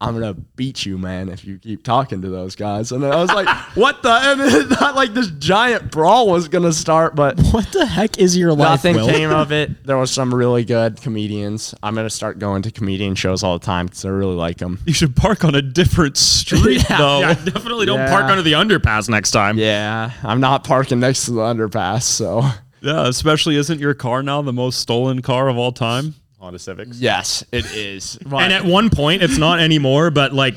I'm 0.03 0.15
gonna 0.15 0.33
beat 0.33 0.87
you, 0.87 0.97
man, 0.97 1.29
if 1.29 1.45
you 1.45 1.59
keep 1.59 1.83
talking 1.85 2.23
to 2.23 2.29
those 2.31 2.57
guys. 2.57 2.91
And 2.91 3.05
I 3.05 3.17
was 3.17 3.31
like, 3.31 3.47
what 3.77 4.03
the? 4.03 4.11
And 4.11 4.41
then 4.41 4.69
thought 4.69 4.95
like 4.95 5.13
this 5.13 5.31
giant 5.33 5.91
brawl 5.91 6.29
was 6.29 6.49
gonna 6.49 6.73
start, 6.73 7.15
but 7.15 7.39
What 7.53 7.71
the 7.73 7.85
heck 7.85 8.17
is 8.19 8.35
your 8.37 8.53
life, 8.53 8.85
nothing 8.85 8.97
Will? 8.97 9.07
came 9.09 9.31
of 9.31 9.53
it. 9.53 9.85
There 9.87 9.99
was 9.99 10.11
some 10.11 10.35
really 10.35 10.65
good 10.65 11.03
comedians. 11.03 11.75
I'm 11.83 11.95
gonna 11.95 12.09
start 12.09 12.39
going 12.39 12.63
to 12.63 12.71
comedian 12.71 13.15
shows 13.15 13.43
all 13.43 13.59
the 13.59 13.65
time 13.67 13.87
because 13.87 14.05
I 14.07 14.09
really 14.09 14.37
like 14.37 14.57
them. 14.57 14.79
You 14.87 14.95
should 14.95 15.15
park 15.17 15.45
on 15.45 15.55
a 15.55 15.61
different 15.63 16.17
street 16.17 16.83
though. 16.89 17.21
yeah, 17.21 17.35
definitely 17.35 17.85
don't 17.87 17.99
Yeah. 17.99 18.09
park 18.09 18.25
under 18.25 18.43
the 18.43 18.53
underpass 18.55 19.09
next 19.11 19.33
time. 19.33 19.59
Yeah, 19.59 20.13
I'm 20.23 20.41
not 20.41 20.65
parking 20.65 21.01
next 21.01 21.27
to 21.27 21.33
the 21.33 21.41
underpass, 21.43 22.05
so 22.05 22.43
Yeah, 22.81 23.07
especially 23.07 23.57
isn't 23.57 23.79
your 23.81 23.93
car 23.93 24.23
now 24.23 24.41
the 24.41 24.55
most 24.55 24.81
stolen 24.81 25.21
car 25.21 25.49
of 25.51 25.59
all 25.59 25.73
time? 25.73 26.15
Honda 26.41 26.59
Civics. 26.59 26.99
yes, 26.99 27.45
it 27.53 27.67
is. 27.75 28.19
And 28.33 28.53
at 28.53 28.65
one 28.65 28.91
point, 28.91 29.23
it's 29.23 29.39
not 29.39 29.61
anymore, 29.61 30.11
but 30.11 30.33
like 30.33 30.55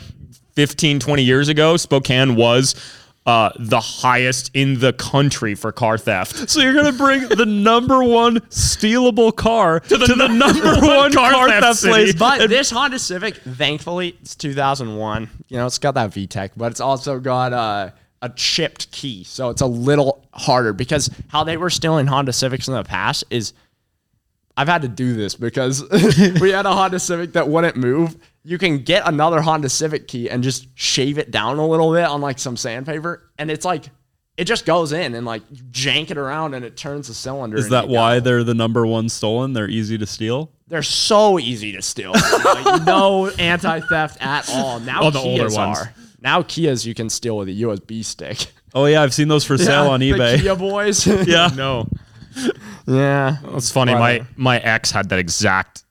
15, 0.56 1.00
20 1.00 1.24
years 1.24 1.50
ago, 1.50 1.76
Spokane 1.78 2.36
was 2.36 2.76
uh, 3.26 3.50
the 3.58 3.80
highest 3.80 4.52
in 4.54 4.80
the 4.80 4.94
country 4.94 5.56
for 5.56 5.72
car 5.72 5.98
theft. 5.98 6.50
So 6.50 6.62
you're 6.62 6.74
gonna 6.74 6.92
bring 6.92 7.28
the 7.30 7.46
number 7.46 8.04
one 8.04 8.40
stealable 8.50 9.36
car 9.36 9.80
to 9.90 9.98
the, 9.98 10.28
number 10.28 10.76
one 10.86 11.14
car, 11.14 11.48
theft 11.50 11.62
theft, 11.62 11.80
city. 11.80 11.94
place. 11.94 12.16
But 12.16 12.50
this 12.50 12.70
Honda 12.70 13.00
Civic, 13.00 13.36
thankfully, 13.38 14.18
it's 14.22 14.36
2001. 14.36 15.30
You 15.48 15.58
know, 15.58 15.66
it's 15.66 15.80
got 15.80 15.94
that 15.96 16.12
VTEC, 16.12 16.52
but 16.58 16.72
it's 16.72 16.82
also 16.82 17.20
got 17.20 17.54
uh, 17.54 17.92
a 18.22 18.30
chipped 18.30 18.92
key, 18.92 19.24
so 19.24 19.50
it's 19.50 19.62
a 19.62 19.68
little 19.68 20.26
harder 20.34 20.74
because 20.74 21.10
how 21.30 21.44
they 21.44 21.58
were 21.58 21.70
stealing 21.70 22.08
Honda 22.08 22.34
Civics 22.34 22.68
in 22.68 22.74
the 22.74 22.84
past 22.84 23.24
is. 23.30 23.54
I've 24.56 24.68
had 24.68 24.84
to 24.84 24.88
do 24.88 25.14
this 25.14 25.36
because 25.36 25.84
we 26.42 26.52
had 26.52 26.66
a 26.66 26.72
Honda 26.74 27.00
Civic 27.00 27.34
that 27.34 27.48
wouldn't 27.48 27.76
move. 27.76 28.16
You 28.44 28.58
can 28.58 28.80
get 28.80 29.08
another 29.08 29.42
Honda 29.42 29.70
Civic 29.70 30.08
key 30.08 30.30
and 30.30 30.44
just 30.44 30.68
shave 30.76 31.18
it 31.18 31.32
down 31.32 31.58
a 31.58 31.66
little 31.68 31.92
bit 31.92 32.04
on 32.06 32.22
like 32.22 32.38
some 32.40 32.56
sandpaper, 32.58 33.30
and 33.40 33.50
it's 33.50 33.66
like 33.66 33.86
it 34.38 34.46
just 34.46 34.66
goes 34.66 34.92
in 34.94 35.16
and 35.16 35.26
like 35.26 35.42
you 35.52 35.64
jank 35.66 36.12
it 36.12 36.18
around 36.18 36.54
and 36.54 36.66
it 36.66 36.76
turns 36.76 37.08
the 37.08 37.14
cylinder. 37.14 37.58
Is 37.58 37.70
that 37.70 37.88
why 37.88 38.16
go. 38.18 38.20
they're 38.22 38.44
the 38.44 38.54
number 38.54 38.86
one 38.86 39.10
stolen? 39.10 39.54
They're 39.54 39.70
easy 39.70 39.98
to 39.98 40.06
steal. 40.06 40.52
They're 40.68 40.82
so 40.84 41.40
easy 41.40 41.72
to 41.74 41.82
steal. 41.82 42.12
like, 42.46 42.84
no 42.84 43.30
anti 43.30 43.80
theft 43.82 44.22
at 44.22 44.50
all. 44.50 44.80
Now 44.80 45.04
Oh, 45.04 45.10
the 45.12 45.20
older 45.20 45.46
Kias 45.46 45.56
ones. 45.58 45.78
are. 45.80 45.94
Now 46.22 46.42
Kias 46.42 46.86
you 46.86 46.94
can 46.94 47.10
steal 47.10 47.38
with 47.38 47.48
a 47.50 47.52
USB 47.54 48.04
stick. 48.04 48.48
Oh 48.74 48.86
yeah, 48.86 49.04
I've 49.04 49.14
seen 49.14 49.28
those 49.28 49.44
for 49.46 49.58
sale 49.60 49.90
on 49.90 50.00
the 50.00 50.12
eBay. 50.12 50.40
Kia 50.40 50.56
boys. 50.56 51.06
Yeah. 51.06 51.50
No. 51.56 51.88
yeah. 52.88 53.38
It's 53.56 53.72
funny. 53.72 53.94
My 53.94 54.00
Whatever. 54.00 54.28
my 54.38 54.58
ex 54.60 54.92
had 54.92 55.10
that 55.10 55.20
exact, 55.20 55.84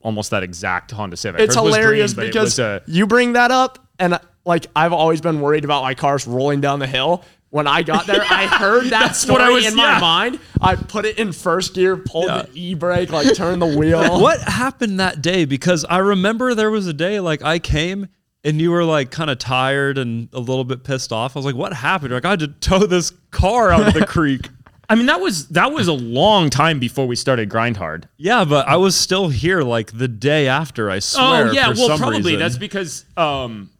almost 0.00 0.30
that 0.30 0.42
exact 0.42 0.90
Honda 0.90 1.16
Civic. 1.16 1.40
It's 1.40 1.54
Hers 1.54 1.64
hilarious 1.64 2.14
green, 2.14 2.26
but 2.26 2.28
it 2.28 2.32
because 2.32 2.58
a- 2.58 2.82
you 2.86 3.06
bring 3.06 3.34
that 3.34 3.50
up, 3.50 3.78
and 3.98 4.18
like 4.44 4.66
I've 4.76 4.92
always 4.92 5.20
been 5.20 5.40
worried 5.40 5.64
about 5.64 5.82
my 5.82 5.94
cars 5.94 6.26
rolling 6.26 6.60
down 6.60 6.78
the 6.78 6.86
hill. 6.86 7.24
When 7.50 7.66
I 7.66 7.82
got 7.82 8.06
there, 8.06 8.20
I 8.20 8.46
heard 8.58 8.90
that 8.90 9.16
story 9.16 9.38
what 9.38 9.40
I 9.42 9.50
was- 9.50 9.66
in 9.66 9.74
my 9.74 9.92
yeah. 9.94 10.00
mind. 10.00 10.40
I 10.60 10.76
put 10.76 11.06
it 11.06 11.18
in 11.18 11.32
first 11.32 11.72
gear, 11.74 11.96
pulled 11.96 12.26
Yeah. 12.26 12.42
the 12.42 12.50
e 12.52 12.74
brake, 12.74 13.10
like 13.10 13.34
turned 13.34 13.62
the 13.62 13.76
wheel. 13.78 14.20
What 14.20 14.40
happened 14.42 15.00
that 15.00 15.22
day? 15.22 15.44
Because 15.46 15.84
I 15.88 15.98
remember 15.98 16.54
there 16.54 16.70
was 16.70 16.86
a 16.86 16.92
day 16.92 17.20
like 17.20 17.42
I 17.42 17.58
came 17.58 18.08
and 18.44 18.60
you 18.60 18.70
were 18.70 18.84
like 18.84 19.10
kind 19.10 19.30
of 19.30 19.38
tired 19.38 19.96
and 19.98 20.28
a 20.34 20.38
little 20.40 20.62
bit 20.64 20.84
pissed 20.84 21.10
off. 21.10 21.36
I 21.36 21.38
was 21.38 21.46
like, 21.46 21.54
"What 21.56 21.72
happened?" 21.72 22.10
You're 22.10 22.18
like, 22.18 22.24
"I 22.26 22.30
had 22.30 22.40
to 22.40 22.48
tow 22.48 22.80
this 22.80 23.12
car 23.30 23.70
out 23.70 23.88
of 23.88 23.94
the 23.94 24.04
creek." 24.06 24.48
I 24.90 24.94
mean, 24.94 25.06
that 25.06 25.20
was 25.20 25.48
that 25.48 25.72
was 25.72 25.86
a 25.88 25.92
long 25.92 26.48
time 26.48 26.78
before 26.78 27.06
we 27.06 27.14
started 27.14 27.48
Grind 27.50 27.76
Hard. 27.76 28.08
Yeah, 28.16 28.44
but 28.44 28.66
I 28.66 28.76
was 28.76 28.96
still 28.96 29.28
here 29.28 29.62
like 29.62 29.92
the 29.92 30.08
day 30.08 30.48
after. 30.48 30.90
I 30.90 31.00
swear. 31.00 31.48
oh 31.48 31.52
yeah, 31.52 31.74
well 31.76 31.98
probably 31.98 32.22
reason. 32.22 32.38
that's 32.38 32.56
because 32.56 33.04
um, 33.16 33.70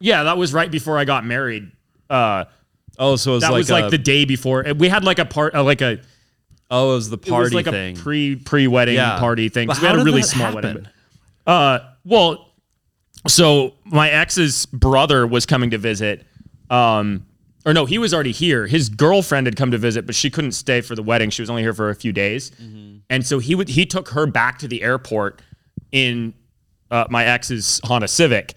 yeah, 0.00 0.24
that 0.24 0.36
was 0.36 0.52
right 0.52 0.70
before 0.70 0.98
I 0.98 1.04
got 1.04 1.24
married. 1.24 1.70
Uh, 2.10 2.44
oh, 2.98 3.14
so 3.16 3.32
it 3.32 3.34
was 3.34 3.42
that 3.42 3.52
like 3.52 3.58
was 3.58 3.70
like 3.70 3.90
the 3.90 3.98
day 3.98 4.24
before. 4.24 4.64
We 4.76 4.88
had 4.88 5.04
like 5.04 5.20
a 5.20 5.24
part, 5.24 5.54
uh, 5.54 5.62
like 5.62 5.80
a 5.80 6.00
oh, 6.70 6.92
it 6.92 6.94
was 6.96 7.10
the 7.10 7.16
it 7.16 7.28
party 7.28 7.44
was 7.44 7.54
like 7.54 7.66
thing. 7.66 7.96
a 7.96 8.00
pre 8.00 8.36
pre 8.36 8.66
wedding 8.66 8.96
Yeah. 8.96 9.18
party 9.20 9.48
thing. 9.48 9.68
But 9.68 9.80
we 9.80 9.86
had 9.86 9.98
a 9.98 10.02
really 10.04 10.22
small 10.22 10.48
happen? 10.52 10.74
wedding. 10.74 10.88
Uh, 11.46 11.78
well, 12.04 12.50
so 13.28 13.74
my 13.84 14.10
ex's 14.10 14.66
brother 14.66 15.26
was 15.26 15.46
coming 15.46 15.70
to 15.70 15.78
visit. 15.78 16.26
Um, 16.68 17.26
or 17.66 17.72
no, 17.72 17.86
he 17.86 17.98
was 17.98 18.12
already 18.12 18.32
here. 18.32 18.66
His 18.66 18.88
girlfriend 18.88 19.46
had 19.46 19.56
come 19.56 19.70
to 19.70 19.78
visit, 19.78 20.06
but 20.06 20.14
she 20.14 20.30
couldn't 20.30 20.52
stay 20.52 20.80
for 20.80 20.94
the 20.94 21.02
wedding. 21.02 21.30
She 21.30 21.42
was 21.42 21.50
only 21.50 21.62
here 21.62 21.72
for 21.74 21.90
a 21.90 21.94
few 21.94 22.12
days, 22.12 22.50
and 23.10 23.26
so 23.26 23.38
he 23.38 23.54
would 23.54 23.68
he 23.68 23.86
took 23.86 24.08
her 24.10 24.26
back 24.26 24.58
to 24.58 24.68
the 24.68 24.82
airport 24.82 25.40
in 25.92 26.34
uh, 26.90 27.06
my 27.10 27.24
ex's 27.24 27.80
Honda 27.84 28.08
Civic, 28.08 28.54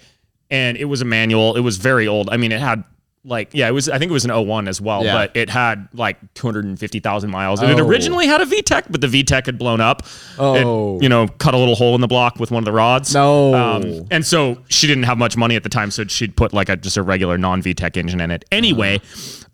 and 0.50 0.78
it 0.78 0.86
was 0.86 1.02
a 1.02 1.06
manual. 1.06 1.56
It 1.56 1.62
was 1.62 1.78
very 1.78 2.08
old. 2.08 2.30
I 2.30 2.38
mean, 2.38 2.52
it 2.52 2.60
had 2.60 2.84
like 3.28 3.50
yeah, 3.54 3.68
it 3.68 3.72
was. 3.72 3.90
I 3.90 4.00
think 4.00 4.10
it 4.10 4.14
was 4.14 4.26
an 4.26 4.32
01 4.32 4.68
as 4.68 4.80
well, 4.82 5.04
Yeah. 5.04 5.14
but 5.14 5.36
it 5.36 5.50
had 5.50 5.88
like 5.94 6.18
two 6.34 6.48
hundred 6.48 6.66
and 6.66 6.80
fifty 6.80 7.00
thousand 7.00 7.30
miles. 7.30 7.62
And 7.62 7.70
it 7.70 7.80
Oh. 7.80 7.88
originally 7.88 8.26
had 8.26 8.42
a 8.42 8.46
VTEC, 8.46 8.86
but 8.90 9.02
the 9.02 9.08
VTEC 9.08 9.46
had 9.46 9.58
blown 9.58 9.82
up. 9.82 10.04
Oh. 10.40 10.98
It, 10.98 11.04
you 11.04 11.10
know, 11.10 11.28
cut 11.28 11.54
a 11.54 11.58
little 11.58 11.76
hole 11.76 11.94
in 11.96 12.02
the 12.02 12.08
block 12.08 12.40
with 12.40 12.50
one 12.52 12.62
of 12.62 12.66
the 12.66 12.72
rods. 12.72 13.14
No. 13.14 13.54
Um, 13.54 14.08
and 14.10 14.26
so 14.26 14.58
she 14.70 14.88
didn't 14.88 15.04
have 15.04 15.18
much 15.18 15.36
money 15.38 15.56
at 15.56 15.64
the 15.64 15.70
time, 15.70 15.92
so 15.92 16.06
she'd 16.06 16.36
put 16.38 16.54
like 16.54 16.70
a 16.70 16.78
just 16.78 16.96
a 16.98 17.04
regular 17.04 17.38
non 17.38 17.62
VTEC 17.62 17.98
engine 17.98 18.22
in 18.22 18.32
it. 18.32 18.46
Anyway, 18.52 19.02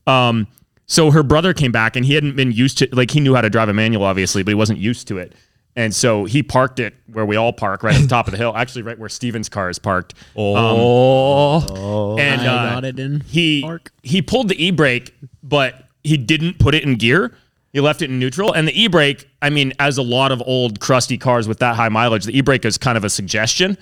um, 0.07 0.47
so 0.85 1.11
her 1.11 1.23
brother 1.23 1.53
came 1.53 1.71
back 1.71 1.95
and 1.95 2.05
he 2.05 2.13
hadn't 2.13 2.35
been 2.35 2.51
used 2.51 2.77
to 2.77 2.87
like 2.91 3.11
he 3.11 3.19
knew 3.19 3.33
how 3.35 3.41
to 3.41 3.49
drive 3.49 3.69
a 3.69 3.73
manual, 3.73 4.03
obviously, 4.03 4.43
but 4.43 4.51
he 4.51 4.55
wasn't 4.55 4.79
used 4.79 5.07
to 5.07 5.17
it. 5.17 5.33
And 5.75 5.93
so 5.93 6.25
he 6.25 6.43
parked 6.43 6.79
it 6.79 6.93
where 7.07 7.25
we 7.25 7.35
all 7.35 7.51
park, 7.51 7.81
right 7.81 7.95
at 7.95 8.01
the 8.01 8.07
top 8.07 8.27
of 8.27 8.31
the 8.31 8.37
hill, 8.37 8.53
actually 8.55 8.83
right 8.83 8.97
where 8.97 9.09
Steven's 9.09 9.49
car 9.49 9.69
is 9.69 9.79
parked. 9.79 10.13
Oh, 10.35 12.17
and 12.17 12.41
I 12.41 12.45
uh, 12.45 12.73
got 12.75 12.85
it 12.85 12.99
in 12.99 13.21
he 13.21 13.61
park. 13.61 13.91
he 14.03 14.21
pulled 14.21 14.49
the 14.49 14.63
e-brake, 14.63 15.13
but 15.41 15.87
he 16.03 16.17
didn't 16.17 16.59
put 16.59 16.75
it 16.75 16.83
in 16.83 16.95
gear. 16.95 17.35
He 17.71 17.79
left 17.79 18.03
it 18.03 18.11
in 18.11 18.19
neutral. 18.19 18.53
And 18.53 18.67
the 18.67 18.79
e-brake, 18.79 19.27
I 19.41 19.49
mean, 19.49 19.73
as 19.79 19.97
a 19.97 20.03
lot 20.03 20.31
of 20.31 20.43
old 20.45 20.79
crusty 20.79 21.17
cars 21.17 21.47
with 21.47 21.57
that 21.59 21.75
high 21.75 21.89
mileage, 21.89 22.25
the 22.25 22.37
e-brake 22.37 22.65
is 22.65 22.77
kind 22.77 22.97
of 22.97 23.03
a 23.03 23.09
suggestion. 23.09 23.77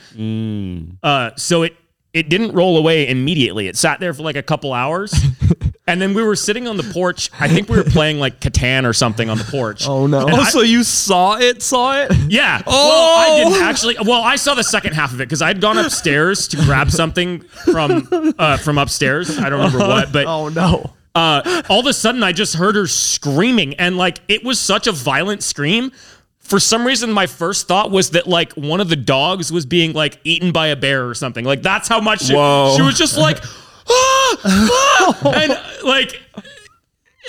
Uh, 1.04 1.32
so 1.36 1.64
it 1.64 1.76
it 2.14 2.30
didn't 2.30 2.54
roll 2.54 2.78
away 2.78 3.08
immediately. 3.08 3.68
It 3.68 3.78
sat 3.78 4.00
there 4.00 4.14
for 4.14 4.24
like 4.24 4.36
a 4.36 4.44
couple 4.44 4.74
hours. 4.74 5.14
and 5.88 6.02
then 6.02 6.14
we 6.14 6.22
were 6.22 6.36
sitting 6.36 6.68
on 6.68 6.78
the 6.78 6.84
porch. 6.84 7.30
I 7.40 7.48
think 7.48 7.68
we 7.68 7.78
were 7.78 7.84
playing 7.84 8.20
like 8.20 8.40
Catan 8.40 8.88
or 8.88 8.94
something 8.94 9.30
on 9.30 9.38
the 9.38 9.44
porch. 9.44 9.88
Oh 9.88 10.06
no. 10.08 10.28
oh, 10.30 10.44
so 10.44 10.62
you 10.62 10.84
saw 10.84 11.38
it? 11.38 11.62
Saw 11.62 12.04
it? 12.04 12.12
Yeah. 12.30 12.62
Well, 12.66 13.20
I 13.20 13.44
didn't 13.44 13.64
actually. 13.64 13.98
Well, 14.02 14.22
I 14.22 14.36
saw 14.36 14.54
the 14.54 14.64
second 14.64 14.94
half 14.94 15.12
of 15.12 15.20
it 15.22 15.26
because 15.26 15.42
I'd 15.42 15.60
gone 15.60 15.78
upstairs 15.78 16.48
to 16.50 16.58
grab 16.58 16.92
something 16.92 17.42
from 17.42 18.08
uh, 18.38 18.58
from 18.58 18.78
upstairs. 18.78 19.38
I 19.38 19.50
don't 19.50 19.60
remember 19.60 19.80
what, 19.80 20.12
but 20.12 20.28
oh 20.28 20.50
no. 20.50 20.92
uh, 21.16 21.64
all 21.70 21.80
of 21.80 21.88
a 21.88 21.94
sudden 21.94 22.24
I 22.24 22.32
just 22.32 22.56
heard 22.56 22.76
her 22.76 22.88
screaming, 22.88 23.74
and 23.76 23.98
like 23.98 24.20
it 24.28 24.44
was 24.44 24.60
such 24.60 24.88
a 24.88 24.92
violent 24.92 25.42
scream. 25.44 25.92
For 26.40 26.60
some 26.60 26.86
reason, 26.86 27.12
my 27.14 27.28
first 27.28 27.68
thought 27.68 27.92
was 27.92 28.12
that 28.12 28.28
like 28.28 28.54
one 28.54 28.82
of 28.82 28.90
the 28.90 28.96
dogs 28.96 29.52
was 29.52 29.66
being 29.66 29.94
like 29.94 30.20
eaten 30.24 30.52
by 30.52 30.68
a 30.68 30.76
bear 30.76 31.08
or 31.08 31.16
something. 31.16 31.46
Like 31.46 31.62
that's 31.62 31.88
how 31.88 32.02
much 32.02 32.22
she, 32.22 32.28
she 32.28 32.34
was 32.82 32.98
just 32.98 33.18
like, 33.18 33.42
ah, 33.90 34.38
ah, 34.46 35.34
and 35.36 35.86
like 35.86 36.22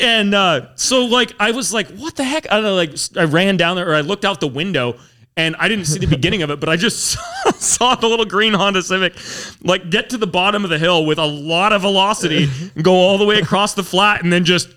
and 0.01 0.35
uh, 0.35 0.75
so 0.75 1.05
like 1.05 1.33
I 1.39 1.51
was 1.51 1.73
like, 1.73 1.89
what 1.89 2.17
the 2.17 2.25
heck? 2.25 2.51
I 2.51 2.57
don't 2.57 2.65
know, 2.65 2.75
like 2.75 2.95
I 3.17 3.25
ran 3.25 3.57
down 3.57 3.77
there 3.77 3.91
or 3.91 3.95
I 3.95 4.01
looked 4.01 4.25
out 4.25 4.41
the 4.41 4.49
window 4.49 4.97
and 5.37 5.57
I 5.57 5.69
didn't 5.69 5.87
see 5.87 5.99
the 5.99 6.07
beginning 6.07 6.43
of 6.43 6.51
it, 6.51 6.61
but 6.61 6.69
I 6.69 6.77
just 6.77 7.17
saw 7.61 7.95
the 7.95 8.07
little 8.07 8.27
green 8.27 8.53
Honda 8.55 8.83
Civic 8.83 9.15
like 9.63 9.91
get 9.91 10.11
to 10.11 10.19
the 10.19 10.27
bottom 10.27 10.65
of 10.65 10.71
the 10.71 10.79
hill 10.79 11.07
with 11.07 11.19
a 11.19 11.27
lot 11.27 11.73
of 11.73 11.83
velocity 11.83 12.49
and 12.75 12.83
go 12.85 12.95
all 12.95 13.19
the 13.19 13.25
way 13.25 13.39
across 13.39 13.75
the 13.75 13.83
flat 13.83 14.23
and 14.23 14.33
then 14.33 14.45
just 14.45 14.69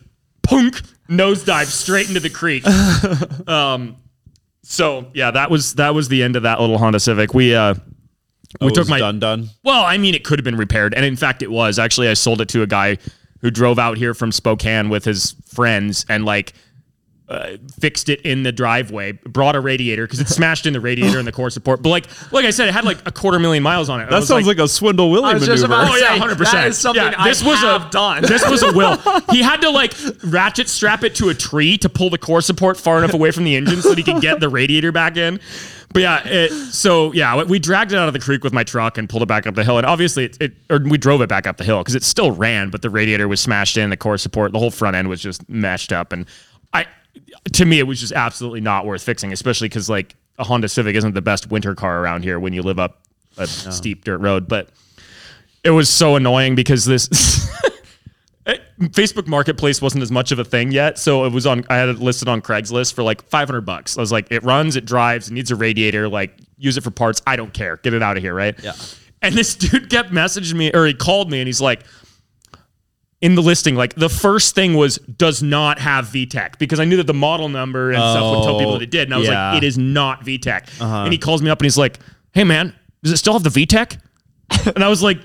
punk 0.43 0.81
nosedive 1.09 1.65
straight 1.65 2.07
into 2.07 2.19
the 2.19 2.29
creek. 2.29 2.65
Um 3.47 3.97
so 4.63 5.11
yeah, 5.13 5.31
that 5.31 5.51
was 5.51 5.75
that 5.75 5.93
was 5.93 6.07
the 6.07 6.23
end 6.23 6.35
of 6.35 6.43
that 6.43 6.59
little 6.59 6.77
Honda 6.77 6.99
Civic. 6.99 7.33
We 7.33 7.53
uh 7.55 7.75
we 8.61 8.67
Oh, 8.67 8.69
took 8.69 8.87
my 8.89 8.99
done 8.99 9.19
done. 9.19 9.49
well, 9.63 9.83
I 9.83 9.97
mean, 9.97 10.15
it 10.15 10.23
could 10.23 10.39
have 10.39 10.43
been 10.43 10.55
repaired, 10.57 10.93
and 10.93 11.05
in 11.05 11.15
fact, 11.15 11.41
it 11.41 11.51
was. 11.51 11.77
Actually, 11.79 12.07
I 12.09 12.13
sold 12.13 12.41
it 12.41 12.49
to 12.49 12.61
a 12.61 12.67
guy 12.67 12.97
who 13.41 13.51
drove 13.51 13.77
out 13.77 13.97
here 13.97 14.13
from 14.13 14.31
Spokane 14.31 14.89
with 14.89 15.05
his 15.05 15.35
friends 15.47 16.05
and 16.09 16.25
like 16.25 16.53
uh, 17.27 17.57
fixed 17.79 18.09
it 18.09 18.21
in 18.21 18.43
the 18.43 18.51
driveway. 18.51 19.13
Brought 19.13 19.55
a 19.55 19.59
radiator 19.59 20.05
because 20.05 20.19
it 20.19 20.27
smashed 20.27 20.65
in 20.65 20.73
the 20.73 20.79
radiator 20.79 21.17
and 21.17 21.27
the 21.27 21.31
core 21.31 21.49
support. 21.49 21.81
But 21.81 21.89
like, 21.89 22.31
like 22.31 22.45
I 22.45 22.51
said, 22.51 22.67
it 22.67 22.73
had 22.73 22.85
like 22.85 22.99
a 23.07 23.11
quarter 23.11 23.39
million 23.39 23.63
miles 23.63 23.89
on 23.89 23.99
it. 24.01 24.09
That 24.09 24.23
sounds 24.23 24.45
like, 24.45 24.59
a 24.59 24.67
Swindle 24.67 25.09
Willie 25.09 25.31
I 25.31 25.33
was 25.33 25.41
maneuver. 25.41 25.53
just 25.55 25.65
about 25.65 25.85
to 25.85 25.91
Oh 25.91 25.95
yeah, 25.95 26.17
hundred 26.17 26.37
percent. 26.37 26.57
that 26.57 26.67
is 26.67 26.77
something 26.77 27.03
yeah, 27.03 27.15
I 27.17 27.27
this 27.27 27.43
was 27.43 27.59
have 27.59 27.87
a 27.87 27.89
done. 27.89 28.21
This 28.23 28.47
was 28.49 28.63
a 28.63 28.71
will. 28.71 28.97
He 29.31 29.41
had 29.41 29.61
to 29.61 29.69
like 29.69 29.93
ratchet 30.23 30.69
strap 30.69 31.03
it 31.03 31.15
to 31.15 31.29
a 31.29 31.33
tree 31.33 31.77
to 31.79 31.89
pull 31.89 32.09
the 32.09 32.17
core 32.17 32.41
support 32.41 32.77
far 32.77 32.99
enough 32.99 33.13
away 33.13 33.31
from 33.31 33.43
the 33.43 33.55
engine 33.55 33.81
so 33.81 33.89
that 33.89 33.97
he 33.97 34.03
could 34.03 34.21
get 34.21 34.39
the 34.39 34.49
radiator 34.49 34.91
back 34.91 35.17
in. 35.17 35.39
But 35.93 36.01
yeah, 36.01 36.27
it, 36.27 36.51
so 36.51 37.11
yeah, 37.13 37.43
we 37.43 37.57
dragged 37.57 37.91
it 37.93 37.97
out 37.97 38.07
of 38.07 38.13
the 38.13 38.19
creek 38.19 38.43
with 38.43 38.53
my 38.53 38.63
truck 38.63 38.97
and 38.97 39.07
pulled 39.09 39.23
it 39.23 39.27
back 39.27 39.47
up 39.47 39.55
the 39.55 39.63
hill. 39.63 39.77
And 39.77 39.85
obviously, 39.85 40.25
it, 40.25 40.37
it 40.41 40.53
or 40.69 40.79
we 40.79 40.97
drove 40.97 41.21
it 41.21 41.29
back 41.29 41.47
up 41.47 41.57
the 41.57 41.63
hill 41.63 41.79
because 41.79 41.95
it 41.95 42.03
still 42.03 42.31
ran, 42.31 42.69
but 42.69 42.81
the 42.81 42.89
radiator 42.89 43.27
was 43.27 43.39
smashed 43.39 43.77
in, 43.77 43.89
the 43.89 43.97
core 43.97 44.17
support, 44.17 44.51
the 44.51 44.59
whole 44.59 44.71
front 44.71 44.95
end 44.95 45.07
was 45.07 45.21
just 45.21 45.47
mashed 45.49 45.93
up. 45.93 46.11
And 46.11 46.25
I, 46.73 46.85
to 47.53 47.65
me, 47.65 47.79
it 47.79 47.83
was 47.83 47.99
just 47.99 48.13
absolutely 48.13 48.61
not 48.61 48.85
worth 48.85 49.03
fixing, 49.03 49.31
especially 49.33 49.69
because 49.69 49.89
like 49.89 50.15
a 50.37 50.43
Honda 50.43 50.67
Civic 50.67 50.95
isn't 50.95 51.13
the 51.13 51.21
best 51.21 51.49
winter 51.49 51.75
car 51.75 52.01
around 52.01 52.23
here 52.23 52.39
when 52.39 52.53
you 52.53 52.61
live 52.61 52.79
up 52.79 53.01
a 53.37 53.47
steep 53.47 54.03
dirt 54.03 54.19
road. 54.19 54.47
But 54.47 54.69
it 55.63 55.71
was 55.71 55.89
so 55.89 56.15
annoying 56.15 56.55
because 56.55 56.85
this 56.85 57.07
Facebook 58.79 59.27
Marketplace 59.27 59.81
wasn't 59.81 60.03
as 60.03 60.11
much 60.11 60.31
of 60.31 60.39
a 60.39 60.45
thing 60.45 60.71
yet, 60.71 60.99
so 60.99 61.25
it 61.25 61.31
was 61.31 61.45
on. 61.45 61.65
I 61.69 61.77
had 61.77 61.89
it 61.89 61.99
listed 61.99 62.27
on 62.27 62.41
Craigslist 62.41 62.93
for 62.93 63.03
like 63.03 63.23
500 63.23 63.61
bucks. 63.61 63.97
I 63.97 64.01
was 64.01 64.11
like, 64.11 64.27
it 64.31 64.43
runs, 64.43 64.75
it 64.75 64.85
drives, 64.85 65.29
it 65.29 65.33
needs 65.33 65.51
a 65.51 65.55
radiator. 65.55 66.07
Like, 66.07 66.37
use 66.57 66.77
it 66.77 66.83
for 66.83 66.91
parts. 66.91 67.21
I 67.25 67.35
don't 67.35 67.53
care. 67.53 67.77
Get 67.77 67.93
it 67.93 68.03
out 68.03 68.17
of 68.17 68.23
here, 68.23 68.33
right? 68.33 68.57
Yeah. 68.61 68.73
And 69.21 69.33
this 69.33 69.55
dude 69.55 69.89
kept 69.89 70.11
messaging 70.11 70.55
me, 70.55 70.71
or 70.73 70.85
he 70.85 70.93
called 70.93 71.31
me, 71.31 71.39
and 71.39 71.47
he's 71.47 71.61
like. 71.61 71.81
In 73.25 73.33
the 73.33 73.41
listing, 73.41 73.75
like 73.75 73.95
the 73.95 74.09
first 74.09 74.53
thing 74.53 74.75
was 74.75 74.97
does 74.99 75.41
not 75.41 75.79
have 75.79 76.05
VTEC 76.05 76.59
because 76.59 76.79
I 76.79 76.85
knew 76.85 76.97
that 76.97 77.07
the 77.07 77.13
model 77.13 77.49
number 77.49 77.89
and 77.89 77.97
stuff 77.97 78.35
would 78.35 78.43
tell 78.43 78.59
people 78.59 78.73
that 78.73 78.83
it 78.83 78.91
did. 78.91 79.07
And 79.07 79.15
I 79.15 79.17
was 79.17 79.27
yeah. 79.27 79.49
like, 79.49 79.63
it 79.63 79.65
is 79.65 79.77
not 79.77 80.23
VTEC. 80.23 80.81
Uh-huh. 80.81 81.03
And 81.03 81.11
he 81.11 81.17
calls 81.17 81.41
me 81.41 81.49
up 81.49 81.59
and 81.59 81.65
he's 81.65 81.77
like, 81.77 81.97
hey 82.33 82.43
man, 82.43 82.75
does 83.01 83.13
it 83.13 83.17
still 83.17 83.33
have 83.33 83.43
the 83.43 83.49
VTEC? 83.49 83.99
and 84.75 84.83
I 84.83 84.89
was 84.89 85.01
like, 85.01 85.19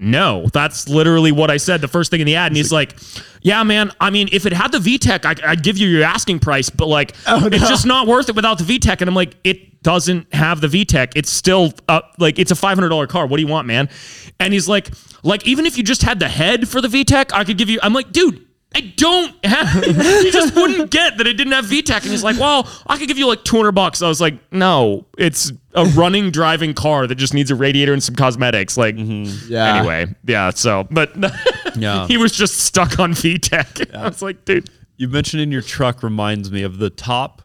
no, 0.00 0.46
that's 0.52 0.88
literally 0.88 1.32
what 1.32 1.50
I 1.50 1.56
said. 1.56 1.80
The 1.80 1.88
first 1.88 2.10
thing 2.10 2.20
in 2.20 2.26
the 2.26 2.36
ad, 2.36 2.48
and 2.48 2.56
he's 2.56 2.72
like, 2.72 2.96
"Yeah, 3.42 3.62
man. 3.64 3.92
I 4.00 4.10
mean, 4.10 4.28
if 4.32 4.46
it 4.46 4.52
had 4.52 4.72
the 4.72 4.78
VTEC, 4.78 5.24
I, 5.24 5.50
I'd 5.50 5.62
give 5.62 5.76
you 5.78 5.88
your 5.88 6.04
asking 6.04 6.38
price, 6.40 6.70
but 6.70 6.86
like, 6.86 7.14
it's 7.26 7.68
just 7.68 7.86
not 7.86 8.06
worth 8.06 8.28
it 8.28 8.36
without 8.36 8.58
the 8.58 8.64
VTEC." 8.64 9.00
And 9.00 9.08
I'm 9.08 9.14
like, 9.14 9.34
"It 9.44 9.82
doesn't 9.82 10.32
have 10.34 10.60
the 10.60 10.68
VTEC. 10.68 11.12
It's 11.16 11.30
still 11.30 11.72
uh, 11.88 12.02
like 12.18 12.38
it's 12.38 12.50
a 12.50 12.56
five 12.56 12.76
hundred 12.76 12.90
dollar 12.90 13.06
car. 13.06 13.26
What 13.26 13.36
do 13.38 13.42
you 13.42 13.48
want, 13.48 13.66
man?" 13.66 13.88
And 14.40 14.52
he's 14.52 14.68
like, 14.68 14.90
"Like 15.22 15.46
even 15.46 15.66
if 15.66 15.76
you 15.76 15.84
just 15.84 16.02
had 16.02 16.20
the 16.20 16.28
head 16.28 16.68
for 16.68 16.80
the 16.80 16.88
VTEC, 16.88 17.32
I 17.32 17.44
could 17.44 17.58
give 17.58 17.68
you." 17.68 17.78
I'm 17.82 17.92
like, 17.92 18.12
"Dude." 18.12 18.47
I 18.74 18.92
don't 18.96 19.34
have. 19.46 19.82
he 19.84 20.30
just 20.30 20.54
wouldn't 20.54 20.90
get 20.90 21.16
that 21.18 21.26
it 21.26 21.34
didn't 21.34 21.54
have 21.54 21.64
VTEC, 21.64 22.02
and 22.02 22.10
he's 22.10 22.22
like, 22.22 22.38
"Well, 22.38 22.68
I 22.86 22.98
could 22.98 23.08
give 23.08 23.16
you 23.18 23.26
like 23.26 23.42
200 23.44 23.72
bucks." 23.72 24.02
I 24.02 24.08
was 24.08 24.20
like, 24.20 24.34
"No, 24.52 25.06
it's 25.16 25.50
a 25.74 25.86
running, 25.86 26.30
driving 26.30 26.74
car 26.74 27.06
that 27.06 27.14
just 27.14 27.32
needs 27.32 27.50
a 27.50 27.54
radiator 27.54 27.92
and 27.94 28.02
some 28.02 28.14
cosmetics." 28.14 28.76
Like, 28.76 28.94
Yeah. 28.98 29.76
Anyway, 29.76 30.14
yeah. 30.26 30.50
So, 30.50 30.86
but 30.90 31.12
Yeah. 31.76 32.06
he 32.08 32.18
was 32.18 32.32
just 32.32 32.58
stuck 32.58 32.98
on 32.98 33.12
VTEC. 33.12 33.94
I 33.96 34.06
was 34.08 34.20
like, 34.22 34.44
dude. 34.44 34.68
You 34.98 35.08
mentioned 35.08 35.40
in 35.42 35.50
your 35.52 35.62
truck 35.62 36.02
reminds 36.02 36.50
me 36.50 36.62
of 36.64 36.78
the 36.78 36.90
top 36.90 37.42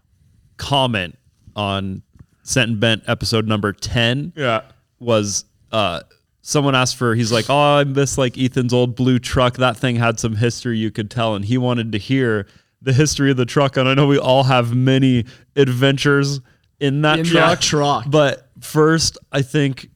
comment 0.57 1.17
on 1.55 2.01
Sent 2.41 2.69
and 2.71 2.79
Bent 2.79 3.03
episode 3.07 3.47
number 3.47 3.71
10 3.71 4.33
Yeah. 4.35 4.61
was 4.99 5.45
uh 5.71 6.01
someone 6.43 6.75
asked 6.75 6.97
for 6.97 7.15
he's 7.15 7.31
like, 7.31 7.45
"Oh, 7.49 7.77
I 7.79 7.83
miss 7.85 8.17
like 8.17 8.37
Ethan's 8.37 8.73
old 8.73 8.95
blue 8.95 9.17
truck. 9.17 9.55
That 9.57 9.75
thing 9.77 9.95
had 9.95 10.19
some 10.19 10.35
history 10.35 10.77
you 10.77 10.91
could 10.91 11.09
tell." 11.09 11.33
And 11.35 11.43
he 11.45 11.57
wanted 11.57 11.91
to 11.93 11.97
hear 11.97 12.45
the 12.81 12.93
history 12.93 13.31
of 13.31 13.37
the 13.37 13.45
truck 13.45 13.77
and 13.77 13.87
I 13.89 13.93
know 13.95 14.05
we 14.07 14.19
all 14.19 14.43
have 14.43 14.75
many 14.75 15.23
adventures 15.55 16.41
in 16.81 17.01
that 17.03 17.19
In 17.19 17.25
that 17.33 17.61
truck. 17.61 18.03
truck. 18.03 18.05
But 18.11 18.49
first, 18.59 19.17
I 19.31 19.41
think 19.41 19.89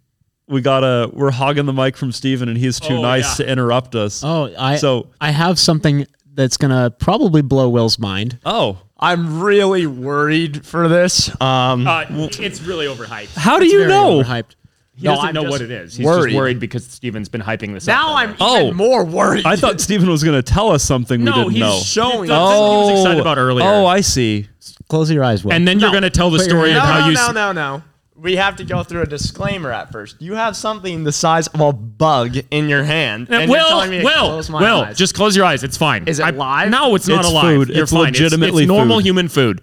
we 0.47 0.61
got 0.61 0.79
to 0.79 1.09
we're 1.13 1.31
hogging 1.31 1.65
the 1.65 1.73
mic 1.73 1.97
from 1.97 2.13
Steven 2.13 2.47
and 2.47 2.57
he's 2.57 2.79
too 2.79 2.95
Oh, 2.95 3.01
nice 3.01 3.37
yeah. 3.39 3.45
to 3.45 3.51
interrupt 3.51 3.93
us. 3.95 4.23
Oh, 4.23 4.49
I 4.57 4.77
So- 4.77 5.07
I 5.19 5.31
have 5.31 5.59
something 5.59 6.07
that's 6.33 6.55
gonna 6.55 6.89
probably 6.91 7.41
blow 7.41 7.67
Will's 7.67 7.99
mind. 7.99 8.37
Oh, 8.45 8.77
I'm 8.99 9.41
really 9.41 9.85
worried 9.85 10.65
for 10.65 10.87
this. 10.87 11.29
Um, 11.41 11.85
Uh, 11.85 12.05
it's 12.09 12.61
really 12.61 12.85
overhyped. 12.85 13.35
how 13.35 13.59
do 13.59 13.65
you 13.65 13.79
Very 13.79 13.89
know? 13.89 14.21
overhyped. 14.23 14.55
He 14.99 15.03
No, 15.05 15.11
doesn't 15.13 15.27
I'm 15.29 15.33
know 15.35 15.43
what 15.43 15.61
it 15.61 15.69
is. 15.69 15.95
He's 15.95 16.05
worried. 16.05 16.31
just 16.31 16.35
worried 16.35 16.59
because 16.59 16.83
Steven's 16.85 17.29
been 17.29 17.41
hyping 17.41 17.71
this 17.73 17.85
now 17.85 18.01
up. 18.01 18.07
Now 18.07 18.15
I'm 18.15 18.29
even 18.31 18.37
Oh. 18.71 18.73
more 18.73 19.05
worried. 19.05 19.45
I 19.45 19.55
thought 19.55 19.79
Steven 19.79 20.09
was 20.09 20.23
going 20.23 20.35
to 20.35 20.41
tell 20.41 20.71
us 20.71 20.83
something 20.83 21.19
we 21.19 21.25
no, 21.25 21.33
didn't 21.35 21.51
he's 21.51 21.59
know. 21.59 21.79
showing 21.79 22.27
That's 22.29 22.41
us. 22.41 22.59
what 22.59 22.85
he 22.87 22.91
was 22.93 22.99
excited 23.01 23.21
about 23.21 23.37
oh, 23.37 23.41
earlier. 23.41 23.65
Oh, 23.67 23.85
I 23.85 24.01
see. 24.01 24.47
Close 24.89 25.11
your 25.11 25.23
eyes, 25.23 25.43
Will. 25.45 25.53
and 25.53 25.67
then 25.67 25.79
you're 25.79 25.91
going 25.91 26.01
to 26.03 26.09
tell 26.09 26.31
the 26.31 26.39
Put 26.39 26.49
story 26.49 26.71
hand 26.71 26.79
of 26.79 26.83
how 26.85 26.99
no, 27.01 27.07
you. 27.09 27.13
no, 27.13 27.27
s- 27.27 27.33
no, 27.35 27.51
no. 27.51 27.83
We 28.19 28.37
have 28.37 28.55
to 28.55 28.63
go 28.63 28.81
through 28.81 29.03
a 29.03 29.05
disclaimer 29.05 29.71
at 29.71 29.91
first. 29.91 30.19
You 30.19 30.33
have 30.33 30.55
something 30.55 31.03
the 31.03 31.11
size 31.11 31.45
of 31.45 31.61
a 31.61 31.71
bug 31.71 32.35
in 32.49 32.67
your 32.67 32.83
hand, 32.83 33.29
uh, 33.29 33.35
and 33.35 33.51
you're 33.51 33.59
Will, 33.59 33.67
telling 33.69 33.91
me 33.91 33.99
to 33.99 34.03
Will, 34.03 34.27
close 34.29 34.49
my 34.49 34.59
Will, 34.59 34.81
eyes. 34.81 34.97
just 34.97 35.13
close 35.13 35.35
your 35.35 35.45
eyes. 35.45 35.63
It's 35.63 35.77
fine. 35.77 36.07
Is 36.07 36.17
it 36.19 36.35
live? 36.35 36.71
No, 36.71 36.95
it's 36.95 37.07
not 37.07 37.19
It's 37.19 37.27
alive. 37.29 37.43
food. 37.43 37.69
You're 37.69 37.83
It's 37.83 37.91
fine. 37.91 38.05
legitimately 38.05 38.63
it's, 38.63 38.71
it's 38.71 38.75
normal 38.75 38.97
food. 38.97 39.05
human 39.05 39.27
food. 39.27 39.61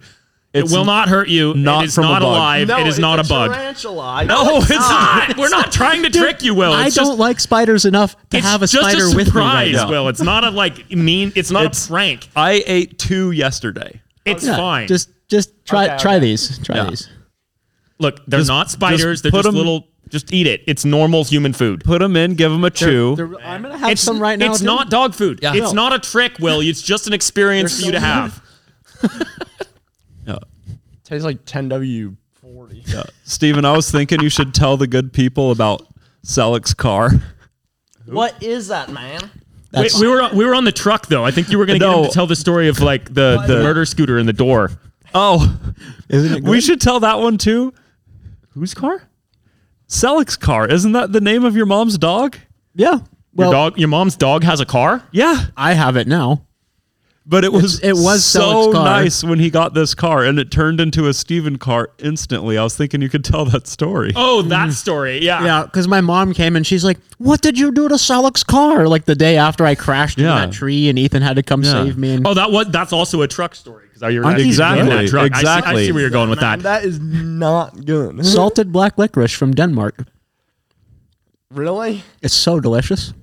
It's 0.55 0.71
it 0.71 0.75
will 0.75 0.85
not 0.85 1.09
hurt 1.09 1.27
you. 1.27 1.53
not 1.53 1.83
it 1.83 1.87
is 1.87 1.95
from 1.95 2.05
a 2.05 2.07
not 2.07 2.21
bug. 2.21 2.29
alive. 2.31 2.69
it 2.69 2.87
is 2.87 2.97
not 2.97 3.19
a, 3.19 3.23
bug. 3.27 3.51
Tarantula. 3.53 4.25
No, 4.25 4.57
it's 4.61 4.69
not. 4.69 5.37
We're 5.37 5.49
not 5.49 5.71
trying 5.71 6.03
to 6.03 6.09
trick 6.09 6.41
you, 6.43 6.53
Will. 6.55 6.71
I 6.73 6.87
It's 6.87 6.95
don't 6.95 7.19
like 7.19 7.39
spiders 7.39 7.85
enough 7.85 8.15
to 8.29 8.39
have 8.39 8.61
a 8.61 8.67
spider 8.67 9.05
a 9.05 9.07
with 9.15 9.15
me 9.15 9.41
right 9.41 9.67
surprise, 9.71 9.73
now. 9.73 9.89
Will. 9.89 10.07
It's 10.09 10.21
not 10.21 10.43
a 10.43 10.49
like 10.51 10.89
mean. 10.91 11.31
It's 11.35 11.51
not 11.51 11.65
It's- 11.65 11.85
a 11.85 11.89
prank. 11.89 12.29
I 12.35 12.63
ate 12.65 12.97
two 12.97 13.31
yesterday. 13.31 14.01
It's 14.25 14.45
Yeah, 14.45 14.55
fine. 14.57 14.87
Just 14.87 15.09
just 15.27 15.51
try 15.65 15.85
Okay, 15.87 15.97
try 15.97 16.15
okay. 16.15 16.25
these. 16.25 16.57
Try 16.59 16.77
Yeah. 16.77 16.89
these. 16.89 17.07
look. 17.99 18.21
They're 18.27 18.39
just- 18.39 18.47
not 18.49 18.71
spiders. 18.71 19.01
just 19.01 19.23
They're 19.23 19.31
put 19.31 19.39
just 19.43 19.47
'em- 19.49 19.55
little. 19.55 19.87
Just 20.07 20.31
eat 20.31 20.45
it. 20.45 20.61
It's 20.67 20.85
normal 20.85 21.23
human 21.23 21.51
food. 21.51 21.83
Put 21.83 21.99
them 21.99 22.15
in, 22.15 22.35
give 22.35 22.51
them 22.51 22.63
a 22.63 22.69
chew. 22.69 23.15
They're- 23.15 23.29
I'm 23.43 23.63
gonna 23.63 23.75
have 23.77 23.89
It's 23.89 24.01
some 24.01 24.19
right 24.19 24.37
now. 24.37 24.51
It's 24.51 24.59
dude. 24.59 24.67
not 24.67 24.89
dog 24.91 25.15
food. 25.15 25.39
Yeah. 25.41 25.53
It's 25.55 25.73
No. 25.73 25.89
not 25.89 25.93
a 25.93 25.99
trick, 25.99 26.33
Will. 26.39 26.61
It's 26.61 26.81
just 26.81 27.07
an 27.07 27.13
experience 27.13 27.79
for 27.79 27.87
you 27.87 27.91
to 27.91 27.99
have. 27.99 28.39
Yeah. 31.05 31.09
Tastes 31.09 31.25
like 31.25 31.45
10W 31.45 32.15
forty. 32.33 32.83
Yeah. 32.87 33.03
Steven, 33.23 33.65
I 33.65 33.75
was 33.75 33.89
thinking 33.91 34.21
you 34.21 34.29
should 34.29 34.53
tell 34.53 34.77
the 34.77 34.87
good 34.87 35.13
people 35.13 35.51
about 35.51 35.85
Selleck's 36.25 36.73
car. 36.73 37.11
What 38.05 38.41
is 38.43 38.67
that, 38.67 38.89
man? 38.91 39.19
Wait, 39.73 39.93
we 39.99 40.07
were 40.07 40.29
we 40.33 40.45
were 40.45 40.55
on 40.55 40.63
the 40.63 40.71
truck 40.71 41.07
though. 41.07 41.25
I 41.25 41.31
think 41.31 41.49
you 41.49 41.57
were 41.57 41.65
going 41.65 41.79
to 41.79 41.85
get 41.85 41.91
No. 41.91 42.03
him 42.03 42.09
to 42.09 42.13
tell 42.13 42.27
the 42.27 42.35
story 42.35 42.67
of 42.69 42.79
like 42.79 43.13
the, 43.13 43.43
the 43.47 43.61
murder 43.63 43.83
scooter 43.85 44.17
in 44.17 44.25
the 44.25 44.33
door. 44.33 44.71
Oh, 45.13 45.57
Isn't 46.09 46.37
it 46.37 46.43
we 46.43 46.61
should 46.61 46.79
tell 46.81 46.99
that 47.01 47.19
one 47.19 47.37
too. 47.37 47.73
Whose 48.53 48.73
car? 48.73 49.01
Selleck's 49.89 50.37
car. 50.37 50.67
Isn't 50.67 50.93
that 50.93 51.11
the 51.11 51.21
name 51.21 51.43
of 51.45 51.55
your 51.55 51.65
mom's 51.65 51.97
dog? 51.97 52.37
Yeah. 52.73 52.91
Your 52.93 53.01
Well, 53.33 53.51
dog. 53.51 53.77
Your 53.77 53.89
mom's 53.89 54.15
dog 54.15 54.43
has 54.43 54.59
a 54.61 54.65
car. 54.65 55.03
Yeah. 55.11 55.45
I 55.57 55.73
have 55.73 55.97
it 55.97 56.07
now. 56.07 56.45
But 57.27 57.43
it 57.43 57.51
was 57.51 57.79
it 57.79 57.93
was 57.93 58.23
so 58.23 58.39
Selleck's 58.69 58.73
nice 58.75 59.23
when 59.23 59.39
he 59.39 59.49
got 59.49 59.73
this 59.73 59.95
car 59.95 60.23
and 60.23 60.37
it 60.37 60.51
turned 60.51 60.79
into 60.79 61.07
a 61.07 61.13
Steven 61.13 61.57
car 61.57 61.89
instantly. 61.97 62.55
I 62.55 62.63
was 62.63 62.77
thinking 62.77 63.01
you 63.01 63.09
could 63.09 63.23
tell 63.25 63.45
that 63.45 63.65
story. 63.65 64.13
Oh, 64.15 64.43
mm. 64.45 64.49
that 64.49 64.73
story. 64.73 65.17
Yeah. 65.23 65.43
Yeah, 65.43 65.63
because 65.63 65.87
my 65.87 66.01
mom 66.01 66.33
came 66.35 66.55
and 66.55 66.67
she's 66.67 66.83
like, 66.83 66.99
"What 67.17 67.41
did 67.41 67.57
you 67.57 67.71
do 67.71 67.89
to 67.89 67.95
Selleck's 67.95 68.43
car?" 68.43 68.87
Like 68.87 69.05
the 69.05 69.15
day 69.15 69.37
after 69.37 69.65
I 69.65 69.73
crashed 69.73 70.19
Yeah. 70.19 70.43
in 70.43 70.49
that 70.51 70.55
tree, 70.55 70.87
and 70.87 70.99
Ethan 70.99 71.23
had 71.23 71.35
to 71.37 71.41
come 71.43 71.63
Yeah. 71.63 71.71
save 71.83 71.97
me. 71.97 72.13
And 72.13 72.27
Oh, 72.27 72.35
that 72.35 72.51
was 72.51 72.67
that's 72.69 72.93
also 72.93 73.23
a 73.23 73.27
truck 73.27 73.55
story 73.55 73.85
because 73.91 74.13
you're 74.13 74.29
Exactly, 74.29 74.87
that 74.87 75.07
truck. 75.09 75.31
I 75.33 75.41
see- 75.41 75.47
I 75.47 75.75
see, 75.87 75.91
where 75.93 76.01
you're 76.01 76.11
going 76.11 76.29
with 76.29 76.41
that. 76.41 76.59
That 76.59 76.85
is 76.85 76.99
not 76.99 77.85
good. 77.85 78.23
salted 78.23 78.71
black 78.71 78.99
licorice 78.99 79.31
from 79.33 79.53
Denmark. 79.55 80.05
really? 81.51 82.03
It's 82.21 82.35
so 82.35 82.59
delicious. 82.59 83.13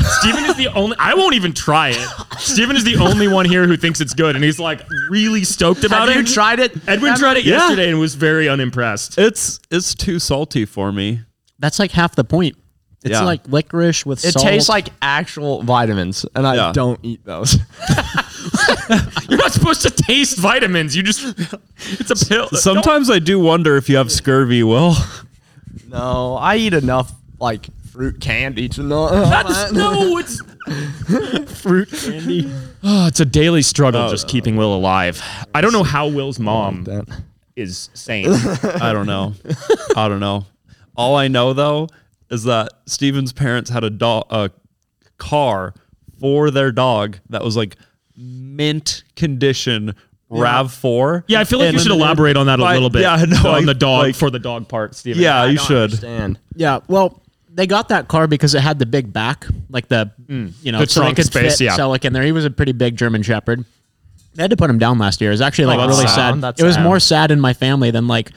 Steven 0.00 0.44
is 0.44 0.56
the 0.56 0.68
only. 0.68 0.96
I 0.98 1.14
won't 1.14 1.34
even 1.34 1.52
try 1.52 1.90
it. 1.90 2.08
Steven 2.38 2.76
is 2.76 2.84
the 2.84 2.96
only 2.96 3.28
one 3.28 3.44
here 3.46 3.66
who 3.66 3.76
thinks 3.76 4.00
it's 4.00 4.12
good, 4.14 4.34
and 4.34 4.44
he's 4.44 4.58
like 4.58 4.80
really 5.08 5.44
stoked 5.44 5.84
about 5.84 6.08
Have 6.08 6.16
it. 6.18 6.28
you 6.28 6.34
tried 6.34 6.58
it? 6.60 6.72
Edwin 6.88 7.14
tried 7.16 7.36
it 7.38 7.44
Yeah. 7.44 7.58
yesterday 7.58 7.90
and 7.90 8.00
was 8.00 8.14
very 8.14 8.48
unimpressed. 8.48 9.18
It's 9.18 9.60
it's 9.70 9.94
too 9.94 10.18
salty 10.18 10.64
for 10.64 10.90
me. 10.92 11.20
That's 11.58 11.78
like 11.78 11.92
half 11.92 12.16
the 12.16 12.24
point. 12.24 12.56
It's 13.04 13.12
Yeah. 13.12 13.22
like 13.22 13.46
licorice 13.48 14.04
with 14.04 14.24
It 14.24 14.32
salt. 14.32 14.44
tastes 14.46 14.68
like 14.68 14.88
actual 15.00 15.62
vitamins, 15.62 16.26
and 16.34 16.46
I 16.46 16.54
Yeah. 16.56 16.72
don't 16.74 16.98
eat 17.02 17.24
those. 17.24 17.56
You're 19.28 19.38
not 19.38 19.52
supposed 19.52 19.82
to 19.82 19.90
taste 19.90 20.38
vitamins. 20.38 20.96
You 20.96 21.02
just 21.02 21.24
it's 22.00 22.10
a 22.10 22.26
pill. 22.26 22.48
Sometimes 22.52 23.10
I 23.10 23.18
do 23.20 23.38
wonder 23.38 23.76
if 23.76 23.88
you 23.88 23.96
have 23.96 24.10
scurvy, 24.10 24.62
Will. 24.62 24.96
no, 25.88 26.34
I 26.36 26.56
eat 26.56 26.74
enough 26.74 27.12
like 27.38 27.68
fruit 27.94 28.20
candy 28.20 28.68
to 28.68 28.82
know. 28.82 29.08
That's 29.08 29.70
no. 29.72 30.18
It's 30.18 30.42
fruit 31.60 31.88
candy. 31.90 32.52
oh, 32.82 33.06
it's 33.06 33.20
a 33.20 33.24
daily 33.24 33.62
struggle 33.62 34.00
Oh, 34.02 34.10
just 34.10 34.26
keeping 34.26 34.56
Will 34.56 34.74
alive. 34.74 35.22
I 35.54 35.60
don't 35.60 35.72
know 35.72 35.84
how 35.84 36.08
Will's 36.08 36.40
mom 36.40 36.86
is 37.54 37.90
sane. 37.94 38.30
I 38.80 38.92
don't 38.92 39.06
know. 39.06 39.34
I 39.96 40.08
don't 40.08 40.18
know. 40.20 40.44
All 40.96 41.14
I 41.16 41.28
know 41.28 41.52
though 41.52 41.88
is 42.30 42.42
that 42.44 42.70
Steven's 42.86 43.32
parents 43.32 43.70
had 43.70 43.84
a 43.84 43.90
dog, 43.90 44.26
a 44.30 44.50
car 45.18 45.72
for 46.18 46.50
their 46.50 46.72
dog 46.72 47.18
that 47.30 47.44
was 47.44 47.56
like 47.56 47.76
mint 48.16 49.04
condition 49.14 49.94
Rav 50.28 50.72
Four. 50.72 51.24
Yeah, 51.28 51.38
I 51.38 51.44
feel 51.44 51.60
like 51.60 51.68
And 51.68 51.74
you 51.76 51.80
should 51.82 51.92
elaborate 51.92 52.36
on 52.36 52.46
that 52.46 52.58
a 52.58 52.64
little 52.64 52.90
bit. 52.90 53.02
Yeah, 53.02 53.12
I 53.14 53.24
know. 53.26 53.50
on 53.50 53.62
I- 53.62 53.64
the 53.66 53.74
dog 53.74 54.02
like- 54.06 54.14
for 54.16 54.30
the 54.30 54.40
dog 54.40 54.66
part, 54.68 54.96
Steven. 54.96 55.22
Yeah, 55.22 55.42
I 55.42 55.46
you 55.46 55.58
don't 55.58 55.66
should. 55.66 55.82
Understand. 55.84 56.40
Yeah, 56.56 56.80
well, 56.88 57.22
they 57.54 57.66
got 57.66 57.88
that 57.90 58.08
car 58.08 58.26
because 58.26 58.54
it 58.54 58.60
had 58.60 58.78
the 58.78 58.86
big 58.86 59.12
back, 59.12 59.46
like 59.70 59.88
the 59.88 60.10
you 60.28 60.72
know, 60.72 60.80
The 60.80 60.86
so 60.88 61.00
they 61.00 61.04
trunk 61.06 61.16
could 61.16 61.26
space, 61.26 61.58
fit 61.58 61.64
yeah. 61.64 61.76
Selleck 61.76 62.04
in 62.04 62.12
there. 62.12 62.22
He 62.22 62.32
was 62.32 62.44
a 62.44 62.50
pretty 62.50 62.72
big 62.72 62.96
German 62.96 63.22
Shepherd. 63.22 63.64
They 64.34 64.42
had 64.42 64.50
to 64.50 64.56
put 64.56 64.68
him 64.68 64.78
down 64.78 64.98
last 64.98 65.20
year. 65.20 65.30
It 65.30 65.34
was 65.34 65.40
actually 65.40 65.66
like 65.66 65.78
Oh, 65.78 65.86
really 65.86 66.08
sad. 66.08 66.40
sad. 66.40 66.54
It 66.58 66.64
was 66.64 66.74
sad. 66.74 66.82
more 66.84 66.98
sad 67.00 67.30
in 67.30 67.40
my 67.40 67.52
family 67.54 67.90
than 67.92 68.08
like 68.08 68.32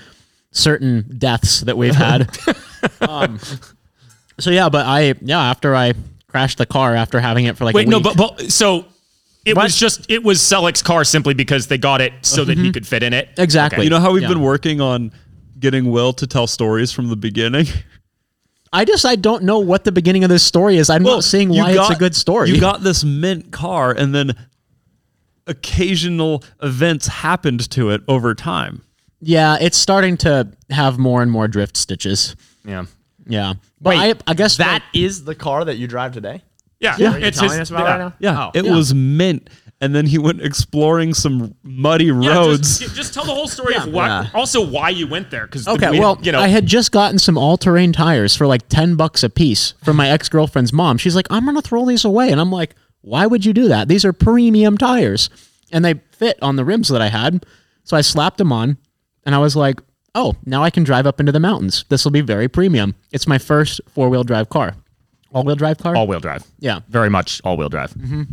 certain 0.52 1.16
deaths 1.18 1.62
that 1.62 1.76
we've 1.78 1.96
had. 1.96 2.30
um, 3.02 3.40
so 4.40 4.52
yeah, 4.52 4.70
but 4.70 4.86
I 4.86 5.16
yeah 5.22 5.42
after 5.50 5.76
I 5.76 5.94
crashed 6.28 6.58
the 6.60 6.66
car 6.68 6.96
after 6.96 7.20
having 7.20 7.46
it 7.46 7.58
for 7.58 7.66
like 7.66 7.74
Wait, 7.76 7.88
a 7.88 7.90
no, 7.90 8.00
but, 8.00 8.16
but 8.16 8.52
so 8.52 8.86
it 9.46 9.56
was 9.56 9.76
just 9.76 10.12
it 10.12 10.24
was 10.24 10.40
Selleck's 10.40 10.84
car 10.84 11.04
simply 11.04 11.34
because 11.34 11.68
they 11.68 11.78
got 11.80 12.02
it 12.02 12.14
so 12.22 12.46
that 12.46 12.58
he 12.58 12.72
could 12.72 12.86
fit 12.86 13.02
in 13.02 13.14
it. 13.14 13.30
exactly. 13.38 13.84
You 13.84 13.90
know 13.90 14.00
how 14.00 14.12
we've 14.12 14.22
Yeah. 14.22 14.28
been 14.30 14.42
working 14.42 14.80
on 14.82 15.12
getting 15.60 15.90
Will 15.90 16.14
to 16.14 16.28
tell 16.28 16.46
stories 16.46 16.92
from 16.92 17.08
the 17.10 17.16
beginning? 17.16 17.66
I 18.74 18.86
just 18.86 19.06
I 19.06 19.16
don't 19.16 19.44
know 19.44 19.60
what 19.60 19.84
the 19.86 19.92
beginning 19.92 20.24
of 20.24 20.30
this 20.30 20.44
story 20.44 20.78
is. 20.78 20.90
I'm 20.90 21.04
not 21.04 21.24
seeing 21.24 21.50
why 21.50 21.74
got- 21.74 21.90
it's 21.90 21.96
a 21.98 22.00
good 22.00 22.16
story. 22.16 22.50
You 22.50 22.60
got 22.60 22.82
this 22.82 23.04
mint 23.04 23.52
car, 23.52 23.92
and 23.92 24.14
then 24.14 24.36
occasional 25.46 26.44
events 26.62 27.08
happened 27.08 27.70
to 27.72 27.90
it 27.92 28.02
over 28.08 28.34
time. 28.36 28.84
yeah, 29.22 29.58
it's 29.60 29.78
starting 29.78 30.18
to 30.18 30.48
have 30.70 30.98
more 31.00 31.22
and 31.22 31.32
more 31.32 31.48
drift 31.48 31.78
stitches. 31.78 32.36
Yeah. 32.66 32.86
Yeah, 33.30 33.54
but 33.82 33.98
Wait, 33.98 34.18
I, 34.28 34.32
I 34.32 34.34
guess 34.36 34.56
That 34.58 34.74
like, 34.74 34.82
is 34.94 35.26
the 35.26 35.36
car 35.36 35.66
that 35.66 35.76
you 35.78 35.86
drive 35.88 36.14
today. 36.14 36.44
Yeah. 36.80 36.96
Are 36.96 37.20
you 37.20 37.26
It's 37.26 37.38
telling 37.40 37.60
his, 37.60 37.70
us 37.70 37.70
about 37.72 37.84
yeah. 37.86 37.92
right 37.92 37.98
now? 38.00 38.14
Yeah, 38.20 38.46
Oh. 38.48 38.52
it 38.54 38.64
Yeah. 38.66 38.74
was 38.76 38.94
mint, 38.94 39.50
and 39.80 39.94
then 39.96 40.06
he 40.08 40.18
went 40.18 40.42
exploring 40.42 41.14
some 41.14 41.54
muddy 41.64 42.06
Yeah, 42.06 42.34
roads. 42.36 42.80
Just, 42.80 42.96
just 42.96 43.14
tell 43.14 43.26
the 43.26 43.34
whole 43.34 43.48
story 43.48 43.76
of 43.76 43.86
Yeah. 43.88 43.94
why, 43.94 44.08
Yeah. 44.08 44.30
also 44.34 44.66
why 44.66 44.90
you 44.90 45.08
went 45.08 45.30
there. 45.32 45.46
Because 45.46 45.68
Okay, 45.68 46.00
well, 46.00 46.18
you 46.22 46.32
know, 46.32 46.40
I 46.40 46.48
had 46.48 46.66
just 46.66 46.92
gotten 46.92 47.20
some 47.20 47.38
all-terrain 47.38 47.94
tires 47.94 48.36
for 48.36 48.48
like 48.48 48.68
ten 48.70 48.96
bucks 48.96 49.24
a 49.24 49.30
piece 49.30 49.74
from 49.84 49.96
my 49.98 50.10
ex-girlfriend's 50.10 50.74
mom. 50.74 50.98
She's 50.98 51.16
like, 51.16 51.28
"I'm 51.30 51.46
gonna 51.46 51.62
throw 51.62 51.86
these 51.86 52.04
away," 52.06 52.32
and 52.32 52.42
I'm 52.42 52.52
like, 52.52 52.76
"Why 53.02 53.28
would 53.28 53.46
you 53.46 53.54
do 53.54 53.68
that? 53.68 53.88
These 53.88 54.04
are 54.06 54.14
premium 54.14 54.78
tires, 54.78 55.30
and 55.72 55.86
they 55.86 55.96
fit 56.12 56.38
on 56.42 56.56
the 56.56 56.66
rims 56.66 56.88
that 56.90 57.02
I 57.02 57.10
had." 57.10 57.46
So 57.84 57.96
I 57.96 58.02
slapped 58.02 58.38
them 58.38 58.52
on, 58.52 58.78
and 59.26 59.36
I 59.36 59.38
was 59.38 59.56
like, 59.56 59.80
"Oh, 60.16 60.36
now 60.46 60.64
I 60.64 60.70
can 60.72 60.84
drive 60.84 61.06
up 61.06 61.20
into 61.20 61.32
the 61.32 61.40
mountains. 61.40 61.86
This 61.90 62.04
will 62.04 62.12
be 62.12 62.22
very 62.22 62.48
premium. 62.48 62.96
It's 63.12 63.28
my 63.28 63.38
first 63.38 63.80
four-wheel 63.94 64.24
drive 64.24 64.50
car, 64.50 64.76
all-wheel 65.34 65.56
drive 65.56 65.78
car. 65.78 65.96
all 65.96 66.08
wheel 66.08 66.20
drive. 66.20 66.44
yeah. 66.60 66.80
Very 66.90 67.10
much 67.10 67.42
all 67.46 67.56
wheel 67.58 67.70
drive. 67.70 67.94
Mm-hmm. 67.94 68.24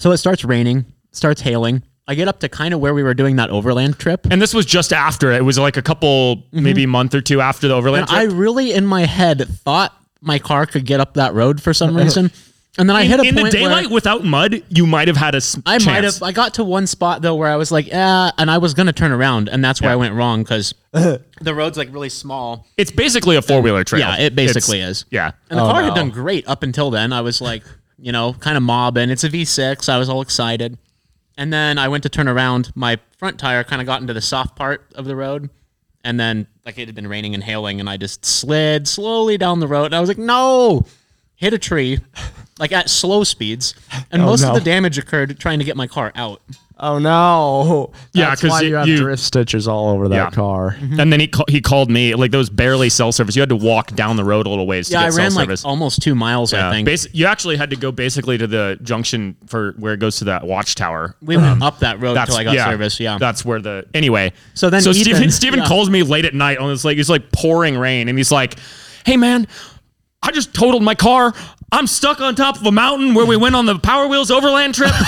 So 0.00 0.10
it 0.12 0.16
starts 0.16 0.44
raining, 0.44 0.86
starts 1.12 1.42
hailing. 1.42 1.82
I 2.08 2.14
get 2.14 2.26
up 2.26 2.40
to 2.40 2.48
kind 2.48 2.72
of 2.72 2.80
where 2.80 2.94
we 2.94 3.02
were 3.02 3.12
doing 3.12 3.36
that 3.36 3.50
overland 3.50 3.98
trip. 3.98 4.26
And 4.30 4.40
this 4.40 4.54
was 4.54 4.64
just 4.64 4.94
after 4.94 5.30
it 5.30 5.44
was 5.44 5.58
like 5.58 5.76
a 5.76 5.82
couple, 5.82 6.36
mm-hmm. 6.38 6.62
maybe 6.62 6.86
month 6.86 7.14
or 7.14 7.20
two 7.20 7.42
after 7.42 7.68
the 7.68 7.74
overland 7.74 8.06
And 8.08 8.16
I 8.18 8.22
really, 8.24 8.72
in 8.72 8.86
my 8.86 9.04
head, 9.04 9.46
thought 9.46 9.94
my 10.22 10.38
car 10.38 10.64
could 10.64 10.86
get 10.86 11.00
up 11.00 11.14
that 11.14 11.34
road 11.34 11.62
for 11.62 11.74
some 11.74 11.94
reason. 12.04 12.30
And 12.78 12.88
then 12.88 12.96
I 12.96 13.04
hit 13.04 13.20
a 13.20 13.24
in, 13.24 13.36
in 13.36 13.44
the 13.44 13.50
daylight 13.50 13.86
where 13.88 13.94
without 13.94 14.24
mud, 14.24 14.62
you 14.70 14.86
might 14.86 15.08
have 15.08 15.18
had 15.18 15.34
a 15.34 15.36
s- 15.36 15.58
I 15.66 15.74
might 15.74 15.80
chance. 16.00 16.14
have. 16.14 16.22
I 16.22 16.32
got 16.32 16.54
to 16.54 16.64
one 16.64 16.86
spot 16.86 17.20
though 17.20 17.34
where 17.34 17.50
I 17.50 17.56
was 17.56 17.70
like, 17.70 17.86
yeah, 17.88 18.30
and 18.38 18.50
I 18.50 18.56
was 18.58 18.72
gonna 18.74 18.92
turn 18.92 19.10
around, 19.12 19.48
and 19.48 19.62
that's 19.62 19.80
where 19.82 19.90
Yeah. 19.90 19.94
I 19.94 19.96
went 19.96 20.14
wrong 20.14 20.42
because 20.44 20.72
the 20.92 21.20
road's 21.54 21.76
like 21.76 21.92
really 21.92 22.08
small. 22.08 22.66
It's 22.78 22.92
basically 22.92 23.36
a 23.36 23.42
four 23.42 23.60
wheeler 23.60 23.84
trail. 23.84 24.00
Yeah, 24.00 24.20
it 24.20 24.34
basically 24.34 24.78
It's- 24.78 24.98
is. 25.02 25.04
Yeah. 25.10 25.32
And 25.50 25.58
the 25.58 25.64
Oh, 25.64 25.70
car 25.70 25.82
no. 25.82 25.88
had 25.88 25.94
done 25.96 26.10
great 26.10 26.48
up 26.48 26.62
until 26.62 26.90
then. 26.90 27.12
I 27.12 27.20
was 27.20 27.40
like, 27.40 27.64
you 28.00 28.12
know, 28.12 28.32
kind 28.34 28.56
of 28.56 28.62
mobbing. 28.62 29.10
It's 29.10 29.24
a 29.24 29.28
V6. 29.28 29.88
I 29.88 29.98
was 29.98 30.08
all 30.08 30.22
excited. 30.22 30.78
And 31.36 31.52
then 31.52 31.78
I 31.78 31.88
went 31.88 32.02
to 32.02 32.08
turn 32.08 32.28
around. 32.28 32.70
My 32.74 32.98
front 33.18 33.38
tire 33.38 33.64
kind 33.64 33.80
of 33.80 33.86
got 33.86 34.00
into 34.00 34.12
the 34.12 34.20
soft 34.20 34.56
part 34.56 34.90
of 34.94 35.04
the 35.04 35.16
road. 35.16 35.50
And 36.02 36.18
then, 36.18 36.46
like, 36.64 36.78
it 36.78 36.86
had 36.88 36.94
been 36.94 37.06
raining 37.06 37.34
and 37.34 37.44
hailing, 37.44 37.78
and 37.78 37.88
I 37.88 37.98
just 37.98 38.24
slid 38.24 38.88
slowly 38.88 39.36
down 39.36 39.60
the 39.60 39.68
road. 39.68 39.86
And 39.86 39.94
I 39.94 40.00
was 40.00 40.08
like, 40.08 40.16
no, 40.18 40.86
hit 41.36 41.52
a 41.52 41.58
tree, 41.58 41.98
like 42.58 42.72
at 42.72 42.88
slow 42.88 43.22
speeds. 43.24 43.74
And 44.10 44.22
Oh, 44.22 44.26
most 44.26 44.42
no. 44.42 44.48
of 44.48 44.54
the 44.54 44.60
damage 44.62 44.96
occurred 44.96 45.38
trying 45.38 45.58
to 45.58 45.64
get 45.64 45.76
my 45.76 45.86
car 45.86 46.10
out. 46.14 46.40
Oh 46.82 46.98
no! 46.98 47.92
Yeah, 48.12 48.30
That's 48.30 48.40
'cause 48.40 48.50
why 48.50 48.60
you- 48.62 48.68
you 48.70 48.74
have 48.76 48.88
you- 48.88 48.96
drift 48.96 49.22
stitches 49.22 49.68
all 49.68 49.90
over 49.90 50.08
that 50.08 50.14
Yeah. 50.16 50.30
car. 50.30 50.76
Mm-hmm. 50.80 50.98
And 51.00 51.12
then 51.12 51.20
he 51.20 51.28
ca- 51.28 51.44
he 51.48 51.60
called 51.60 51.90
me 51.90 52.14
like 52.14 52.30
there 52.30 52.38
was 52.38 52.48
barely 52.50 52.88
cell 52.88 53.12
service. 53.12 53.36
You 53.36 53.42
had 53.42 53.50
to 53.50 53.56
walk 53.56 53.94
down 53.94 54.16
the 54.16 54.24
road 54.24 54.46
a 54.46 54.48
little 54.48 54.66
ways 54.66 54.88
to 54.88 54.94
Yeah, 54.94 55.00
get 55.02 55.06
I 55.06 55.10
cell 55.10 55.18
ran 55.24 55.34
like 55.34 55.44
service. 55.44 55.64
almost 55.64 56.00
two 56.02 56.14
miles, 56.14 56.52
I 56.54 56.70
think. 56.72 56.88
Basi- 56.88 57.08
you 57.12 57.26
actually 57.26 57.56
had 57.58 57.70
to 57.70 57.76
go 57.76 57.92
basically 57.92 58.38
to 58.38 58.46
the 58.46 58.78
junction 58.82 59.36
for 59.46 59.74
where 59.78 59.92
it 59.92 60.00
goes 60.00 60.16
to 60.16 60.24
that 60.24 60.44
watchtower. 60.46 61.14
we 61.22 61.36
went 61.36 61.48
um, 61.48 61.62
up 61.62 61.80
that 61.80 62.00
road 62.00 62.16
until 62.16 62.36
I 62.36 62.44
got 62.44 62.54
yeah, 62.54 62.64
service. 62.70 62.98
Yeah. 62.98 63.18
that's 63.18 63.44
where 63.44 63.60
the 63.60 63.84
anyway. 63.94 64.32
So 64.54 64.70
then 64.70 64.80
so 64.80 64.90
Ethan- 64.90 65.02
Steven 65.04 65.30
Steven 65.30 65.58
yeah. 65.60 65.66
calls 65.66 65.90
me 65.90 66.02
late 66.02 66.24
at 66.24 66.34
night 66.34 66.58
on 66.58 66.70
this 66.70 66.84
like 66.84 66.96
it's 66.98 67.08
like 67.10 67.30
pouring 67.30 67.76
rain, 67.76 68.08
and 68.08 68.16
he's 68.18 68.32
like, 68.32 68.54
"Hey 69.04 69.16
man, 69.18 69.46
I 70.22 70.30
just 70.32 70.54
totaled 70.54 70.82
my 70.82 70.94
car. 70.94 71.34
I'm 71.72 71.86
stuck 71.86 72.20
on 72.20 72.34
top 72.34 72.56
of 72.56 72.66
a 72.66 72.72
mountain 72.72 73.14
where 73.14 73.26
we 73.26 73.36
went 73.36 73.54
on 73.54 73.66
the 73.66 73.78
Power 73.78 74.08
Wheels 74.08 74.30
overland 74.30 74.74
trip." 74.74 74.90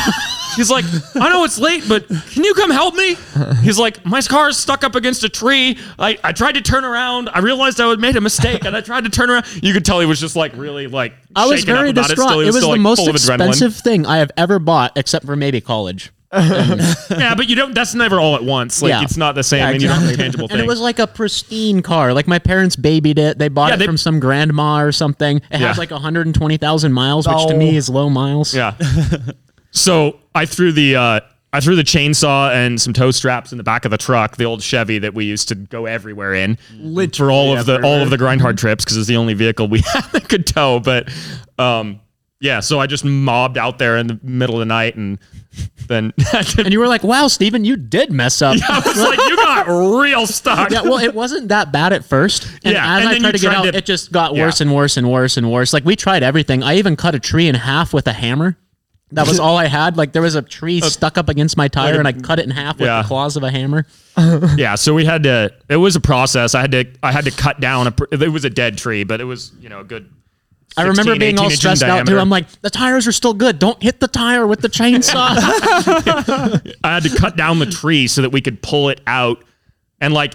He's 0.57 0.71
like, 0.71 0.85
I 1.15 1.29
know 1.31 1.45
it's 1.45 1.59
late, 1.59 1.85
but 1.89 2.07
can 2.09 2.45
you 2.45 2.55
come 2.55 2.71
help 2.71 2.95
me? 2.95 3.17
He's 3.63 3.79
like, 3.79 4.05
my 4.05 4.21
car 4.23 4.49
is 4.49 4.57
stuck 4.57 4.85
up 4.85 4.95
against 4.95 5.25
a 5.25 5.29
tree. 5.29 5.79
I, 5.99 6.19
I 6.23 6.33
tried 6.33 6.53
to 6.53 6.61
turn 6.63 6.85
around. 6.85 7.29
I 7.33 7.39
realized 7.41 7.81
I 7.81 7.89
had 7.89 8.01
made 8.01 8.17
a 8.17 8.21
mistake, 8.21 8.65
and 8.65 8.77
I 8.77 8.81
tried 8.81 9.05
to 9.05 9.11
turn 9.11 9.31
around. 9.31 9.47
You 9.63 9.73
could 9.73 9.85
tell 9.85 10.01
he 10.01 10.07
was 10.07 10.21
just 10.21 10.37
like 10.37 10.57
really 10.57 10.87
like. 10.87 11.15
I 11.35 11.47
was 11.47 11.61
shaken 11.61 11.75
up 11.75 11.79
very 11.81 11.91
about 11.91 12.09
distraught. 12.09 12.31
It, 12.31 12.33
still, 12.33 12.41
It, 12.41 12.45
he 12.45 12.47
was 12.49 12.57
still, 12.57 12.69
the 12.69 12.73
like, 12.73 12.81
most 12.81 12.99
full 12.99 13.09
of 13.09 13.15
adrenaline. 13.17 13.49
expensive 13.49 13.77
thing 13.77 14.07
I 14.07 14.19
have 14.19 14.31
ever 14.37 14.59
bought, 14.59 14.93
except 14.97 15.25
for 15.27 15.37
maybe 15.37 15.61
college. 15.61 16.13
Yeah, 16.33 17.35
but 17.35 17.47
you 17.49 17.57
don't. 17.57 17.75
That's 17.75 17.95
never 17.95 18.19
all 18.19 18.37
at 18.37 18.43
once. 18.45 18.81
Like 18.81 18.89
Yeah. 18.91 19.03
it's 19.03 19.19
not 19.19 19.35
the 19.35 19.43
same, 19.43 19.59
Yeah, 19.61 19.69
and 19.71 19.83
you 19.83 19.89
don't 19.89 19.97
have 19.99 20.05
a 20.09 20.11
exactly. 20.13 20.25
tangible 20.25 20.49
And 20.51 20.61
it 20.61 20.67
was 20.67 20.81
like 20.81 20.99
a 20.99 21.07
pristine 21.07 21.83
car. 21.83 22.15
Like 22.15 22.27
my 22.27 22.39
parents 22.39 22.75
babied 22.75 23.19
it. 23.19 23.39
They 23.39 23.49
bought 23.49 23.69
Yeah, 23.69 23.75
it 23.75 23.79
they- 23.79 23.87
from 23.87 23.99
some 23.99 24.19
grandma 24.19 24.81
or 24.81 24.93
something. 24.93 25.37
It 25.51 25.61
Yeah. 25.61 25.69
has 25.69 25.77
like 25.79 25.91
120,000 25.91 26.93
miles, 26.93 27.29
which 27.29 27.47
to 27.49 27.55
me 27.55 27.77
is 27.77 27.91
low 27.91 28.09
miles. 28.09 28.55
Yeah. 28.55 28.75
so 29.73 30.21
I 30.35 30.47
threw 30.47 30.71
the 30.73 30.97
uh, 30.97 31.21
I 31.53 31.61
threw 31.61 31.77
the 31.77 31.83
chainsaw 31.83 32.51
and 32.55 32.81
some 32.81 32.93
tow 32.93 33.11
straps 33.11 33.53
in 33.53 33.59
the 33.59 33.65
back 33.65 33.85
of 33.85 33.91
the 33.91 33.99
truck, 33.99 34.37
the 34.37 34.45
old 34.45 34.63
Chevy 34.63 34.99
that 35.01 35.13
we 35.13 35.25
used 35.27 35.49
to 35.49 35.55
go 35.55 35.85
everywhere 35.87 36.33
in, 36.35 36.57
for 37.15 37.31
all 37.31 37.57
of 37.57 37.67
the 37.67 37.83
all 37.83 38.01
of 38.01 38.09
the 38.11 38.17
grind 38.19 38.41
hard 38.41 38.57
trips 38.57 38.85
because 38.85 38.97
it's 38.97 39.09
the 39.09 39.17
only 39.17 39.35
vehicle 39.35 39.69
we 39.69 39.81
had 39.93 40.05
that 40.13 40.29
could 40.29 40.47
tow. 40.47 40.81
But 40.81 41.13
um, 41.59 42.01
yeah, 42.41 42.61
so 42.61 42.81
I 42.81 42.87
just 42.87 43.05
mobbed 43.05 43.59
out 43.59 43.79
there 43.79 43.99
in 43.99 44.07
the 44.07 44.19
middle 44.23 44.55
of 44.57 44.61
the 44.61 44.65
night 44.67 44.97
and 44.97 45.19
then 45.89 46.13
And 46.59 46.73
you 46.73 46.81
were 46.81 46.89
like, 46.89 47.05
wow, 47.05 47.29
Steven, 47.29 47.65
you 47.65 47.77
did 47.77 48.11
mess 48.11 48.41
up. 48.41 48.57
I 48.69 48.79
was 48.85 48.99
like, 49.01 49.19
you 49.29 49.37
got 49.37 49.69
real 49.69 50.27
stuck. 50.27 50.71
Yeah, 50.71 50.83
well, 50.83 50.99
it 50.99 51.15
wasn't 51.15 51.49
that 51.49 51.71
bad 51.71 51.93
at 51.93 52.05
first. 52.05 52.45
And 52.65 52.73
Yeah, 52.73 52.97
as 52.97 53.05
and 53.05 53.09
I 53.11 53.19
tried 53.19 53.33
to 53.33 53.39
get 53.39 53.53
out, 53.55 53.63
to- 53.65 53.77
it 53.77 53.85
just 53.85 54.11
got 54.11 54.35
Yeah. 54.35 54.45
worse 54.47 54.61
and 54.63 54.75
worse 54.75 54.97
and 54.97 55.11
worse 55.11 55.37
and 55.37 55.53
worse. 55.53 55.73
Like 55.75 55.85
we 55.85 55.95
tried 55.97 56.23
everything. 56.23 56.63
I 56.63 56.77
even 56.79 56.97
cut 56.97 57.15
a 57.15 57.21
tree 57.21 57.47
in 57.47 57.55
half 57.55 57.93
with 57.93 58.07
a 58.07 58.13
hammer. 58.15 58.57
That 59.13 59.29
was 59.29 59.39
all 59.41 59.57
I 59.57 59.67
had. 59.67 59.97
Like 59.97 60.13
there 60.13 60.23
was 60.23 60.35
a 60.35 60.43
tree 60.43 60.81
uh, 60.83 60.89
stuck 60.89 61.19
up 61.19 61.29
against 61.29 61.57
my 61.57 61.69
tire, 61.69 61.99
and 61.99 62.09
I 62.09 62.13
cut 62.13 62.39
it 62.39 62.45
in 62.45 62.51
half 62.51 62.79
with 62.79 62.87
Yeah. 62.87 63.03
the 63.03 63.09
claws 63.09 63.37
of 63.37 63.43
a 63.43 63.51
hammer. 63.51 63.87
yeah 64.59 64.75
so 64.75 64.93
we 64.93 65.07
had 65.07 65.23
to 65.23 65.51
it 65.71 65.77
was 65.77 65.97
a 65.97 66.01
process 66.01 66.55
i 66.55 66.61
had 66.61 66.71
to 66.73 66.85
i 67.03 67.11
had 67.11 67.25
to 67.25 67.31
cut 67.31 67.61
down 67.61 67.87
a 67.87 67.93
pr- 67.93 68.05
it 68.13 68.31
was 68.31 68.45
a 68.45 68.51
dead 68.51 68.77
tree 68.77 69.05
but 69.05 69.23
it 69.23 69.25
was 69.25 69.53
you 69.59 69.71
know 69.71 69.81
a 69.81 69.85
good 69.85 70.13
I 70.77 70.83
remember 70.83 71.13
16, 71.13 71.19
being 71.19 71.35
18 71.35 71.39
all 71.39 71.45
inch 71.45 71.53
in 71.53 71.57
stressed 71.59 71.83
out 71.83 71.87
too. 71.87 71.93
diameter. 71.93 72.19
I'm 72.19 72.31
like, 72.31 72.49
the 72.63 72.71
tires 72.71 73.07
are 73.07 73.13
still 73.13 73.35
good. 73.35 73.59
Don't 73.59 73.83
hit 73.83 74.01
the 74.01 74.09
tire 74.09 74.47
with 74.47 74.63
the 74.63 74.69
chainsaw. 74.69 75.29
I 76.83 76.95
had 76.95 77.03
to 77.03 77.15
cut 77.15 77.37
down 77.37 77.59
the 77.59 77.67
tree 77.67 78.07
so 78.07 78.23
that 78.23 78.31
we 78.31 78.41
could 78.41 78.63
pull 78.63 78.89
it 78.89 79.03
out, 79.07 79.45
and 80.01 80.15
like 80.15 80.35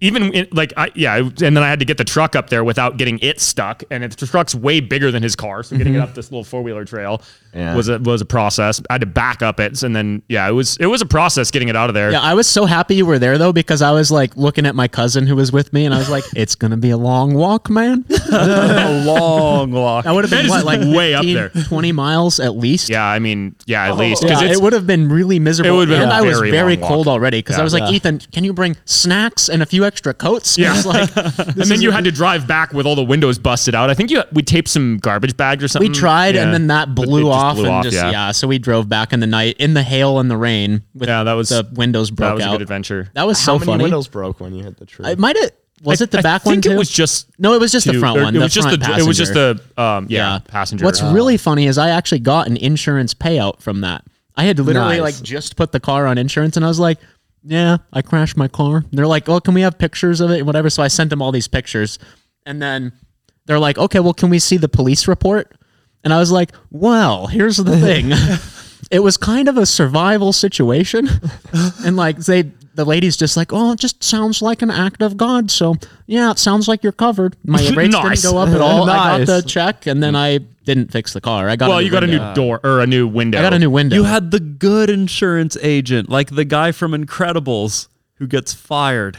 even 0.00 0.34
in, 0.34 0.48
like 0.50 0.72
I 0.76 0.90
yeah, 0.94 1.18
and 1.18 1.38
then 1.38 1.58
I 1.58 1.68
had 1.68 1.78
to 1.80 1.84
get 1.84 1.98
the 1.98 2.04
truck 2.04 2.34
up 2.34 2.50
there 2.50 2.64
without 2.64 2.96
getting 2.96 3.18
it 3.20 3.40
stuck. 3.40 3.84
And 3.90 4.02
the 4.02 4.26
truck's 4.26 4.54
way 4.54 4.80
bigger 4.80 5.10
than 5.10 5.22
his 5.22 5.36
car, 5.36 5.62
so 5.62 5.76
getting 5.76 5.94
it 5.94 5.98
mm-hmm. 5.98 6.08
up 6.08 6.14
this 6.14 6.32
little 6.32 6.44
four 6.44 6.62
wheeler 6.62 6.84
trail 6.84 7.22
Yeah. 7.54 7.74
was 7.74 7.88
a 7.88 7.98
was 7.98 8.20
a 8.20 8.24
process. 8.24 8.80
I 8.88 8.94
had 8.94 9.00
to 9.00 9.06
back 9.06 9.42
up 9.42 9.60
it, 9.60 9.82
and 9.82 9.94
then 9.94 10.22
yeah, 10.28 10.48
it 10.48 10.52
was 10.52 10.76
it 10.78 10.86
was 10.86 11.02
a 11.02 11.06
process 11.06 11.50
getting 11.50 11.68
it 11.68 11.76
out 11.76 11.90
of 11.90 11.94
there. 11.94 12.10
yeah, 12.12 12.20
I 12.20 12.34
was 12.34 12.46
so 12.46 12.66
happy 12.66 12.94
you 12.96 13.06
were 13.06 13.18
there 13.18 13.38
though 13.38 13.52
because 13.52 13.82
I 13.82 13.92
was 13.92 14.10
like 14.10 14.36
looking 14.36 14.66
at 14.66 14.74
my 14.74 14.88
cousin 14.88 15.26
who 15.26 15.36
was 15.36 15.52
with 15.52 15.72
me, 15.72 15.84
and 15.84 15.94
I 15.94 15.98
was 15.98 16.10
like, 16.10 16.24
it's 16.36 16.54
gonna 16.54 16.76
be 16.76 16.90
a 16.90 16.96
long 16.96 17.34
walk, 17.34 17.68
man. 17.70 18.04
a 18.32 19.04
long 19.04 19.72
walk. 19.72 20.04
That 20.04 20.12
would 20.12 20.24
have 20.24 20.30
been 20.30 20.48
what, 20.48 20.64
like 20.64 20.80
way 20.80 21.14
up 21.14 21.24
there. 21.24 21.50
20 21.50 21.92
miles 21.92 22.40
at 22.40 22.56
least. 22.56 22.88
Yeah, 22.88 23.04
I 23.04 23.18
mean, 23.18 23.54
yeah, 23.66 23.86
at 23.86 23.92
oh, 23.92 23.94
least 23.96 24.22
because 24.22 24.42
Yeah, 24.42 24.52
it 24.52 24.60
would 24.60 24.72
have 24.72 24.86
been 24.86 25.08
really 25.08 25.38
miserable. 25.38 25.74
It 25.74 25.76
would 25.76 25.88
have 25.88 26.00
been 26.00 26.08
I 26.10 26.22
was 26.22 26.40
very 26.40 26.74
long 26.76 26.82
walk. 26.82 26.88
cold 26.88 27.08
already 27.08 27.38
because 27.38 27.56
Yeah. 27.56 27.62
I 27.62 27.64
was 27.64 27.72
like, 27.72 27.92
Ethan, 27.92 28.20
can 28.32 28.44
you 28.44 28.52
bring 28.52 28.76
snacks 28.84 29.48
and 29.48 29.62
a 29.62 29.66
few 29.66 29.84
extra 29.84 30.14
coats? 30.14 30.58
Yeah. 30.60 30.82
Like, 30.84 31.16
and 31.16 31.56
then 31.56 31.80
you 31.80 31.90
had 31.90 32.04
to 32.04 32.12
drive 32.12 32.46
back 32.46 32.74
with 32.74 32.84
all 32.84 32.94
the 32.94 33.02
windows 33.02 33.38
busted 33.38 33.74
out. 33.74 33.88
I 33.88 33.94
think 33.94 34.10
you 34.10 34.22
we 34.32 34.42
taped 34.42 34.68
some 34.68 34.98
garbage 34.98 35.34
bags 35.36 35.64
or 35.64 35.68
something. 35.68 35.90
we 35.90 35.94
tried, 35.94 36.36
and 36.36 36.52
then 36.52 36.66
that 36.66 36.94
blew 36.94 37.22
just 37.22 37.39
off, 37.40 37.54
blew 37.56 37.64
and 37.66 37.74
off, 37.74 37.84
just 37.84 37.96
yeah. 37.96 38.10
yeah. 38.10 38.30
So 38.32 38.46
we 38.48 38.58
drove 38.58 38.88
back 38.88 39.12
in 39.12 39.20
the 39.20 39.26
night 39.26 39.56
in 39.58 39.74
the 39.74 39.82
hail 39.82 40.18
and 40.18 40.30
the 40.30 40.36
rain. 40.36 40.82
With 40.94 41.08
Yeah, 41.08 41.24
that 41.24 41.32
was- 41.32 41.48
the 41.50 41.68
windows 41.74 42.10
broke 42.10 42.28
That 42.30 42.34
was 42.36 42.44
a 42.46 42.50
good 42.50 42.62
adventure. 42.62 43.10
That 43.14 43.26
was 43.26 43.38
How 43.38 43.44
so 43.44 43.58
many 43.58 43.66
funny. 43.72 43.84
windows 43.84 44.08
broke 44.08 44.40
when 44.40 44.54
you 44.54 44.62
hit 44.64 44.76
the 44.78 44.86
tree? 44.86 45.06
It 45.06 45.18
might 45.18 45.36
have. 45.36 45.50
Was 45.82 46.02
I- 46.02 46.04
it 46.04 46.10
the 46.10 46.18
I 46.18 46.22
back 46.22 46.44
one 46.44 46.52
I 46.52 46.54
think 46.56 46.64
too? 46.64 46.70
it 46.72 46.76
was 46.78 46.90
just 46.90 47.28
no, 47.38 47.54
it 47.54 47.60
was 47.60 47.72
just 47.72 47.86
the 47.86 47.92
two- 47.92 48.00
front 48.00 48.18
or 48.18 48.22
one. 48.24 48.34
It 48.34 48.38
the 48.38 48.44
was 48.44 48.52
just 48.52 48.68
front 48.68 48.82
the 48.82 48.96
it 48.98 49.06
was 49.06 49.16
just 49.16 49.32
the 49.32 49.60
um 49.78 50.06
yeah, 50.10 50.40
passenger. 50.46 50.84
What's 50.84 51.02
really 51.02 51.36
funny 51.38 51.66
is 51.66 51.78
I 51.78 51.88
actually 51.90 52.18
got 52.20 52.46
an 52.48 52.56
insurance 52.58 53.14
payout 53.14 53.60
from 53.60 53.80
that. 53.80 54.04
I 54.36 54.44
had 54.44 54.58
literally 54.58 55.00
Nice. 55.00 55.16
like 55.20 55.22
just 55.24 55.56
put 55.56 55.72
the 55.72 55.80
car 55.80 56.06
on 56.06 56.18
insurance, 56.18 56.56
and 56.56 56.64
I 56.64 56.68
was 56.68 56.78
like, 56.78 56.98
"Yeah, 57.42 57.78
I 57.92 58.02
crashed 58.02 58.36
my 58.36 58.46
car." 58.48 58.76
And 58.76 58.86
they're 58.92 59.06
like, 59.06 59.28
"Oh, 59.28 59.40
can 59.40 59.54
we 59.54 59.62
have 59.62 59.78
pictures 59.78 60.20
of 60.20 60.30
it?" 60.30 60.38
and 60.38 60.46
Whatever. 60.46 60.68
So 60.70 60.82
I 60.82 60.88
sent 60.88 61.08
them 61.10 61.20
all 61.22 61.32
these 61.32 61.48
pictures, 61.48 61.98
and 62.46 62.60
then 62.60 62.92
they're 63.46 63.58
like, 63.58 63.78
"Okay, 63.78 64.00
well, 64.00 64.12
can 64.14 64.28
we 64.30 64.38
see 64.38 64.56
the 64.58 64.68
police 64.68 65.08
report?" 65.08 65.52
And 66.04 66.12
I 66.12 66.18
was 66.18 66.30
like, 66.32 66.52
"Well, 66.70 67.26
here's 67.26 67.56
the 67.58 67.76
thing." 67.76 68.10
it 68.90 69.00
was 69.00 69.16
kind 69.16 69.48
of 69.48 69.56
a 69.56 69.66
survival 69.66 70.32
situation, 70.32 71.08
and 71.84 71.96
like 71.96 72.18
they. 72.18 72.50
The 72.72 72.84
lady's 72.84 73.16
just 73.16 73.36
like, 73.36 73.52
oh, 73.52 73.72
it 73.72 73.80
just 73.80 74.02
sounds 74.02 74.40
like 74.40 74.62
an 74.62 74.70
act 74.70 75.02
of 75.02 75.16
God. 75.16 75.50
So 75.50 75.74
yeah, 76.06 76.30
it 76.30 76.38
sounds 76.38 76.68
like 76.68 76.84
you're 76.84 76.92
covered. 76.92 77.36
My 77.44 77.58
rates 77.76 77.92
Nice. 77.92 78.22
didn't 78.22 78.32
go 78.32 78.38
up 78.38 78.48
at 78.50 78.60
all. 78.60 78.88
I 78.88 79.18
got 79.18 79.26
the 79.26 79.42
check, 79.42 79.86
and 79.86 80.00
then 80.00 80.14
I 80.14 80.38
didn't 80.38 80.92
fix 80.92 81.12
the 81.12 81.20
car. 81.20 81.48
I 81.48 81.56
got 81.56 81.68
well, 81.68 81.82
you 81.82 81.90
got 81.90 82.04
a 82.04 82.06
window. 82.06 82.28
new 82.28 82.34
door 82.34 82.60
or 82.62 82.80
a 82.80 82.86
new 82.86 83.08
window. 83.08 83.38
I 83.38 83.42
got 83.42 83.52
a 83.52 83.58
new 83.58 83.70
window. 83.70 83.96
You 83.96 84.04
had 84.04 84.30
the 84.30 84.38
good 84.40 84.88
insurance 84.88 85.58
agent, 85.60 86.08
like 86.08 86.30
the 86.30 86.44
guy 86.44 86.70
from 86.70 86.92
Incredibles 86.92 87.88
who 88.14 88.28
gets 88.28 88.54
fired. 88.54 89.18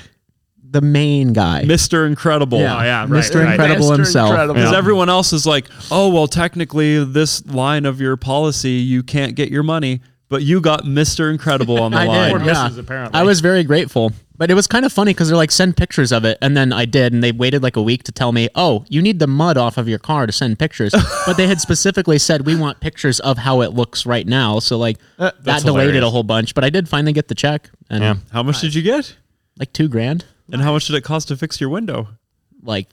The 0.72 0.82
main 0.82 1.34
guy. 1.34 1.64
Mr. 1.66 2.08
Incredible. 2.08 2.58
Oh 2.58 2.62
yeah, 2.62 3.02
right, 3.02 3.10
Mr. 3.10 3.44
right. 3.44 3.52
Incredible 3.52 3.90
Mr. 3.92 3.96
himself. 3.98 4.48
Because 4.54 4.72
Yeah. 4.72 4.78
everyone 4.78 5.10
else 5.10 5.34
is 5.34 5.46
like, 5.46 5.66
oh, 5.92 6.10
well, 6.10 6.28
technically, 6.28 7.04
this 7.04 7.46
line 7.46 7.86
of 7.86 8.00
your 8.02 8.16
policy, 8.18 8.72
you 8.72 9.04
can't 9.04 9.36
get 9.36 9.50
your 9.52 9.64
money, 9.64 10.00
but 10.30 10.44
you 10.44 10.62
got 10.62 10.84
Mr. 10.86 11.30
Incredible 11.30 11.80
on 11.82 11.92
the 11.92 11.98
I 12.00 12.06
line. 12.06 12.38
did. 12.38 12.46
Yeah. 12.48 12.64
misses, 12.64 12.78
apparently. 12.78 13.20
I 13.20 13.24
was 13.24 13.42
very 13.42 13.64
grateful. 13.64 14.14
But 14.38 14.50
it 14.50 14.56
was 14.56 14.66
kind 14.66 14.86
of 14.86 14.92
funny 14.94 15.12
because 15.14 15.28
they're 15.28 15.38
like, 15.38 15.52
send 15.52 15.78
pictures 15.78 16.12
of 16.12 16.26
it. 16.26 16.36
And 16.42 16.58
then 16.58 16.74
I 16.74 16.86
did. 16.86 17.14
And 17.14 17.24
they 17.24 17.32
waited 17.32 17.62
like 17.62 17.76
a 17.76 17.82
week 17.82 18.02
to 18.06 18.12
tell 18.12 18.32
me, 18.32 18.50
oh, 18.56 18.86
you 18.90 19.00
need 19.00 19.20
the 19.20 19.28
mud 19.28 19.56
off 19.56 19.78
of 19.78 19.88
your 19.88 20.00
car 20.00 20.26
to 20.26 20.32
send 20.32 20.58
pictures. 20.58 20.94
but 21.28 21.38
they 21.38 21.46
had 21.46 21.62
specifically 21.62 22.18
said, 22.18 22.44
we 22.48 22.56
want 22.56 22.80
pictures 22.80 23.20
of 23.20 23.38
how 23.38 23.62
it 23.62 23.74
looks 23.74 24.04
right 24.04 24.26
now. 24.26 24.58
So 24.58 24.80
like 24.80 24.98
that 25.18 25.44
That's 25.44 25.64
delayed 25.64 25.94
it 25.94 26.02
a 26.02 26.10
whole 26.10 26.24
bunch. 26.24 26.56
But 26.56 26.64
I 26.64 26.72
did 26.72 26.90
finally 26.90 27.14
get 27.14 27.28
the 27.28 27.36
check. 27.36 27.70
And 27.92 28.02
Yeah. 28.04 28.16
How 28.32 28.42
much 28.42 28.62
did 28.62 28.74
you 28.74 28.82
get? 28.82 29.16
like 29.60 29.74
two 29.74 29.88
grand. 29.88 30.26
And 30.52 30.62
how 30.62 30.74
much 30.74 30.88
did 30.88 30.96
it 30.96 31.02
cost 31.04 31.28
to 31.30 31.38
fix 31.38 31.60
your 31.62 31.70
window? 31.70 32.08
Like, 32.64 32.88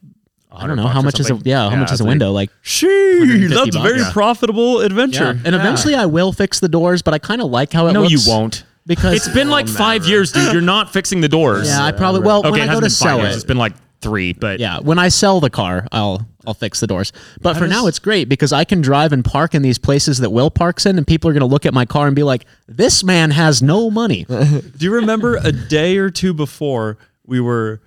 I 0.51 0.67
don't 0.67 0.77
know. 0.77 0.87
How 0.87 1.03
much 1.03 1.21
is 1.21 1.27
a, 1.27 1.29
something. 1.31 1.47
yeah, 1.51 1.65
how 1.65 1.71
Yeah, 1.71 1.77
much 1.81 1.89
is 1.89 1.93
it's 1.93 2.01
a 2.01 2.05
like- 2.05 2.09
window? 2.11 2.33
Like, 2.33 2.51
Shee, 2.63 2.87
150 2.87 3.55
that's 3.55 3.77
a 3.77 3.81
very 3.81 3.99
bucks. 3.99 4.13
profitable 4.13 4.81
yeah. 4.81 4.87
adventure. 4.87 5.41
And 5.45 5.55
eventually 5.55 5.95
I 5.95 6.07
will 6.07 6.33
fix 6.33 6.61
the 6.61 6.69
doors, 6.69 7.03
but 7.03 7.13
I 7.15 7.19
kind 7.19 7.43
of 7.43 7.51
like 7.51 7.73
how 7.73 7.87
it 7.89 7.93
No, 7.93 8.03
looks. 8.03 8.13
you 8.27 8.33
won't. 8.33 8.65
Because 8.87 9.15
It's 9.17 9.29
been 9.35 9.51
like 9.51 9.69
five 9.69 10.07
years, 10.07 10.33
dude. 10.33 10.53
You're 10.55 10.63
not 10.63 10.91
fixing 10.93 11.21
the 11.21 11.29
doors. 11.29 11.69
Yeah, 11.69 11.85
I 11.85 11.93
probably, 11.93 12.23
well, 12.23 12.39
Okay, 12.41 12.51
when 12.53 12.61
it 12.61 12.63
I 12.63 12.67
go 12.67 12.81
hasn't 12.81 12.85
to 12.85 12.85
been 12.85 12.91
five 12.91 12.93
sell 13.11 13.19
years. 13.19 13.33
it. 13.35 13.37
It's 13.37 13.45
been 13.45 13.59
like 13.59 13.75
three, 14.01 14.33
but 14.33 14.61
Yeah, 14.61 14.79
when 14.79 14.99
I 14.99 15.09
sell 15.09 15.41
the 15.41 15.51
car, 15.51 15.87
I'll 15.93 16.27
I'll 16.47 16.55
fix 16.55 16.81
the 16.81 16.87
doors. 16.87 17.13
But 17.43 17.55
for 17.59 17.65
does- 17.67 17.71
now, 17.71 17.87
it's 17.89 17.99
great 17.99 18.27
because 18.31 18.55
I 18.55 18.65
can 18.65 18.81
drive 18.81 19.13
and 19.13 19.23
park 19.23 19.55
in 19.55 19.61
these 19.61 19.77
places 19.77 20.17
that 20.21 20.31
Will 20.31 20.51
parks 20.51 20.87
in, 20.87 20.97
and 20.97 21.07
people 21.07 21.29
are 21.29 21.35
going 21.35 21.41
to 21.43 21.47
look 21.47 21.67
at 21.67 21.75
my 21.75 21.85
car 21.85 22.07
and 22.07 22.17
be 22.17 22.23
like, 22.23 22.47
"This 22.67 23.05
man 23.05 23.33
has 23.33 23.61
no 23.61 23.91
money." 23.91 24.25
Do 24.29 24.63
you 24.79 24.95
remember 24.95 25.37
a 25.37 25.53
day 25.53 25.99
or 25.99 26.09
two 26.09 26.33
before 26.33 26.97
we 27.29 27.41
were 27.41 27.83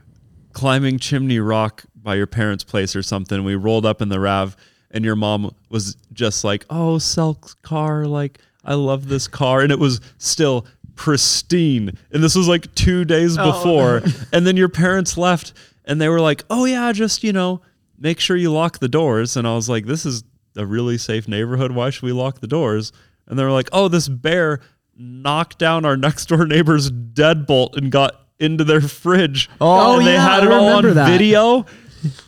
climbing 0.53 0.99
Chimney 0.99 1.39
Rock 1.39 1.83
by 1.95 2.15
your 2.15 2.27
parents' 2.27 2.63
place 2.63 2.95
or 2.95 3.01
something? 3.01 3.43
We 3.43 3.55
rolled 3.55 3.85
up 3.87 4.01
in 4.01 4.09
the 4.09 4.19
Rav, 4.19 4.55
and 4.91 5.03
your 5.03 5.15
mom 5.15 5.53
was 5.69 5.97
just 6.13 6.43
like, 6.43 6.63
"Oh, 6.69 6.97
Selleck's 6.97 7.55
car, 7.55 8.05
like 8.05 8.39
I 8.63 8.75
love 8.75 9.07
this 9.07 9.27
car," 9.27 9.61
and 9.61 9.71
it 9.71 9.79
was 9.79 9.99
still 10.19 10.67
pristine. 10.95 11.97
And 12.11 12.23
this 12.23 12.35
was 12.35 12.47
like 12.47 12.73
two 12.75 13.03
days 13.03 13.35
oh. 13.37 13.51
before, 13.51 14.03
and 14.31 14.45
then 14.45 14.55
your 14.55 14.69
parents 14.69 15.17
left, 15.17 15.53
and 15.85 15.99
they 15.99 16.07
were 16.07 16.21
like, 16.21 16.43
"Oh 16.49 16.65
yeah, 16.65 16.91
just 16.91 17.23
you 17.23 17.33
know, 17.33 17.61
make 17.97 18.19
sure 18.19 18.37
you 18.37 18.51
lock 18.51 18.77
the 18.77 18.87
doors." 18.87 19.35
And 19.35 19.47
I 19.47 19.55
was 19.55 19.67
like, 19.67 19.87
"This 19.87 20.05
is 20.05 20.23
a 20.55 20.67
really 20.67 20.99
safe 20.99 21.27
neighborhood. 21.27 21.71
Why 21.71 21.89
should 21.89 22.03
we 22.03 22.11
lock 22.11 22.41
the 22.41 22.47
doors?" 22.47 22.93
And 23.25 23.39
they 23.39 23.43
were 23.43 23.51
like, 23.51 23.69
"Oh, 23.73 23.87
this 23.87 24.07
bear." 24.07 24.61
knocked 25.03 25.57
down 25.57 25.83
our 25.83 25.97
next 25.97 26.27
door 26.27 26.45
neighbor's 26.45 26.91
deadbolt 26.91 27.75
and 27.75 27.91
got 27.91 28.20
into 28.41 28.63
their 28.63 28.81
fridge. 28.81 29.49
Oh, 29.61 29.97
and 29.99 30.07
they 30.07 30.13
yeah, 30.13 30.21
had 30.23 30.43
I 30.43 30.45
it 30.47 30.51
all 30.51 30.59
on 30.65 30.83
remember 30.83 30.93
that. 30.95 31.09
video. 31.17 31.65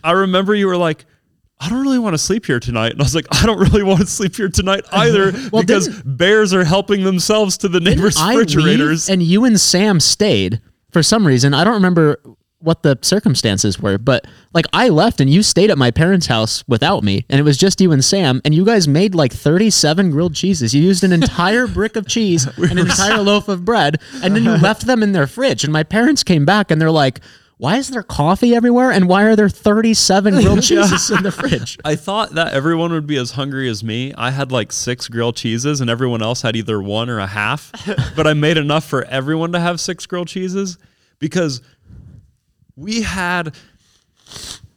I 0.04 0.12
remember 0.12 0.54
you 0.56 0.68
were 0.68 0.78
like, 0.78 1.06
I 1.60 1.70
don't 1.70 1.82
really 1.82 2.00
want 2.00 2.14
to 2.14 2.18
sleep 2.18 2.46
here 2.46 2.60
tonight. 2.60 2.92
And 2.92 3.02
I 3.02 3.04
was 3.04 3.16
like, 3.16 3.26
I 3.32 3.46
don't 3.46 3.58
really 3.60 3.84
want 3.84 4.02
to 4.02 4.06
sleep 4.08 4.36
here 4.36 4.50
tonight 4.50 4.84
either 4.92 5.32
Well, 5.52 5.62
because 5.64 5.88
bears 6.04 6.54
are 6.54 6.64
helping 6.66 7.04
themselves 7.04 7.58
to 7.60 7.68
the 7.70 7.80
neighbors' 7.80 8.18
I 8.18 8.36
leave, 8.36 8.40
refrigerators. 8.56 9.10
and 9.10 9.24
you 9.24 9.46
and 9.46 9.60
Sam 9.60 10.00
stayed 10.00 10.62
for 10.92 11.02
some 11.02 11.26
reason. 11.26 11.54
I 11.54 11.64
don't 11.64 11.74
remember 11.76 12.20
what 12.64 12.82
the 12.82 12.98
circumstances 13.02 13.80
were, 13.80 13.98
but 13.98 14.26
like 14.54 14.66
I 14.74 14.90
left 14.90 15.20
and 15.20 15.30
you 15.30 15.44
stayed 15.44 15.70
at 15.70 15.78
my 15.78 15.92
parents' 15.92 16.28
house 16.28 16.64
without 16.68 17.04
me, 17.04 17.26
and 17.30 17.40
it 17.40 17.44
was 17.44 17.58
just 17.58 17.82
you 17.82 17.92
and 17.92 18.04
Sam, 18.04 18.42
and 18.46 18.56
you 18.56 18.66
guys 18.66 18.88
made 18.88 19.14
like 19.14 19.34
thirty-seven 19.34 20.12
grilled 20.12 20.36
cheeses. 20.36 20.74
You 20.74 20.82
used 20.82 21.04
an 21.04 21.12
entire 21.12 21.68
brick 21.68 21.96
of 21.96 22.08
cheese, 22.08 22.46
an 22.58 22.78
entire 22.78 23.22
loaf 23.22 23.48
of 23.50 23.66
bread, 23.66 24.02
and 24.24 24.36
then 24.36 24.44
you 24.44 24.52
left 24.52 24.88
them 24.88 25.04
in 25.04 25.12
their 25.12 25.28
fridge. 25.28 25.64
And 25.64 25.74
my 25.74 25.84
parents 25.84 26.24
came 26.24 26.46
back 26.46 26.72
and 26.72 26.82
they're 26.82 26.92
like. 26.92 27.20
why 27.58 27.78
is 27.78 27.90
there 27.90 28.04
coffee 28.04 28.54
everywhere? 28.56 28.92
And 28.92 29.08
why 29.08 29.24
are 29.24 29.38
there 29.38 29.48
37 29.48 30.34
grilled 30.34 30.64
cheeses 30.70 31.10
in 31.12 31.24
the 31.24 31.32
fridge? 31.32 31.78
I 31.86 31.96
thought 31.96 32.34
that 32.34 32.52
everyone 32.52 32.92
would 32.92 33.08
be 33.08 33.16
as 33.16 33.32
hungry 33.32 33.70
as 33.70 33.84
me. 33.84 34.14
I 34.18 34.32
had 34.32 34.52
like 34.52 34.74
six 34.74 35.08
grilled 35.08 35.38
cheeses, 35.38 35.80
and 35.80 35.90
everyone 35.90 36.22
else 36.22 36.42
had 36.42 36.56
either 36.58 36.82
one 36.82 37.10
or 37.10 37.20
a 37.20 37.28
half. 37.28 37.72
but 38.18 38.28
I 38.28 38.34
made 38.34 38.58
enough 38.58 38.84
for 38.84 39.06
everyone 39.06 39.54
to 39.54 39.60
have 39.62 39.80
six 39.80 40.06
grilled 40.06 40.28
cheeses 40.28 40.78
because 41.20 41.62
we 42.76 43.02
had 43.04 43.56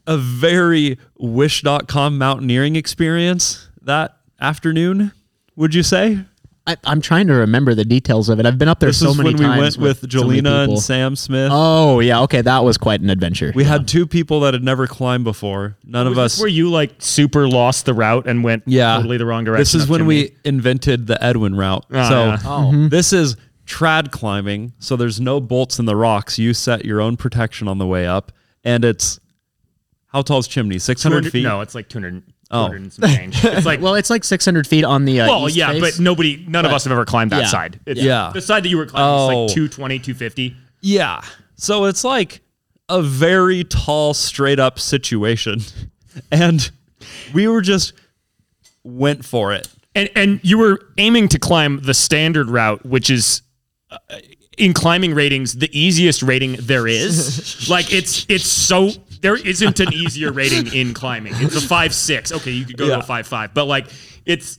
a 0.07 0.17
very 0.17 0.99
wish.com 1.19 2.19
mountaineering 2.19 2.77
experience 2.77 3.69
that 3.83 4.17
afternoon, 4.41 5.13
would 5.57 5.75
you 5.75 5.83
say? 5.83 6.21
I, 6.69 6.77
I'm 6.85 7.01
trying 7.01 7.29
to 7.29 7.33
remember 7.35 7.77
the 7.77 7.85
details 7.85 8.29
of 8.29 8.41
it. 8.41 8.47
I've 8.47 8.59
been 8.59 8.67
up 8.67 8.81
there 8.81 8.89
This 8.89 8.99
so 8.99 9.11
is 9.11 9.17
many 9.19 9.35
when 9.35 9.39
we 9.39 9.59
went 9.61 9.77
with 9.79 10.11
so 10.11 10.27
many 10.27 10.41
Jolena 10.41 10.63
people. 10.63 10.75
and 10.75 10.83
Sam 10.83 11.15
Smith. 11.15 11.51
Oh, 11.53 12.01
yeah. 12.01 12.23
Okay. 12.23 12.43
That 12.43 12.65
was 12.65 12.77
quite 12.77 13.01
an 13.01 13.09
adventure. 13.09 13.53
we 13.55 13.63
had 13.63 13.87
two 13.87 14.05
people 14.05 14.41
that 14.41 14.53
had 14.53 14.65
never 14.65 14.89
climbed 14.89 15.23
before. 15.23 15.77
None 15.85 16.09
of 16.09 16.17
Was 16.17 16.33
this 16.33 16.35
us. 16.35 16.41
where 16.41 16.49
you 16.49 16.69
like 16.69 16.95
super 16.99 17.47
lost 17.49 17.87
the 17.87 17.95
route 17.95 18.27
and 18.27 18.43
went 18.43 18.65
yeah, 18.67 18.97
totally 18.97 19.17
the 19.17 19.27
wrong 19.27 19.45
direction. 19.45 19.61
This 19.61 19.77
is 19.77 19.89
when 19.89 20.01
chimney? 20.01 20.09
we 20.25 20.37
invented 20.45 21.07
the 21.07 21.23
Edwin 21.23 21.55
route. 21.55 21.87
Ah, 21.93 22.09
so 22.09 22.25
yeah. 22.27 22.39
Oh. 22.45 22.89
this 22.89 23.13
is 23.13 23.37
trad 23.67 24.11
climbing. 24.11 24.73
So 24.79 24.97
there's 24.97 25.21
no 25.21 25.41
bolts 25.41 25.79
in 25.79 25.85
the 25.87 25.97
rocks. 25.97 26.39
You 26.39 26.55
set 26.55 26.85
your 26.85 27.01
own 27.01 27.17
protection 27.17 27.69
on 27.69 27.79
the 27.79 27.87
way 27.87 28.07
up, 28.07 28.33
and 28.65 28.85
it's 28.85 29.21
how 30.09 30.23
tall 30.23 30.39
is 30.39 30.49
chimney? 30.49 30.79
Six 30.79 31.03
hundred 31.03 31.31
feet. 31.31 31.43
No, 31.45 31.61
it's 31.61 31.75
like 31.75 31.89
200, 31.89 32.23
Oh. 32.51 32.69
200 32.69 32.93
some. 32.93 33.05
It's 33.57 33.67
like 33.67 33.81
well, 33.81 33.97
it's 33.97 34.09
like 34.09 34.23
600 34.25 34.67
feet 34.67 34.85
on 34.85 35.05
the. 35.05 35.21
Uh, 35.21 35.27
well, 35.29 35.49
east 35.49 35.57
yeah, 35.57 35.73
face. 35.73 35.81
but 35.81 36.01
nobody, 36.01 36.45
none 36.49 36.65
of 36.65 36.73
us 36.73 36.85
have 36.85 36.93
ever 36.93 37.05
climbed 37.05 37.33
that 37.33 37.43
Yeah. 37.43 37.47
side. 37.49 37.81
It's, 37.87 38.01
Yeah. 38.01 38.31
the 38.33 38.41
side 38.41 38.63
that 38.65 38.69
you 38.69 38.77
were 38.79 38.87
climbing 38.87 39.09
Oh. 39.37 39.45
is 39.47 39.51
like 39.51 39.55
220, 39.55 39.99
250. 39.99 40.57
Yeah. 40.81 41.21
So 41.57 41.85
it's 41.87 42.05
like 42.05 42.41
a 42.89 43.03
very 43.03 43.65
tall, 43.65 44.15
straight 44.15 44.61
up 44.61 44.79
situation, 44.79 45.61
and 46.31 46.71
we 47.35 47.49
were 47.49 47.61
just 47.63 47.93
went 48.85 49.25
for 49.25 49.53
it. 49.53 49.69
And 49.97 50.09
and 50.15 50.41
you 50.43 50.59
were 50.59 50.81
aiming 50.99 51.29
to 51.29 51.39
climb 51.39 51.81
the 51.83 51.95
standard 51.95 52.49
route, 52.51 52.85
which 52.87 53.11
is 53.11 53.43
Uh, 53.91 53.99
in 54.59 54.73
climbing 54.73 55.15
ratings 55.15 55.53
the 55.55 55.69
easiest 55.79 56.23
rating 56.23 56.57
there 56.61 56.87
is. 56.87 57.69
like 57.71 57.93
it's 57.93 58.27
it's 58.29 58.47
so 58.47 58.91
there 59.21 59.37
isn't 59.37 59.81
an 59.81 59.93
easier 59.93 60.33
rating 60.33 60.73
in 60.75 60.93
climbing. 60.95 61.33
It's 61.37 61.57
a 61.57 61.61
five 61.61 61.95
six. 61.95 62.33
Okay, 62.33 62.51
you 62.51 62.65
could 62.65 62.77
go 62.77 62.87
to 62.87 62.93
Yeah. 62.93 62.99
a 62.99 63.03
five 63.03 63.27
five, 63.27 63.53
but 63.55 63.67
like 63.67 63.87
it's 64.25 64.59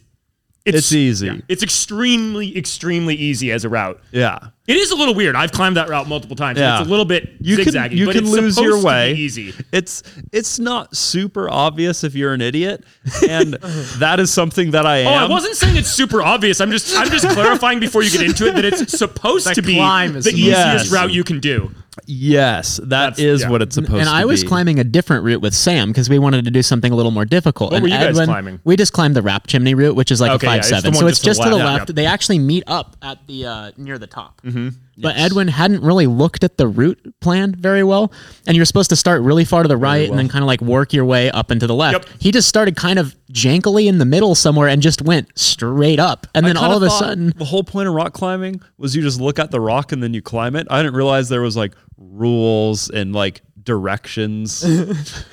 it's, 0.65 0.77
It's 0.77 0.91
easy. 0.93 1.27
yeah, 1.27 1.37
it's 1.49 1.63
extremely 1.63 2.57
extremely 2.57 3.15
easy 3.15 3.51
as 3.51 3.65
a 3.65 3.69
route. 3.69 3.99
Yeah. 4.11 4.37
It 4.67 4.75
is 4.75 4.91
a 4.91 4.95
little 4.95 5.15
weird. 5.15 5.35
I've 5.35 5.51
climbed 5.53 5.77
that 5.77 5.87
route 5.89 6.07
multiple 6.09 6.35
times. 6.35 6.59
Yeah. 6.59 6.79
It's 6.79 6.87
a 6.87 6.89
little 6.89 7.05
bit 7.05 7.35
You 7.39 7.57
zigzaggy, 7.57 7.89
can 7.89 7.97
you 7.97 8.05
but 8.05 8.15
can 8.15 8.23
it's 8.25 8.31
lose 8.33 8.55
supposed 8.55 8.67
your 8.67 8.75
to 8.77 8.81
be 8.81 8.85
way. 8.85 9.13
easy. 9.13 9.53
It's 9.71 10.03
it's 10.33 10.59
not 10.59 10.95
super 10.95 11.49
obvious 11.49 12.03
if 12.03 12.15
you're 12.15 12.33
an 12.33 12.41
idiot, 12.41 12.83
and 13.29 13.53
that 13.99 14.19
is 14.19 14.31
something 14.31 14.71
that 14.71 14.85
I 14.85 14.97
am. 14.99 15.07
Oh, 15.07 15.11
I 15.13 15.29
wasn't 15.29 15.55
saying 15.55 15.77
it's 15.77 15.89
super 15.89 16.21
obvious. 16.21 16.59
I'm 16.59 16.71
just 16.71 16.95
I'm 16.97 17.09
just 17.09 17.27
clarifying 17.33 17.79
before 17.79 18.03
you 18.03 18.11
get 18.11 18.21
into 18.23 18.47
it 18.47 18.55
that 18.55 18.65
it's 18.65 18.97
supposed 18.97 19.53
to 19.55 19.61
be 19.61 19.75
climb 19.75 20.13
the 20.13 20.29
easiest 20.29 20.85
to 20.87 20.91
be 20.91 20.95
route 20.95 21.11
you 21.13 21.23
can 21.23 21.39
do. 21.39 21.71
Yes, 22.05 22.77
That's- 22.77 23.17
that 23.17 23.23
is 23.23 23.41
yeah. 23.41 23.49
what 23.49 23.61
it's 23.63 23.73
supposed 23.75 23.89
and 23.93 24.01
to 24.01 24.05
be. 24.05 24.07
And 24.07 24.09
I 24.09 24.25
was 24.25 24.43
be. 24.43 24.47
climbing 24.47 24.79
a 24.79 24.83
different 24.83 25.23
route 25.23 25.41
with 25.41 25.53
Sam 25.55 25.89
because 25.89 26.09
we 26.09 26.19
wanted 26.19 26.45
to 26.45 26.51
do 26.51 26.61
something 26.61 26.91
a 26.91 26.95
little 26.95 27.11
more 27.11 27.25
difficult. 27.25 27.71
What 27.71 27.77
and 27.77 27.83
were 27.83 27.89
you 27.89 27.95
guys 27.95 28.09
Edwin, 28.09 28.25
climbing? 28.27 28.59
We 28.63 28.75
just 28.75 28.93
climbed 28.93 29.15
the 29.15 29.21
Rap 29.23 29.47
Chimney 29.47 29.73
route, 29.73 29.95
which 29.95 30.11
is 30.11 30.21
like 30.21 30.31
Okay, 30.33 30.45
a 30.47 30.49
five 30.49 30.59
it's 30.59 30.69
the 30.69 30.75
seven. 30.75 30.91
one 30.93 30.99
So 31.01 31.07
it's 31.07 31.17
just 31.19 31.39
just 31.39 31.39
to 31.41 31.45
to 31.45 31.49
the 31.49 31.57
the 31.57 31.63
left. 31.65 31.77
left. 31.79 31.89
Yep. 31.89 31.95
They 31.95 32.05
actually 32.05 32.39
meet 32.39 32.63
up 32.67 32.95
at 33.01 33.25
the 33.27 33.45
uh, 33.47 33.71
near 33.77 33.97
the 33.97 34.07
top. 34.07 34.41
Mm-hmm. 34.43 34.56
But 34.99 35.15
Edwin 35.15 35.47
hadn't 35.47 35.83
really 35.83 36.07
looked 36.07 36.43
at 36.43 36.57
the 36.57 36.67
route 36.67 36.99
plan 37.21 37.53
very 37.53 37.83
well, 37.83 38.11
and 38.47 38.55
you're 38.55 38.65
supposed 38.65 38.89
to 38.89 38.95
start 38.95 39.21
really 39.21 39.45
far 39.45 39.61
to 39.61 39.67
the 39.67 39.77
right 39.77 40.09
and 40.09 40.17
then 40.17 40.27
kind 40.27 40.43
of 40.43 40.47
like 40.47 40.59
work 40.61 40.91
your 40.91 41.05
way 41.05 41.29
up 41.29 41.51
and 41.51 41.59
to 41.61 41.67
the 41.67 41.75
left. 41.75 42.07
Yep. 42.07 42.21
He 42.21 42.31
just 42.31 42.49
started 42.49 42.75
kind 42.75 42.97
of 42.97 43.15
jankily 43.31 43.85
in 43.87 43.99
the 43.99 44.05
middle 44.05 44.33
somewhere 44.33 44.67
and 44.67 44.81
just 44.81 45.03
went 45.03 45.37
straight 45.37 45.99
up, 45.99 46.25
and 46.33 46.45
I 46.45 46.49
then 46.49 46.57
all 46.57 46.75
of 46.75 46.81
a 46.81 46.89
sudden. 46.89 47.31
the 47.37 47.45
whole 47.45 47.63
point 47.63 47.87
of 47.87 47.93
rock 47.93 48.13
climbing 48.13 48.59
was 48.79 48.95
you 48.95 49.03
just 49.03 49.21
look 49.21 49.37
at 49.37 49.51
the 49.51 49.61
rock 49.61 49.91
and 49.91 50.01
then 50.01 50.15
you 50.15 50.21
climb 50.23 50.55
it. 50.55 50.65
I 50.69 50.81
didn't 50.81 50.95
realize 50.95 51.29
there 51.29 51.41
was 51.41 51.55
like 51.55 51.75
rules 51.97 52.89
and 52.89 53.13
like 53.13 53.41
directions. 53.63 54.65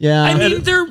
Yeah, 0.00 0.22
I 0.22 0.34
mean, 0.34 0.62
they're 0.62 0.86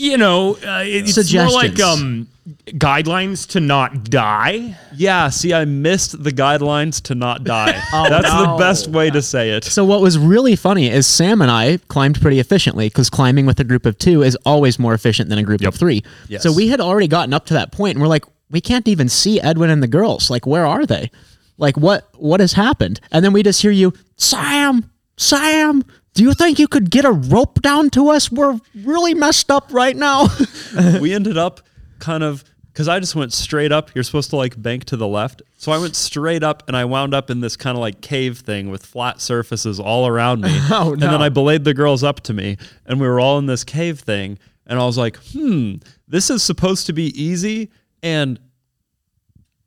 you 0.00 0.16
know, 0.16 0.52
uh, 0.56 0.82
it's 0.84 1.32
more 1.34 1.50
like 1.50 1.80
um 1.80 2.28
guidelines 2.66 3.46
to 3.48 3.60
not 3.60 4.04
die. 4.10 4.76
yeah, 4.94 5.28
see, 5.28 5.52
I 5.54 5.64
missed 5.64 6.22
the 6.22 6.30
guidelines 6.30 7.00
to 7.02 7.14
not 7.14 7.44
die. 7.44 7.80
Oh, 7.92 8.08
That's 8.08 8.28
no. 8.32 8.52
the 8.52 8.58
best 8.58 8.88
way 8.88 9.10
to 9.10 9.20
say 9.20 9.50
it. 9.50 9.64
So 9.64 9.84
what 9.84 10.00
was 10.00 10.16
really 10.18 10.54
funny 10.56 10.88
is 10.88 11.06
Sam 11.06 11.42
and 11.42 11.50
I 11.50 11.78
climbed 11.88 12.20
pretty 12.20 12.38
efficiently 12.38 12.86
because 12.88 13.10
climbing 13.10 13.46
with 13.46 13.58
a 13.60 13.64
group 13.64 13.84
of 13.84 13.98
two 13.98 14.22
is 14.22 14.36
always 14.46 14.78
more 14.78 14.94
efficient 14.94 15.28
than 15.28 15.38
a 15.38 15.42
group 15.42 15.62
of 15.62 15.74
three. 15.74 16.02
Yes. 16.28 16.42
So 16.42 16.52
we 16.52 16.68
had 16.68 16.80
already 16.80 17.08
gotten 17.08 17.34
up 17.34 17.46
to 17.46 17.54
that 17.54 17.72
point, 17.72 17.94
and 17.96 18.02
we're 18.02 18.08
like, 18.08 18.24
we 18.50 18.60
can't 18.60 18.86
even 18.88 19.08
see 19.08 19.40
Edwin 19.40 19.70
and 19.70 19.82
the 19.82 19.88
girls. 19.88 20.30
Like, 20.30 20.46
where 20.46 20.66
are 20.66 20.86
they? 20.86 21.10
Like, 21.58 21.76
what 21.76 22.08
what 22.16 22.40
has 22.40 22.52
happened? 22.54 23.00
And 23.12 23.24
then 23.24 23.32
we 23.32 23.42
just 23.42 23.60
hear 23.60 23.70
you, 23.72 23.92
Sam, 24.16 24.90
Sam. 25.16 25.82
Do 26.14 26.22
you 26.24 26.32
think 26.34 26.58
you 26.58 26.66
could 26.68 26.90
get 26.90 27.04
a 27.04 27.12
rope 27.12 27.60
down 27.62 27.90
to 27.90 28.08
us? 28.10 28.30
We're 28.32 28.58
really 28.84 29.14
messed 29.14 29.50
up 29.50 29.72
right 29.72 29.96
now. 29.96 30.26
we 31.00 31.12
ended 31.12 31.38
up 31.38 31.60
kind 32.00 32.22
of 32.22 32.44
because 32.72 32.88
I 32.88 33.00
just 33.00 33.14
went 33.14 33.32
straight 33.32 33.72
up. 33.72 33.94
You're 33.94 34.04
supposed 34.04 34.30
to 34.30 34.36
like 34.36 34.60
bank 34.60 34.84
to 34.86 34.96
the 34.96 35.08
left. 35.08 35.42
So 35.58 35.72
I 35.72 35.78
went 35.78 35.96
straight 35.96 36.42
up 36.42 36.62
and 36.68 36.76
I 36.76 36.84
wound 36.84 37.14
up 37.14 37.28
in 37.28 37.40
this 37.40 37.56
kind 37.56 37.76
of 37.76 37.80
like 37.80 38.00
cave 38.00 38.38
thing 38.38 38.70
with 38.70 38.86
flat 38.86 39.20
surfaces 39.20 39.80
all 39.80 40.06
around 40.06 40.42
me. 40.42 40.56
Oh, 40.70 40.84
no. 40.84 40.92
And 40.92 41.02
then. 41.02 41.22
I 41.22 41.28
belayed 41.28 41.64
the 41.64 41.74
girls 41.74 42.04
up 42.04 42.20
to 42.20 42.32
me 42.32 42.56
and 42.86 43.00
we 43.00 43.08
were 43.08 43.18
all 43.18 43.38
in 43.38 43.46
this 43.46 43.64
cave 43.64 44.00
thing. 44.00 44.38
And 44.66 44.78
I 44.78 44.86
was 44.86 44.96
like, 44.96 45.16
hmm, 45.32 45.76
this 46.06 46.30
is 46.30 46.42
supposed 46.44 46.86
to 46.86 46.92
be 46.92 47.06
easy. 47.20 47.70
And 48.02 48.38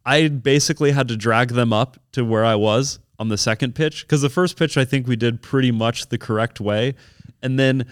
I 0.06 0.28
basically 0.28 0.92
had 0.92 1.08
to 1.10 1.18
drag 1.18 1.50
them 1.50 1.74
up 1.74 1.98
to 2.14 2.26
where 2.26 2.46
I 2.46 2.56
was 2.56 3.00
on 3.20 3.30
the 3.30 3.38
second 3.38 3.76
pitch 3.76 4.04
because 4.04 4.22
the 4.22 4.30
first 4.30 4.58
pitch 4.58 4.78
I 4.78 4.86
think 4.86 5.08
we 5.08 5.16
did 5.16 5.42
pretty 5.42 5.72
much 5.72 6.08
the 6.08 6.18
correct 6.18 6.60
way, 6.60 6.96
and 7.42 7.58
then 7.58 7.86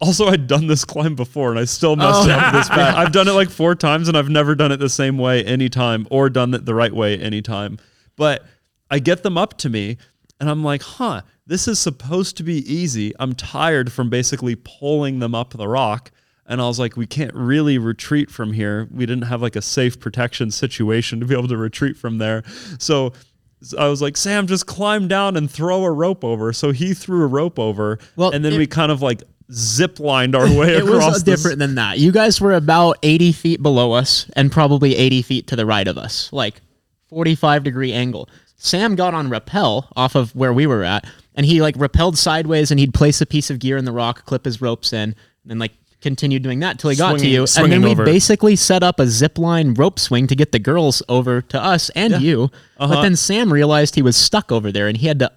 also 0.00 0.26
I'd 0.26 0.46
done 0.46 0.66
this 0.66 0.84
climb 0.84 1.14
before 1.14 1.50
and 1.50 1.58
I 1.58 1.64
still 1.64 1.96
messed 1.96 2.28
oh. 2.28 2.32
up 2.32 2.52
this 2.52 2.68
bad. 2.68 2.94
I've 2.96 3.12
done 3.12 3.28
it 3.28 3.32
like 3.32 3.50
four 3.50 3.74
times 3.74 4.08
and 4.08 4.16
I've 4.16 4.28
never 4.28 4.54
done 4.54 4.72
it 4.72 4.78
the 4.78 4.88
same 4.88 5.18
way 5.18 5.44
anytime 5.44 6.06
or 6.10 6.28
done 6.28 6.54
it 6.54 6.64
the 6.64 6.74
right 6.74 6.92
way 6.92 7.18
anytime. 7.18 7.78
But 8.16 8.44
I 8.90 8.98
get 8.98 9.22
them 9.22 9.38
up 9.38 9.58
to 9.58 9.70
me 9.70 9.96
and 10.40 10.50
I'm 10.50 10.64
like, 10.64 10.82
huh, 10.82 11.22
this 11.46 11.68
is 11.68 11.78
supposed 11.78 12.36
to 12.38 12.42
be 12.42 12.58
easy. 12.72 13.12
I'm 13.18 13.34
tired 13.34 13.92
from 13.92 14.10
basically 14.10 14.56
pulling 14.56 15.18
them 15.18 15.34
up 15.34 15.50
the 15.50 15.68
rock. 15.68 16.10
And 16.46 16.60
I 16.60 16.66
was 16.66 16.78
like, 16.78 16.96
we 16.96 17.06
can't 17.06 17.32
really 17.34 17.78
retreat 17.78 18.30
from 18.30 18.52
here. 18.52 18.88
We 18.90 19.06
didn't 19.06 19.24
have 19.24 19.40
like 19.40 19.56
a 19.56 19.62
safe 19.62 19.98
protection 19.98 20.50
situation 20.50 21.20
to 21.20 21.26
be 21.26 21.34
able 21.34 21.48
to 21.48 21.56
retreat 21.56 21.96
from 21.96 22.18
there. 22.18 22.42
So 22.78 23.14
I 23.78 23.88
was 23.88 24.02
like, 24.02 24.16
Sam, 24.16 24.46
just 24.46 24.66
climb 24.66 25.08
down 25.08 25.36
and 25.36 25.50
throw 25.50 25.84
a 25.84 25.90
rope 25.90 26.24
over. 26.24 26.52
So 26.52 26.72
he 26.72 26.92
threw 26.92 27.22
a 27.22 27.26
rope 27.26 27.58
over. 27.58 27.98
Well, 28.16 28.30
and 28.30 28.44
then 28.44 28.54
it- 28.54 28.58
we 28.58 28.66
kind 28.66 28.92
of 28.92 29.00
like 29.00 29.22
zip 29.52 30.00
lined 30.00 30.34
our 30.34 30.46
way 30.58 30.76
across 30.76 30.78
it 30.78 30.84
was 30.84 31.24
this- 31.24 31.42
different 31.42 31.58
than 31.58 31.74
that. 31.76 31.98
You 31.98 32.12
guys 32.12 32.40
were 32.40 32.54
about 32.54 32.98
80 33.02 33.32
feet 33.32 33.62
below 33.62 33.92
us 33.92 34.30
and 34.36 34.50
probably 34.50 34.96
80 34.96 35.22
feet 35.22 35.46
to 35.48 35.56
the 35.56 35.66
right 35.66 35.86
of 35.86 35.98
us, 35.98 36.32
like 36.32 36.60
45 37.08 37.64
degree 37.64 37.92
angle. 37.92 38.28
Sam 38.56 38.94
got 38.94 39.14
on 39.14 39.28
rappel 39.28 39.88
off 39.94 40.14
of 40.14 40.34
where 40.34 40.52
we 40.52 40.66
were 40.66 40.84
at, 40.84 41.06
and 41.34 41.44
he 41.44 41.60
like 41.60 41.76
rappelled 41.76 42.16
sideways, 42.16 42.70
and 42.70 42.80
he'd 42.80 42.94
place 42.94 43.20
a 43.20 43.26
piece 43.26 43.50
of 43.50 43.58
gear 43.58 43.76
in 43.76 43.84
the 43.84 43.92
rock, 43.92 44.24
clip 44.24 44.44
his 44.44 44.62
ropes 44.62 44.92
in, 44.92 45.10
and 45.10 45.14
then 45.44 45.58
like 45.58 45.72
continued 46.00 46.42
doing 46.42 46.60
that 46.60 46.78
till 46.78 46.90
he 46.90 46.96
got 46.96 47.18
to 47.18 47.26
you. 47.26 47.46
And 47.58 47.72
then 47.72 47.82
we 47.82 47.90
over. 47.90 48.04
basically 48.04 48.56
set 48.56 48.82
up 48.82 49.00
a 49.00 49.06
zip 49.06 49.38
line 49.38 49.74
rope 49.74 49.98
swing 49.98 50.26
to 50.28 50.36
get 50.36 50.52
the 50.52 50.58
girls 50.58 51.02
over 51.08 51.40
to 51.42 51.62
us 51.62 51.90
and 51.90 52.20
you. 52.22 52.50
Uh-huh. 52.78 52.94
But 52.94 53.02
then 53.02 53.16
Sam 53.16 53.52
realized 53.52 53.94
he 53.94 54.02
was 54.02 54.16
stuck 54.16 54.52
over 54.52 54.70
there, 54.70 54.86
and 54.86 54.96
he 54.96 55.06
had 55.06 55.18
to 55.18 55.32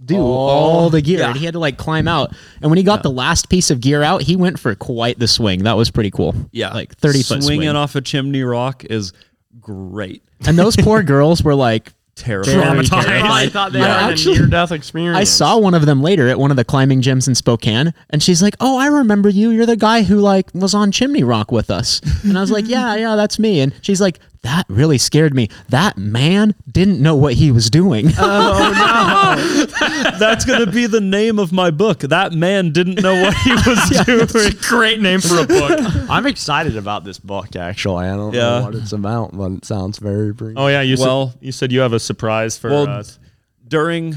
undo 0.00 0.16
all 0.16 0.90
the 0.90 1.00
gear, 1.00 1.20
yeah. 1.20 1.28
and 1.30 1.36
he 1.38 1.44
had 1.44 1.52
to 1.54 1.58
like 1.58 1.76
climb 1.78 2.08
out. 2.08 2.32
And 2.62 2.70
when 2.70 2.76
he 2.78 2.82
got 2.84 3.02
the 3.02 3.10
last 3.10 3.48
piece 3.48 3.70
of 3.70 3.80
gear 3.80 4.02
out, 4.02 4.22
he 4.22 4.36
went 4.36 4.58
for 4.58 4.74
quite 4.74 5.18
the 5.18 5.28
swing. 5.28 5.64
That 5.64 5.76
was 5.76 5.90
pretty 5.90 6.10
cool. 6.10 6.34
Yeah. 6.52 6.72
like 6.72 6.94
thirty 6.96 7.22
foot 7.22 7.42
Swinging 7.42 7.68
swing. 7.68 7.76
off 7.76 7.94
a 7.94 8.00
chimney 8.00 8.42
rock 8.42 8.84
is 8.84 9.12
great. 9.60 10.22
And 10.46 10.58
those 10.58 10.76
poor 10.76 11.02
girls 11.14 11.42
were 11.42 11.54
like 11.54 11.92
Terrible. 12.14 12.48
Traumatized. 12.50 13.04
terrified. 13.04 13.22
I 13.30 13.48
thought 13.48 13.70
they 13.72 13.80
I 13.80 14.00
had 14.00 14.10
actually- 14.10 14.34
a 14.34 14.38
near-death 14.40 14.72
experience. 14.72 15.16
I 15.16 15.22
saw 15.22 15.56
one 15.58 15.74
of 15.74 15.86
them 15.86 16.02
later 16.02 16.26
at 16.28 16.36
one 16.36 16.50
of 16.50 16.56
the 16.56 16.64
climbing 16.64 17.00
gyms 17.00 17.28
in 17.28 17.36
Spokane, 17.36 17.94
and 18.10 18.20
she's 18.20 18.42
like, 18.42 18.56
"Oh, 18.58 18.76
I 18.76 18.88
remember 18.88 19.28
you. 19.28 19.50
You're 19.50 19.66
the 19.66 19.76
guy 19.76 20.02
who 20.02 20.18
like 20.18 20.52
was 20.52 20.74
on 20.74 20.90
Chimney 20.90 21.22
Rock 21.22 21.52
with 21.52 21.70
us." 21.70 22.00
And 22.24 22.36
I 22.36 22.40
was 22.40 22.50
like, 22.50 22.64
"Yeah, 22.68 22.96
yeah, 22.96 23.14
that's 23.14 23.38
me." 23.38 23.60
And 23.60 23.72
she's 23.82 24.00
like, 24.00 24.18
"That 24.42 24.64
really 24.68 24.98
scared 24.98 25.34
me. 25.34 25.48
That 25.68 25.96
man 25.98 26.54
didn't 26.70 27.00
know 27.02 27.16
what 27.16 27.34
he 27.34 27.50
was 27.52 27.70
doing." 27.70 28.10
Oh 28.18 28.72
no. 28.74 29.64
That's 30.18 30.44
going 30.44 30.64
to 30.64 30.70
be 30.70 30.86
the 30.86 31.00
name 31.00 31.38
of 31.38 31.52
my 31.52 31.70
book. 31.70 32.00
That 32.00 32.32
man 32.32 32.72
didn't 32.72 33.00
know 33.02 33.22
what 33.22 33.34
he 33.34 33.52
was 33.52 34.04
doing. 34.06 34.54
Great 34.62 35.00
name 35.00 35.20
for 35.20 35.38
a 35.40 35.46
book. 35.46 35.78
I'm 36.10 36.26
excited 36.26 36.76
about 36.76 37.04
this 37.04 37.18
book. 37.18 37.54
Actually, 37.56 38.06
I 38.06 38.16
don't 38.16 38.34
Yeah. 38.34 38.40
know 38.60 38.62
what 38.64 38.74
it's 38.74 38.92
about, 38.92 39.36
but 39.36 39.52
it 39.52 39.64
sounds 39.64 39.98
very. 39.98 40.32
Brief. 40.32 40.54
Oh 40.56 40.66
yeah, 40.68 40.80
you 40.82 40.96
Well- 40.98 41.30
said 41.30 41.38
you 41.40 41.52
said 41.52 41.72
you 41.72 41.80
have 41.80 41.92
a 41.92 42.00
surprise 42.00 42.58
for 42.58 42.70
Well, 42.70 42.88
us. 42.88 43.18
During, 43.66 44.16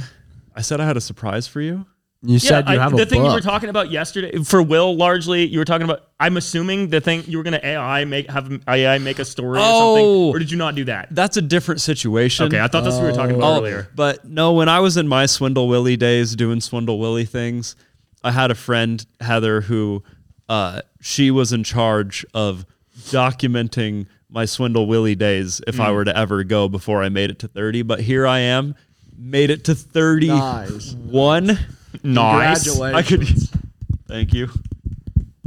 I 0.55 0.61
said 0.61 0.79
I 0.79 0.85
had 0.85 0.97
a 0.97 1.01
surprise 1.01 1.45
for 1.47 1.61
you. 1.61 1.85
You 2.23 2.37
said 2.37 2.67
you 2.69 2.75
I- 2.75 2.83
have 2.83 2.95
the 2.95 3.01
a 3.01 3.05
thing 3.05 3.25
you 3.25 3.31
were 3.31 3.41
talking 3.41 3.69
about 3.69 3.89
yesterday 3.89 4.37
for 4.43 4.61
Will. 4.61 4.95
Largely, 4.95 5.47
you 5.47 5.57
were 5.57 5.65
talking 5.65 5.85
about. 5.85 6.03
I'm 6.19 6.37
assuming 6.37 6.89
the 6.89 7.01
thing 7.01 7.23
you 7.27 7.37
were 7.39 7.43
going 7.43 7.53
to 7.59 7.65
AI 7.65 8.05
make 8.05 8.29
have 8.29 8.51
AI 8.67 8.99
make 8.99 9.17
a 9.17 9.25
story 9.25 9.57
or 9.57 9.61
Oh. 9.65 9.95
something, 9.95 10.05
or 10.35 10.39
did 10.39 10.51
you 10.51 10.57
not 10.57 10.75
do 10.75 10.85
that? 10.85 11.07
That's 11.09 11.37
a 11.37 11.41
different 11.41 11.81
situation. 11.81 12.45
Okay, 12.45 12.59
I 12.59 12.67
thought 12.67 12.83
that's 12.83 12.95
what 12.97 13.05
we 13.05 13.09
were 13.09 13.15
talking 13.15 13.35
about 13.35 13.53
Oh, 13.55 13.59
earlier. 13.61 13.87
But 13.95 14.25
no, 14.29 14.53
when 14.53 14.69
I 14.69 14.79
was 14.81 14.97
in 14.97 15.07
my 15.07 15.25
Swindle 15.25 15.67
Willie 15.67 15.97
days 15.97 16.35
doing 16.35 16.61
Swindle 16.61 16.99
Willie 16.99 17.25
things, 17.25 17.75
I 18.23 18.31
had 18.31 18.51
a 18.51 18.55
friend, 18.55 19.03
Heather, 19.19 19.61
who 19.61 20.03
uh, 20.47 20.81
she 21.01 21.31
was 21.31 21.51
in 21.51 21.63
charge 21.63 22.23
of 22.35 22.67
documenting 23.05 24.05
my 24.29 24.45
Swindle 24.45 24.85
Willie 24.85 25.15
days 25.15 25.59
if 25.65 25.75
Hmm. 25.77 25.81
I 25.81 25.91
were 25.91 26.05
to 26.05 26.15
ever 26.15 26.43
go 26.43 26.67
before 26.69 27.01
I 27.01 27.09
made 27.09 27.31
it 27.31 27.39
to 27.39 27.47
30. 27.47 27.81
But 27.81 28.01
here 28.01 28.27
I 28.27 28.39
am, 28.39 28.75
made 29.17 29.49
it 29.49 29.63
to 29.65 29.73
31. 29.75 31.47
Nice. 31.47 31.55
Nice. 32.03 32.79
I 32.79 33.01
could. 33.01 33.27
Thank 34.07 34.33
you. 34.33 34.49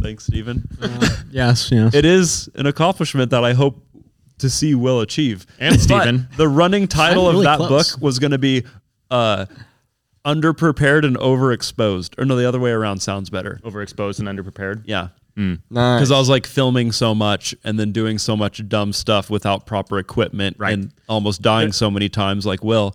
Thanks, 0.01 0.25
Stephen. 0.27 0.69
Yes, 1.31 1.71
yes. 1.71 1.95
it 1.95 2.05
is 2.05 2.49
an 2.55 2.67
accomplishment 2.67 3.31
that 3.31 3.43
I 3.45 3.53
hope 3.55 3.83
to 4.39 4.51
see 4.51 4.75
Will 4.75 5.01
achieve. 5.01 5.47
And 5.59 5.81
Stephen. 5.81 6.29
The 6.37 6.49
running 6.49 6.87
title 6.89 7.25
really 7.27 7.39
of 7.39 7.45
that 7.45 7.57
close. 7.67 7.93
book 7.95 8.03
was 8.03 8.19
going 8.19 8.33
to 8.33 8.39
be 8.39 8.65
uh, 9.11 9.47
underprepared 10.25 11.05
and 11.05 11.17
overexposed. 11.19 12.19
Or 12.19 12.25
no, 12.25 12.37
the 12.37 12.47
other 12.47 12.61
way 12.61 12.71
around 12.71 13.01
sounds 13.01 13.31
better. 13.31 13.61
Overexposed 13.65 14.19
and 14.21 14.29
underprepared. 14.29 14.83
Yeah. 14.87 15.09
Nice. 15.37 15.59
Because 15.69 16.13
I 16.13 16.19
was 16.19 16.29
like 16.29 16.47
filming 16.47 16.93
so 16.93 17.15
much 17.15 17.55
and 17.65 17.79
then 17.79 17.91
doing 17.91 18.19
so 18.19 18.37
much 18.37 18.67
dumb 18.69 18.93
stuff 18.93 19.31
without 19.31 19.67
proper 19.67 19.99
equipment 19.99 20.57
Right. 20.61 20.73
and 20.75 20.93
almost 21.09 21.43
dying 21.43 21.73
so 21.73 21.91
many 21.91 22.09
times, 22.09 22.47
like 22.47 22.63
Will. 22.63 22.95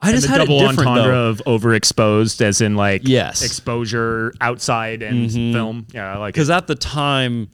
I 0.00 0.12
just 0.12 0.26
had 0.28 0.38
double 0.38 0.60
it 0.60 0.68
entendre 0.68 1.02
though. 1.02 1.28
of 1.28 1.42
overexposed, 1.44 2.40
as 2.40 2.60
in 2.60 2.76
like 2.76 3.02
Yes. 3.04 3.42
exposure 3.42 4.32
outside 4.40 5.02
and 5.02 5.28
mm-hmm. 5.28 5.52
film. 5.52 5.86
Yeah, 5.92 6.14
I 6.14 6.18
like. 6.18 6.34
Because 6.34 6.50
at 6.50 6.66
the 6.68 6.76
time, 6.76 7.50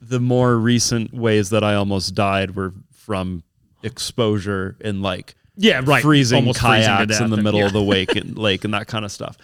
the 0.00 0.20
more 0.20 0.56
recent 0.56 1.12
ways 1.12 1.50
that 1.50 1.64
I 1.64 1.74
almost 1.74 2.14
died 2.14 2.54
were 2.54 2.72
from 2.92 3.42
exposure 3.82 4.76
and 4.80 5.02
like 5.02 5.34
Yeah, 5.56 5.80
right. 5.84 6.02
freezing 6.02 6.38
Almost 6.38 6.60
kayaks 6.60 7.08
death 7.08 7.20
in 7.20 7.30
the 7.30 7.36
middle 7.36 7.60
yeah. 7.60 7.66
of 7.66 7.72
the 7.72 7.82
wake 7.82 8.14
and 8.14 8.38
lake 8.38 8.64
and 8.64 8.72
that 8.74 8.86
kind 8.86 9.04
of 9.04 9.10
stuff, 9.10 9.36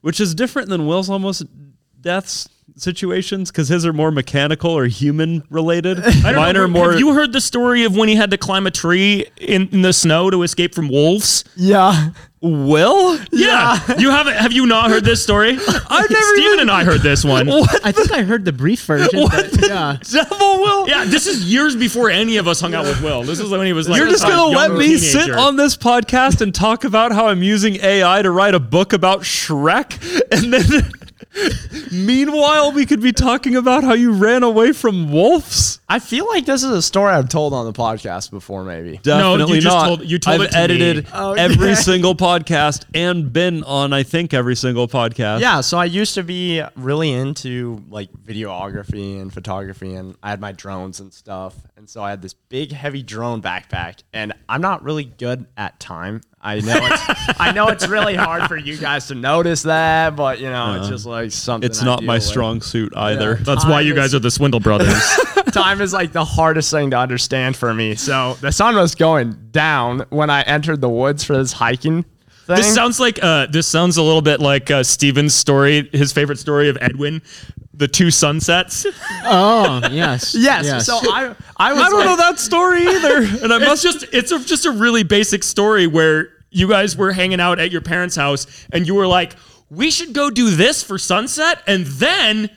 which 0.00 0.18
is 0.20 0.34
different 0.34 0.68
than 0.68 0.86
Will's 0.86 1.10
almost 1.10 1.44
deaths 2.06 2.48
situations 2.76 3.50
because 3.50 3.68
his 3.68 3.86
are 3.86 3.92
more 3.92 4.10
mechanical 4.10 4.70
or 4.70 4.86
human 4.86 5.42
related. 5.50 5.98
Mine 6.22 6.56
are 6.56 6.68
more. 6.68 6.92
Have 6.92 7.00
you 7.00 7.12
heard 7.14 7.32
the 7.32 7.40
story 7.40 7.84
of 7.84 7.96
when 7.96 8.08
he 8.08 8.14
had 8.14 8.30
to 8.30 8.38
climb 8.38 8.66
a 8.66 8.70
tree 8.70 9.26
in, 9.38 9.68
in 9.68 9.82
the 9.82 9.92
snow 9.92 10.30
to 10.30 10.42
escape 10.42 10.74
from 10.74 10.88
wolves? 10.88 11.44
yeah. 11.56 12.10
Will? 12.42 13.18
Yeah. 13.32 13.80
you 13.98 14.10
haven't 14.10 14.34
have 14.34 14.52
you 14.52 14.66
not 14.66 14.90
heard 14.90 15.04
this 15.04 15.20
story? 15.20 15.52
I've 15.58 16.10
never 16.10 16.22
Steven 16.34 16.44
even- 16.44 16.60
and 16.60 16.70
I 16.70 16.84
heard 16.84 17.00
this 17.00 17.24
one. 17.24 17.46
What 17.56 17.84
I 17.84 17.90
think 17.90 18.12
I 18.12 18.22
heard 18.22 18.44
the 18.44 18.52
brief 18.52 18.84
version. 18.84 19.26
But, 19.28 19.66
yeah. 19.66 19.96
Devil 20.02 20.60
Will? 20.60 20.88
Yeah, 20.88 21.06
this 21.06 21.26
is 21.26 21.50
years 21.50 21.74
before 21.74 22.08
any 22.10 22.36
of 22.36 22.46
us 22.46 22.60
hung 22.60 22.74
out 22.74 22.84
with 22.84 23.02
Will. 23.02 23.22
This 23.24 23.40
is 23.40 23.50
when 23.50 23.66
he 23.66 23.72
was 23.72 23.88
like 23.88 23.98
You're 23.98 24.10
just 24.10 24.22
gonna 24.22 24.44
let 24.44 24.68
young 24.68 24.78
me 24.78 24.96
sit 24.96 25.30
on 25.30 25.56
this 25.56 25.76
podcast 25.76 26.40
and 26.40 26.54
talk 26.54 26.84
about 26.84 27.10
how 27.10 27.26
I'm 27.26 27.42
using 27.42 27.76
AI 27.76 28.22
to 28.22 28.30
write 28.30 28.54
a 28.54 28.60
book 28.60 28.92
about 28.92 29.22
Shrek, 29.22 29.96
and 30.30 30.52
then 30.52 30.92
meanwhile 31.92 32.72
we 32.72 32.86
could 32.86 33.00
be 33.00 33.12
talking 33.12 33.56
about 33.56 33.84
how 33.84 33.92
you 33.94 34.12
ran 34.12 34.42
away 34.42 34.72
from 34.72 35.10
wolves. 35.12 35.80
I 35.88 35.98
feel 36.00 36.26
like 36.26 36.46
this 36.46 36.62
is 36.64 36.70
a 36.70 36.82
story 36.82 37.12
I've 37.12 37.28
told 37.28 37.52
on 37.52 37.64
the 37.64 37.72
podcast 37.72 38.30
before, 38.30 38.64
maybe. 38.64 39.00
No, 39.06 39.36
Definitely 39.36 39.56
you 39.56 39.60
just 39.62 39.74
not. 39.76 39.86
told- 39.86 40.04
you 40.10 40.18
told 40.18 40.40
I've 40.40 40.48
it 40.48 40.50
to 40.52 40.56
me. 40.58 40.62
edited 40.64 41.06
oh, 41.12 41.32
Okay. 41.32 41.42
every 41.42 41.74
single 41.76 42.14
podcast 42.14 42.84
and 42.94 43.32
been 43.32 43.62
on, 43.64 43.92
I 43.92 44.02
think, 44.02 44.34
every 44.34 44.56
single 44.56 44.88
podcast. 44.88 45.40
Yeah, 45.40 45.60
so 45.60 45.78
I 45.78 45.84
used 45.84 46.14
to 46.14 46.22
be 46.22 46.62
really 46.76 47.12
into 47.12 47.82
like 47.88 48.10
videography 48.12 49.20
and 49.20 49.32
photography, 49.32 49.94
and 49.94 50.16
I 50.22 50.30
had 50.30 50.40
my 50.40 50.52
drones 50.52 50.98
and 51.00 51.12
stuff. 51.12 51.54
And 51.76 51.88
so 51.88 52.02
I 52.02 52.10
had 52.10 52.22
this 52.22 52.34
big, 52.34 52.72
heavy 52.72 53.02
drone 53.02 53.40
backpack, 53.42 54.02
and 54.12 54.32
I'm 54.48 54.60
not 54.60 54.82
really 54.82 55.04
good 55.04 55.46
at 55.56 55.78
time. 55.78 56.20
I 56.46 56.60
know 56.60 56.78
it's, 56.80 57.02
I 57.40 57.52
know 57.52 57.68
it's 57.68 57.88
really 57.88 58.14
hard 58.14 58.44
for 58.48 58.56
you 58.56 58.76
guys 58.76 59.08
to 59.08 59.14
notice 59.14 59.62
that, 59.64 60.14
but 60.16 60.38
you 60.40 60.48
know, 60.48 60.76
it's 60.78 60.88
just 60.88 61.04
like 61.06 61.32
something. 61.32 61.68
It's 61.68 61.82
I 61.82 61.84
not 61.86 61.98
deal 62.00 62.06
my 62.06 62.14
with. 62.14 62.22
strong 62.22 62.60
suit 62.62 62.96
either. 62.96 63.34
That's 63.34 63.64
why 63.66 63.80
you 63.80 63.94
guys 63.94 64.14
are 64.14 64.18
the 64.20 64.30
Swindle 64.30 64.60
brothers. 64.60 64.94
time 65.52 65.80
is 65.80 65.92
like 65.92 66.12
the 66.12 66.24
hardest 66.24 66.70
thing 66.70 66.90
to 66.90 66.98
understand 66.98 67.56
for 67.56 67.72
me. 67.74 67.94
So 67.96 68.34
the 68.40 68.52
sun 68.52 68.76
was 68.76 68.94
going 68.94 69.48
down 69.50 70.06
when 70.10 70.30
I 70.30 70.42
entered 70.42 70.80
the 70.80 70.88
woods 70.88 71.24
for 71.24 71.36
this 71.36 71.52
hiking 71.52 72.02
thing. 72.02 72.56
This 72.56 72.72
sounds 72.74 73.00
like 73.00 73.18
uh, 73.22 73.46
this 73.46 73.66
sounds 73.66 73.96
a 73.96 74.02
little 74.02 74.22
bit 74.22 74.38
like 74.40 74.70
uh, 74.70 74.82
Steven's 74.84 75.34
story, 75.34 75.88
his 75.92 76.12
favorite 76.12 76.38
story 76.38 76.68
of 76.68 76.78
Edwin, 76.80 77.22
the 77.74 77.88
two 77.88 78.10
sunsets. 78.12 78.86
Oh, 79.28 79.80
yes. 79.90 80.36
yes, 80.38 80.86
So 80.86 80.98
I 81.02 81.34
I 81.56 81.72
was 81.72 81.82
I 81.82 81.88
don't 81.90 81.98
like- 81.98 82.06
know 82.06 82.16
that 82.16 82.38
story 82.38 82.82
either, 82.86 83.16
and 83.42 83.52
I 83.52 83.56
it's 83.56 83.66
must 83.66 83.82
just 83.82 84.04
it's 84.12 84.30
a, 84.30 84.38
just 84.44 84.64
a 84.66 84.70
really 84.70 85.02
basic 85.02 85.42
story 85.42 85.88
where 85.88 86.28
you 86.56 86.68
guys 86.68 86.96
were 86.96 87.12
hanging 87.12 87.40
out 87.40 87.58
at 87.58 87.70
your 87.70 87.82
parents' 87.82 88.16
house 88.16 88.46
and 88.72 88.86
you 88.86 88.94
were 88.94 89.06
like, 89.06 89.34
we 89.68 89.90
should 89.90 90.12
go 90.12 90.30
do 90.30 90.50
this 90.50 90.82
for 90.82 90.96
sunset, 90.96 91.60
and 91.66 91.84
then 91.86 92.48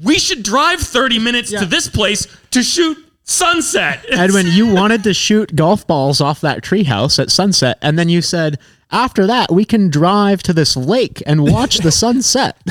we 0.00 0.18
should 0.18 0.42
drive 0.42 0.80
30 0.80 1.18
minutes 1.20 1.50
Yeah. 1.52 1.60
to 1.60 1.66
this 1.66 1.88
place 1.88 2.26
to 2.50 2.62
shoot 2.62 2.98
sunset. 3.24 4.04
Edwin, 4.10 4.46
you 4.48 4.66
wanted 4.74 5.04
to 5.04 5.14
shoot 5.14 5.54
golf 5.54 5.86
balls 5.86 6.20
off 6.20 6.40
that 6.40 6.62
treehouse 6.62 7.18
at 7.20 7.30
sunset, 7.30 7.78
and 7.80 7.96
then 7.98 8.08
you 8.08 8.20
said, 8.22 8.58
after 8.90 9.26
that, 9.28 9.52
we 9.52 9.64
can 9.64 9.88
drive 9.90 10.42
to 10.44 10.52
this 10.52 10.76
lake 10.76 11.22
and 11.26 11.44
watch 11.44 11.78
the 11.78 11.92
sunset. 11.92 12.56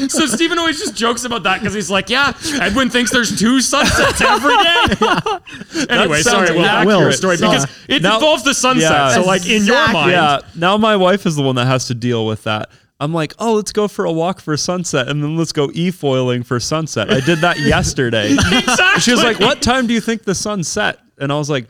so 0.08 0.26
Stephen 0.26 0.58
always 0.58 0.78
just 0.78 0.94
jokes 0.96 1.24
about 1.24 1.42
that 1.44 1.60
because 1.60 1.74
he's 1.74 1.90
like, 1.90 2.08
yeah, 2.10 2.32
Edwin 2.60 2.90
thinks 2.90 3.10
there's 3.10 3.38
two 3.38 3.60
sunsets 3.60 4.20
every 4.20 4.56
day. 4.56 5.86
anyway, 5.90 6.22
sorry, 6.22 6.50
we'll 6.52 6.62
back 6.62 6.82
to 6.82 6.86
Will, 6.86 7.12
story 7.12 7.36
so- 7.36 7.48
because 7.50 7.66
it 7.88 8.02
Now- 8.02 8.16
involves 8.16 8.42
the 8.44 8.54
sunset. 8.54 8.90
Yeah. 8.90 9.12
so 9.14 9.22
like 9.24 9.46
in 9.48 9.64
your 9.64 9.92
mind, 9.92 10.10
Yeah. 10.12 10.40
Now 10.56 10.76
my 10.76 10.96
wife 10.96 11.26
is 11.26 11.36
the 11.36 11.42
one 11.42 11.56
that 11.56 11.66
has 11.66 11.86
to 11.86 11.94
deal 11.94 12.26
with 12.26 12.44
that. 12.44 12.70
I'm 13.02 13.14
like, 13.14 13.32
oh, 13.38 13.54
let's 13.54 13.72
go 13.72 13.88
for 13.88 14.04
a 14.04 14.12
walk 14.12 14.40
for 14.40 14.54
sunset, 14.58 15.08
and 15.08 15.22
then 15.22 15.34
let's 15.38 15.52
go 15.52 15.70
e-foiling 15.72 16.42
for 16.42 16.60
sunset. 16.60 17.10
I 17.10 17.20
did 17.20 17.38
that 17.38 17.58
yesterday. 17.60 18.32
exactly. 18.32 19.00
She 19.00 19.10
was 19.12 19.22
like, 19.22 19.40
"What 19.40 19.62
time 19.62 19.86
do 19.86 19.94
you 19.94 20.02
think 20.02 20.24
the 20.24 20.34
sun 20.34 20.62
set?" 20.62 20.98
And 21.16 21.32
I 21.32 21.36
was 21.38 21.48
like, 21.48 21.66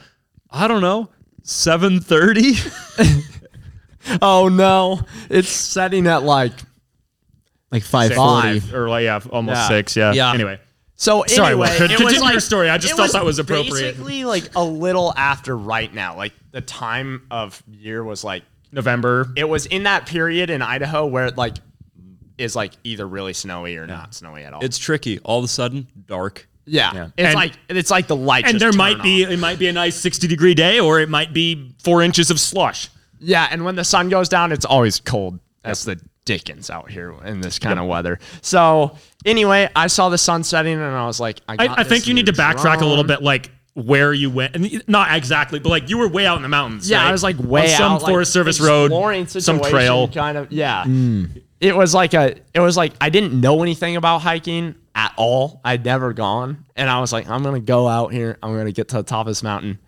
"I 0.51 0.67
don't 0.67 0.81
know, 0.81 1.09
7.30? 1.45 3.27
Oh 4.23 4.49
no, 4.49 5.03
it's 5.29 5.51
setting 5.51 6.07
at 6.07 6.23
like 6.25 6.53
like 7.73 7.83
540. 7.83 8.61
Five 8.61 8.75
or 8.75 8.89
like 8.89 9.05
yeah, 9.05 9.21
almost 9.31 9.57
Yeah. 9.57 9.69
six. 9.69 9.97
Yeah. 9.97 10.13
Yeah. 10.13 10.33
Anyway. 10.35 10.59
So 10.97 11.25
Sorry, 11.27 11.53
anyway, 11.53 11.71
Will, 11.71 11.77
con- 11.79 11.87
it 11.87 11.89
continue 11.97 12.05
was 12.15 12.21
like, 12.21 12.33
your 12.33 12.41
story. 12.41 12.69
I 12.69 12.77
just 12.77 12.93
it 12.93 12.97
thought 12.97 13.13
that 13.13 13.25
was 13.25 13.39
appropriate. 13.39 13.73
Basically, 13.97 14.25
like 14.27 14.55
a 14.55 14.63
little 14.63 15.15
after 15.17 15.57
right 15.57 15.93
now, 15.95 16.15
like 16.17 16.35
the 16.51 16.61
time 16.61 17.27
of 17.31 17.63
year 17.71 18.05
was 18.05 18.23
like 18.23 18.43
November. 18.71 19.29
it 19.35 19.49
was 19.49 19.65
in 19.67 19.85
that 19.85 20.05
period 20.07 20.51
in 20.51 20.61
Idaho 20.61 21.07
where 21.07 21.25
it 21.27 21.39
like 21.39 21.57
is 22.37 22.55
like 22.55 22.73
either 22.85 23.07
really 23.09 23.33
snowy 23.33 23.77
or 23.79 23.87
not 23.87 24.15
snowy 24.15 24.45
at 24.45 24.53
all. 24.53 24.63
It's 24.63 24.77
tricky. 24.79 25.19
All 25.21 25.39
of 25.39 25.45
a 25.45 25.49
sudden, 25.49 25.87
dark. 26.07 26.47
yeah, 26.67 27.07
it's 27.17 27.29
And- 27.29 27.35
like 27.35 27.53
it's 27.71 27.91
like 27.91 28.07
the 28.07 28.17
light. 28.17 28.45
and 28.45 28.53
just 28.55 28.61
there 28.61 28.71
turn 28.71 28.77
might 28.79 29.03
be 29.03 29.25
off. 29.25 29.31
it 29.33 29.39
might 29.39 29.59
be 29.59 29.69
a 29.69 29.73
nice 29.73 29.97
60 29.97 30.27
degree 30.29 30.55
day 30.55 30.81
or 30.81 31.01
it 31.01 31.09
might 31.09 31.33
be 31.33 31.73
four 31.83 32.03
inches 32.03 32.31
of 32.31 32.39
slush 32.39 32.91
yeah, 33.23 33.49
and 33.51 33.65
when 33.67 33.77
the 33.77 33.85
sun 33.85 34.09
goes 34.09 34.31
down, 34.31 34.51
it's 34.51 34.65
always 34.65 34.99
cold 35.01 35.39
as 35.63 35.85
the 35.85 36.01
dickens 36.25 36.71
out 36.71 36.91
here 36.91 37.15
in 37.25 37.41
this 37.41 37.59
kind 37.59 37.79
of 37.79 37.87
weather. 37.87 38.19
So 38.43 38.97
anyway, 39.25 39.69
I 39.75 39.87
saw 39.87 40.09
the 40.09 40.19
sun 40.19 40.45
setting 40.45 40.75
and 40.75 40.83
I 40.83 41.07
was 41.07 41.21
like, 41.21 41.41
I, 41.49 41.57
got 41.57 41.79
I, 41.79 41.83
I 41.83 41.85
think 41.85 42.07
you 42.07 42.15
need 42.15 42.27
to 42.27 42.33
backtrack 42.33 42.81
a 42.81 42.87
little 42.87 43.05
bit 43.05 43.23
like 43.23 43.51
where 43.75 44.13
you 44.13 44.31
went 44.31 44.55
and 44.57 44.83
not 44.89 45.17
exactly 45.17 45.61
but 45.61 45.69
like 45.69 45.89
you 45.89 45.97
were 45.97 46.09
way 46.09 46.27
out 46.27 46.37
in 46.37 46.43
the 46.43 46.49
mountains 46.49 46.91
Yeah, 46.91 46.99
right? 46.99 47.09
I 47.09 47.13
was 47.13 47.23
like 47.23 47.39
way 47.39 47.63
On 47.63 47.69
some 47.69 47.93
out, 47.93 48.03
like, 48.03 48.11
forest 48.11 48.33
service 48.33 48.61
road 48.61 48.91
some 49.29 49.61
trail 49.61 50.09
kind 50.09 50.37
of. 50.37 50.53
Yeah, 50.53 50.85
hmm. 50.85 51.27
it 51.61 51.75
was 51.75 51.95
like 51.95 52.15
a. 52.15 52.37
It 52.55 52.61
was 52.61 52.77
like 52.77 52.93
I 53.01 53.11
didn't 53.11 53.41
know 53.41 53.63
anything 53.63 53.97
about 53.97 54.19
hiking 54.19 54.75
at 54.95 55.13
all. 55.17 55.61
I'd 55.65 55.85
never 55.85 56.13
gone, 56.13 56.65
and 56.77 56.91
I 56.91 57.01
was 57.01 57.13
like, 57.13 57.29
I'm 57.29 57.43
gonna 57.43 57.61
go 57.61 57.89
out 57.89 58.13
here. 58.13 58.39
I'm 58.43 58.57
gonna 58.57 58.73
get 58.73 58.89
to 58.89 58.97
the 58.97 59.03
top 59.03 59.27
of 59.27 59.31
this 59.31 59.43
mountain. 59.43 59.79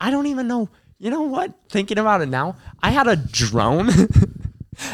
I 0.00 0.10
don't 0.10 0.26
even 0.26 0.46
know. 0.46 0.68
You 0.98 1.10
know 1.10 1.22
what? 1.22 1.52
Thinking 1.68 1.98
about 1.98 2.22
it 2.22 2.28
now, 2.28 2.56
I 2.82 2.90
had 2.90 3.06
a 3.06 3.16
drone. 3.16 3.90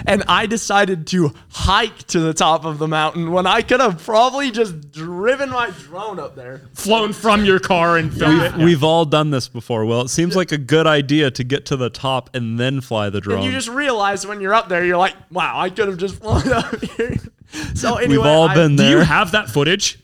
And 0.07 0.23
I 0.29 0.47
decided 0.47 1.07
to 1.09 1.33
hike 1.51 1.99
to 2.09 2.21
the 2.21 2.33
top 2.35 2.65
of 2.65 2.79
the 2.79 2.87
mountain 2.89 3.33
when 3.33 3.47
I 3.47 3.63
could 3.63 3.81
have 3.81 4.03
probably 4.05 4.51
just 4.51 4.91
driven 4.93 5.51
my 5.51 5.71
drone 5.71 6.19
up 6.19 6.37
there. 6.37 6.63
flown 6.75 7.13
from 7.13 7.45
your 7.45 7.59
car 7.59 7.97
and 7.99 8.13
filmed 8.13 8.43
it 8.43 8.55
We've 8.57 8.85
all 8.85 9.05
done 9.05 9.31
this 9.31 9.49
before. 9.49 9.85
Well, 9.85 10.03
it 10.03 10.09
seems 10.09 10.37
like 10.37 10.53
a 10.53 10.59
good 10.59 10.87
idea 10.87 11.31
to 11.33 11.45
get 11.45 11.67
to 11.67 11.77
the 11.77 11.91
top 11.91 12.31
and 12.35 12.59
then 12.61 12.81
fly 12.81 13.11
the 13.11 13.21
drone. 13.21 13.39
And 13.39 13.47
you 13.47 13.53
just 13.53 13.69
realize 13.69 14.27
when 14.27 14.41
you're 14.41 14.55
up 14.55 14.69
there, 14.69 14.85
you're 14.85 14.97
like, 14.99 15.15
wow, 15.31 15.59
I 15.59 15.71
could 15.71 15.89
have 15.89 15.99
just 15.99 16.17
flown 16.17 16.53
up 16.53 16.81
here. 16.97 17.17
So 17.75 17.97
anyway, 17.97 18.17
We've 18.19 18.27
all 18.27 18.49
I, 18.49 18.55
been 18.55 18.77
do 18.77 18.89
you 18.89 18.99
have 18.99 19.33
that 19.33 19.51
footage 19.51 19.99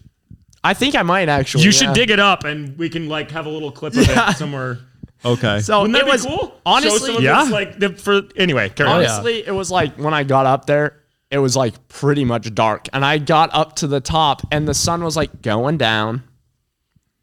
I 0.65 0.75
think 0.75 0.97
I 0.97 1.03
might 1.03 1.29
actually. 1.29 1.63
you 1.65 1.71
yeah. 1.71 1.77
should 1.79 1.93
dig 1.95 2.11
it 2.11 2.19
up 2.19 2.45
and 2.45 2.77
we 2.77 2.89
can 2.91 3.09
like 3.09 3.31
have 3.31 3.47
a 3.47 3.49
little 3.49 3.71
clip 3.71 3.95
of 3.95 4.07
Yeah. 4.07 4.33
it 4.33 4.37
somewhere 4.37 4.81
Okay. 5.25 5.61
So 5.61 5.83
Wouldn't 5.83 5.97
it 5.97 6.01
that 6.01 6.05
be 6.07 6.13
was 6.13 6.27
cool? 6.27 6.61
Honestly, 6.65 6.99
someone 7.07 7.23
Yeah. 7.25 7.43
like 7.45 7.79
the, 7.79 7.91
for 7.95 8.23
anyway. 8.37 8.69
Carry 8.69 8.89
on. 8.89 8.97
honestly, 8.97 9.47
it 9.47 9.51
was 9.53 9.71
like 9.71 9.97
when 9.97 10.15
I 10.15 10.23
got 10.25 10.47
up 10.47 10.67
there, 10.67 11.01
it 11.31 11.39
was 11.39 11.57
like 11.57 11.89
pretty 11.89 12.25
much 12.25 12.55
dark, 12.55 12.87
and 12.93 13.05
I 13.05 13.19
got 13.19 13.51
up 13.53 13.77
to 13.77 13.87
the 13.87 14.01
top, 14.01 14.43
and 14.51 14.67
the 14.67 14.75
sun 14.75 15.03
was 15.05 15.17
like 15.17 15.43
going 15.43 15.77
down. 15.77 16.23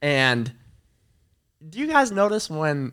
And 0.02 0.52
do 1.68 1.80
you 1.80 1.88
guys 1.88 2.12
notice 2.12 2.50
when 2.50 2.92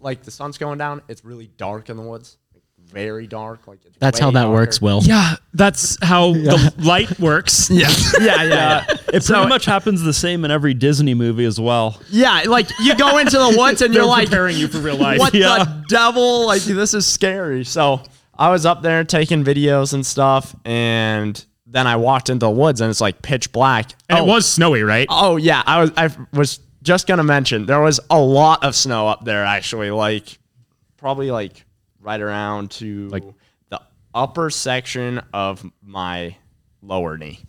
like 0.00 0.22
the 0.22 0.30
sun's 0.30 0.58
going 0.58 0.78
down, 0.78 1.02
it's 1.08 1.24
really 1.24 1.46
dark 1.56 1.88
in 1.88 1.96
the 1.96 2.02
woods, 2.02 2.36
like, 2.54 2.62
very 2.80 3.26
dark. 3.26 3.66
Like 3.66 3.84
it's 3.84 3.96
That's 3.98 4.20
way 4.20 4.24
how 4.26 4.30
that 4.32 4.42
darker. 4.42 4.52
works, 4.54 4.80
Will. 4.82 5.00
Yeah, 5.02 5.36
that's 5.54 5.96
how 6.04 6.32
the 6.32 6.74
light 6.78 7.18
works. 7.18 7.70
Yeah, 7.70 7.88
yeah, 8.20 8.42
yeah, 8.44 8.86
yeah. 9.12 9.18
it 9.18 9.24
pretty 9.26 9.48
much 9.48 9.64
happens 9.64 10.02
the 10.02 10.12
same 10.12 10.44
in 10.44 10.50
every 10.50 10.74
Disney 10.74 11.14
movie 11.14 11.44
as 11.44 11.60
well. 11.60 12.00
Yeah, 12.10 12.42
like 12.46 12.68
you 12.80 12.96
go 12.96 13.18
into 13.18 13.38
the 13.38 13.54
woods 13.56 13.82
and 13.82 13.92
you're 13.94 14.04
like, 14.06 14.28
preparing 14.28 14.56
you 14.56 14.68
for 14.68 14.78
real 14.78 14.96
life. 14.96 15.18
what 15.18 15.34
Yeah. 15.34 15.58
the 15.64 15.84
devil? 15.88 16.46
Like 16.46 16.62
this 16.62 16.94
is 16.94 17.06
scary. 17.06 17.64
So 17.64 18.02
I 18.36 18.50
was 18.50 18.64
up 18.66 18.82
there 18.82 19.04
taking 19.04 19.44
videos 19.44 19.92
and 19.94 20.04
stuff, 20.04 20.54
and 20.64 21.44
then 21.66 21.86
I 21.86 21.96
walked 21.96 22.28
into 22.30 22.46
the 22.46 22.50
woods 22.50 22.80
and 22.80 22.90
it's 22.90 23.00
like 23.00 23.22
pitch 23.22 23.52
black. 23.52 23.92
And 24.08 24.18
oh, 24.18 24.24
it 24.24 24.28
was 24.28 24.46
snowy, 24.50 24.82
right? 24.82 25.06
Oh 25.10 25.36
yeah, 25.36 25.62
I 25.66 25.80
was 25.80 25.90
I 25.96 26.10
was 26.32 26.60
just 26.82 27.06
gonna 27.06 27.22
mention 27.24 27.66
there 27.66 27.80
was 27.80 28.00
a 28.10 28.18
lot 28.20 28.64
of 28.64 28.74
snow 28.74 29.08
up 29.08 29.24
there 29.24 29.44
actually, 29.44 29.90
like 29.90 30.38
probably 30.96 31.30
like 31.30 31.64
right 32.00 32.20
around 32.20 32.70
to 32.72 33.08
Like- 33.08 33.24
the 33.70 33.80
upper 34.14 34.50
section 34.50 35.20
of 35.32 35.64
my 35.82 36.36
lower 36.82 37.16
knee. 37.16 37.40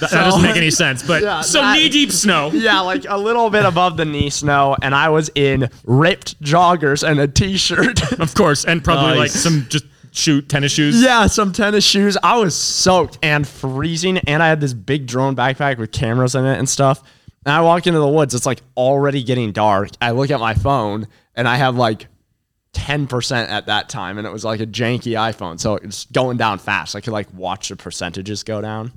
That, 0.00 0.10
that 0.10 0.24
doesn't 0.24 0.42
make 0.42 0.56
any 0.56 0.70
sense. 0.70 1.06
But 1.06 1.22
Yeah, 1.22 1.40
so 1.40 1.72
knee 1.72 1.88
deep 1.88 2.12
snow. 2.12 2.50
Yeah, 2.52 2.80
like 2.80 3.04
a 3.08 3.16
little 3.18 3.50
bit 3.50 3.64
above 3.64 3.96
the 3.96 4.04
knee 4.04 4.30
snow, 4.30 4.76
and 4.82 4.94
I 4.94 5.08
was 5.08 5.30
in 5.34 5.70
ripped 5.84 6.40
joggers 6.42 7.06
and 7.06 7.20
a 7.20 7.28
t-shirt. 7.28 8.02
Of 8.20 8.34
course, 8.34 8.64
and 8.64 8.82
probably 8.82 9.16
like 9.18 9.30
some 9.30 9.66
just 9.68 9.84
shoot 10.12 10.48
tennis 10.48 10.72
shoes. 10.72 11.02
Yeah, 11.02 11.26
some 11.26 11.52
tennis 11.52 11.84
shoes. 11.84 12.16
I 12.22 12.38
was 12.38 12.54
soaked 12.56 13.18
and 13.22 13.46
freezing, 13.46 14.18
and 14.18 14.42
I 14.42 14.48
had 14.48 14.60
this 14.60 14.72
big 14.72 15.06
drone 15.06 15.36
backpack 15.36 15.78
with 15.78 15.92
cameras 15.92 16.34
in 16.34 16.44
it 16.44 16.58
and 16.58 16.68
stuff. 16.68 17.02
And 17.44 17.52
I 17.52 17.60
walk 17.60 17.86
into 17.86 18.00
the 18.00 18.08
woods. 18.08 18.34
It's 18.34 18.46
like 18.46 18.62
already 18.76 19.22
getting 19.22 19.52
dark. 19.52 19.90
I 20.00 20.12
look 20.12 20.30
at 20.30 20.40
my 20.40 20.54
phone, 20.54 21.06
and 21.34 21.46
I 21.46 21.56
have 21.56 21.76
like 21.76 22.06
10% 22.72 23.48
at 23.48 23.66
that 23.66 23.88
time, 23.88 24.18
and 24.18 24.26
it 24.26 24.32
was 24.32 24.44
like 24.44 24.60
a 24.60 24.66
janky 24.66 25.12
iPhone. 25.12 25.58
So 25.60 25.76
it's 25.76 26.04
going 26.06 26.36
down 26.36 26.58
fast. 26.58 26.94
I 26.96 27.00
could 27.00 27.12
like 27.12 27.32
watch 27.32 27.68
the 27.68 27.76
percentages 27.76 28.42
go 28.42 28.60
down. 28.60 28.92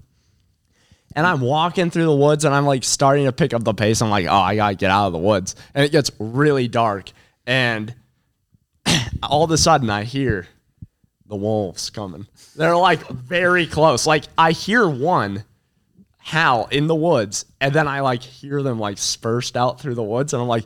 And 1.15 1.25
I'm 1.25 1.41
walking 1.41 1.89
through 1.89 2.05
the 2.05 2.15
woods, 2.15 2.45
and 2.45 2.53
I'm 2.53 2.65
like 2.65 2.83
starting 2.83 3.25
to 3.25 3.31
pick 3.31 3.53
up 3.53 3.63
the 3.63 3.73
pace. 3.73 4.01
I'm 4.01 4.09
like, 4.09 4.27
oh, 4.27 4.33
I 4.33 4.55
gotta 4.55 4.75
get 4.75 4.91
out 4.91 5.07
of 5.07 5.13
the 5.13 5.19
woods. 5.19 5.55
And 5.73 5.83
it 5.83 5.91
gets 5.91 6.11
really 6.19 6.67
dark. 6.67 7.11
And 7.47 7.93
all 9.23 9.43
of 9.43 9.51
a 9.51 9.57
sudden, 9.57 9.89
I 9.89 10.03
hear 10.03 10.47
the 11.25 11.35
wolves 11.35 11.89
coming. 11.89 12.27
They're 12.55 12.75
like 12.75 13.07
very 13.07 13.65
close. 13.65 14.05
Like 14.05 14.25
I 14.37 14.51
hear 14.51 14.87
one 14.87 15.45
howl 16.17 16.67
in 16.71 16.87
the 16.87 16.95
woods, 16.95 17.45
and 17.61 17.73
then 17.73 17.87
I 17.87 18.01
like 18.01 18.21
hear 18.21 18.61
them 18.61 18.79
like 18.79 18.97
spurst 18.97 19.55
out 19.55 19.79
through 19.79 19.95
the 19.95 20.03
woods, 20.03 20.33
and 20.33 20.41
I'm 20.41 20.47
like, 20.47 20.65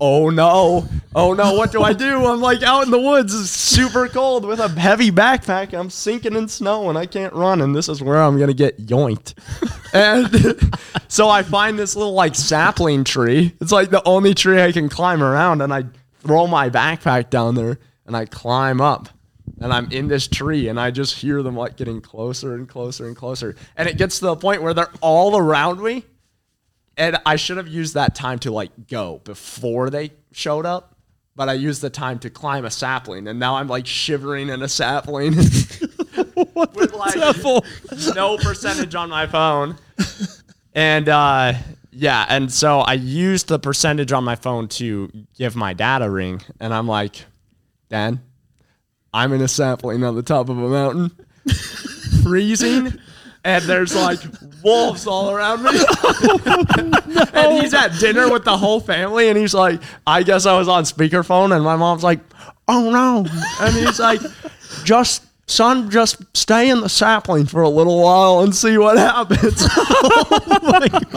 oh 0.00 0.30
no, 0.30 0.86
oh 1.14 1.32
no, 1.34 1.54
what 1.54 1.72
do 1.72 1.82
I 1.82 1.92
do? 1.92 2.26
I'm 2.26 2.40
like 2.40 2.62
out 2.62 2.84
in 2.84 2.90
the 2.90 3.00
woods, 3.00 3.38
it's 3.38 3.50
super 3.50 4.08
cold 4.08 4.44
with 4.44 4.60
a 4.60 4.68
heavy 4.68 5.10
backpack. 5.10 5.72
I'm 5.72 5.90
sinking 5.90 6.34
in 6.34 6.48
snow 6.48 6.88
and 6.88 6.98
I 6.98 7.06
can't 7.06 7.32
run, 7.32 7.60
and 7.60 7.74
this 7.74 7.88
is 7.88 8.02
where 8.02 8.22
I'm 8.22 8.38
gonna 8.38 8.54
get 8.54 8.84
yoinked. 8.84 9.34
And 9.94 10.60
so 11.08 11.30
I 11.30 11.42
find 11.42 11.78
this 11.78 11.96
little 11.96 12.12
like 12.12 12.34
sapling 12.34 13.02
tree. 13.02 13.54
It's 13.62 13.72
like 13.72 13.88
the 13.88 14.02
only 14.04 14.34
tree 14.34 14.60
I 14.60 14.70
can 14.70 14.90
climb 14.90 15.22
around, 15.22 15.62
and 15.62 15.72
I 15.72 15.84
throw 16.26 16.46
my 16.46 16.68
backpack 16.68 17.30
down 17.30 17.54
there 17.54 17.78
and 18.04 18.16
I 18.16 18.26
climb 18.26 18.80
up. 18.80 19.08
And 19.60 19.72
I'm 19.72 19.90
in 19.90 20.08
this 20.08 20.28
tree 20.28 20.68
and 20.68 20.78
I 20.78 20.90
just 20.90 21.14
hear 21.14 21.42
them 21.42 21.56
like 21.56 21.76
getting 21.76 22.00
closer 22.00 22.54
and 22.54 22.68
closer 22.68 23.06
and 23.06 23.16
closer. 23.16 23.56
And 23.76 23.88
it 23.88 23.96
gets 23.96 24.18
to 24.18 24.26
the 24.26 24.36
point 24.36 24.60
where 24.60 24.74
they're 24.74 24.90
all 25.00 25.36
around 25.36 25.82
me. 25.82 26.04
And 26.96 27.18
I 27.26 27.36
should 27.36 27.56
have 27.58 27.68
used 27.68 27.94
that 27.94 28.14
time 28.14 28.38
to 28.40 28.50
like 28.50 28.88
go 28.88 29.20
before 29.24 29.90
they 29.90 30.12
showed 30.32 30.66
up. 30.66 30.94
But 31.34 31.50
I 31.50 31.52
used 31.52 31.82
the 31.82 31.90
time 31.90 32.18
to 32.20 32.30
climb 32.30 32.64
a 32.64 32.70
sapling. 32.70 33.28
And 33.28 33.38
now 33.38 33.56
I'm 33.56 33.68
like 33.68 33.86
shivering 33.86 34.48
in 34.48 34.62
a 34.62 34.68
sapling. 34.68 35.36
with 35.36 36.94
like 36.94 37.16
no 38.14 38.38
percentage 38.38 38.94
on 38.94 39.10
my 39.10 39.26
phone. 39.26 39.76
And 40.74 41.08
uh, 41.08 41.54
yeah, 41.90 42.26
and 42.28 42.52
so 42.52 42.80
I 42.80 42.92
used 42.94 43.48
the 43.48 43.58
percentage 43.58 44.12
on 44.12 44.24
my 44.24 44.36
phone 44.36 44.68
to 44.68 45.10
give 45.36 45.56
my 45.56 45.72
dad 45.72 46.02
a 46.02 46.10
ring, 46.10 46.42
and 46.60 46.74
I'm 46.74 46.86
like, 46.86 47.24
Dad, 47.88 48.18
I'm 49.14 49.32
in 49.32 49.40
a 49.40 49.48
sapling 49.48 50.04
on 50.04 50.14
the 50.14 50.22
top 50.22 50.50
of 50.50 50.58
a 50.58 50.68
mountain, 50.68 51.10
freezing, 52.22 52.98
and 53.46 53.64
there's 53.64 53.94
like 53.94 54.18
wolves 54.64 55.06
all 55.06 55.30
around 55.30 55.62
me. 55.62 55.70
and 57.32 57.62
he's 57.62 57.72
at 57.72 57.96
dinner 58.00 58.30
with 58.30 58.44
the 58.44 58.56
whole 58.56 58.80
family, 58.80 59.28
and 59.28 59.38
he's 59.38 59.54
like, 59.54 59.80
I 60.06 60.22
guess 60.24 60.44
I 60.46 60.58
was 60.58 60.68
on 60.68 60.82
speakerphone, 60.84 61.54
and 61.54 61.64
my 61.64 61.76
mom's 61.76 62.02
like, 62.02 62.20
Oh 62.68 62.90
no, 62.90 63.24
and 63.60 63.74
he's 63.74 64.00
like, 64.00 64.20
Just. 64.84 65.22
Son, 65.48 65.88
just 65.90 66.20
stay 66.36 66.70
in 66.70 66.80
the 66.80 66.88
sapling 66.88 67.46
for 67.46 67.62
a 67.62 67.68
little 67.68 68.02
while 68.02 68.40
and 68.40 68.52
see 68.52 68.76
what 68.78 68.98
happens. 68.98 69.64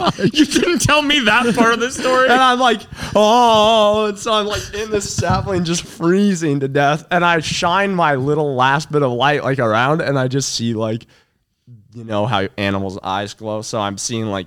Oh 0.02 0.12
you 0.32 0.46
didn't 0.46 0.78
tell 0.78 1.02
me 1.02 1.18
that 1.20 1.52
part 1.56 1.74
of 1.74 1.80
the 1.80 1.90
story. 1.90 2.28
And 2.28 2.40
I'm 2.40 2.60
like, 2.60 2.82
oh, 3.16 4.06
and 4.06 4.18
so 4.18 4.32
I'm 4.32 4.46
like 4.46 4.72
in 4.72 4.90
this 4.90 5.12
sapling 5.12 5.64
just 5.64 5.82
freezing 5.82 6.60
to 6.60 6.68
death. 6.68 7.06
And 7.10 7.24
I 7.24 7.40
shine 7.40 7.92
my 7.92 8.14
little 8.14 8.54
last 8.54 8.92
bit 8.92 9.02
of 9.02 9.10
light 9.10 9.42
like 9.42 9.58
around 9.58 10.00
and 10.00 10.16
I 10.16 10.28
just 10.28 10.54
see 10.54 10.74
like, 10.74 11.06
you 11.94 12.04
know, 12.04 12.26
how 12.26 12.48
animals' 12.56 12.98
eyes 13.02 13.34
glow. 13.34 13.62
So 13.62 13.80
I'm 13.80 13.98
seeing 13.98 14.26
like 14.26 14.46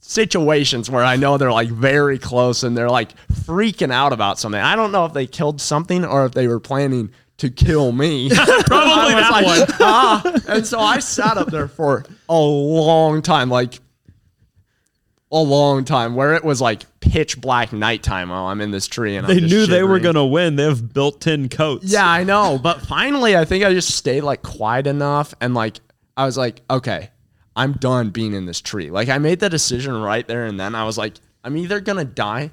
situations 0.00 0.90
where 0.90 1.04
I 1.04 1.16
know 1.16 1.36
they're 1.36 1.52
like 1.52 1.68
very 1.68 2.18
close 2.18 2.62
and 2.62 2.76
they're 2.76 2.90
like 2.90 3.10
freaking 3.32 3.92
out 3.92 4.12
about 4.12 4.38
something. 4.38 4.60
I 4.60 4.76
don't 4.76 4.92
know 4.92 5.04
if 5.04 5.12
they 5.12 5.26
killed 5.26 5.60
something 5.60 6.04
or 6.04 6.26
if 6.26 6.32
they 6.32 6.48
were 6.48 6.60
planning 6.60 7.12
to 7.38 7.50
kill 7.50 7.92
me. 7.92 8.28
Probably 8.66 9.14
that 9.14 9.42
was 9.44 9.60
one. 9.60 9.68
ah. 9.80 10.40
And 10.48 10.66
so 10.66 10.78
I 10.78 10.98
sat 10.98 11.36
up 11.36 11.48
there 11.50 11.68
for 11.68 12.04
a 12.28 12.38
long 12.38 13.22
time, 13.22 13.50
like 13.50 13.80
a 15.32 15.38
long 15.38 15.84
time, 15.84 16.14
where 16.14 16.34
it 16.34 16.44
was 16.44 16.60
like 16.60 16.82
pitch 17.00 17.40
black 17.40 17.72
nighttime 17.72 18.30
while 18.30 18.46
I'm 18.46 18.60
in 18.60 18.70
this 18.70 18.86
tree. 18.86 19.16
And 19.16 19.26
I'm 19.26 19.34
They 19.34 19.40
knew 19.40 19.66
they 19.66 19.82
were 19.82 20.00
gonna 20.00 20.26
win. 20.26 20.56
They 20.56 20.64
have 20.64 20.92
built-in 20.92 21.48
coats. 21.48 21.86
Yeah, 21.92 22.08
I 22.08 22.24
know. 22.24 22.58
But 22.60 22.82
finally, 22.82 23.36
I 23.36 23.44
think 23.44 23.64
I 23.64 23.72
just 23.72 23.94
stayed 23.94 24.22
like 24.22 24.42
quiet 24.42 24.86
enough 24.86 25.34
and 25.40 25.54
like 25.54 25.80
I 26.20 26.26
was 26.26 26.36
like, 26.36 26.60
okay, 26.68 27.10
I'm 27.56 27.72
done 27.72 28.10
being 28.10 28.34
in 28.34 28.44
this 28.46 28.60
tree. 28.60 28.90
Like 28.90 29.08
I 29.08 29.18
made 29.18 29.40
the 29.40 29.48
decision 29.48 29.94
right 30.00 30.26
there 30.26 30.44
and 30.46 30.58
then. 30.60 30.74
I 30.74 30.84
was 30.84 30.98
like, 30.98 31.14
I'm 31.42 31.56
either 31.56 31.80
gonna 31.80 32.04
die 32.04 32.50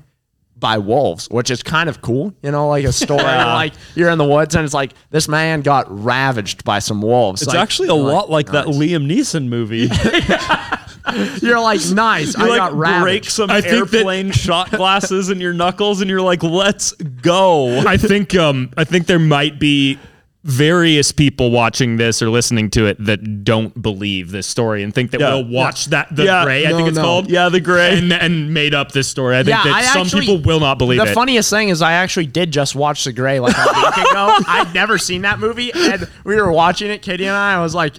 by 0.56 0.77
wolves, 0.77 1.27
which 1.30 1.52
is 1.52 1.61
kind 1.61 1.88
of 1.89 2.02
cool, 2.02 2.34
you 2.41 2.49
know, 2.52 2.68
like 2.69 2.84
a 2.85 2.91
story. 2.94 3.22
like 3.23 3.73
you're 3.95 4.10
in 4.10 4.18
the 4.18 4.26
woods 4.26 4.56
and 4.56 4.64
it's 4.65 4.73
like 4.73 4.94
this 5.11 5.27
man 5.27 5.61
got 5.61 5.85
ravaged 6.03 6.64
by 6.64 6.80
some 6.80 7.02
wolves. 7.02 7.41
It's 7.41 7.49
Like, 7.53 7.60
actually 7.61 7.89
a 7.89 7.94
lot 7.94 8.30
like 8.30 8.48
that 8.53 8.65
nice. 8.68 8.76
Liam 8.77 9.06
Neeson 9.06 9.48
movie. 9.49 9.89
You're 11.41 11.60
like, 11.60 11.80
nice. 11.91 12.35
I 12.35 12.48
You 12.48 12.56
got 12.57 12.76
like 12.76 13.02
break 13.02 13.30
some 13.30 13.49
I 13.49 13.61
think 13.61 13.89
that- 13.91 13.98
airplane 13.98 14.31
shot 14.45 14.72
glasses 14.72 15.30
in 15.30 15.39
your 15.39 15.53
knuckles, 15.53 16.02
and 16.02 16.10
you're 16.10 16.22
like, 16.22 16.44
"Let's 16.44 16.91
go." 16.94 17.80
I 17.88 17.95
think 17.98 18.35
um 18.35 18.72
I 18.76 18.84
think 18.84 19.07
there 19.07 19.19
might 19.19 19.57
be 19.60 19.99
various 20.48 21.11
people 21.11 21.52
watching 21.52 21.98
this 21.98 22.22
or 22.22 22.30
listening 22.30 22.69
to 22.69 22.86
it 22.86 22.95
that 23.03 23.44
don't 23.44 23.80
believe 23.82 24.32
this 24.32 24.48
story 24.48 24.82
and 24.82 24.95
think 24.95 25.11
that 25.11 25.19
Yeah. 25.19 25.34
we'll 25.34 25.45
watch 25.45 25.88
that 25.88 26.07
the 26.15 26.24
Yeah. 26.24 26.45
gray 26.45 26.65
I 26.65 26.69
No, 26.72 26.78
think 26.78 26.88
it's 26.88 26.95
no. 26.98 27.03
called 27.03 27.30
Yeah, 27.30 27.49
the 27.49 27.60
gray. 27.60 27.98
and 27.98 28.14
and 28.14 28.53
made 28.53 28.74
up 28.74 28.94
this 28.94 29.10
story. 29.10 29.36
I 29.36 29.44
think 29.44 29.49
Yeah, 29.57 29.64
that 29.65 29.74
I 29.74 29.82
some 29.84 30.03
actually- 30.03 30.22
people 30.22 30.38
will 30.40 30.61
not 30.61 30.78
believe 30.78 30.99
the 30.99 31.03
it. 31.06 31.07
The 31.10 31.14
funniest 31.14 31.49
thing 31.49 31.68
is 31.68 31.82
I 31.82 31.91
actually 31.94 32.28
did 32.28 32.52
just 32.52 32.76
watch 32.76 33.03
The 33.03 33.11
Grey 33.11 33.41
like 33.41 33.57
a 33.57 33.61
week 33.61 33.98
ago. 34.10 34.36
I'd 34.48 34.74
never 34.74 34.98
seen 34.98 35.24
that 35.24 35.40
movie, 35.40 35.72
and 35.74 36.07
we 36.24 36.36
were 36.38 36.52
watching 36.52 36.90
it, 36.91 37.02
Katie 37.02 37.26
and 37.26 37.36
I. 37.36 37.56
I 37.56 37.60
was 37.61 37.76
like, 37.76 37.95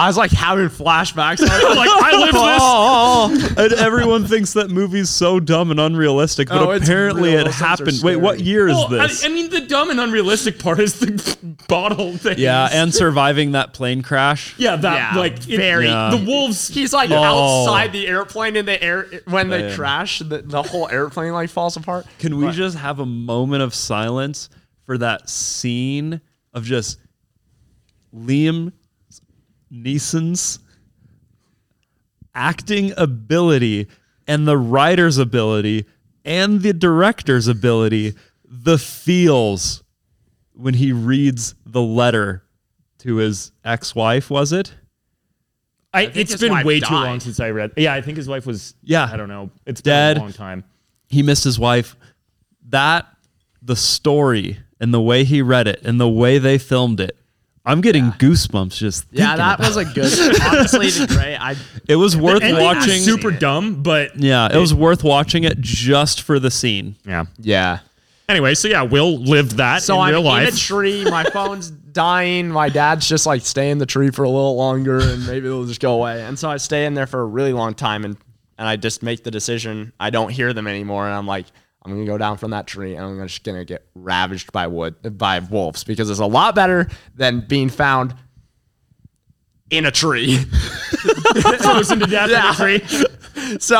I 0.00 0.06
was 0.06 0.16
like 0.16 0.30
having 0.30 0.68
flashbacks. 0.68 1.40
I 1.46 1.68
was 1.68 1.76
like 1.76 1.90
I 1.90 3.30
lived 3.32 3.54
this. 3.54 3.58
and 3.58 3.72
everyone 3.74 4.24
thinks 4.26 4.54
that 4.54 4.70
movie's 4.70 5.10
so 5.10 5.38
dumb 5.40 5.70
and 5.70 5.78
unrealistic, 5.78 6.48
but 6.48 6.56
Oh, 6.62 6.70
it's 6.70 6.86
apparently 6.88 7.30
real. 7.32 7.40
it 7.40 7.44
Those 7.44 7.52
things 7.54 7.60
are 7.62 7.66
happened. 7.66 8.00
Wait, 8.02 8.16
what 8.16 8.36
scary. 8.36 8.48
year 8.50 8.68
is 8.68 8.74
Well, 8.76 8.94
I, 9.00 9.06
this? 9.08 9.24
I 9.24 9.28
mean, 9.28 9.50
the 9.50 9.60
dumb 9.60 9.90
and 9.90 10.00
unrealistic 10.00 10.58
part 10.58 10.80
is 10.80 10.98
the 11.00 11.56
bottle 11.68 12.16
thing. 12.16 12.36
yeah, 12.38 12.68
and 12.72 12.94
surviving 12.94 13.52
that 13.52 13.74
plane 13.74 14.00
crash. 14.02 14.54
yeah, 14.58 14.76
that 14.76 15.14
Yeah, 15.14 15.20
like 15.20 15.46
it- 15.48 15.56
very. 15.58 15.86
Yeah. 15.88 16.10
the 16.16 16.24
wolves. 16.24 16.68
He's 16.68 16.92
like 16.94 17.10
Oh. 17.10 17.16
outside 17.66 17.92
the 17.92 18.06
airplane 18.08 18.56
in 18.56 18.64
the 18.64 18.82
air 18.82 19.06
when 19.26 19.50
they 19.50 19.64
oh, 19.64 19.66
Man. 19.68 19.76
crash. 19.76 20.20
The, 20.20 20.42
the 20.42 20.62
whole 20.62 20.88
airplane 20.88 21.32
like 21.34 21.50
falls 21.50 21.76
apart. 21.76 22.06
Can 22.18 22.38
we 22.38 22.50
just 22.52 22.78
have 22.78 23.00
a 23.00 23.06
moment 23.06 23.62
of 23.62 23.74
silence 23.74 24.48
for 24.86 24.96
that 24.98 25.28
scene 25.28 26.20
of 26.54 26.64
just 26.64 26.98
Liam 28.14 28.72
Neeson's 29.72 30.58
acting 32.34 32.92
ability 32.96 33.88
and 34.26 34.46
the 34.46 34.56
writer's 34.56 35.18
ability 35.18 35.86
and 36.24 36.62
the 36.62 36.72
director's 36.72 37.48
ability, 37.48 38.14
the 38.44 38.78
feels 38.78 39.82
when 40.54 40.74
he 40.74 40.92
reads 40.92 41.54
the 41.64 41.82
letter 41.82 42.44
to 42.98 43.16
his 43.16 43.52
ex-wife, 43.64 44.30
was 44.30 44.52
it? 44.52 44.74
I, 45.92 46.04
think 46.04 46.16
it's 46.16 46.32
his 46.32 46.40
been 46.40 46.52
wife 46.52 46.64
way 46.64 46.80
too 46.80 46.94
long 46.94 47.18
since 47.18 47.40
I 47.40 47.50
read. 47.50 47.72
Yeah, 47.76 47.94
I 47.94 48.00
think 48.00 48.16
his 48.16 48.28
wife 48.28 48.46
was. 48.46 48.74
Yeah. 48.82 49.08
I 49.10 49.16
don't 49.16 49.28
know. 49.28 49.50
It's 49.66 49.80
Dead. 49.80 50.14
been 50.14 50.22
a 50.22 50.24
long 50.26 50.32
time. 50.32 50.64
He 51.08 51.22
missed 51.22 51.42
his 51.42 51.58
wife. 51.58 51.96
That 52.68 53.06
the 53.60 53.74
story 53.74 54.58
and 54.78 54.94
the 54.94 55.00
way 55.00 55.24
he 55.24 55.42
read 55.42 55.66
it 55.66 55.80
and 55.82 55.98
the 55.98 56.08
way 56.08 56.38
they 56.38 56.58
filmed 56.58 57.00
it. 57.00 57.16
I'm 57.64 57.80
getting 57.82 58.10
goosebumps 58.12 58.76
just 58.78 59.04
Yeah, 59.10 59.36
thinking 59.36 59.36
that 59.38 59.54
about 59.60 59.66
was 59.68 59.76
a 59.76 59.84
good. 59.84 60.42
honestly, 60.42 60.90
the. 60.90 61.36
I 61.40 61.56
It 61.88 61.96
was 61.96 62.16
worth 62.16 62.42
Ending 62.42 62.62
watching. 62.62 63.02
super 63.02 63.30
dumb, 63.30 63.82
but 63.82 64.16
Yeah, 64.18 64.48
it 64.52 64.56
was 64.58 64.72
worth 64.72 65.04
watching 65.04 65.44
it 65.44 65.60
just 65.60 66.22
for 66.22 66.38
the 66.38 66.50
scene. 66.50 66.96
yeah. 67.04 67.24
yeah. 67.38 67.80
Anyway, 68.28 68.54
so 68.54 68.68
yeah, 68.68 68.82
Will 68.82 69.18
lived 69.18 69.56
that 69.56 69.82
So 69.82 69.94
in 69.96 70.00
I'm 70.02 70.10
real 70.14 70.34
in 70.36 70.46
a 70.46 70.50
tree. 70.52 71.04
My 71.04 71.24
phone's 71.32 71.68
dying. 71.68 72.48
My 72.48 72.68
dad's 72.68 73.08
just 73.08 73.26
like 73.26 73.42
stay 73.42 73.70
in 73.70 73.78
the 73.78 73.86
tree 73.86 74.10
for 74.10 74.22
a 74.22 74.28
little 74.28 74.54
longer, 74.56 75.00
and 75.00 75.26
maybe 75.26 75.46
it'll 75.48 75.66
just 75.66 75.80
go 75.80 75.94
away. 75.94 76.22
And 76.22 76.38
so 76.38 76.48
I 76.48 76.56
stay 76.58 76.86
in 76.86 76.94
there 76.94 77.08
for 77.08 77.20
a 77.20 77.24
really 77.26 77.52
long 77.52 77.74
time, 77.74 78.04
and 78.04 78.16
and 78.56 78.68
I 78.68 78.76
just 78.76 79.02
make 79.02 79.24
the 79.24 79.30
decision. 79.32 79.92
I 79.98 80.10
don't 80.10 80.30
hear 80.30 80.52
them 80.52 80.68
anymore, 80.68 81.06
and 81.06 81.14
I'm 81.14 81.26
like, 81.26 81.46
I'm 81.84 81.92
gonna 81.92 82.04
go 82.04 82.18
down 82.18 82.36
from 82.36 82.50
that 82.50 82.66
tree, 82.66 82.94
and 82.94 83.04
I'm 83.04 83.26
just 83.26 83.42
gonna 83.42 83.64
get 83.64 83.86
ravaged 83.94 84.52
by 84.52 84.66
wood 84.66 85.16
by 85.18 85.38
wolves 85.38 85.82
because 85.84 86.10
it's 86.10 86.20
a 86.20 86.26
lot 86.26 86.54
better 86.54 86.88
than 87.16 87.40
being 87.40 87.68
found 87.70 88.14
in 89.70 89.86
a 89.86 89.90
tree. 89.90 90.36
Frozen 91.60 92.00
to 92.00 92.06
death 92.06 92.30
Yeah. 92.30 92.48
in 92.48 92.52
a 92.52 92.78
tree. 92.80 93.06
So 93.58 93.78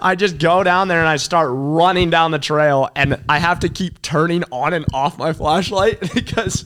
I 0.00 0.16
just 0.16 0.38
go 0.38 0.64
down 0.64 0.88
there 0.88 0.98
and 0.98 1.08
I 1.08 1.16
start 1.16 1.50
running 1.52 2.10
down 2.10 2.32
the 2.32 2.38
trail, 2.40 2.88
and 2.96 3.22
I 3.28 3.38
have 3.38 3.60
to 3.60 3.68
keep 3.68 4.02
turning 4.02 4.42
on 4.50 4.72
and 4.72 4.84
off 4.92 5.16
my 5.16 5.32
flashlight 5.32 6.00
because 6.14 6.64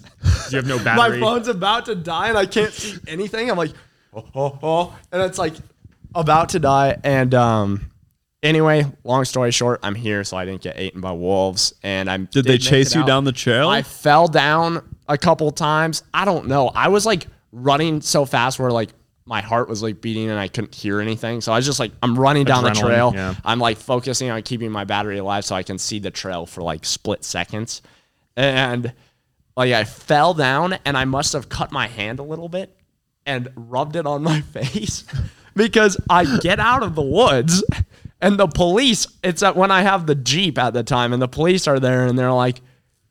You 0.51 0.57
have 0.57 0.67
no 0.67 0.79
my 0.79 1.19
phone's 1.21 1.49
about 1.49 1.85
to 1.87 1.95
die 1.95 2.29
and 2.31 2.39
I 2.39 2.47
can't 2.47 2.73
see 2.73 2.99
anything. 3.09 3.51
I'm 3.51 3.59
like, 3.59 3.73
oh, 4.15 4.25
oh, 4.35 4.59
oh, 4.63 4.97
and 5.13 5.21
it's 5.23 5.37
like 5.39 5.55
about 6.15 6.51
to 6.51 6.61
die. 6.61 6.97
And 7.05 7.35
um, 7.35 7.91
anyway, 8.45 8.87
long 9.03 9.25
story 9.25 9.51
short, 9.51 9.81
I'm 9.83 9.97
here, 9.97 10.23
so 10.23 10.37
I 10.37 10.45
didn't 10.45 10.61
get 10.61 10.79
eaten 10.79 11.01
by 11.01 11.13
wolves. 11.13 11.75
And 11.83 12.09
I'm 12.09 12.27
Did 12.27 12.45
they 12.45 12.59
chase 12.59 12.95
you 12.95 13.05
down 13.05 13.25
the 13.25 13.33
trail? 13.33 13.69
I 13.69 13.83
fell 13.83 14.29
down 14.29 14.97
a 15.09 15.19
couple 15.19 15.51
times. 15.51 16.05
I 16.13 16.25
don't 16.25 16.47
know. 16.47 16.69
I 16.69 16.89
was 16.89 17.05
like 17.05 17.27
running 17.51 18.01
so 18.01 18.25
fast 18.25 18.59
where 18.59 18.71
like 18.71 18.91
my 19.27 19.41
heart 19.41 19.69
was 19.69 19.83
like 19.83 20.01
beating 20.01 20.29
and 20.29 20.39
I 20.39 20.49
couldn't 20.49 20.75
hear 20.75 21.01
anything. 21.01 21.41
So 21.41 21.53
I 21.53 21.57
was 21.57 21.65
just 21.65 21.81
like, 21.81 21.93
I'm 22.03 22.19
running 22.19 22.45
down 22.45 22.63
the 22.63 22.71
trail. 22.71 23.13
yeah. 23.15 23.35
I'm 23.45 23.59
like 23.59 23.79
focusing 23.79 24.31
on 24.31 24.43
keeping 24.43 24.71
my 24.71 24.85
battery 24.85 25.19
alive 25.19 25.45
so 25.45 25.55
I 25.55 25.63
can 25.63 25.79
see 25.79 25.99
the 25.99 26.11
trail 26.11 26.45
for 26.47 26.63
like 26.63 26.85
split 26.85 27.25
seconds. 27.25 27.81
And 28.37 28.93
like 29.57 29.73
I 29.73 29.85
fell 29.85 30.35
down 30.35 30.79
and 30.85 30.97
I 30.97 31.07
must 31.07 31.33
have 31.33 31.49
cut 31.49 31.73
my 31.73 31.87
hand 31.87 32.19
a 32.19 32.23
little 32.23 32.49
bit 32.51 32.77
and 33.25 33.49
rubbed 33.57 33.97
it 33.97 34.07
on 34.07 34.23
my 34.23 34.41
face 34.53 35.05
because 35.55 35.97
I 36.11 36.39
get 36.41 36.61
out 36.61 36.83
of 36.83 36.95
the 36.95 37.03
woods 37.03 37.65
and 38.25 38.39
the 38.39 38.47
police, 38.49 39.07
it's 39.23 39.43
at 39.43 39.55
when 39.55 39.71
I 39.71 39.83
have 39.83 40.07
the 40.07 40.15
Jeep 40.15 40.59
at 40.59 40.73
the 40.75 40.83
time 40.83 41.13
and 41.13 41.21
the 41.23 41.29
police 41.29 41.69
are 41.69 41.79
there 41.79 42.07
and 42.07 42.19
they're 42.19 42.33
like, 42.33 42.61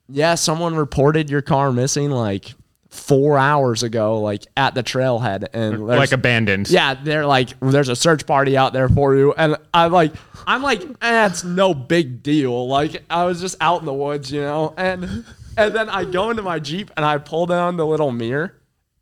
yeah, 0.10 0.36
someone 0.36 0.76
reported 0.76 1.30
your 1.30 1.42
car 1.42 1.72
missing 1.72 2.10
like 2.12 2.54
four 2.90 3.38
hours 3.38 3.82
ago, 3.84 4.20
like 4.20 4.46
at 4.58 4.76
the 4.76 4.84
trailhead. 4.84 5.48
And 5.54 5.88
there's- 5.88 6.00
like 6.00 6.12
abandoned. 6.12 6.70
yeah, 6.70 6.94
they're 6.96 7.26
like, 7.26 7.58
there's 7.60 7.90
a 7.90 7.96
search 7.96 8.26
party 8.28 8.58
out 8.58 8.74
there 8.74 8.90
for 8.90 9.16
you, 9.16 9.34
and 9.38 9.56
I'm 9.74 9.92
like, 9.92 10.14
I'm 10.46 10.62
like, 10.62 10.82
eh, 11.02 11.26
it's 11.28 11.44
no 11.44 11.74
big 11.74 12.22
deal. 12.22 12.68
Like 12.68 13.04
I 13.10 13.24
was 13.26 13.40
just 13.42 13.56
out 13.62 13.80
in 13.80 13.86
the 13.86 13.94
woods, 13.94 14.32
you 14.32 14.42
know, 14.42 14.74
and 14.78 15.26
and 15.58 15.74
then 15.74 15.90
I 15.90 16.04
go 16.06 16.30
into 16.32 16.42
my 16.44 16.60
jeep 16.60 16.92
and 16.98 17.06
I 17.06 17.18
pull 17.18 17.46
down 17.46 17.78
the 17.78 17.86
little 17.86 18.12
mirror, 18.12 18.54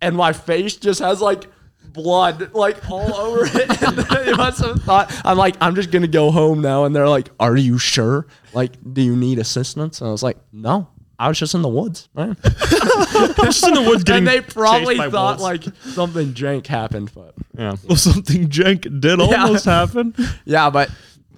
and 0.01 0.15
my 0.15 0.33
face 0.33 0.75
just 0.75 0.99
has 0.99 1.19
like 1.19 1.45
blood 1.93 2.53
like 2.53 2.89
all 2.89 3.13
over 3.15 3.45
it. 3.45 3.81
And 3.81 3.97
they 3.97 4.34
must 4.34 4.59
have 4.63 4.81
thought 4.84 5.11
I'm 5.26 5.38
like, 5.38 5.55
I'm 5.59 5.76
just 5.76 5.91
gonna 5.91 6.07
go 6.07 6.31
home 6.31 6.61
now, 6.61 6.85
and 6.85 6.95
they're 6.95 7.09
like, 7.09 7.30
Are 7.39 7.57
you 7.57 7.77
sure? 7.77 8.27
Like, 8.53 8.72
do 8.93 9.01
you 9.01 9.15
need 9.15 9.39
assistance? 9.39 10.01
And 10.01 10.07
I 10.07 10.11
was 10.11 10.23
like, 10.23 10.38
No. 10.51 10.88
I 11.19 11.27
was 11.27 11.38
just 11.38 11.53
in 11.53 11.61
the 11.61 11.69
woods, 11.69 12.09
man. 12.15 12.35
Just 12.43 13.68
in 13.68 13.76
the 13.76 13.84
woods 13.85 14.03
getting 14.03 14.19
And 14.19 14.27
they 14.27 14.41
probably 14.41 14.97
thought 14.97 15.39
wolves. 15.39 15.43
like 15.43 15.63
something 15.93 16.34
jank 16.34 16.65
happened, 16.65 17.11
but 17.13 17.35
yeah. 17.55 17.76
well, 17.88 17.95
something 17.95 18.47
jank 18.49 18.99
did 18.99 19.19
almost 19.22 19.65
happen. 19.65 20.15
Yeah, 20.45 20.72
but 20.72 20.89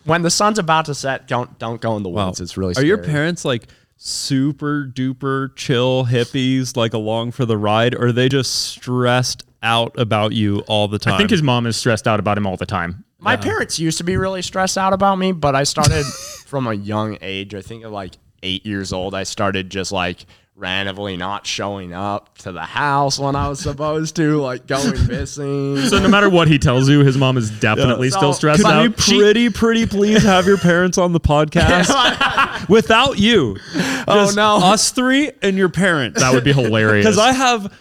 when 0.05 0.21
the 0.21 0.29
sun's 0.29 0.57
about 0.57 0.85
to 0.85 0.95
set, 0.95 1.27
don't 1.27 1.59
don't 1.59 1.81
go 1.81 1.97
in 1.97 2.03
the 2.03 2.07
woods. 2.09 2.39
It's 2.39 2.55
really 2.55 2.71
Are 2.71 2.75
scary. 2.75 2.87
your 2.87 2.97
parents 2.99 3.43
like 3.43 3.67
super 3.97 4.85
duper 4.85 5.53
chill 5.57 6.05
hippies, 6.05 6.77
like 6.77 6.93
along 6.93 7.31
for 7.31 7.45
the 7.45 7.57
ride, 7.57 7.93
or 7.93 8.07
are 8.07 8.11
they 8.13 8.29
just 8.29 8.53
stressed 8.53 9.43
out 9.63 9.97
about 9.97 10.33
you 10.33 10.59
all 10.67 10.87
the 10.87 10.99
time? 10.99 11.15
I 11.15 11.17
think 11.17 11.29
his 11.31 11.41
mom 11.41 11.65
is 11.65 11.75
stressed 11.77 12.07
out 12.07 12.19
about 12.19 12.37
him 12.37 12.45
all 12.45 12.57
the 12.57 12.65
time. 12.65 13.03
My 13.19 13.37
parents 13.37 13.79
used 13.79 13.97
to 13.99 14.03
be 14.03 14.17
really 14.17 14.41
stressed 14.41 14.77
out 14.77 14.91
about 14.91 15.17
me, 15.17 15.31
but 15.31 15.55
I 15.55 15.63
started 15.63 16.05
from 16.45 16.67
a 16.67 16.73
young 16.73 17.17
age. 17.21 17.55
I 17.55 17.61
think 17.61 17.83
at 17.85 17.91
like 17.91 18.13
eight 18.43 18.65
years 18.65 18.91
old, 18.91 19.15
I 19.15 19.23
started 19.23 19.69
just 19.69 19.93
like 19.93 20.25
randomly 20.55 21.15
not 21.17 21.47
showing 21.47 21.93
up 21.93 22.37
to 22.39 22.51
the 22.51 22.61
house 22.61 23.17
when 23.17 23.35
I 23.35 23.47
was 23.47 23.59
supposed 23.61 24.17
to, 24.17 24.39
like 24.41 24.67
going 24.67 25.07
missing. 25.07 25.77
So 25.87 25.99
no 25.99 26.09
matter 26.09 26.29
what 26.29 26.47
he 26.49 26.59
tells 26.59 26.89
you, 26.89 26.99
his 26.99 27.17
mom 27.17 27.37
is 27.37 27.49
definitely 27.61 28.09
So- 28.09 28.17
still 28.19 28.33
stressed 28.33 28.61
Could 28.63 28.71
out. 28.71 28.81
we 28.83 28.89
pretty, 28.89 29.49
pretty 29.49 29.85
please 29.87 30.21
have 30.23 30.45
your 30.45 30.57
parents 30.57 30.97
on 30.97 31.13
the 31.13 31.19
podcast 31.21 32.67
without 32.69 33.17
you? 33.17 33.57
Oh, 34.05 34.25
Just 34.25 34.35
no. 34.35 34.57
us 34.57 34.91
three 34.91 35.31
and 35.41 35.57
your 35.57 35.69
parents. 35.69 36.19
that 36.21 36.33
would 36.33 36.43
be 36.43 36.53
hilarious. 36.53 37.05
Because 37.05 37.17
I 37.17 37.31
have 37.31 37.73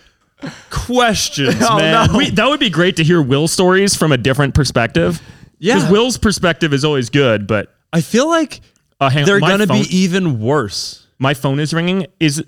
questions, 0.70 1.56
Oh, 1.60 1.76
man. 1.78 2.10
no. 2.12 2.16
We, 2.18 2.30
that 2.30 2.48
would 2.48 2.60
be 2.60 2.70
great 2.70 2.96
to 2.96 3.04
hear 3.04 3.22
Will's 3.22 3.52
stories 3.52 3.94
from 3.94 4.12
a 4.12 4.16
different 4.18 4.54
perspective. 4.54 5.20
Yeah. 5.58 5.74
Because 5.76 5.90
Will's 5.90 6.18
perspective 6.18 6.72
is 6.72 6.84
always 6.84 7.10
good, 7.10 7.46
but 7.46 7.74
I 7.92 8.00
feel 8.00 8.28
like 8.28 8.60
uh, 9.00 9.10
hang- 9.10 9.24
they're 9.26 9.40
gonna 9.40 9.66
phone- 9.66 9.82
be 9.82 9.96
even 9.96 10.40
worse. 10.40 11.06
My 11.18 11.34
phone 11.34 11.60
is 11.60 11.72
ringing. 11.72 12.06
Is 12.18 12.42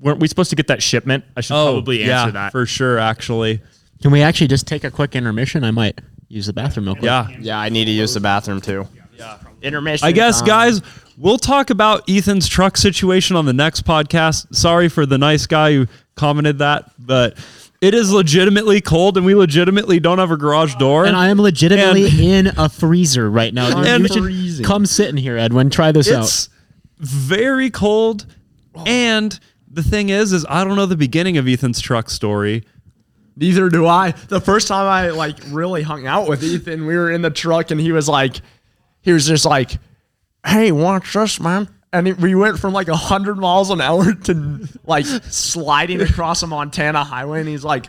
weren't 0.00 0.18
we 0.20 0.26
supposed 0.28 0.50
to 0.50 0.56
get 0.56 0.66
that 0.68 0.82
shipment? 0.82 1.24
I 1.36 1.40
should 1.40 1.54
probably 1.54 2.02
answer 2.02 2.12
Oh, 2.12 2.26
yeah, 2.26 2.30
that. 2.32 2.52
for 2.52 2.66
sure. 2.66 2.98
Actually, 2.98 3.60
Can 4.02 4.10
we 4.10 4.22
actually 4.22 4.48
just 4.48 4.66
take 4.66 4.82
a 4.84 4.90
quick 4.90 5.14
intermission? 5.14 5.62
I 5.64 5.70
might 5.70 6.00
use 6.28 6.46
the 6.46 6.52
bathroom 6.52 6.86
real 6.86 6.94
quick. 6.94 7.04
yeah. 7.04 7.28
yeah, 7.40 7.58
I 7.58 7.68
need 7.68 7.84
to 7.86 7.90
use 7.92 8.14
the 8.14 8.20
bathroom 8.20 8.60
too. 8.60 8.86
Yeah, 9.16 9.38
intermission. 9.62 10.06
I 10.06 10.12
guess, 10.12 10.42
guys, 10.42 10.80
we'll 11.16 11.38
talk 11.38 11.70
about 11.70 12.08
Ethan's 12.08 12.46
truck 12.48 12.76
situation 12.76 13.34
on 13.36 13.46
the 13.46 13.52
next 13.52 13.84
podcast. 13.84 14.54
Sorry 14.54 14.88
for 14.88 15.06
the 15.06 15.18
nice 15.18 15.46
guy 15.46 15.72
who 15.72 15.86
commented 16.18 16.58
that, 16.58 16.90
but 16.98 17.38
it 17.80 17.94
is 17.94 18.12
legitimately 18.12 18.80
cold, 18.80 19.16
and 19.16 19.24
we 19.24 19.34
legitimately 19.34 20.00
don't 20.00 20.18
have 20.18 20.30
a 20.30 20.36
garage 20.36 20.74
door. 20.74 21.04
And 21.06 21.16
I 21.16 21.28
am 21.28 21.40
legitimately 21.40 22.06
And- 22.08 22.48
in 22.48 22.52
a 22.58 22.68
freezer 22.68 23.30
right 23.30 23.54
now. 23.54 23.68
Dude. 23.78 23.86
And- 23.86 24.02
you 24.02 24.08
should 24.08 24.22
Freezing. 24.24 24.64
come 24.66 24.84
sit 24.84 25.08
in 25.08 25.16
here, 25.16 25.36
Edwin. 25.38 25.70
Try 25.70 25.92
this 25.92 26.10
out. 26.10 26.24
it's 26.24 26.48
very 26.98 27.70
cold, 27.70 28.26
and 28.86 29.38
the 29.70 29.82
thing 29.82 30.08
is, 30.08 30.32
is 30.32 30.44
I 30.48 30.64
don't 30.64 30.76
know 30.76 30.86
the 30.86 30.96
beginning 30.96 31.36
of 31.38 31.46
Ethan's 31.48 31.80
truck 31.80 32.10
story. 32.10 32.64
Neither 33.36 33.68
do 33.68 33.86
I. 33.86 34.12
The 34.28 34.40
first 34.40 34.66
time 34.66 34.86
I 34.86 35.10
like 35.10 35.36
really 35.50 35.82
hung 35.82 36.06
out 36.08 36.28
with 36.28 36.42
Ethan, 36.42 36.86
we 36.86 36.96
were 36.96 37.10
in 37.12 37.22
the 37.22 37.30
truck 37.30 37.70
and 37.70 37.80
he 37.80 37.92
was 37.92 38.08
like, 38.08 38.40
he 39.00 39.12
was 39.12 39.28
just 39.28 39.44
like, 39.44 39.78
"Hey, 40.44 40.72
watch 40.72 41.12
this, 41.12 41.38
man." 41.38 41.68
And 41.92 42.06
it, 42.08 42.18
we 42.18 42.34
went 42.34 42.58
from 42.58 42.72
like 42.74 42.88
hundred 42.88 43.38
miles 43.38 43.70
an 43.70 43.80
hour 43.80 44.12
to 44.12 44.68
like 44.84 45.06
sliding 45.06 46.00
across 46.02 46.42
a 46.42 46.46
Montana 46.46 47.02
highway, 47.02 47.40
and 47.40 47.48
he's 47.48 47.64
like, 47.64 47.86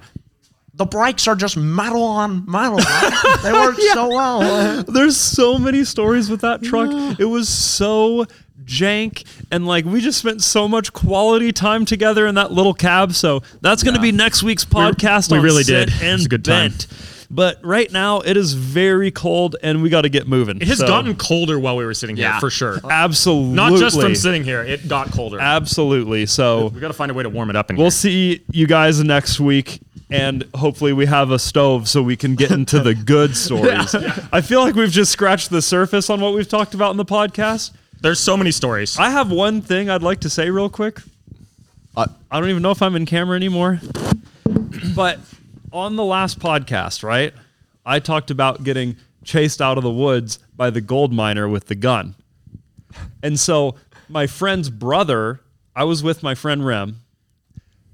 "The 0.73 0.85
brakes 0.85 1.27
are 1.27 1.35
just 1.35 1.57
metal 1.57 2.03
on 2.03 2.45
metal. 2.49 2.77
man. 2.77 3.11
They 3.43 3.51
work 3.51 3.75
so 3.93 4.07
well." 4.07 4.83
There's 4.83 5.17
so 5.17 5.57
many 5.57 5.83
stories 5.83 6.29
with 6.29 6.41
that 6.41 6.63
truck. 6.63 7.19
It 7.19 7.25
was 7.25 7.49
so 7.49 8.25
jank 8.65 9.25
and 9.51 9.65
like 9.65 9.83
we 9.83 9.99
just 9.99 10.19
spent 10.19 10.43
so 10.43 10.67
much 10.67 10.93
quality 10.93 11.51
time 11.51 11.85
together 11.85 12.27
in 12.27 12.35
that 12.35 12.51
little 12.51 12.73
cab. 12.73 13.13
So 13.13 13.41
that's 13.61 13.83
going 13.83 13.95
to 13.95 14.01
be 14.01 14.11
next 14.11 14.43
week's 14.43 14.63
podcast. 14.65 15.31
we 15.31 15.39
on 15.39 15.43
really 15.43 15.63
Sit 15.63 15.89
did. 15.89 15.95
It 15.95 16.03
And 16.03 16.13
was 16.19 16.25
a 16.25 16.29
good 16.29 16.45
time. 16.45 16.69
Bent. 16.69 16.87
But 17.31 17.59
right 17.63 17.91
now 17.91 18.21
it 18.21 18.37
is 18.37 18.53
very 18.53 19.11
cold 19.11 19.55
and 19.61 19.83
we 19.83 19.89
got 19.89 20.01
to 20.01 20.09
get 20.09 20.27
moving. 20.27 20.57
It 20.61 20.67
has 20.67 20.79
So, 20.79 20.87
gotten 20.87 21.15
colder 21.15 21.59
while 21.59 21.77
we 21.77 21.85
were 21.85 21.93
sitting 21.93 22.15
here, 22.15 22.25
Yeah. 22.25 22.39
for 22.39 22.49
sure. 22.49 22.79
absolutely 22.89 23.53
Not 23.55 23.77
just 23.79 24.01
from 24.01 24.15
sitting 24.15 24.43
here. 24.43 24.63
It 24.63 24.87
got 24.87 25.11
colder. 25.11 25.39
Absolutely. 25.39 26.25
So 26.25 26.67
we 26.73 26.79
got 26.79 26.87
to 26.87 26.93
find 26.93 27.11
a 27.11 27.13
way 27.13 27.21
to 27.23 27.29
warm 27.29 27.51
it 27.51 27.55
up 27.55 27.69
in 27.69 27.75
we'll 27.75 27.85
here. 27.85 27.91
see 27.91 28.41
you 28.51 28.65
guys 28.65 29.03
next 29.03 29.39
week. 29.39 29.79
And 30.11 30.43
hopefully 30.55 30.91
we 30.91 31.05
have 31.05 31.29
a 31.29 31.37
stove 31.37 31.87
so 31.87 32.01
we 32.01 32.15
can 32.17 32.33
get 32.33 32.49
into 32.49 32.79
the 32.79 32.95
good 32.95 33.35
stories. 33.45 33.93
I 34.33 34.41
feel 34.41 34.61
like 34.61 34.73
we've 34.73 34.89
just 34.89 35.11
scratched 35.11 35.51
the 35.51 35.61
surface 35.61 36.09
on 36.09 36.19
what 36.21 36.33
we've 36.33 36.49
talked 36.49 36.73
about 36.73 36.89
in 36.89 36.97
the 36.97 37.05
podcast. 37.05 37.69
There's 38.01 38.19
so 38.19 38.35
many 38.35 38.49
stories. 38.49 38.97
I 38.97 39.11
have 39.11 39.29
one 39.31 39.61
thing 39.61 39.87
I'd 39.87 40.01
like 40.01 40.21
to 40.21 40.29
say 40.31 40.49
real 40.49 40.67
quick. 40.69 40.99
Uh, 41.95 42.07
I 42.31 42.39
don't 42.39 42.49
even 42.49 42.63
know 42.63 42.71
if 42.71 42.81
I'm 42.81 42.95
in 42.95 43.05
camera 43.05 43.35
anymore. 43.35 43.81
but 44.95 45.19
on 45.71 45.95
the 45.95 46.03
last 46.03 46.39
podcast, 46.39 47.03
right? 47.03 47.33
I 47.85 47.99
talked 47.99 48.31
about 48.31 48.63
getting 48.63 48.97
chased 49.23 49.61
out 49.61 49.77
of 49.77 49.83
the 49.83 49.91
woods 49.91 50.39
by 50.55 50.69
the 50.69 50.81
gold 50.81 51.13
miner 51.13 51.47
with 51.47 51.67
the 51.67 51.75
gun. 51.75 52.15
And 53.21 53.39
so 53.39 53.75
my 54.07 54.27
friend's 54.27 54.69
brother, 54.69 55.41
I 55.75 55.83
was 55.83 56.03
with 56.03 56.23
my 56.23 56.35
friend 56.35 56.65
Rem. 56.65 57.01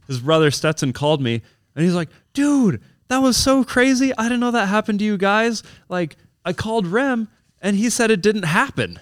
His 0.08 0.20
brother 0.20 0.52
Stetson 0.52 0.94
called 0.94 1.22
me 1.22 1.42
and 1.76 1.84
he's 1.84 1.96
like, 1.96 2.10
dude, 2.34 2.82
that 3.08 3.20
was 3.20 3.38
so 3.38 3.64
crazy. 3.64 4.14
I 4.18 4.24
didn't 4.24 4.40
know 4.40 4.52
that 4.52 4.68
happened 4.68 5.00
to 5.00 5.06
you 5.06 5.18
guys. 5.18 5.64
Like, 5.90 6.16
I 6.44 6.54
called 6.54 6.88
Rem 6.88 7.28
and 7.62 7.76
he 7.76 7.90
said 7.90 8.12
it 8.12 8.22
didn't 8.22 8.44
happen. 8.44 9.00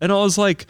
And 0.00 0.12
I 0.12 0.16
was 0.16 0.38
like, 0.38 0.66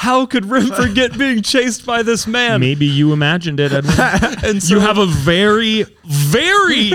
how 0.00 0.24
could 0.24 0.46
Rem 0.46 0.66
forget 0.74 1.18
being 1.18 1.42
chased 1.42 1.84
by 1.84 2.02
this 2.02 2.26
man? 2.26 2.60
Maybe 2.60 2.86
you 2.86 3.12
imagined 3.12 3.60
it, 3.60 3.70
Edwin. 3.70 3.92
And 4.44 4.62
so 4.62 4.74
you 4.76 4.80
have 4.80 4.96
a 4.96 5.04
very, 5.04 5.84
very 6.04 6.90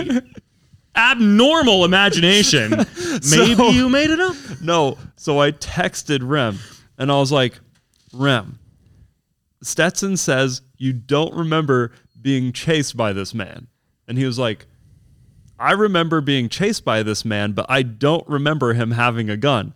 abnormal 0.95 1.86
imagination. 1.86 2.72
Maybe 2.98 3.22
So- 3.56 3.69
you 3.69 3.90
made 3.90 4.10
it 4.10 4.19
up. 4.19 4.36
No. 4.60 4.98
So 5.18 5.40
I 5.40 5.52
texted 5.52 6.19
Rem 6.23 6.57
and 6.98 7.11
I 7.11 7.19
was 7.19 7.32
like, 7.32 7.60
Rem, 8.11 8.57
Stetson 9.61 10.18
says 10.18 10.64
you 10.77 10.91
don't 10.91 11.34
remember 11.36 11.91
being 12.19 12.53
chased 12.53 12.98
by 12.98 13.14
this 13.14 13.36
man. 13.36 13.68
And 14.07 14.18
he 14.18 14.26
was 14.26 14.40
like, 14.40 14.65
I 15.60 15.73
remember 15.73 16.22
being 16.22 16.49
chased 16.49 16.84
by 16.84 17.03
this 17.03 17.23
man, 17.23 17.52
but 17.52 17.68
I 17.69 17.84
don't 17.84 18.27
remember 18.27 18.73
him 18.73 18.91
having 18.91 19.30
a 19.30 19.38
gun. 19.38 19.76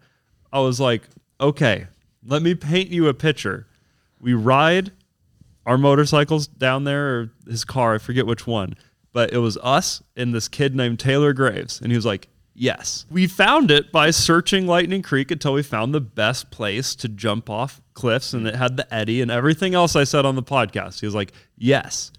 I 0.52 0.62
was 0.62 0.80
like, 0.80 1.04
okay, 1.40 1.86
let 2.30 2.42
me 2.42 2.56
paint 2.56 2.90
you 2.90 3.08
a 3.08 3.14
picture. 3.14 3.68
We 4.20 4.34
ride 4.34 4.92
our 5.66 5.78
motorcycles 5.78 6.48
down 6.48 6.84
there, 6.84 7.10
or 7.10 7.32
his 7.48 7.66
car, 7.66 7.96
I 7.96 7.98
forget 7.98 8.26
which 8.26 8.48
one, 8.48 8.76
but 9.14 9.34
it 9.34 9.38
was 9.40 9.58
us 9.58 10.02
and 10.16 10.34
this 10.34 10.48
kid 10.48 10.76
named 10.76 11.00
Taylor 11.00 11.34
Graves. 11.34 11.82
And 11.82 11.92
he 11.92 11.96
was 11.96 12.06
like, 12.06 12.28
yes. 12.54 13.06
We 13.10 13.28
found 13.28 13.72
it 13.72 13.92
by 13.92 14.12
searching 14.12 14.68
Lightning 14.68 15.02
Creek 15.02 15.32
until 15.32 15.54
we 15.54 15.64
found 15.64 15.94
the 15.94 16.02
best 16.02 16.52
place 16.52 16.96
to 16.96 17.08
jump 17.08 17.50
off 17.50 17.82
cliffs, 17.94 18.34
and 18.34 18.48
it 18.48 18.56
had 18.56 18.78
the 18.78 18.94
eddy 18.94 19.22
and 19.22 19.32
everything 19.32 19.74
else 19.74 19.96
I 19.96 20.04
said 20.04 20.26
on 20.26 20.36
the 20.36 20.44
podcast. 20.44 21.00
He 21.00 21.06
was 21.06 21.16
like, 21.16 21.34
yes. 21.58 22.12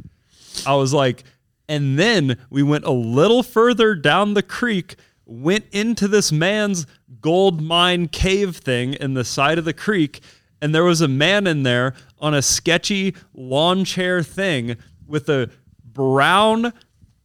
I 0.67 0.75
was 0.75 0.93
like, 0.93 1.25
and 1.69 1.99
then 1.99 2.37
we 2.51 2.63
went 2.63 2.85
a 2.85 2.91
little 2.91 3.43
further 3.43 3.95
down 3.95 4.35
the 4.35 4.43
creek, 4.43 4.97
went 5.31 5.65
into 5.71 6.09
this 6.09 6.33
man's 6.33 6.87
gold 7.21 7.63
mine 7.63 8.09
cave 8.09 8.57
thing 8.57 8.95
in 8.95 9.15
the 9.15 9.25
side 9.25 9.59
of 9.59 9.65
the 9.65 9.73
creek, 9.73 10.21
and 10.61 10.75
there 10.75 10.85
was 10.85 11.01
a 11.01 11.09
man 11.09 11.47
in 11.47 11.63
there 11.63 11.95
on 12.19 12.35
a 12.35 12.43
sketchy 12.43 13.15
lawn 13.33 13.85
chair 13.85 14.23
thing 14.23 14.77
with 15.07 15.29
a 15.29 15.49
brown 15.85 16.73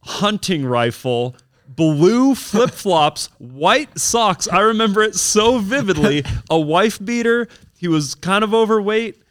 hunting 0.02 0.64
rifle, 0.64 1.36
blue 1.66 2.34
flip 2.34 2.70
flops, 2.70 3.26
white 3.38 3.98
socks. 3.98 4.46
I 4.48 4.60
remember 4.60 5.02
it 5.02 5.16
so 5.16 5.58
vividly. 5.58 6.24
A 6.50 6.58
wife 6.58 7.04
beater. 7.04 7.48
He 7.76 7.88
was 7.88 8.14
kind 8.14 8.44
of 8.44 8.54
overweight 8.54 9.22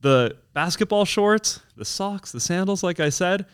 the 0.00 0.36
basketball 0.52 1.04
shorts, 1.04 1.60
the 1.76 1.84
socks, 1.84 2.32
the 2.32 2.40
sandals, 2.40 2.82
like 2.82 3.00
I 3.00 3.08
said. 3.08 3.46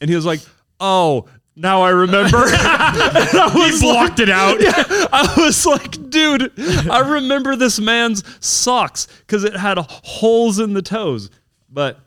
And 0.00 0.10
he 0.10 0.16
was 0.16 0.26
like, 0.26 0.40
Oh, 0.80 1.26
now 1.60 1.82
I 1.82 1.90
remember. 1.90 2.38
I 2.44 3.70
He 3.70 3.80
blocked 3.80 4.18
it 4.18 4.30
out. 4.30 4.58
I 5.12 5.34
was 5.36 5.66
like, 5.66 6.10
Dude, 6.10 6.52
I 6.90 7.00
remember 7.00 7.54
this 7.54 7.78
man's 7.78 8.24
socks 8.44 9.06
because 9.20 9.44
it 9.44 9.54
had 9.54 9.78
holes 9.78 10.58
in 10.58 10.72
the 10.72 10.82
toes. 10.82 11.30
But, 11.70 12.00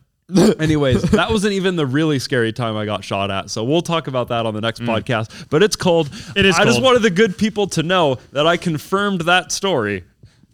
anyways, 0.59 1.03
that 1.11 1.29
wasn't 1.29 1.53
even 1.53 1.75
the 1.75 1.85
really 1.85 2.19
scary 2.19 2.51
time 2.51 2.75
I 2.75 2.85
got 2.85 3.03
shot 3.03 3.31
at. 3.31 3.49
So 3.49 3.63
we'll 3.63 3.81
talk 3.81 4.07
about 4.07 4.27
that 4.29 4.45
on 4.45 4.53
the 4.53 4.61
next 4.61 4.81
mm. 4.81 4.87
podcast. 4.87 5.47
But 5.49 5.63
it's 5.63 5.75
cold. 5.75 6.09
It 6.35 6.45
is 6.45 6.57
I 6.57 6.65
just 6.65 6.81
wanted 6.81 7.03
the 7.03 7.11
good 7.11 7.37
people 7.37 7.67
to 7.67 7.83
know 7.83 8.17
that 8.31 8.47
I 8.47 8.57
confirmed 8.57 9.21
that 9.21 9.51
story. 9.51 10.03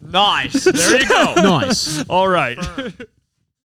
Nice. 0.00 0.64
There 0.64 1.00
you 1.00 1.08
go. 1.08 1.34
Nice. 1.36 2.04
All 2.08 2.28
right. 2.28 2.58